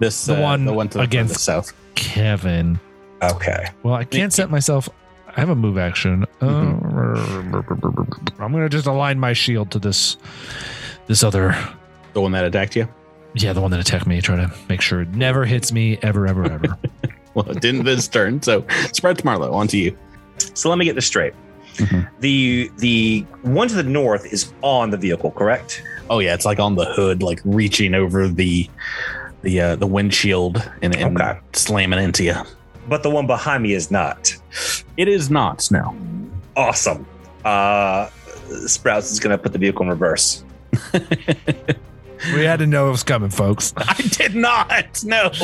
This 0.00 0.26
The 0.26 0.38
uh, 0.38 0.42
one 0.42 0.64
the 0.64 0.72
one 0.72 0.88
to 0.88 0.98
the, 0.98 1.04
against- 1.04 1.34
the 1.34 1.38
south. 1.40 1.72
Kevin? 1.94 2.80
Okay. 3.22 3.68
Well, 3.82 3.94
I 3.94 4.04
can't 4.04 4.32
set 4.32 4.50
myself. 4.50 4.88
I 5.28 5.38
have 5.40 5.50
a 5.50 5.54
move 5.54 5.78
action. 5.78 6.24
Uh, 6.40 6.46
I'm 6.46 7.50
gonna 8.52 8.68
just 8.68 8.86
align 8.86 9.20
my 9.20 9.32
shield 9.32 9.70
to 9.72 9.78
this, 9.78 10.16
this 11.06 11.22
other. 11.22 11.56
The 12.14 12.20
one 12.20 12.32
that 12.32 12.44
attacked 12.44 12.74
you. 12.74 12.88
Yeah, 13.34 13.52
the 13.52 13.60
one 13.60 13.70
that 13.70 13.78
attacked 13.78 14.06
me. 14.06 14.20
Try 14.20 14.36
to 14.36 14.52
make 14.68 14.80
sure 14.80 15.02
it 15.02 15.10
never 15.10 15.44
hits 15.44 15.70
me 15.70 15.98
ever, 16.02 16.26
ever, 16.26 16.44
ever. 16.50 16.76
Well, 17.32 17.48
it 17.48 17.60
didn't 17.60 17.84
this 17.84 18.08
turn. 18.08 18.42
So 18.42 18.66
Sprouts 18.92 19.22
Marlowe 19.22 19.52
onto 19.52 19.76
you. 19.76 19.96
So 20.54 20.68
let 20.68 20.78
me 20.78 20.84
get 20.84 20.94
this 20.94 21.06
straight. 21.06 21.34
Mhm. 21.76 22.08
The 22.20 22.70
the 22.78 23.20
one 23.42 23.68
to 23.68 23.74
the 23.74 23.82
north 23.82 24.26
is 24.32 24.52
on 24.62 24.90
the 24.90 24.96
vehicle, 24.96 25.30
correct? 25.30 25.82
Oh 26.10 26.18
yeah, 26.18 26.34
it's 26.34 26.44
like 26.44 26.58
on 26.58 26.74
the 26.74 26.84
hood, 26.86 27.22
like 27.22 27.40
reaching 27.44 27.94
over 27.94 28.28
the 28.28 28.68
the 29.42 29.60
uh, 29.60 29.76
the 29.76 29.86
windshield 29.86 30.56
and, 30.82 30.94
and 30.96 31.20
Okay. 31.20 31.38
slamming 31.52 31.98
into 32.02 32.24
you. 32.24 32.34
But 32.88 33.02
the 33.02 33.10
one 33.10 33.26
behind 33.26 33.62
me 33.62 33.72
is 33.74 33.90
not. 33.90 34.34
It 34.96 35.08
is 35.08 35.30
not. 35.30 35.70
No. 35.70 35.94
Awesome. 36.56 37.06
Uh 37.44 38.08
Sprouts 38.66 39.12
is 39.12 39.20
gonna 39.20 39.38
put 39.38 39.52
the 39.52 39.58
vehicle 39.58 39.82
in 39.84 39.88
reverse. 39.90 40.42
we 42.34 42.44
had 42.44 42.58
to 42.58 42.66
know 42.66 42.88
it 42.88 42.90
was 42.90 43.02
coming, 43.04 43.30
folks. 43.30 43.72
I 43.76 43.94
did 44.10 44.34
not. 44.34 45.02
No. 45.04 45.30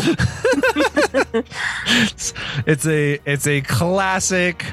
It's, 1.88 2.34
it's 2.66 2.86
a 2.86 3.18
it's 3.24 3.46
a 3.46 3.60
classic. 3.62 4.64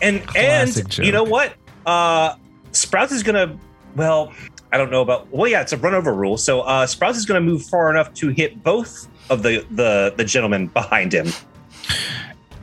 And 0.00 0.26
Classic 0.26 0.84
and 0.84 0.92
joke. 0.92 1.06
you 1.06 1.12
know 1.12 1.24
what? 1.24 1.54
Uh 1.86 2.36
Sprouts 2.72 3.12
is 3.12 3.22
gonna 3.22 3.58
well, 3.96 4.32
I 4.72 4.78
don't 4.78 4.90
know 4.90 5.02
about 5.02 5.30
well 5.30 5.50
yeah, 5.50 5.62
it's 5.62 5.72
a 5.72 5.76
run 5.76 5.94
over 5.94 6.14
rule. 6.14 6.36
So 6.36 6.60
uh 6.62 6.86
Sprouts 6.86 7.18
is 7.18 7.26
gonna 7.26 7.40
move 7.40 7.62
far 7.64 7.90
enough 7.90 8.12
to 8.14 8.28
hit 8.28 8.62
both 8.62 9.08
of 9.30 9.42
the 9.42 9.64
the 9.70 10.14
the 10.16 10.24
gentlemen 10.24 10.68
behind 10.68 11.12
him. 11.12 11.28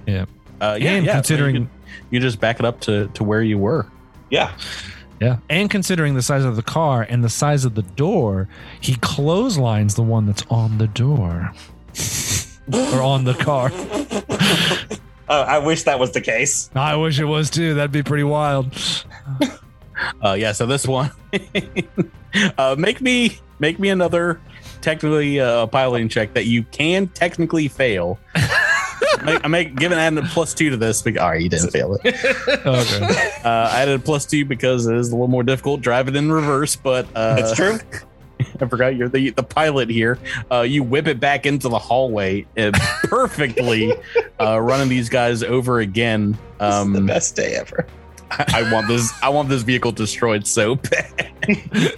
Yeah. 0.06 0.26
Uh, 0.62 0.78
yeah, 0.80 0.92
and 0.92 1.06
yeah. 1.06 1.14
considering 1.14 1.56
you, 1.56 1.70
you 2.12 2.20
just 2.20 2.40
back 2.40 2.60
it 2.60 2.66
up 2.66 2.80
to 2.82 3.08
to 3.10 3.24
where 3.24 3.42
you 3.42 3.58
were. 3.58 3.88
Yeah. 4.30 4.56
Yeah. 5.22 5.38
And 5.50 5.70
considering 5.70 6.16
the 6.16 6.22
size 6.22 6.44
of 6.44 6.56
the 6.56 6.64
car 6.64 7.06
and 7.08 7.24
the 7.24 7.30
size 7.30 7.66
of 7.66 7.76
the 7.76 7.82
door, 7.82 8.50
he 8.82 8.96
clotheslines 8.96 9.96
the 9.96 10.04
one 10.04 10.26
that's 10.26 10.44
on 10.50 10.78
the 10.78 10.88
door. 10.88 11.52
or 12.74 13.02
on 13.02 13.24
the 13.24 13.34
car. 13.34 13.72
Oh, 15.28 15.42
I 15.42 15.60
wish 15.60 15.84
that 15.84 16.00
was 16.00 16.12
the 16.12 16.22
case. 16.22 16.70
I 16.76 16.96
wish 16.96 17.20
it 17.20 17.26
was 17.26 17.50
too. 17.50 17.74
That'd 17.74 17.92
be 17.92 18.04
pretty 18.04 18.24
wild. 18.24 18.74
Uh, 20.24 20.34
yeah, 20.34 20.52
so 20.52 20.66
this 20.66 20.88
one, 20.88 21.10
uh, 22.58 22.76
make 22.78 23.02
me 23.02 23.38
make 23.60 23.80
me 23.80 23.90
another 23.90 24.42
technically 24.82 25.40
uh, 25.40 25.68
piloting 25.68 26.10
check 26.10 26.34
that 26.34 26.46
you 26.46 26.64
can 26.64 27.08
technically 27.08 27.68
fail. 27.68 28.20
make, 29.24 29.44
I 29.44 29.48
make 29.48 29.76
giving 29.76 29.98
adding 29.98 30.20
a 30.20 30.24
plus 30.24 30.54
two 30.54 30.70
to 30.70 30.78
this. 30.78 31.02
Because, 31.02 31.22
all 31.22 31.30
right, 31.30 31.42
you 31.42 31.50
didn't 31.50 31.72
fail 31.72 31.96
it. 31.96 32.06
Okay. 32.66 33.32
Uh, 33.44 33.70
I 33.72 33.82
added 33.82 34.00
a 34.00 34.04
plus 34.04 34.26
two 34.26 34.46
because 34.46 34.86
it 34.86 34.96
is 34.96 35.10
a 35.10 35.12
little 35.12 35.28
more 35.28 35.44
difficult 35.44 35.82
driving 35.82 36.16
in 36.16 36.32
reverse. 36.32 36.76
But 36.76 37.08
uh, 37.16 37.36
That's 37.36 37.56
true. 37.56 37.80
I 38.60 38.68
forgot 38.68 38.96
you're 38.96 39.10
the 39.10 39.32
the 39.32 39.44
pilot 39.44 39.90
here. 39.90 40.20
Uh, 40.52 40.62
you 40.62 40.84
whip 40.84 41.08
it 41.08 41.20
back 41.20 41.46
into 41.46 41.70
the 41.70 41.80
hallway 41.80 42.46
and 42.56 42.76
perfectly, 43.04 43.94
uh, 44.40 44.60
running 44.60 44.90
these 44.90 45.10
guys 45.10 45.44
over 45.44 45.80
again. 45.80 46.38
Um, 46.60 46.94
the 46.94 47.02
best 47.02 47.36
day 47.36 47.56
ever. 47.56 47.86
I, 48.32 48.46
I 48.56 48.72
want 48.74 48.88
this. 48.88 49.12
I 49.22 49.30
want 49.30 49.50
this 49.50 49.62
vehicle 49.62 49.92
destroyed 49.92 50.48
so 50.48 50.76
bad. 50.76 51.34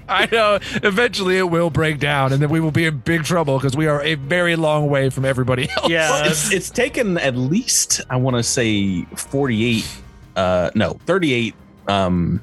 I 0.09 0.27
know. 0.31 0.59
Eventually 0.83 1.37
it 1.37 1.49
will 1.49 1.69
break 1.69 1.99
down 1.99 2.33
and 2.33 2.41
then 2.41 2.49
we 2.49 2.59
will 2.59 2.71
be 2.71 2.85
in 2.85 2.97
big 2.99 3.23
trouble 3.23 3.57
because 3.57 3.75
we 3.75 3.87
are 3.87 4.01
a 4.03 4.15
very 4.15 4.55
long 4.55 4.89
way 4.89 5.09
from 5.09 5.25
everybody 5.25 5.69
else. 5.69 5.89
Well, 5.89 6.29
it's, 6.29 6.51
it's 6.51 6.69
taken 6.69 7.17
at 7.17 7.35
least 7.35 8.01
I 8.09 8.17
want 8.17 8.35
to 8.35 8.43
say 8.43 9.03
48 9.15 10.01
uh 10.35 10.69
no 10.75 10.93
38 11.05 11.55
um 11.87 12.41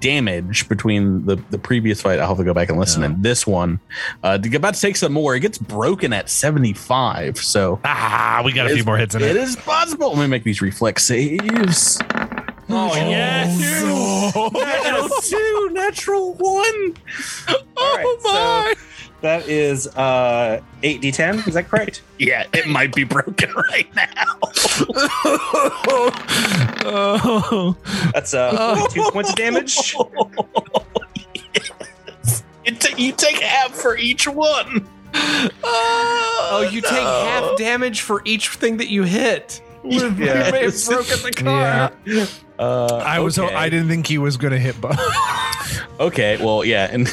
damage 0.00 0.68
between 0.68 1.24
the 1.26 1.36
the 1.50 1.58
previous 1.58 2.00
fight 2.02 2.18
I'll 2.18 2.28
have 2.28 2.38
to 2.38 2.44
go 2.44 2.54
back 2.54 2.68
and 2.68 2.78
listen 2.78 3.02
and 3.02 3.22
this 3.22 3.46
one. 3.46 3.80
Uh 4.22 4.38
to- 4.38 4.56
about 4.56 4.74
to 4.74 4.80
take 4.80 4.96
some 4.96 5.12
more. 5.12 5.34
It 5.34 5.40
gets 5.40 5.58
broken 5.58 6.12
at 6.12 6.28
75 6.30 7.38
so 7.38 7.80
Ah, 7.84 8.42
we 8.44 8.52
got 8.52 8.66
a 8.66 8.70
few 8.70 8.78
is- 8.78 8.86
more 8.86 8.96
hits 8.98 9.14
in 9.14 9.22
it. 9.22 9.30
it. 9.30 9.36
is 9.36 9.56
possible. 9.56 10.10
Let 10.10 10.18
me 10.18 10.26
make 10.26 10.44
these 10.44 10.60
reflex 10.62 11.04
saves. 11.04 11.98
Oh 12.68 12.94
yes. 12.96 13.58
natural 14.64 15.08
two 15.22 15.70
natural 15.72 16.34
one. 16.34 16.94
All 17.76 17.96
right, 17.96 18.16
so 18.22 18.74
that 19.22 19.48
is 19.48 19.86
uh 19.96 20.60
8d10. 20.82 21.48
Is 21.48 21.54
that 21.54 21.68
correct? 21.68 22.02
yeah 22.18 22.44
it 22.52 22.66
might 22.66 22.94
be 22.94 23.04
broken 23.04 23.52
right 23.70 23.94
now 23.94 24.38
oh. 26.84 27.76
That's 28.14 28.34
uh 28.34 28.76
42 28.76 29.10
points 29.10 29.30
of 29.30 29.36
damage. 29.36 29.94
You, 32.64 32.74
ta- 32.74 32.96
you 32.96 33.12
take 33.12 33.38
half 33.38 33.72
for 33.72 33.96
each 33.96 34.26
one. 34.26 34.88
Oh, 35.14 36.68
you 36.72 36.80
take 36.80 36.90
half 36.92 37.56
damage 37.56 38.00
for 38.00 38.22
each 38.24 38.48
thing 38.50 38.78
that 38.78 38.88
you 38.88 39.04
hit. 39.04 39.62
You 39.88 40.10
may 40.10 40.26
have 40.26 40.54
Yes. 40.54 40.86
broken 40.88 41.22
the 41.22 41.32
car. 41.36 41.92
Yeah. 42.04 42.26
Uh, 42.58 43.02
I 43.04 43.20
was 43.20 43.38
okay. 43.38 43.54
I 43.54 43.68
didn't 43.68 43.88
think 43.88 44.06
he 44.06 44.18
was 44.18 44.36
gonna 44.36 44.58
hit 44.58 44.80
both. 44.80 44.98
okay. 46.00 46.36
Well, 46.42 46.64
yeah, 46.64 46.88
and 46.90 47.08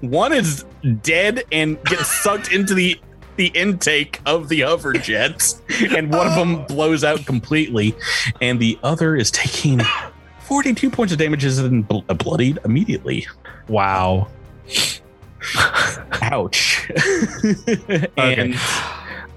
one 0.00 0.32
is 0.32 0.64
dead 1.02 1.42
and 1.50 1.82
gets 1.84 2.06
sucked 2.22 2.52
into 2.52 2.74
the 2.74 3.00
the 3.36 3.48
intake 3.48 4.20
of 4.26 4.48
the 4.48 4.60
hover 4.62 4.92
jets, 4.94 5.60
and 5.94 6.10
one 6.12 6.26
of 6.28 6.34
them 6.36 6.64
blows 6.66 7.04
out 7.04 7.26
completely, 7.26 7.94
and 8.40 8.58
the 8.60 8.78
other 8.82 9.14
is 9.16 9.30
taking 9.30 9.80
forty 10.40 10.72
two 10.72 10.88
points 10.90 11.12
of 11.12 11.18
damages 11.18 11.58
and 11.58 11.86
bl- 11.86 12.00
bloodied 12.14 12.58
immediately. 12.64 13.26
wow. 13.68 14.28
Ouch. 16.22 16.90
and 18.16 18.56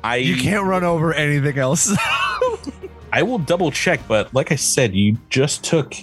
I 0.03 0.15
You 0.17 0.37
can't 0.37 0.65
run 0.65 0.83
over 0.83 1.13
anything 1.13 1.57
else. 1.57 1.95
I 3.11 3.23
will 3.23 3.39
double 3.39 3.71
check, 3.71 3.99
but 4.07 4.33
like 4.33 4.51
I 4.51 4.55
said, 4.55 4.93
you 4.93 5.17
just 5.29 5.63
took 5.63 5.95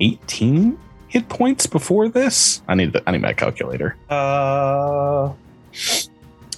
18 0.00 0.78
hit 1.08 1.28
points 1.28 1.66
before 1.66 2.08
this. 2.08 2.62
I 2.68 2.74
need 2.74 2.92
the, 2.92 3.02
I 3.06 3.12
need 3.12 3.20
my 3.22 3.32
calculator. 3.32 3.96
Uh 4.10 5.32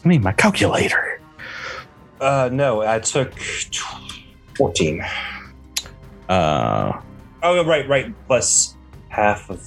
I 0.05 0.09
need 0.09 0.23
my 0.23 0.33
calculator. 0.33 1.21
uh 2.21 2.49
no, 2.53 2.83
I 2.83 2.99
took 2.99 3.33
14. 4.57 5.05
Uh, 6.29 7.01
Oh 7.43 7.63
right, 7.65 7.87
right. 7.89 8.15
Plus 8.27 8.77
half 9.09 9.51
of 9.51 9.67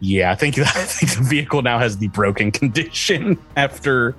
yeah, 0.00 0.30
I 0.30 0.34
think 0.34 0.58
I 0.58 0.64
think 0.64 1.12
the 1.16 1.22
vehicle 1.24 1.62
now 1.62 1.78
has 1.78 1.98
the 1.98 2.08
broken 2.08 2.50
condition 2.50 3.38
after, 3.56 4.14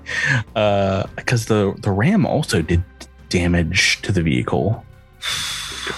uh, 0.55 1.03
because 1.15 1.45
the 1.45 1.73
the 1.81 1.91
ram 1.91 2.25
also 2.25 2.61
did 2.61 2.83
damage 3.29 4.01
to 4.01 4.11
the 4.11 4.21
vehicle, 4.21 4.83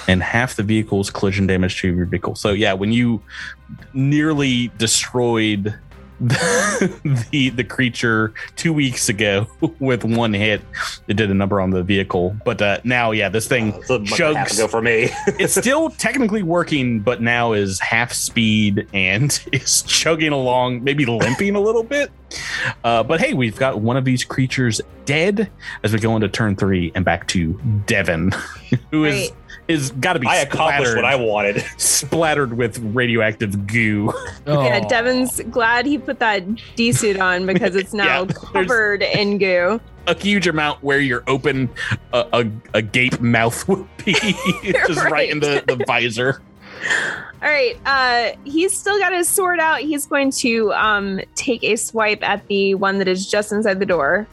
and 0.07 0.21
half 0.23 0.55
the 0.55 0.63
vehicle's 0.63 1.09
collision 1.09 1.47
damage 1.47 1.81
to 1.81 1.93
your 1.93 2.05
vehicle. 2.05 2.35
So 2.35 2.51
yeah, 2.51 2.73
when 2.73 2.91
you 2.91 3.21
nearly 3.93 4.71
destroyed 4.77 5.75
the 6.21 7.27
the, 7.31 7.49
the 7.49 7.63
creature 7.63 8.33
two 8.55 8.73
weeks 8.73 9.09
ago 9.09 9.47
with 9.79 10.03
one 10.03 10.33
hit, 10.33 10.61
it 11.07 11.15
did 11.15 11.31
a 11.31 11.33
number 11.33 11.59
on 11.59 11.71
the 11.71 11.83
vehicle. 11.83 12.35
But 12.45 12.61
uh, 12.61 12.79
now, 12.83 13.11
yeah, 13.11 13.29
this 13.29 13.47
thing 13.47 13.73
It's 13.73 13.89
a 13.89 13.99
month 13.99 14.11
and 14.11 14.21
a 14.21 14.37
half 14.37 14.49
chugs 14.49 14.53
ago 14.55 14.67
for 14.67 14.81
me. 14.81 15.09
it's 15.27 15.55
still 15.55 15.89
technically 15.89 16.43
working, 16.43 16.99
but 16.99 17.21
now 17.21 17.53
is 17.53 17.79
half 17.79 18.13
speed 18.13 18.87
and 18.93 19.43
is 19.51 19.81
chugging 19.83 20.31
along, 20.31 20.83
maybe 20.83 21.05
limping 21.05 21.55
a 21.55 21.61
little 21.61 21.83
bit. 21.83 22.11
Uh, 22.83 23.03
but 23.03 23.19
hey, 23.19 23.33
we've 23.33 23.55
got 23.57 23.81
one 23.81 23.97
of 23.97 24.05
these 24.05 24.23
creatures 24.23 24.81
dead 25.05 25.49
as 25.83 25.93
we 25.93 25.99
go 25.99 26.15
into 26.15 26.27
turn 26.29 26.55
three 26.55 26.91
and 26.95 27.03
back 27.05 27.27
to 27.27 27.53
Devon, 27.85 28.31
who 28.91 29.05
is 29.05 29.29
Right. 29.29 29.37
is 29.67 29.91
got 29.91 30.13
to 30.13 30.19
be 30.19 30.27
I 30.27 30.37
accomplished 30.37 30.95
what 30.95 31.05
I 31.05 31.15
wanted. 31.15 31.63
splattered 31.77 32.53
with 32.57 32.79
radioactive 32.79 33.67
goo. 33.67 34.11
Yeah, 34.47 34.81
Oh. 34.83 34.87
Devin's 34.89 35.41
glad 35.51 35.85
he 35.85 35.97
put 35.97 36.19
that 36.19 36.43
D 36.75 36.91
suit 36.91 37.19
on 37.19 37.45
because 37.51 37.75
it's 37.75 37.93
now 37.93 38.21
Yeah, 38.23 38.33
covered 38.33 39.01
in 39.03 39.37
goo. 39.37 39.79
A 40.07 40.15
huge 40.17 40.47
amount 40.47 40.83
where 40.83 40.99
your 40.99 41.23
open 41.27 41.69
a, 42.11 42.25
a, 42.33 42.51
a 42.73 42.81
gape 42.81 43.21
mouth 43.21 43.67
would 43.67 43.87
be 44.03 44.13
just 44.13 45.03
right. 45.05 45.29
in 45.29 45.39
the, 45.39 45.63
the 45.67 45.83
visor. 45.85 46.41
All 47.41 47.49
right, 47.49 47.79
uh, 47.85 48.31
he's 48.43 48.77
still 48.77 48.97
got 48.99 49.13
his 49.13 49.27
sword 49.27 49.59
out. 49.59 49.81
He's 49.81 50.05
going 50.05 50.31
to 50.31 50.73
um, 50.73 51.21
take 51.35 51.63
a 51.63 51.75
swipe 51.75 52.23
at 52.23 52.47
the 52.47 52.75
one 52.75 52.99
that 52.99 53.07
is 53.07 53.25
just 53.27 53.51
inside 53.51 53.79
the 53.79 53.85
door. 53.85 54.27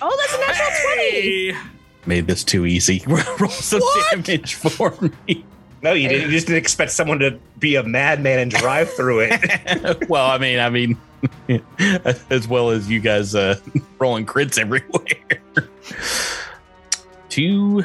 Oh, 0.00 0.16
that's 0.20 0.34
a 0.34 0.38
natural 0.38 0.68
20. 0.96 1.54
Made 2.06 2.26
this 2.26 2.44
too 2.44 2.66
easy. 2.66 3.02
Roll 3.06 3.50
some 3.50 3.82
damage 4.10 4.54
for 4.54 4.94
me. 5.26 5.44
No, 5.82 5.92
you 5.92 6.08
didn't. 6.08 6.26
You 6.26 6.32
just 6.32 6.46
didn't 6.46 6.58
expect 6.58 6.90
someone 6.90 7.18
to 7.20 7.38
be 7.58 7.76
a 7.76 7.82
madman 7.82 8.38
and 8.38 8.50
drive 8.50 8.90
through 8.92 9.28
it. 9.30 10.08
well, 10.08 10.26
I 10.26 10.38
mean, 10.38 10.58
I 10.58 10.70
mean, 10.70 10.98
as 12.30 12.48
well 12.48 12.70
as 12.70 12.88
you 12.90 13.00
guys 13.00 13.34
uh, 13.34 13.60
rolling 13.98 14.26
crits 14.26 14.58
everywhere. 14.58 15.40
Two. 17.28 17.84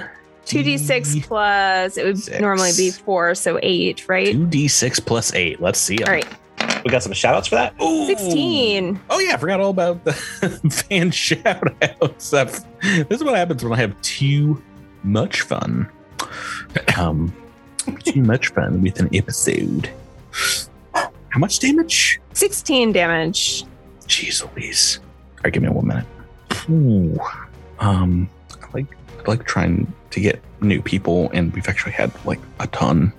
2d6 0.53 1.23
plus, 1.23 1.97
it 1.97 2.05
would 2.05 2.17
Six. 2.19 2.39
normally 2.39 2.71
be 2.77 2.91
4, 2.91 3.35
so 3.35 3.59
8, 3.61 4.07
right? 4.07 4.31
Two 4.31 4.45
d 4.47 4.67
six 4.67 4.99
plus 4.99 5.33
eight. 5.33 5.61
Let's 5.61 5.79
see. 5.79 5.97
'em. 6.01 6.07
All 6.07 6.13
right, 6.13 6.83
we 6.85 6.91
got 6.91 7.03
some 7.03 7.13
shout 7.13 7.35
outs 7.35 7.47
for 7.47 7.55
that. 7.55 7.73
Ooh. 7.81 8.05
16. 8.07 8.99
Oh 9.09 9.19
yeah, 9.19 9.33
I 9.33 9.37
forgot 9.37 9.59
all 9.59 9.69
about 9.71 10.03
the 10.03 10.13
fan 10.89 11.11
shout 11.11 11.63
outs. 12.01 12.29
This 12.31 12.65
is 13.09 13.23
what 13.23 13.35
happens 13.35 13.63
when 13.63 13.73
I 13.73 13.77
have 13.77 13.99
too 14.01 14.61
much 15.03 15.41
fun. 15.41 15.89
Um, 16.97 17.33
too 18.05 18.21
much 18.23 18.49
fun 18.49 18.81
with 18.81 18.99
an 18.99 19.09
episode. 19.13 19.89
How 20.93 21.39
much 21.39 21.59
damage? 21.59 22.19
16 22.33 22.91
damage. 22.93 23.65
Jeez 24.07 24.43
Louise. 24.55 24.99
All 25.37 25.41
right, 25.45 25.53
give 25.53 25.63
me 25.63 25.69
one 25.69 25.87
minute. 25.87 26.05
Ooh. 26.69 27.19
Um, 27.79 28.29
I 28.61 28.65
like 28.73 28.85
I 29.19 29.23
like 29.31 29.45
trying 29.45 29.91
to 30.13 30.19
get 30.19 30.41
new 30.61 30.81
people, 30.81 31.29
and 31.33 31.53
we've 31.53 31.67
actually 31.67 31.91
had 31.91 32.11
like 32.25 32.39
a 32.59 32.67
ton 32.67 33.11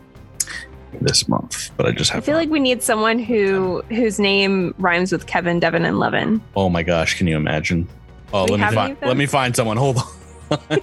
this 1.01 1.29
month, 1.29 1.71
but 1.77 1.87
I 1.87 1.91
just 1.93 2.11
have. 2.11 2.17
I 2.17 2.19
have. 2.19 2.25
feel 2.25 2.37
like 2.37 2.49
we 2.51 2.61
need 2.61 2.83
someone 2.83 3.19
who 3.19 3.83
whose 3.89 4.19
name 4.19 4.75
rhymes 4.79 5.13
with 5.13 5.27
Kevin, 5.27 5.61
Devin, 5.61 5.85
and 5.85 5.99
Levin. 5.99 6.41
oh 6.57 6.69
my 6.69 6.83
gosh, 6.83 7.15
can 7.19 7.27
you 7.27 7.37
imagine? 7.37 7.89
Oh, 8.33 8.45
We 8.45 8.51
let 8.53 8.57
me 8.59 8.65
have 8.65 8.75
find. 8.75 8.97
Let 9.03 9.17
me 9.17 9.27
find 9.27 9.55
someone. 9.55 9.77
Hold 9.77 9.99
on. 9.99 10.05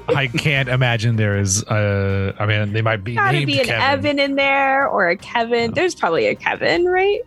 I 0.15 0.27
can't 0.27 0.67
imagine 0.69 1.15
there 1.17 1.37
is. 1.37 1.63
Uh, 1.63 2.33
I 2.39 2.45
mean, 2.45 2.73
they 2.73 2.81
might 2.81 3.03
be 3.03 3.15
Gotta 3.15 3.33
named 3.37 3.47
be 3.47 3.59
an 3.59 3.65
Kevin. 3.65 3.81
Evan 3.81 4.19
in 4.19 4.35
there 4.35 4.87
or 4.87 5.09
a 5.09 5.15
Kevin. 5.15 5.71
There's 5.71 5.95
probably 5.95 6.27
a 6.27 6.35
Kevin, 6.35 6.85
right? 6.85 7.21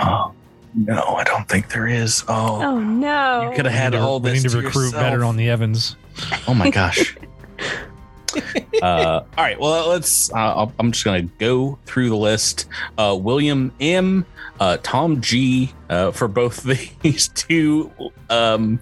Oh 0.00 0.32
no, 0.74 1.00
I 1.16 1.24
don't 1.24 1.48
think 1.48 1.70
there 1.70 1.86
is. 1.86 2.24
Oh, 2.28 2.62
Oh 2.62 2.80
no. 2.80 3.48
you 3.50 3.56
could 3.56 3.64
have 3.66 3.74
had 3.74 3.92
need 3.92 3.98
to- 3.98 4.02
all 4.04 4.18
we 4.20 4.30
this. 4.30 4.42
need 4.42 4.50
to 4.50 4.56
to 4.60 4.62
recruit 4.66 4.86
yourself. 4.86 5.02
better 5.02 5.24
on 5.24 5.36
the 5.36 5.48
Evans. 5.50 5.96
Oh 6.48 6.54
my 6.54 6.70
gosh. 6.70 7.16
uh, 8.82 8.86
all 8.86 9.26
right. 9.36 9.58
Well, 9.58 9.88
let's. 9.88 10.32
Uh, 10.32 10.70
I'm 10.78 10.92
just 10.92 11.04
gonna 11.04 11.22
go 11.22 11.78
through 11.86 12.10
the 12.10 12.16
list. 12.16 12.66
Uh, 12.98 13.16
William 13.20 13.72
M, 13.80 14.26
uh, 14.60 14.78
Tom 14.82 15.20
G, 15.20 15.72
uh, 15.88 16.10
for 16.10 16.28
both 16.28 16.62
these 17.02 17.28
two, 17.28 17.90
um, 18.30 18.80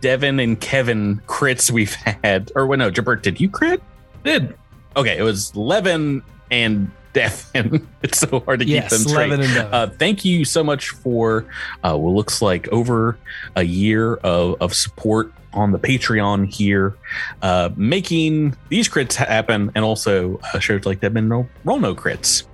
Devin 0.00 0.40
and 0.40 0.60
Kevin 0.60 1.20
crits 1.26 1.70
we've 1.70 1.94
had. 1.94 2.50
Or 2.54 2.66
well, 2.66 2.78
no, 2.78 2.90
Jabert, 2.90 3.22
did 3.22 3.40
you 3.40 3.48
crit? 3.48 3.82
Did 4.24 4.54
Okay, 4.96 5.16
it 5.16 5.22
was 5.22 5.54
Levin 5.56 6.22
and 6.50 6.90
Devin. 7.12 7.88
it's 8.02 8.18
so 8.18 8.40
hard 8.40 8.60
to 8.60 8.66
keep 8.66 8.88
them 8.88 9.00
straight. 9.00 9.30
Levin 9.30 9.44
and 9.44 9.54
Devin. 9.54 9.74
Uh, 9.74 9.86
thank 9.98 10.24
you 10.24 10.44
so 10.44 10.62
much 10.62 10.90
for 10.90 11.46
uh, 11.82 11.96
what 11.96 12.10
looks 12.10 12.42
like 12.42 12.68
over 12.68 13.18
a 13.56 13.62
year 13.62 14.14
of, 14.16 14.56
of 14.60 14.74
support 14.74 15.32
on 15.54 15.72
the 15.72 15.78
Patreon 15.78 16.52
here, 16.52 16.96
uh, 17.42 17.70
making 17.76 18.56
these 18.68 18.88
crits 18.88 19.14
happen, 19.14 19.70
and 19.74 19.84
also 19.84 20.38
uh, 20.52 20.58
shows 20.58 20.86
like 20.86 21.00
Devin 21.00 21.28
roll, 21.28 21.48
roll 21.64 21.78
no 21.78 21.94
crits. 21.94 22.44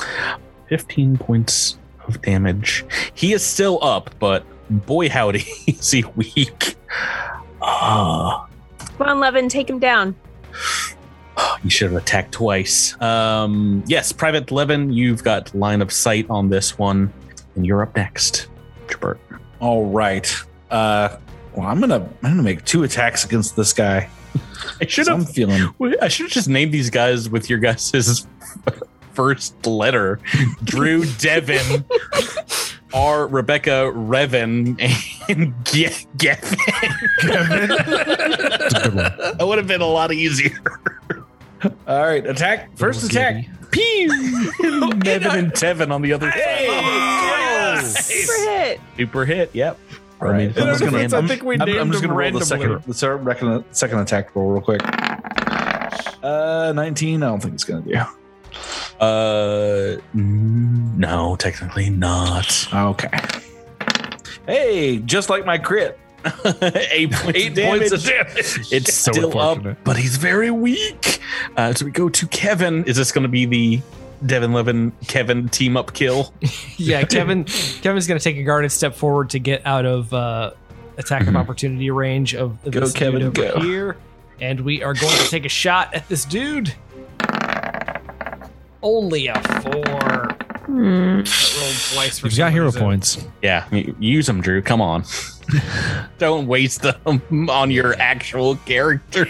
15 0.68 1.16
points 1.16 1.78
of 2.06 2.20
damage. 2.22 2.84
He 3.14 3.32
is 3.32 3.44
still 3.44 3.78
up, 3.82 4.10
but 4.18 4.44
boy, 4.70 5.08
howdy, 5.08 5.44
is 5.66 5.90
he 5.90 6.04
weak. 6.16 6.76
Ah. 7.62 8.46
Come 8.98 9.08
on, 9.08 9.20
Levin, 9.20 9.48
take 9.48 9.68
him 9.68 9.78
down. 9.78 10.14
You 11.62 11.70
should 11.70 11.92
have 11.92 12.02
attacked 12.02 12.32
twice. 12.32 13.00
Um, 13.00 13.84
yes, 13.86 14.10
Private 14.10 14.50
Levin, 14.50 14.92
you've 14.92 15.22
got 15.22 15.54
line 15.54 15.80
of 15.82 15.92
sight 15.92 16.26
on 16.28 16.48
this 16.48 16.76
one, 16.78 17.12
and 17.54 17.64
you're 17.64 17.80
up 17.80 17.94
next. 17.94 18.48
Jabert. 18.88 19.18
all 19.60 19.86
right. 19.86 20.34
Uh, 20.68 21.16
well, 21.54 21.66
I'm 21.66 21.80
gonna 21.80 21.96
I'm 22.22 22.30
gonna 22.30 22.42
make 22.42 22.64
two 22.64 22.82
attacks 22.84 23.24
against 23.24 23.56
this 23.56 23.72
guy. 23.72 24.08
I 24.80 24.86
should 24.86 25.06
have. 25.08 25.28
feeling 25.30 25.72
I 26.00 26.08
should 26.08 26.24
have 26.26 26.32
just 26.32 26.48
named 26.48 26.72
these 26.72 26.90
guys 26.90 27.28
with 27.28 27.48
your 27.50 27.58
guys' 27.58 28.26
first 29.14 29.66
letter: 29.66 30.20
Drew 30.64 31.04
Devin, 31.18 31.84
R. 32.92 33.26
Rebecca 33.26 33.90
Revan, 33.94 34.78
and 35.28 35.54
Ge- 35.64 36.06
Gavin. 36.16 36.58
That's 37.22 38.74
a 38.74 38.80
good 38.84 38.94
one. 38.94 39.36
that 39.38 39.46
would 39.46 39.58
have 39.58 39.66
been 39.66 39.80
a 39.80 39.86
lot 39.86 40.12
easier. 40.12 40.58
all 41.86 42.02
right. 42.06 42.24
Attack 42.26 42.76
first 42.76 43.04
attack. 43.10 43.46
Pew! 43.70 44.08
Devin 45.00 45.36
and 45.36 45.52
Tevin 45.52 45.90
on 45.90 46.00
the 46.02 46.12
other 46.12 46.30
side. 46.32 47.84
Super 47.84 48.50
hit. 48.50 48.80
Super 48.96 49.24
hit. 49.26 49.50
Yep. 49.54 49.78
All 50.20 50.28
right. 50.28 50.34
I 50.34 50.38
mean, 50.38 50.48
I'm 50.56 50.78
just 50.78 50.80
gonna- 50.84 50.98
I 50.98 51.02
I'm- 51.02 51.28
think 51.28 51.42
we 51.44 51.54
I'm, 51.54 51.62
I'm 51.62 51.90
just 51.90 52.02
gonna 52.02 52.14
roll 52.14 52.30
the 52.32 52.44
second. 52.44 52.82
Let's 52.86 52.98
start 52.98 53.22
second 53.72 53.98
attack 54.00 54.34
roll 54.34 54.50
real 54.50 54.60
quick. 54.62 54.80
Uh, 56.22 56.72
19. 56.74 57.22
I 57.22 57.26
don't 57.26 57.40
think 57.40 57.54
it's 57.54 57.64
gonna 57.64 57.82
do. 57.82 57.94
Uh, 59.00 59.96
no, 60.14 61.36
technically 61.36 61.90
not. 61.90 62.68
Okay. 62.74 63.10
Hey, 64.46 64.98
just 64.98 65.30
like 65.30 65.44
my 65.46 65.58
crit. 65.58 65.98
Eight 66.90 67.12
points, 67.12 67.38
Eight 67.38 67.48
of 67.50 67.54
damage. 67.54 67.78
points 67.80 67.92
of 67.92 68.04
damage. 68.04 68.72
It's 68.72 68.94
So 68.94 69.12
still 69.12 69.38
up, 69.38 69.60
but 69.84 69.96
he's 69.96 70.16
very 70.16 70.50
weak. 70.50 71.20
Uh, 71.56 71.72
so 71.72 71.84
we 71.84 71.92
go 71.92 72.08
to 72.08 72.26
Kevin. 72.26 72.82
Is 72.84 72.96
this 72.96 73.12
going 73.12 73.22
to 73.22 73.28
be 73.28 73.46
the 73.46 73.80
Devin 74.24 74.52
Levin 74.52 74.92
Kevin 75.06 75.48
team 75.48 75.76
up 75.76 75.92
kill? 75.94 76.32
yeah, 76.76 77.04
Kevin. 77.04 77.44
Kevin's 77.44 78.06
going 78.06 78.18
to 78.18 78.24
take 78.24 78.36
a 78.36 78.42
guarded 78.42 78.70
step 78.72 78.94
forward 78.94 79.30
to 79.30 79.38
get 79.38 79.64
out 79.66 79.86
of 79.86 80.12
uh, 80.12 80.52
attack 80.96 81.22
of 81.22 81.28
Mhm. 81.28 81.36
opportunity 81.36 81.90
range 81.90 82.34
of 82.34 82.58
Go, 82.70 82.80
this 82.80 82.92
Kevin, 82.92 83.20
dude 83.32 83.38
over 83.38 83.58
go. 83.58 83.60
here, 83.64 83.96
and 84.40 84.60
we 84.60 84.82
are 84.82 84.94
going 84.94 85.16
to 85.16 85.28
take 85.30 85.44
a 85.44 85.48
shot 85.48 85.94
at 85.94 86.08
this 86.08 86.24
dude. 86.24 86.74
Only 88.82 89.26
a 89.26 89.34
four. 89.62 90.34
That 90.68 91.56
rolled 91.60 91.94
twice 91.94 92.18
for 92.18 92.26
You've 92.28 92.36
got 92.36 92.52
hero 92.52 92.66
reason. 92.66 92.80
points. 92.82 93.26
Yeah, 93.42 93.66
use 93.98 94.26
them, 94.26 94.40
Drew. 94.42 94.60
Come 94.62 94.80
on. 94.82 95.04
Don't 96.18 96.46
waste 96.46 96.82
them 96.82 97.48
on 97.50 97.70
your 97.70 97.94
actual 97.98 98.56
character. 98.66 99.26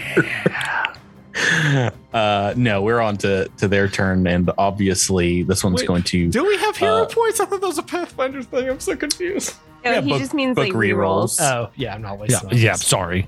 uh, 2.13 2.53
no, 2.57 2.81
we're 2.81 2.99
on 2.99 3.17
to, 3.17 3.49
to 3.57 3.67
their 3.67 3.87
turn, 3.87 4.27
and 4.27 4.49
obviously 4.57 5.43
this 5.43 5.63
one's 5.63 5.81
Wait, 5.81 5.87
going 5.87 6.03
to. 6.03 6.29
Do 6.29 6.45
we 6.45 6.57
have 6.57 6.75
hero 6.77 7.03
Uh, 7.03 7.05
points? 7.05 7.39
I 7.39 7.45
thought 7.45 7.61
that 7.61 7.67
was 7.67 7.77
a 7.77 7.83
Pathfinder 7.83 8.43
thing. 8.43 8.69
I'm 8.69 8.79
so 8.79 8.95
confused. 8.95 9.55
No, 9.85 9.91
Yeah, 9.91 10.01
he 10.01 10.09
book- 10.09 10.19
just 10.19 10.33
means 10.33 10.55
book 10.55 10.65
like 10.67 10.73
rerolls. 10.73 11.39
rerolls. 11.39 11.41
Oh, 11.41 11.69
yeah, 11.75 11.93
I'm 11.95 12.01
not 12.01 12.13
Yeah, 12.13 12.19
wasting. 12.19 12.49
on 12.49 12.57
yeah. 12.57 12.73
Sorry. 12.75 13.27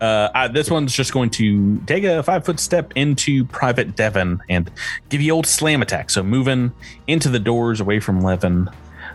Uh, 0.00 0.28
uh, 0.34 0.48
this 0.48 0.70
one's 0.70 0.92
just 0.92 1.12
going 1.12 1.30
to 1.30 1.78
take 1.86 2.04
a 2.04 2.22
five 2.22 2.44
foot 2.44 2.60
step 2.60 2.92
into 2.94 3.44
Private 3.46 3.96
Devon 3.96 4.40
and 4.48 4.70
give 5.08 5.20
you 5.20 5.32
old 5.32 5.46
slam 5.46 5.82
attack. 5.82 6.10
So 6.10 6.22
moving 6.22 6.72
into 7.06 7.28
the 7.28 7.38
doors 7.40 7.80
away 7.80 7.98
from 7.98 8.20
Levin, 8.20 8.68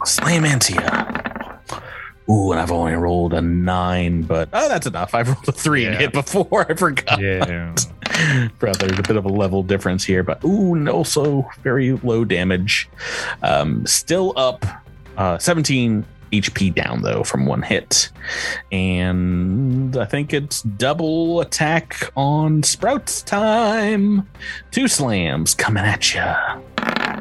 slam 0.05 0.43
into 0.45 0.73
you. 0.73 1.23
Ooh, 2.30 2.52
and 2.52 2.60
I've 2.60 2.72
only 2.72 2.94
rolled 2.94 3.34
a 3.34 3.41
nine, 3.41 4.22
but 4.22 4.50
oh, 4.54 4.70
that's 4.70 4.88
enough. 4.88 5.14
I've 5.14 5.28
rolled 5.28 5.48
a 5.48 5.52
three 5.52 5.86
and 5.86 5.95
hit 5.95 6.14
before. 6.14 6.66
I 6.70 6.74
forgot. 6.74 7.20
Yeah. 7.20 7.76
Brother, 8.60 8.88
there's 8.88 9.00
a 9.00 9.04
bit 9.04 9.18
of 9.18 9.26
a 9.26 9.30
level 9.30 9.64
difference 9.64 10.04
here, 10.04 10.24
but 10.24 10.44
ooh, 10.45 10.76
and 10.76 10.88
also 10.88 11.50
very 11.62 11.94
low 11.98 12.24
damage. 12.24 12.90
Um, 13.41 13.86
still 13.86 14.34
up, 14.38 14.66
uh, 15.18 15.38
17 15.38 16.06
HP 16.32 16.74
down 16.74 17.02
though 17.02 17.24
from 17.24 17.45
one 17.45 17.62
hit, 17.62 18.10
and 18.72 19.95
I 19.98 20.06
think 20.06 20.34
it's 20.34 20.62
double 20.62 21.41
attack 21.41 22.12
on 22.16 22.64
Sprouts 22.64 23.22
time. 23.22 24.28
Two 24.72 24.88
slams 24.88 25.54
coming 25.54 25.84
at 25.84 26.14
you, 26.14 26.22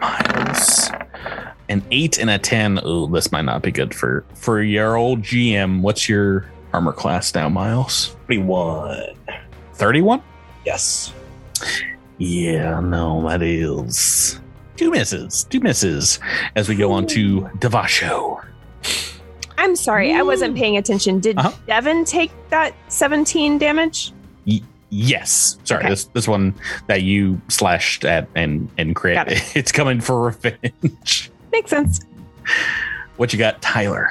Miles. 0.01 0.91
An 1.68 1.82
eight 1.90 2.18
and 2.18 2.28
a 2.30 2.39
ten. 2.39 2.78
Ooh, 2.84 3.09
this 3.10 3.32
might 3.32 3.44
not 3.44 3.62
be 3.62 3.70
good 3.70 3.94
for 3.94 4.24
for 4.34 4.62
your 4.62 4.97
old 4.97 5.22
GM. 5.22 5.80
What's 5.80 6.09
your 6.09 6.47
armor 6.72 6.93
class 6.93 7.34
now, 7.34 7.48
Miles? 7.48 8.16
Thirty-one. 8.26 9.14
Thirty-one. 9.74 10.22
Yes. 10.66 11.12
Yeah, 12.18 12.80
no, 12.80 13.26
that 13.28 13.43
is 13.43 14.40
two 14.76 14.90
misses. 14.90 15.44
Two 15.44 15.60
misses 15.60 16.20
as 16.56 16.68
we 16.68 16.74
go 16.76 16.93
on 16.93 17.06
to 17.09 17.43
Davaasho. 17.59 18.44
I'm 19.59 19.76
sorry, 19.76 20.12
I 20.12 20.22
wasn't 20.22 20.56
paying 20.56 20.76
attention. 20.76 21.20
Did 21.20 21.39
Uh-huh. 21.39 21.52
Devin 21.66 22.05
take 22.05 22.32
that 22.51 22.74
17 22.89 23.59
damage? 23.59 24.12
Yes, 24.94 25.56
sorry, 25.64 25.80
Okay. 25.84 25.89
this 25.89 26.05
this 26.06 26.28
one 26.28 26.55
that 26.86 27.01
you 27.01 27.40
slashed 27.48 28.05
at 28.05 28.28
and 28.34 28.68
and 28.76 28.94
crit. 28.94 29.26
It. 29.26 29.43
It's 29.56 29.72
coming 29.72 30.02
for 30.02 30.20
revenge. 30.26 31.30
Makes 31.53 31.70
sense. 31.70 32.01
What 33.16 33.33
you 33.33 33.39
got, 33.39 33.61
Tyler? 33.62 34.11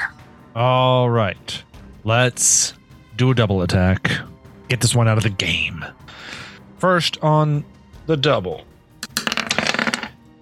All 0.55 1.09
right. 1.09 1.63
Let's 2.03 2.73
do 3.17 3.31
a 3.31 3.35
double 3.35 3.61
attack. 3.61 4.11
Get 4.67 4.79
this 4.81 4.95
one 4.95 5.07
out 5.07 5.17
of 5.17 5.23
the 5.23 5.29
game. 5.29 5.83
First 6.77 7.17
on 7.21 7.65
the 8.05 8.15
double. 8.15 8.63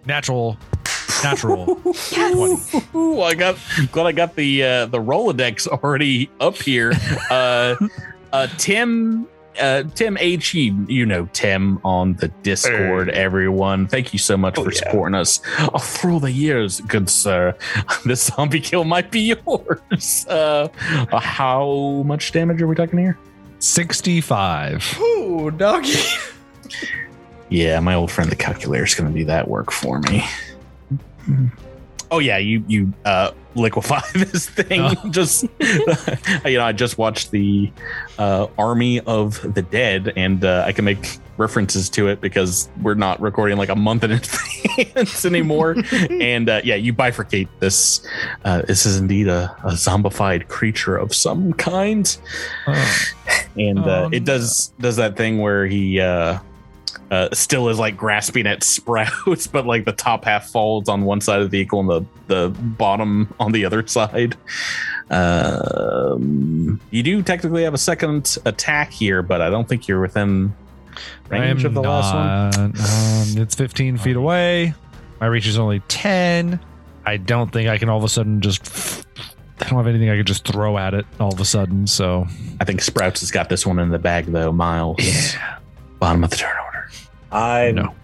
Natural. 0.05 0.57
Natural. 1.23 1.75
20. 2.13 2.87
Ooh, 2.95 3.21
I 3.21 3.33
got 3.35 3.57
glad 3.91 4.05
I 4.07 4.11
got 4.11 4.35
the 4.35 4.63
uh, 4.63 4.85
the 4.85 4.99
Rolodex 4.99 5.67
already 5.67 6.29
up 6.39 6.57
here. 6.57 6.93
Uh, 7.29 7.75
uh, 8.31 8.47
Tim. 8.57 9.27
Uh, 9.59 9.83
Tim 9.95 10.17
H, 10.17 10.53
you, 10.53 10.85
you 10.87 11.05
know 11.05 11.27
Tim 11.33 11.79
on 11.83 12.13
the 12.15 12.29
Discord. 12.43 13.09
Everyone, 13.09 13.87
thank 13.87 14.13
you 14.13 14.19
so 14.19 14.37
much 14.37 14.57
Oh, 14.57 14.63
for 14.63 14.71
yeah. 14.71 14.79
supporting 14.79 15.15
us 15.15 15.41
all 15.59 15.79
through 15.79 16.19
the 16.21 16.31
years, 16.31 16.81
good 16.81 17.09
sir. 17.09 17.55
This 18.05 18.25
zombie 18.27 18.59
kill 18.61 18.83
might 18.85 19.11
be 19.11 19.35
yours. 19.45 20.25
Uh, 20.29 20.67
uh, 21.11 21.19
how 21.19 22.03
much 22.05 22.31
damage 22.31 22.61
are 22.61 22.67
we 22.67 22.75
talking 22.75 22.99
here? 22.99 23.17
65. 23.59 24.97
Ooh, 24.99 25.51
doggy. 25.51 25.93
Yeah, 27.51 27.79
my 27.79 27.95
old 27.95 28.11
friend 28.11 28.29
the 28.31 28.35
calculator 28.35 28.83
is 28.83 28.93
going 28.93 29.11
to 29.11 29.19
do 29.19 29.25
that 29.25 29.47
work 29.47 29.71
for 29.71 29.99
me. 30.01 30.23
Oh 32.11 32.19
yeah, 32.19 32.37
you 32.37 32.63
you 32.67 32.93
uh, 33.05 33.31
liquefy 33.55 33.99
this 34.13 34.49
thing. 34.49 34.81
Oh. 34.81 34.95
Just 35.11 35.43
you 36.45 36.57
know, 36.57 36.63
I 36.65 36.71
just 36.71 36.97
watched 36.97 37.31
the 37.31 37.71
uh, 38.17 38.47
Army 38.57 38.99
of 39.01 39.53
the 39.53 39.61
Dead, 39.61 40.13
and 40.15 40.43
uh, 40.43 40.63
I 40.65 40.71
can 40.71 40.85
make 40.85 41.17
references 41.37 41.89
to 41.89 42.07
it 42.09 42.19
because 42.19 42.67
we're 42.81 42.95
not 42.95 43.21
recording 43.21 43.57
like 43.57 43.69
a 43.69 43.75
month 43.75 44.03
in 44.03 44.11
advance 44.11 45.25
anymore. 45.25 45.75
and 46.09 46.49
uh, 46.49 46.61
yeah, 46.63 46.75
you 46.75 46.93
bifurcate 46.93 47.47
this. 47.59 48.05
Uh, 48.43 48.61
this 48.63 48.85
is 48.85 48.97
indeed 48.97 49.27
a, 49.27 49.55
a 49.63 49.71
zombified 49.71 50.47
creature 50.47 50.97
of 50.97 51.13
some 51.13 51.53
kind, 51.53 52.17
and 53.55 53.79
uh, 53.79 54.05
Oh, 54.05 54.09
it 54.11 54.25
does 54.25 54.73
does 54.79 54.95
that 54.97 55.15
thing 55.17 55.39
where 55.39 55.65
he. 55.67 55.99
Uh, 55.99 56.39
uh, 57.11 57.29
still 57.33 57.69
is 57.69 57.79
like 57.79 57.97
grasping 57.97 58.45
at 58.47 58.63
sprouts, 58.63 59.47
but 59.51 59.65
like 59.65 59.85
the 59.85 59.91
top 59.91 60.25
half 60.25 60.49
folds 60.49 60.87
on 60.89 61.03
one 61.03 61.21
side 61.21 61.41
of 61.41 61.51
the 61.51 61.59
eagle 61.59 61.79
and 61.79 61.89
the 61.89 62.05
the 62.27 62.49
bottom 62.49 63.33
on 63.39 63.51
the 63.51 63.65
other 63.65 63.85
side. 63.87 64.35
Um, 65.09 66.79
you 66.91 67.03
do 67.03 67.21
technically 67.23 67.63
have 67.63 67.73
a 67.73 67.77
second 67.79 68.37
attack 68.45 68.91
here, 68.91 69.21
but 69.21 69.41
I 69.41 69.49
don't 69.49 69.67
think 69.67 69.87
you're 69.87 70.01
within 70.01 70.53
range 71.29 71.63
of 71.65 71.73
the 71.73 71.81
last 71.81 72.13
one? 72.13 72.73
one? 72.73 72.75
Um, 73.37 73.41
it's 73.41 73.55
15 73.55 73.97
feet 73.97 74.15
away. 74.15 74.73
My 75.19 75.27
reach 75.27 75.47
is 75.47 75.57
only 75.57 75.79
10. 75.87 76.59
I 77.05 77.17
don't 77.17 77.51
think 77.51 77.69
I 77.69 77.77
can 77.77 77.89
all 77.89 77.97
of 77.97 78.03
a 78.03 78.09
sudden 78.09 78.41
just. 78.41 79.05
I 79.61 79.67
don't 79.67 79.77
have 79.77 79.87
anything 79.87 80.09
I 80.09 80.15
could 80.15 80.27
just 80.27 80.45
throw 80.47 80.77
at 80.77 80.93
it 80.93 81.05
all 81.19 81.33
of 81.33 81.39
a 81.39 81.45
sudden. 81.45 81.85
So 81.85 82.25
I 82.61 82.63
think 82.65 82.81
Sprouts 82.81 83.19
has 83.19 83.29
got 83.31 83.49
this 83.49 83.65
one 83.65 83.77
in 83.79 83.89
the 83.89 83.99
bag 83.99 84.25
though. 84.27 84.53
Miles, 84.53 84.99
Yeah. 84.99 85.57
bottom 85.99 86.23
of 86.23 86.29
the 86.29 86.37
turn 86.37 86.55
order. 87.31 87.35
I'm 87.37 87.75
No. 87.75 87.95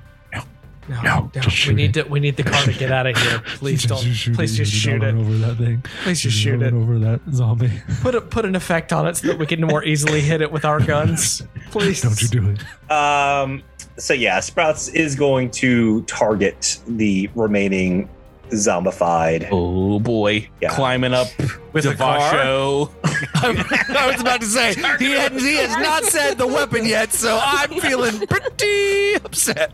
No, 0.88 1.02
No, 1.02 1.32
no, 1.34 1.42
we 1.68 1.74
need 1.74 1.98
it. 1.98 2.04
to 2.04 2.10
we 2.12 2.20
need 2.20 2.36
the 2.38 2.44
car 2.44 2.62
to 2.64 2.72
get 2.72 2.92
out 2.92 3.08
of 3.08 3.18
here. 3.18 3.40
Please 3.58 3.84
don't. 3.88 4.04
Please 4.36 4.56
just 4.56 4.72
shoot 4.72 5.02
it. 5.04 5.16
over 5.16 5.34
that 5.40 5.56
thing. 5.58 5.84
Please 6.04 6.22
just 6.22 6.38
shoot 6.38 6.62
it. 6.62 6.74
over 6.76 7.00
that 7.00 7.22
zombie. 7.32 7.72
Put 8.04 8.14
a, 8.14 8.22
put 8.22 8.46
an 8.46 8.56
effect 8.56 8.94
on 8.94 9.08
it 9.08 9.18
so 9.18 9.30
that 9.30 9.40
we 9.40 9.48
can 9.48 9.62
more 9.62 9.84
easily 9.84 10.22
hit 10.22 10.42
it 10.44 10.52
with 10.52 10.64
our 10.64 10.80
guns. 10.80 11.42
Please. 11.72 12.04
Don't 12.04 12.22
you 12.22 12.28
do 12.28 12.50
it. 12.52 12.92
Um. 12.92 13.64
So 13.98 14.14
yeah, 14.14 14.40
Sprouts 14.42 14.90
is 14.90 15.16
going 15.16 15.50
to 15.52 16.04
target 16.04 16.80
the 16.88 17.30
remaining 17.34 18.08
zombified. 18.52 19.48
Oh 19.52 20.00
boy, 20.00 20.48
Yeah. 20.62 20.70
climbing 20.70 21.14
up 21.14 21.28
With 21.74 21.84
the 21.86 21.96
car? 21.96 22.20
Davaasho. 22.20 22.92
I 23.96 24.08
was 24.12 24.22
about 24.22 24.42
to 24.42 24.48
say 24.48 24.74
he 25.00 25.12
hadn't, 25.12 25.40
he 25.40 25.56
has 25.58 25.76
not 25.78 26.04
said 26.04 26.38
the 26.38 26.48
weapon 26.48 26.86
yet, 26.86 27.12
so 27.14 27.40
I'm 27.42 27.80
feeling 27.80 28.26
pretty 28.28 29.16
upset. 29.16 29.72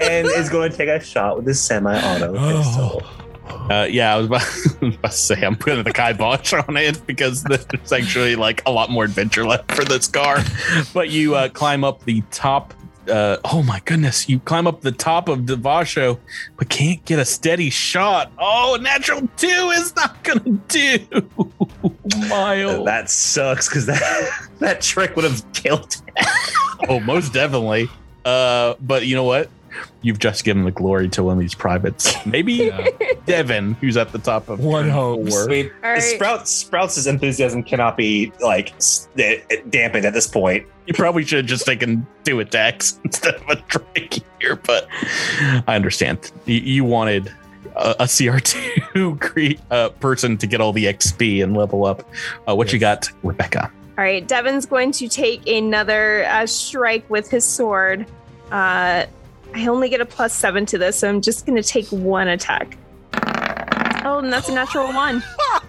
and 0.00 0.26
is 0.26 0.48
going 0.48 0.70
to 0.72 0.76
take 0.76 0.88
a 0.88 1.00
shot 1.00 1.36
with 1.36 1.46
his 1.46 1.60
semi-auto 1.60 2.32
pistol. 2.32 3.02
Uh, 3.70 3.86
yeah, 3.90 4.14
I 4.14 4.18
was 4.18 4.26
about, 4.26 4.42
about 4.98 5.10
to 5.10 5.16
say 5.16 5.42
I'm 5.44 5.56
putting 5.56 5.82
the 5.84 5.92
kibosh 5.92 6.52
on 6.52 6.76
it 6.76 7.04
because 7.06 7.42
there's 7.44 7.92
actually 7.92 8.34
like 8.36 8.62
a 8.66 8.70
lot 8.70 8.90
more 8.90 9.04
adventure 9.04 9.44
left 9.46 9.70
for 9.72 9.84
this 9.84 10.08
car. 10.08 10.38
But 10.94 11.10
you 11.10 11.34
uh, 11.34 11.48
climb 11.48 11.84
up 11.84 12.04
the 12.04 12.22
top. 12.30 12.72
Uh, 13.08 13.36
oh 13.44 13.62
my 13.62 13.80
goodness! 13.84 14.28
You 14.28 14.38
climb 14.40 14.66
up 14.66 14.80
the 14.80 14.92
top 14.92 15.28
of 15.28 15.40
Davaasho, 15.40 16.18
but 16.56 16.68
can't 16.68 17.04
get 17.04 17.18
a 17.18 17.24
steady 17.24 17.68
shot. 17.70 18.30
Oh, 18.38 18.78
natural 18.80 19.28
two 19.36 19.46
is 19.74 19.94
not 19.96 20.22
gonna 20.22 20.58
do. 20.68 20.98
Miles. 22.28 22.84
That 22.84 23.10
sucks 23.10 23.68
because 23.68 23.86
that 23.86 24.48
that 24.60 24.80
trick 24.80 25.16
would 25.16 25.24
have 25.24 25.52
killed. 25.52 25.94
him. 25.94 26.26
oh, 26.88 27.00
most 27.00 27.32
definitely. 27.32 27.88
Uh, 28.24 28.74
but 28.80 29.06
you 29.06 29.16
know 29.16 29.24
what? 29.24 29.50
You've 30.02 30.18
just 30.18 30.44
given 30.44 30.64
the 30.64 30.70
glory 30.70 31.08
to 31.10 31.22
one 31.22 31.34
of 31.34 31.40
these 31.40 31.54
privates. 31.54 32.14
Maybe 32.26 32.70
Devin, 33.26 33.74
who's 33.74 33.96
at 33.96 34.12
the 34.12 34.18
top 34.18 34.48
of 34.48 34.60
One 34.60 34.84
turn 34.84 34.92
hopes. 34.92 35.30
four. 35.34 35.44
I 35.44 35.46
mean, 35.46 35.70
All 35.84 35.90
right. 35.90 35.98
Sprouts 36.02 36.50
Sprouts' 36.50 37.06
enthusiasm 37.06 37.62
cannot 37.62 37.96
be 37.96 38.32
like 38.40 38.72
dampened 39.70 40.04
at 40.04 40.12
this 40.12 40.26
point. 40.26 40.66
You 40.86 40.94
probably 40.94 41.24
should 41.24 41.38
have 41.38 41.46
just 41.46 41.64
taken 41.64 42.06
two 42.24 42.40
attacks 42.40 42.98
instead 43.04 43.36
of 43.36 43.48
a 43.48 43.56
drink 43.68 44.20
here, 44.40 44.56
but 44.56 44.88
I 45.66 45.76
understand. 45.76 46.32
You, 46.46 46.56
you 46.56 46.84
wanted 46.84 47.28
a, 47.76 47.90
a 48.00 48.04
CR2 48.04 49.20
cre- 49.20 49.62
uh, 49.70 49.90
person 49.90 50.36
to 50.38 50.46
get 50.46 50.60
all 50.60 50.72
the 50.72 50.86
XP 50.86 51.42
and 51.42 51.56
level 51.56 51.84
up. 51.84 52.08
Uh, 52.48 52.54
what 52.56 52.72
you 52.72 52.78
got, 52.78 53.08
Rebecca? 53.22 53.70
All 53.96 54.04
right, 54.04 54.26
Devin's 54.26 54.66
going 54.66 54.90
to 54.92 55.08
take 55.08 55.46
another 55.46 56.24
uh, 56.24 56.46
strike 56.46 57.08
with 57.08 57.30
his 57.30 57.44
sword. 57.44 58.06
Uh, 58.50 59.06
I 59.54 59.66
only 59.66 59.88
get 59.88 60.00
a 60.00 60.06
plus 60.06 60.34
seven 60.34 60.66
to 60.66 60.78
this, 60.78 60.98
so 60.98 61.08
I'm 61.08 61.20
just 61.20 61.46
going 61.46 61.60
to 61.60 61.68
take 61.68 61.86
one 61.88 62.28
attack. 62.28 62.76
Oh, 64.04 64.18
and 64.18 64.32
that's 64.32 64.48
a 64.48 64.52
natural 64.54 64.88
one. 64.92 65.22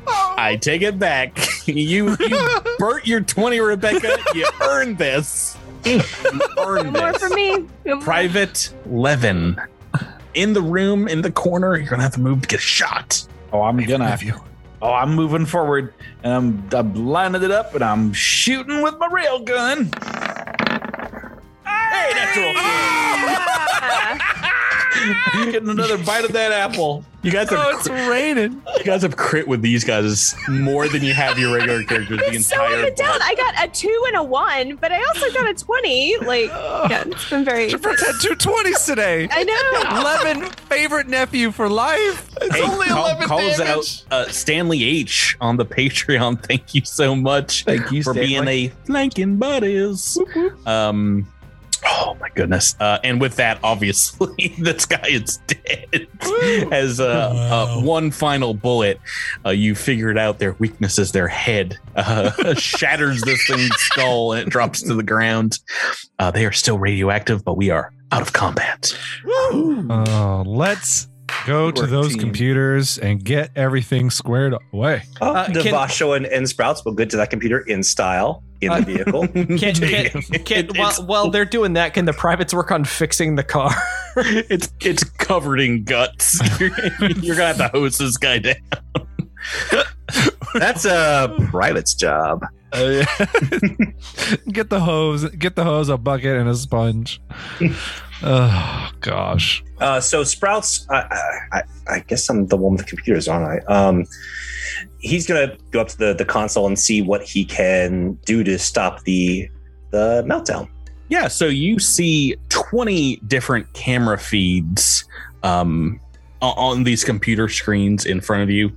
I 0.08 0.58
take 0.60 0.82
it 0.82 0.98
back. 0.98 1.38
you 1.68 2.16
you 2.20 2.48
burnt 2.80 3.06
your 3.06 3.22
20, 3.22 3.60
Rebecca. 3.60 4.18
You 4.34 4.48
earned 4.62 4.98
this. 4.98 5.56
You 5.86 6.02
earned 6.58 6.94
More 6.94 7.12
this. 7.12 7.22
for 7.22 7.30
me. 7.30 7.68
More. 7.86 8.02
Private 8.02 8.74
Levin. 8.88 9.56
In 10.34 10.54
the 10.54 10.62
room, 10.62 11.08
in 11.08 11.22
the 11.22 11.32
corner, 11.32 11.78
you're 11.78 11.88
gonna 11.90 12.02
have 12.02 12.14
to 12.14 12.20
move 12.20 12.42
to 12.42 12.48
get 12.48 12.60
shot. 12.60 13.28
Oh, 13.52 13.62
I'm 13.62 13.78
gonna. 13.78 14.08
Have 14.08 14.24
you. 14.24 14.34
Oh, 14.82 14.92
I'm 14.94 15.14
moving 15.14 15.46
forward, 15.46 15.94
and 16.24 16.34
I'm, 16.34 16.68
I'm 16.74 16.94
lining 17.08 17.44
it 17.44 17.52
up, 17.52 17.76
and 17.76 17.84
I'm 17.84 18.12
shooting 18.14 18.82
with 18.82 18.98
my 18.98 19.08
rail 19.08 19.40
gun. 19.40 19.92
Hey, 21.66 22.12
natural. 22.16 22.54
Ah, 22.58 23.53
Getting 25.52 25.70
another 25.70 25.98
bite 25.98 26.26
of 26.26 26.32
that 26.34 26.52
apple. 26.52 27.04
You 27.22 27.32
guys 27.32 27.50
have 27.52 27.60
Oh, 27.62 27.78
it's 27.78 27.88
raining. 27.90 28.62
you 28.78 28.84
guys 28.84 29.02
have 29.04 29.16
crit 29.16 29.48
with 29.48 29.62
these 29.62 29.86
guys 29.86 30.36
more 30.50 30.90
than 30.90 31.02
you 31.04 31.14
have 31.14 31.40
your 31.40 31.54
regular 31.56 31.82
characters 31.88 32.18
the 32.20 32.32
it's 32.34 32.48
so 32.48 32.62
up 32.62 32.70
entire 32.70 32.88
and 32.88 32.96
down. 32.98 33.20
I 33.22 33.36
got 33.36 33.64
a 33.64 33.72
two 33.72 34.04
and 34.08 34.18
a 34.18 34.24
one, 34.24 34.76
but 34.76 34.92
I 34.92 35.02
also 35.04 35.32
got 35.32 35.50
a 35.50 35.54
20. 35.54 36.18
Like, 36.20 36.50
yeah, 36.90 37.04
it's 37.08 37.30
been 37.30 37.46
very. 37.46 37.70
Jabber's 37.70 38.06
had 38.06 38.16
two 38.22 38.36
20s 38.36 38.86
today. 38.86 39.30
I 39.32 39.44
know. 39.44 40.02
Levin, 40.04 40.50
favorite 40.68 41.08
nephew 41.08 41.52
for 41.52 41.70
life. 41.70 42.30
Hey, 42.52 42.62
only 42.62 42.88
call, 42.88 43.06
11 43.06 43.28
calls 43.28 43.58
damage. 43.58 44.04
out 44.12 44.28
uh, 44.28 44.30
Stanley 44.30 44.84
H 44.84 45.38
on 45.40 45.56
the 45.56 45.66
Patreon. 45.66 46.44
Thank 46.46 46.76
you 46.76 46.82
so 46.84 47.16
much 47.16 47.64
Thank 47.64 47.90
you 47.92 48.04
for 48.04 48.14
Stanley. 48.14 48.28
being 48.28 48.48
a 48.48 48.86
flanking 48.86 49.38
buddies. 49.38 50.18
Um, 50.66 51.26
oh 51.86 52.16
my 52.20 52.30
goodness! 52.30 52.76
Uh, 52.80 53.00
and 53.04 53.20
with 53.20 53.36
that, 53.38 53.60
obviously, 53.64 54.56
this 54.60 54.86
guy 54.86 55.08
is 55.08 55.38
dead. 55.48 56.08
As 56.72 57.00
uh, 57.00 57.06
uh, 57.06 57.82
one 57.82 58.12
final 58.12 58.54
bullet, 58.54 59.00
uh, 59.46 59.50
you 59.50 59.76
figured 59.76 60.18
out 60.18 60.40
their 60.40 60.54
weakness 60.54 61.00
is 61.00 61.12
their 61.12 61.28
head. 61.28 61.78
Uh, 61.96 62.54
shatters 62.56 63.22
this 63.22 63.46
thing's 63.48 63.76
skull 63.76 64.34
and 64.34 64.48
it 64.48 64.50
drops 64.50 64.82
to 64.84 64.94
the 64.94 65.04
ground. 65.04 65.60
Uh, 66.20 66.32
they 66.32 66.46
are 66.46 66.52
still 66.52 66.80
radioactive, 66.80 67.44
but 67.44 67.58
we 67.58 67.70
are 67.70 67.94
out 68.12 68.22
of 68.22 68.34
combat. 68.34 68.98
Oh, 69.28 70.44
let's 70.46 71.08
go 71.46 71.72
to 71.72 71.86
those 71.88 72.10
team. 72.12 72.20
computers 72.20 72.98
and 72.98 73.24
get 73.24 73.52
everything 73.56 74.10
squared 74.10 74.54
away. 74.74 75.04
Oh, 75.22 75.34
Uh, 75.34 75.46
can- 75.46 75.56
Davaasho 75.56 76.16
and, 76.16 76.26
and 76.26 76.48
Sprouts 76.48 76.84
will 76.86 76.94
get 76.94 77.10
to 77.12 77.18
that 77.18 77.30
computer 77.30 77.60
in 77.60 77.84
style 77.84 78.44
in 78.62 78.72
Uh, 78.72 78.80
the 78.80 78.86
vehicle. 78.86 79.28
Can, 79.34 79.58
can, 79.58 79.74
can, 80.22 80.66
It- 80.70 80.78
while, 80.78 80.94
while 81.06 81.30
they're 81.30 81.44
doing 81.46 81.74
that, 81.74 81.94
can 81.94 82.06
the 82.06 82.14
privates 82.14 82.54
work 82.54 82.72
on 82.72 82.86
fixing 82.86 83.36
the 83.36 83.44
car? 83.44 83.72
it's 84.16 84.72
it's 84.82 85.04
covered 85.04 85.60
in 85.60 85.84
guts. 85.84 86.40
You're, 86.60 86.70
you're 87.22 87.36
gonna 87.36 87.48
have 87.54 87.58
to 87.58 87.68
hose 87.70 87.98
this 87.98 88.16
guy 88.18 88.40
down. 88.40 88.56
That's 90.54 90.86
a 90.86 91.36
private's 91.50 91.94
job. 91.94 92.46
Uh, 92.72 93.04
get 94.52 94.70
the 94.70 94.80
hose, 94.80 95.26
get 95.32 95.56
the 95.56 95.64
hose, 95.64 95.90
a 95.90 95.98
bucket, 95.98 96.38
and 96.38 96.48
a 96.50 96.56
sponge. 96.56 97.20
Oh 98.24 98.90
gosh. 99.02 99.64
Uh, 99.80 100.00
so 100.00 100.24
Sprouts, 100.24 100.88
I, 100.90 100.96
I, 101.52 101.58
I- 101.60 101.64
I 101.86 102.00
guess 102.00 102.30
I'm 102.30 102.48
the 102.48 102.56
one 102.56 102.74
with 102.74 102.82
the 102.86 102.88
computers, 102.88 103.28
aren't 103.28 103.62
I? 103.68 103.74
Um, 103.74 104.06
he's 105.00 105.28
gonna 105.28 105.58
go 105.72 105.82
up 105.82 105.90
to 105.90 105.98
the, 105.98 106.14
the 106.14 106.24
console 106.24 106.66
and 106.66 106.80
see 106.80 107.02
what 107.02 107.22
he 107.24 107.44
can 107.44 108.14
do 108.26 108.42
to 108.46 108.58
stop 108.58 109.04
the 109.04 109.50
the 109.92 110.24
meltdown. 110.26 110.70
Yeah, 111.10 111.28
so 111.28 111.46
you 111.48 111.78
see 111.80 112.38
20 112.50 113.18
different 113.28 113.72
camera 113.74 114.18
feeds 114.18 115.04
um, 115.44 116.00
on 116.42 116.84
these 116.86 117.04
computer 117.04 117.50
screens 117.50 118.06
in 118.06 118.22
front 118.22 118.44
of 118.44 118.50
you. 118.50 118.72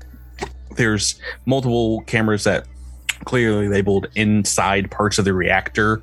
There's 0.77 1.19
multiple 1.47 2.03
cameras 2.03 2.43
that 2.45 2.67
clearly 3.25 3.69
labeled 3.69 4.09
inside 4.15 4.91
parts 4.91 5.19
of 5.19 5.25
the 5.25 5.35
reactor 5.35 6.03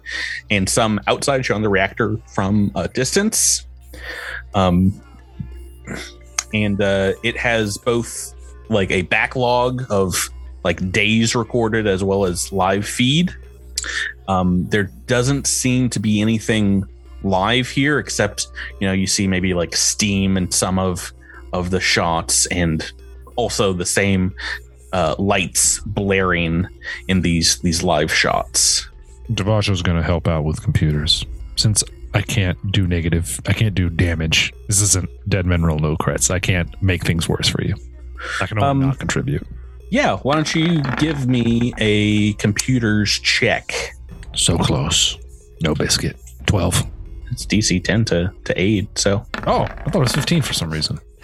and 0.49 0.69
some 0.69 0.99
outside 1.07 1.45
showing 1.45 1.61
the 1.61 1.69
reactor 1.69 2.17
from 2.33 2.71
a 2.75 2.87
distance. 2.87 3.65
Um, 4.53 5.01
and 6.53 6.81
uh, 6.81 7.13
it 7.23 7.37
has 7.37 7.77
both 7.77 8.33
like 8.69 8.91
a 8.91 9.03
backlog 9.03 9.85
of 9.89 10.29
like 10.63 10.91
days 10.91 11.35
recorded 11.35 11.87
as 11.87 12.03
well 12.03 12.25
as 12.25 12.51
live 12.51 12.87
feed. 12.87 13.33
Um, 14.27 14.67
there 14.69 14.85
doesn't 15.07 15.47
seem 15.47 15.89
to 15.89 15.99
be 15.99 16.21
anything 16.21 16.85
live 17.23 17.69
here 17.69 17.99
except 17.99 18.47
you 18.81 18.87
know 18.87 18.93
you 18.93 19.07
see 19.07 19.27
maybe 19.27 19.53
like 19.53 19.75
steam 19.75 20.35
and 20.35 20.53
some 20.53 20.77
of 20.77 21.13
of 21.53 21.69
the 21.69 21.79
shots 21.79 22.45
and 22.47 22.91
also 23.35 23.73
the 23.73 23.85
same 23.85 24.33
uh, 24.93 25.15
lights 25.19 25.79
blaring 25.81 26.67
in 27.07 27.21
these 27.21 27.59
these 27.59 27.83
live 27.83 28.13
shots. 28.13 28.87
Davaasho's 29.31 29.81
going 29.81 29.97
to 29.97 30.03
help 30.03 30.27
out 30.27 30.43
with 30.43 30.61
computers 30.61 31.25
since 31.55 31.83
I 32.13 32.21
can't 32.21 32.57
do 32.71 32.85
negative. 32.87 33.39
I 33.47 33.53
can't 33.53 33.73
do 33.73 33.89
damage. 33.89 34.53
This 34.67 34.81
isn't 34.81 35.09
dead 35.27 35.45
men 35.45 35.63
roll 35.63 35.79
no 35.79 35.95
crits. 35.97 36.29
I 36.29 36.39
can't 36.39 36.69
make 36.81 37.03
things 37.05 37.27
worse 37.27 37.47
for 37.47 37.63
you. 37.63 37.75
I 38.41 38.45
can 38.47 38.57
only 38.59 38.69
Um, 38.69 38.79
not 38.81 38.99
contribute. 38.99 39.45
Yeah, 39.89 40.17
why 40.17 40.35
don't 40.35 40.53
you 40.55 40.81
give 40.97 41.27
me 41.27 41.73
a 41.77 42.33
computers 42.33 43.19
check? 43.19 43.71
So 44.35 44.57
close. 44.57 45.17
No 45.61 45.73
biscuit. 45.73 46.17
Twelve. 46.45 46.83
It's 47.31 47.45
DC 47.45 47.83
10 47.83 48.05
to 48.05 48.31
to 48.43 48.61
aid, 48.61 48.87
so 48.95 49.25
Oh, 49.47 49.63
I 49.63 49.67
thought 49.89 49.95
it 49.95 49.99
was 49.99 50.11
fifteen 50.13 50.41
for 50.43 50.53
some 50.53 50.69
reason. 50.71 50.99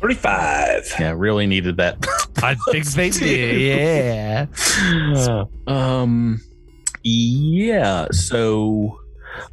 Thirty-five. 0.00 0.92
yeah, 0.98 1.14
really 1.16 1.46
needed 1.46 1.76
that. 1.78 1.96
I 2.42 2.56
think 2.70 2.86
they 2.92 3.10
did. 3.10 4.46
Yeah. 4.88 5.44
um 5.66 6.40
yeah 7.02 8.06
so 8.10 8.98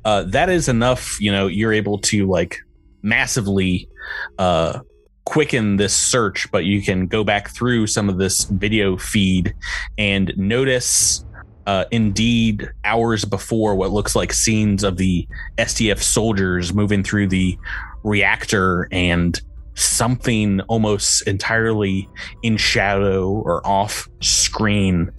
uh, 0.05 0.23
that 0.23 0.49
is 0.49 0.69
enough. 0.69 1.19
You 1.19 1.31
know, 1.31 1.47
you're 1.47 1.73
able 1.73 1.99
to 1.99 2.25
like 2.27 2.57
massively 3.01 3.89
uh, 4.37 4.79
quicken 5.25 5.75
this 5.77 5.95
search, 5.95 6.49
but 6.51 6.65
you 6.65 6.81
can 6.81 7.07
go 7.07 7.23
back 7.23 7.49
through 7.49 7.87
some 7.87 8.09
of 8.09 8.17
this 8.17 8.45
video 8.45 8.97
feed 8.97 9.53
and 9.97 10.33
notice. 10.37 11.25
Uh, 11.65 11.85
indeed, 11.91 12.69
hours 12.83 13.23
before 13.23 13.73
what 13.75 13.89
looks 13.91 14.17
like 14.17 14.33
scenes 14.33 14.83
of 14.83 14.97
the 14.97 15.25
SDF 15.57 15.99
soldiers 15.99 16.73
moving 16.73 17.03
through 17.05 17.27
the 17.27 17.57
reactor 18.03 18.89
and 18.91 19.41
something 19.75 20.61
almost 20.61 21.27
entirely 21.27 22.07
in 22.43 22.57
shadow 22.57 23.29
or 23.29 23.65
off 23.65 24.07
screen 24.21 25.09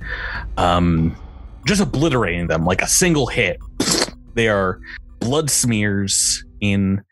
um 0.56 1.16
just 1.66 1.80
obliterating 1.80 2.46
them 2.46 2.64
like 2.64 2.82
a 2.82 2.88
single 2.88 3.26
hit. 3.26 3.58
They 4.34 4.48
are 4.48 4.80
blood 5.20 5.48
smears 5.48 6.44
in 6.60 7.04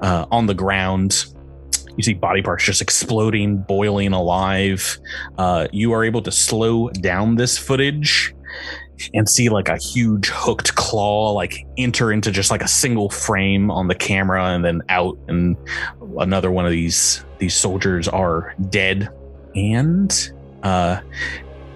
uh, 0.00 0.26
on 0.30 0.46
the 0.46 0.54
ground. 0.54 1.24
You 1.96 2.04
see 2.04 2.14
body 2.14 2.40
parts 2.40 2.62
just 2.62 2.80
exploding 2.80 3.64
boiling 3.66 4.12
alive. 4.12 4.96
Uh, 5.38 5.66
you 5.72 5.90
are 5.90 6.04
able 6.04 6.22
to 6.22 6.30
slow 6.30 6.88
down 6.90 7.34
this 7.34 7.58
footage 7.58 8.32
and 9.14 9.28
see 9.28 9.48
like 9.48 9.68
a 9.68 9.76
huge 9.76 10.28
hooked 10.28 10.74
claw 10.74 11.32
like 11.32 11.66
enter 11.76 12.12
into 12.12 12.30
just 12.30 12.50
like 12.50 12.62
a 12.62 12.68
single 12.68 13.10
frame 13.10 13.70
on 13.70 13.88
the 13.88 13.94
camera 13.94 14.46
and 14.46 14.64
then 14.64 14.82
out 14.88 15.18
and 15.28 15.56
another 16.18 16.50
one 16.50 16.64
of 16.64 16.70
these 16.70 17.24
these 17.38 17.54
soldiers 17.54 18.08
are 18.08 18.54
dead. 18.70 19.08
And 19.54 20.32
uh 20.62 21.00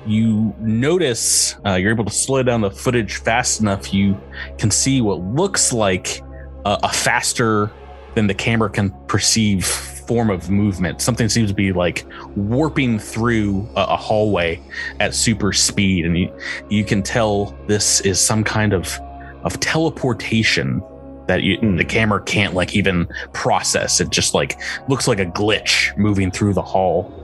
you 0.04 0.54
notice 0.58 1.54
uh, 1.64 1.74
you're 1.74 1.92
able 1.92 2.04
to 2.04 2.10
slow 2.10 2.42
down 2.42 2.60
the 2.60 2.70
footage 2.70 3.18
fast 3.18 3.60
enough 3.60 3.94
you 3.94 4.20
can 4.58 4.68
see 4.68 5.00
what 5.00 5.20
looks 5.20 5.72
like 5.72 6.20
a, 6.64 6.76
a 6.82 6.88
faster 6.88 7.70
than 8.14 8.26
the 8.26 8.34
camera 8.34 8.68
can 8.68 8.90
perceive 9.06 9.64
form 10.06 10.30
of 10.30 10.50
movement. 10.50 11.00
Something 11.00 11.28
seems 11.28 11.50
to 11.50 11.54
be 11.54 11.72
like 11.72 12.06
warping 12.36 12.98
through 12.98 13.68
a, 13.76 13.82
a 13.82 13.96
hallway 13.96 14.60
at 15.00 15.14
super 15.14 15.52
speed 15.52 16.04
and 16.06 16.18
you 16.18 16.32
you 16.68 16.84
can 16.84 17.02
tell 17.02 17.56
this 17.66 18.00
is 18.00 18.20
some 18.20 18.44
kind 18.44 18.72
of 18.72 18.98
of 19.44 19.58
teleportation 19.60 20.82
that 21.26 21.42
you, 21.42 21.58
the 21.76 21.84
camera 21.84 22.22
can't 22.22 22.54
like 22.54 22.74
even 22.74 23.08
process. 23.32 24.00
It 24.00 24.10
just 24.10 24.34
like 24.34 24.60
looks 24.88 25.06
like 25.06 25.20
a 25.20 25.26
glitch 25.26 25.96
moving 25.96 26.30
through 26.30 26.54
the 26.54 26.62
hall. 26.62 27.18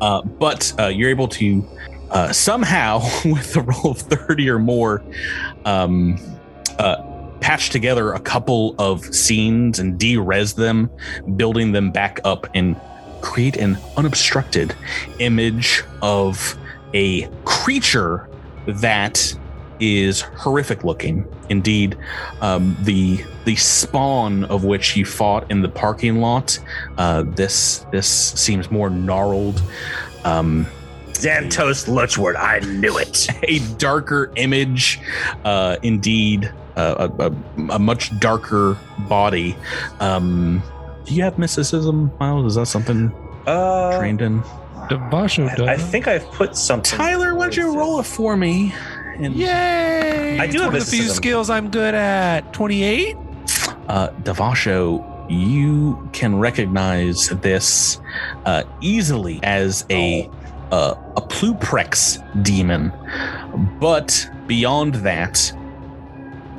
Uh, 0.00 0.22
but 0.22 0.72
uh, 0.78 0.86
you're 0.86 1.10
able 1.10 1.28
to 1.28 1.66
uh, 2.10 2.32
somehow 2.32 3.00
with 3.24 3.56
a 3.56 3.62
roll 3.62 3.92
of 3.92 3.98
30 3.98 4.48
or 4.48 4.58
more 4.58 5.02
um, 5.64 6.18
uh, 6.78 6.96
patch 7.40 7.70
together 7.70 8.12
a 8.12 8.20
couple 8.20 8.74
of 8.78 9.04
scenes 9.14 9.78
and 9.78 9.98
de-res 9.98 10.54
them 10.54 10.90
building 11.36 11.72
them 11.72 11.90
back 11.90 12.20
up 12.24 12.46
and 12.54 12.76
create 13.20 13.56
an 13.56 13.78
unobstructed 13.96 14.74
image 15.18 15.82
of 16.02 16.56
a 16.94 17.28
creature 17.44 18.28
that 18.66 19.34
is 19.80 20.20
horrific 20.20 20.84
looking. 20.84 21.26
Indeed, 21.48 21.96
um, 22.40 22.76
the 22.82 23.24
the 23.44 23.56
spawn 23.56 24.44
of 24.44 24.64
which 24.64 24.96
you 24.96 25.06
fought 25.06 25.50
in 25.50 25.62
the 25.62 25.68
parking 25.68 26.20
lot. 26.20 26.58
Uh, 26.98 27.24
this 27.26 27.86
this 27.90 28.08
seems 28.08 28.70
more 28.70 28.90
gnarled. 28.90 29.62
Um, 30.24 30.66
Xantos 31.20 31.86
Luchward, 31.88 32.36
I 32.36 32.60
knew 32.60 32.96
it. 32.98 33.28
a 33.44 33.58
darker 33.76 34.32
image, 34.36 35.00
uh, 35.44 35.76
indeed, 35.82 36.52
uh, 36.76 37.08
a, 37.18 37.26
a, 37.26 37.32
a 37.74 37.78
much 37.78 38.18
darker 38.20 38.76
body. 39.00 39.56
Um, 40.00 40.62
do 41.04 41.14
you 41.14 41.22
have 41.22 41.38
mysticism, 41.38 42.10
Miles? 42.20 42.46
Is 42.46 42.54
that 42.56 42.66
something 42.66 43.12
Uh, 43.46 43.98
trained 43.98 44.22
in? 44.22 44.42
Davaasho 44.88 45.68
I 45.68 45.76
think 45.76 46.08
I've 46.08 46.24
put 46.32 46.56
something. 46.56 46.96
Tyler, 46.98 47.34
why 47.34 47.44
don't 47.44 47.56
you 47.56 47.76
roll 47.76 48.00
it 48.00 48.06
for 48.06 48.36
me? 48.36 48.74
And 49.18 49.34
Yay! 49.34 50.38
I 50.40 50.46
do 50.46 50.60
have 50.60 50.74
a 50.74 50.80
few 50.80 51.02
skills 51.08 51.50
I'm 51.50 51.70
good 51.70 51.94
at. 51.94 52.52
28? 52.52 53.16
uh, 53.88 54.08
Davaasho, 54.22 55.04
you 55.28 56.08
can 56.12 56.38
recognize 56.38 57.28
this 57.28 58.00
uh, 58.46 58.62
easily 58.80 59.38
as 59.42 59.84
a 59.90 60.28
uh, 60.70 60.94
a 61.16 61.20
Pluprex 61.20 62.22
demon, 62.42 62.92
but 63.80 64.28
beyond 64.46 64.94
that, 64.96 65.52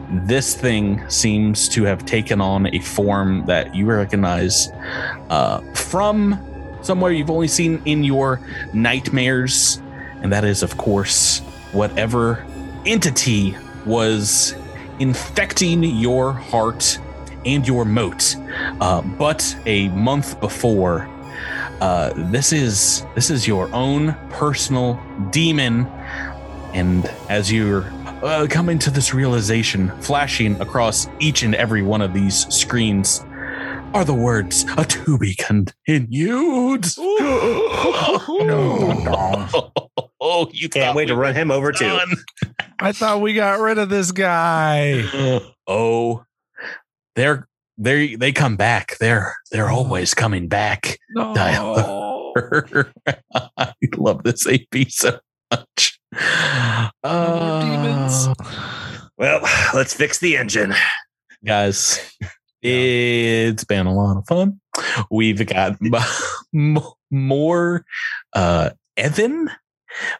this 0.10 0.56
thing 0.56 1.08
seems 1.10 1.70
to 1.70 1.84
have 1.84 2.06
taken 2.06 2.42
on 2.42 2.68
a 2.68 2.80
form 2.80 3.46
that 3.46 3.74
you 3.74 3.86
recognize 3.86 4.70
uh, 5.30 5.62
from 5.74 6.38
somewhere 6.82 7.12
you've 7.12 7.30
only 7.30 7.48
seen 7.48 7.82
in 7.86 8.04
your 8.04 8.42
nightmares, 8.74 9.82
and 10.22 10.32
that 10.32 10.44
is, 10.44 10.64
of 10.64 10.78
course, 10.78 11.40
whatever 11.72 12.46
entity 12.86 13.56
was 13.86 14.56
infecting 15.00 15.84
your 15.84 16.34
heart 16.34 17.00
and 17.46 17.68
your 17.68 17.86
moat. 17.86 18.36
Uh, 18.82 19.02
but 19.02 19.56
a 19.66 19.90
month 19.90 20.40
before, 20.40 21.08
uh, 21.82 22.14
this 22.32 22.54
is 22.54 23.06
this 23.16 23.30
is 23.30 23.48
your 23.48 23.74
own 23.74 24.16
personal 24.30 25.00
demon, 25.32 25.88
and 26.74 27.06
as 27.28 27.52
you're 27.52 27.84
uh, 28.24 28.48
coming 28.50 28.80
to 28.80 28.92
this 28.92 29.14
realization, 29.14 29.90
flashing 30.00 30.62
across 30.62 31.08
each 31.20 31.44
and 31.44 31.56
every 31.56 31.82
one 31.82 32.02
of 32.02 32.14
these 32.14 32.48
screens 32.54 33.26
are 33.94 34.06
the 34.06 34.14
words 34.14 34.64
"a 34.78 34.86
to 34.86 35.18
be 35.18 35.36
continued." 35.36 36.86
no. 38.38 39.72
Oh, 40.24 40.48
you 40.54 40.70
Can't 40.70 40.86
thought 40.86 40.96
wait 40.96 41.08
to 41.08 41.16
run 41.16 41.34
him 41.34 41.50
over 41.50 41.72
too. 41.72 41.98
I 42.80 42.92
thought 42.92 43.22
we 43.22 43.34
got 43.34 43.60
rid 43.60 43.80
of 43.80 43.90
this 43.90 44.12
guy. 44.12 45.04
oh, 45.68 46.26
they're 47.16 47.48
they 47.82 48.16
they 48.16 48.32
come 48.32 48.56
back. 48.56 48.98
They're 49.00 49.36
they're 49.52 49.70
always 49.70 50.14
coming 50.14 50.48
back. 50.48 50.98
No. 51.12 51.34
I 53.58 53.74
love 53.98 54.24
this 54.24 54.48
AP 54.48 54.88
so 54.90 55.20
much. 55.52 56.00
more 56.14 57.62
demons. 57.62 58.28
Uh, 58.28 58.34
Well, 59.18 59.42
let's 59.74 59.94
fix 59.94 60.20
the 60.20 60.38
engine. 60.38 60.74
guys, 61.46 62.00
it's 62.62 63.64
been 63.66 63.86
a 63.88 63.94
lot 63.94 64.18
of 64.18 64.26
fun. 64.28 64.60
We've 65.12 65.46
got 65.46 65.78
more 67.12 67.86
uh 68.34 68.70
Evan, 68.98 69.50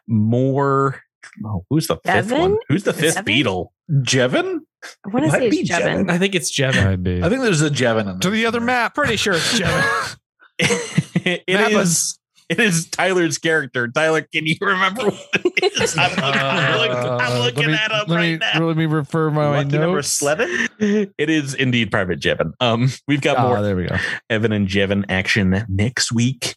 more 0.06 1.00
oh, 1.44 1.64
who's 1.70 1.86
the 1.86 1.96
fifth 1.96 2.04
Devin? 2.04 2.38
one? 2.38 2.58
Who's 2.68 2.84
the 2.84 2.92
fifth 2.92 3.14
Devin? 3.14 3.24
beetle? 3.24 3.72
Jevin? 3.90 4.60
I 5.06 5.08
want 5.10 5.24
to 5.26 5.30
say 5.30 5.50
be 5.50 5.60
it's 5.60 5.70
Jevin. 5.70 6.04
Jevin. 6.06 6.10
I 6.10 6.18
think 6.18 6.34
it's 6.34 6.50
Jevin. 6.56 6.84
Might 6.84 7.02
be. 7.02 7.22
I 7.22 7.28
think 7.28 7.42
there's 7.42 7.62
a 7.62 7.70
Jevin 7.70 8.14
in 8.14 8.20
to 8.20 8.30
the 8.30 8.46
other 8.46 8.60
map. 8.60 8.94
Pretty 8.94 9.16
sure 9.16 9.34
it's 9.34 9.58
Jevin. 9.58 10.16
it 10.58 11.44
Map 11.48 11.70
is 11.70 11.76
us. 11.76 12.18
it 12.48 12.60
is 12.60 12.88
Tyler's 12.88 13.38
character. 13.38 13.88
Tyler, 13.88 14.22
can 14.22 14.46
you 14.46 14.56
remember 14.60 15.04
what 15.04 15.28
it 15.44 15.80
is? 15.82 15.96
I'm 15.96 16.10
looking, 16.10 16.24
I'm 16.24 16.78
looking, 16.78 16.96
I'm 16.96 17.32
Uh, 17.32 17.38
looking 17.44 17.66
me, 17.68 17.72
at 17.74 17.90
him 17.90 18.04
let 18.08 18.16
right 18.16 18.32
me, 18.32 18.36
now. 18.38 18.66
Let 18.66 18.76
me 18.76 18.86
refer 18.86 19.30
my 19.30 19.48
Lucky 19.62 19.78
number 19.78 19.96
notes. 19.96 20.20
eleven. 20.22 20.68
It 20.78 21.30
is 21.30 21.54
indeed 21.54 21.90
Private 21.90 22.20
Jevin. 22.20 22.52
Um, 22.60 22.88
we've 23.08 23.20
got 23.22 23.36
Ah, 23.38 23.48
more 23.48 23.62
there 23.62 23.76
we 23.76 23.86
go. 23.86 23.96
Evan 24.30 24.52
and 24.52 24.68
Jevin 24.68 25.04
action 25.08 25.64
next 25.68 26.12
week. 26.12 26.54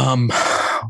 Um, 0.00 0.30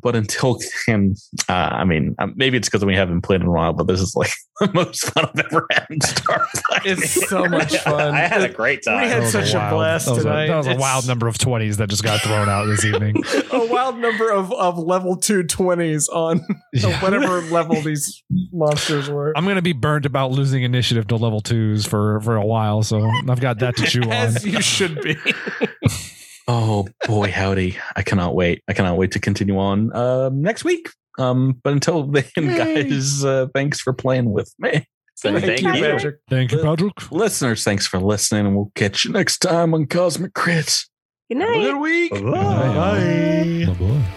but 0.02 0.14
until 0.14 0.58
then, 0.86 1.16
uh, 1.48 1.52
I 1.52 1.84
mean, 1.84 2.14
um, 2.18 2.32
maybe 2.36 2.56
it's 2.56 2.68
because 2.68 2.84
we 2.84 2.94
haven't 2.94 3.22
played 3.22 3.40
in 3.40 3.46
a 3.48 3.50
while, 3.50 3.72
but 3.72 3.86
this 3.88 4.00
is 4.00 4.14
like 4.14 4.30
the 4.60 4.70
most 4.72 5.04
fun 5.12 5.28
I've 5.34 5.46
ever 5.46 5.66
had 5.72 5.86
in 5.90 6.00
Star 6.00 6.46
It's 6.84 7.28
so 7.28 7.44
much 7.46 7.76
fun. 7.82 8.14
I 8.14 8.20
had 8.20 8.42
a 8.42 8.48
great 8.48 8.84
time. 8.84 9.02
We 9.02 9.08
had 9.08 9.26
such 9.28 9.52
a 9.52 9.58
wild- 9.58 9.74
blast 9.74 10.06
that 10.06 10.14
was 10.14 10.22
tonight. 10.24 10.44
A, 10.44 10.48
that 10.48 10.56
was 10.58 10.66
a 10.68 10.76
wild 10.76 11.06
number 11.08 11.26
of 11.26 11.38
20s 11.38 11.76
that 11.78 11.88
just 11.88 12.04
got 12.04 12.20
thrown 12.22 12.48
out 12.48 12.66
this 12.66 12.84
evening. 12.84 13.16
a 13.52 13.66
wild 13.66 13.98
number 13.98 14.30
of, 14.30 14.52
of 14.52 14.78
level 14.78 15.16
two 15.16 15.42
twenties 15.42 16.08
on 16.08 16.40
Yeah. 16.72 17.02
whatever 17.02 17.40
level 17.42 17.80
these 17.82 18.22
monsters 18.52 19.10
were. 19.10 19.32
I'm 19.36 19.44
going 19.44 19.56
to 19.56 19.62
be 19.62 19.72
burnt 19.72 20.06
about 20.06 20.30
losing 20.30 20.62
initiative 20.62 21.08
to 21.08 21.16
level 21.16 21.40
twos 21.40 21.84
for, 21.84 22.20
for 22.20 22.36
a 22.36 22.44
while, 22.46 22.82
so 22.84 23.10
I've 23.28 23.40
got 23.40 23.58
that 23.58 23.76
to 23.76 23.86
chew 23.86 24.02
on. 24.02 24.34
You 24.42 24.60
should 24.62 25.00
be. 25.02 25.16
Oh 26.52 26.88
boy, 27.06 27.30
howdy! 27.30 27.78
I 27.94 28.02
cannot 28.02 28.34
wait. 28.34 28.64
I 28.66 28.72
cannot 28.72 28.96
wait 28.96 29.12
to 29.12 29.20
continue 29.20 29.56
on 29.56 29.94
um, 29.94 30.42
next 30.42 30.64
week. 30.64 30.88
Um, 31.16 31.60
but 31.62 31.72
until 31.72 32.02
then, 32.10 32.24
guys, 32.34 33.24
uh, 33.24 33.46
thanks 33.54 33.80
for 33.80 33.92
playing 33.92 34.32
with 34.32 34.52
me. 34.58 34.84
Thank 35.22 35.44
Thank 35.44 35.60
you. 35.60 35.68
you, 35.68 35.74
Patrick. 35.74 35.92
Patrick. 35.92 36.16
Thank 36.30 36.52
you, 36.52 36.62
Patrick. 36.62 37.12
Listeners, 37.12 37.62
thanks 37.62 37.86
for 37.86 38.00
listening, 38.00 38.46
and 38.46 38.56
we'll 38.56 38.72
catch 38.74 39.04
you 39.04 39.12
next 39.12 39.38
time 39.38 39.74
on 39.74 39.86
Cosmic 39.86 40.32
Crit. 40.32 40.78
Good 41.30 41.42
Have 41.42 41.50
a 41.50 41.56
night. 41.56 41.62
Good 41.62 41.78
week. 41.78 42.12
Bye. 42.12 43.66
Bye-bye. 43.66 43.74
Bye. 43.74 44.16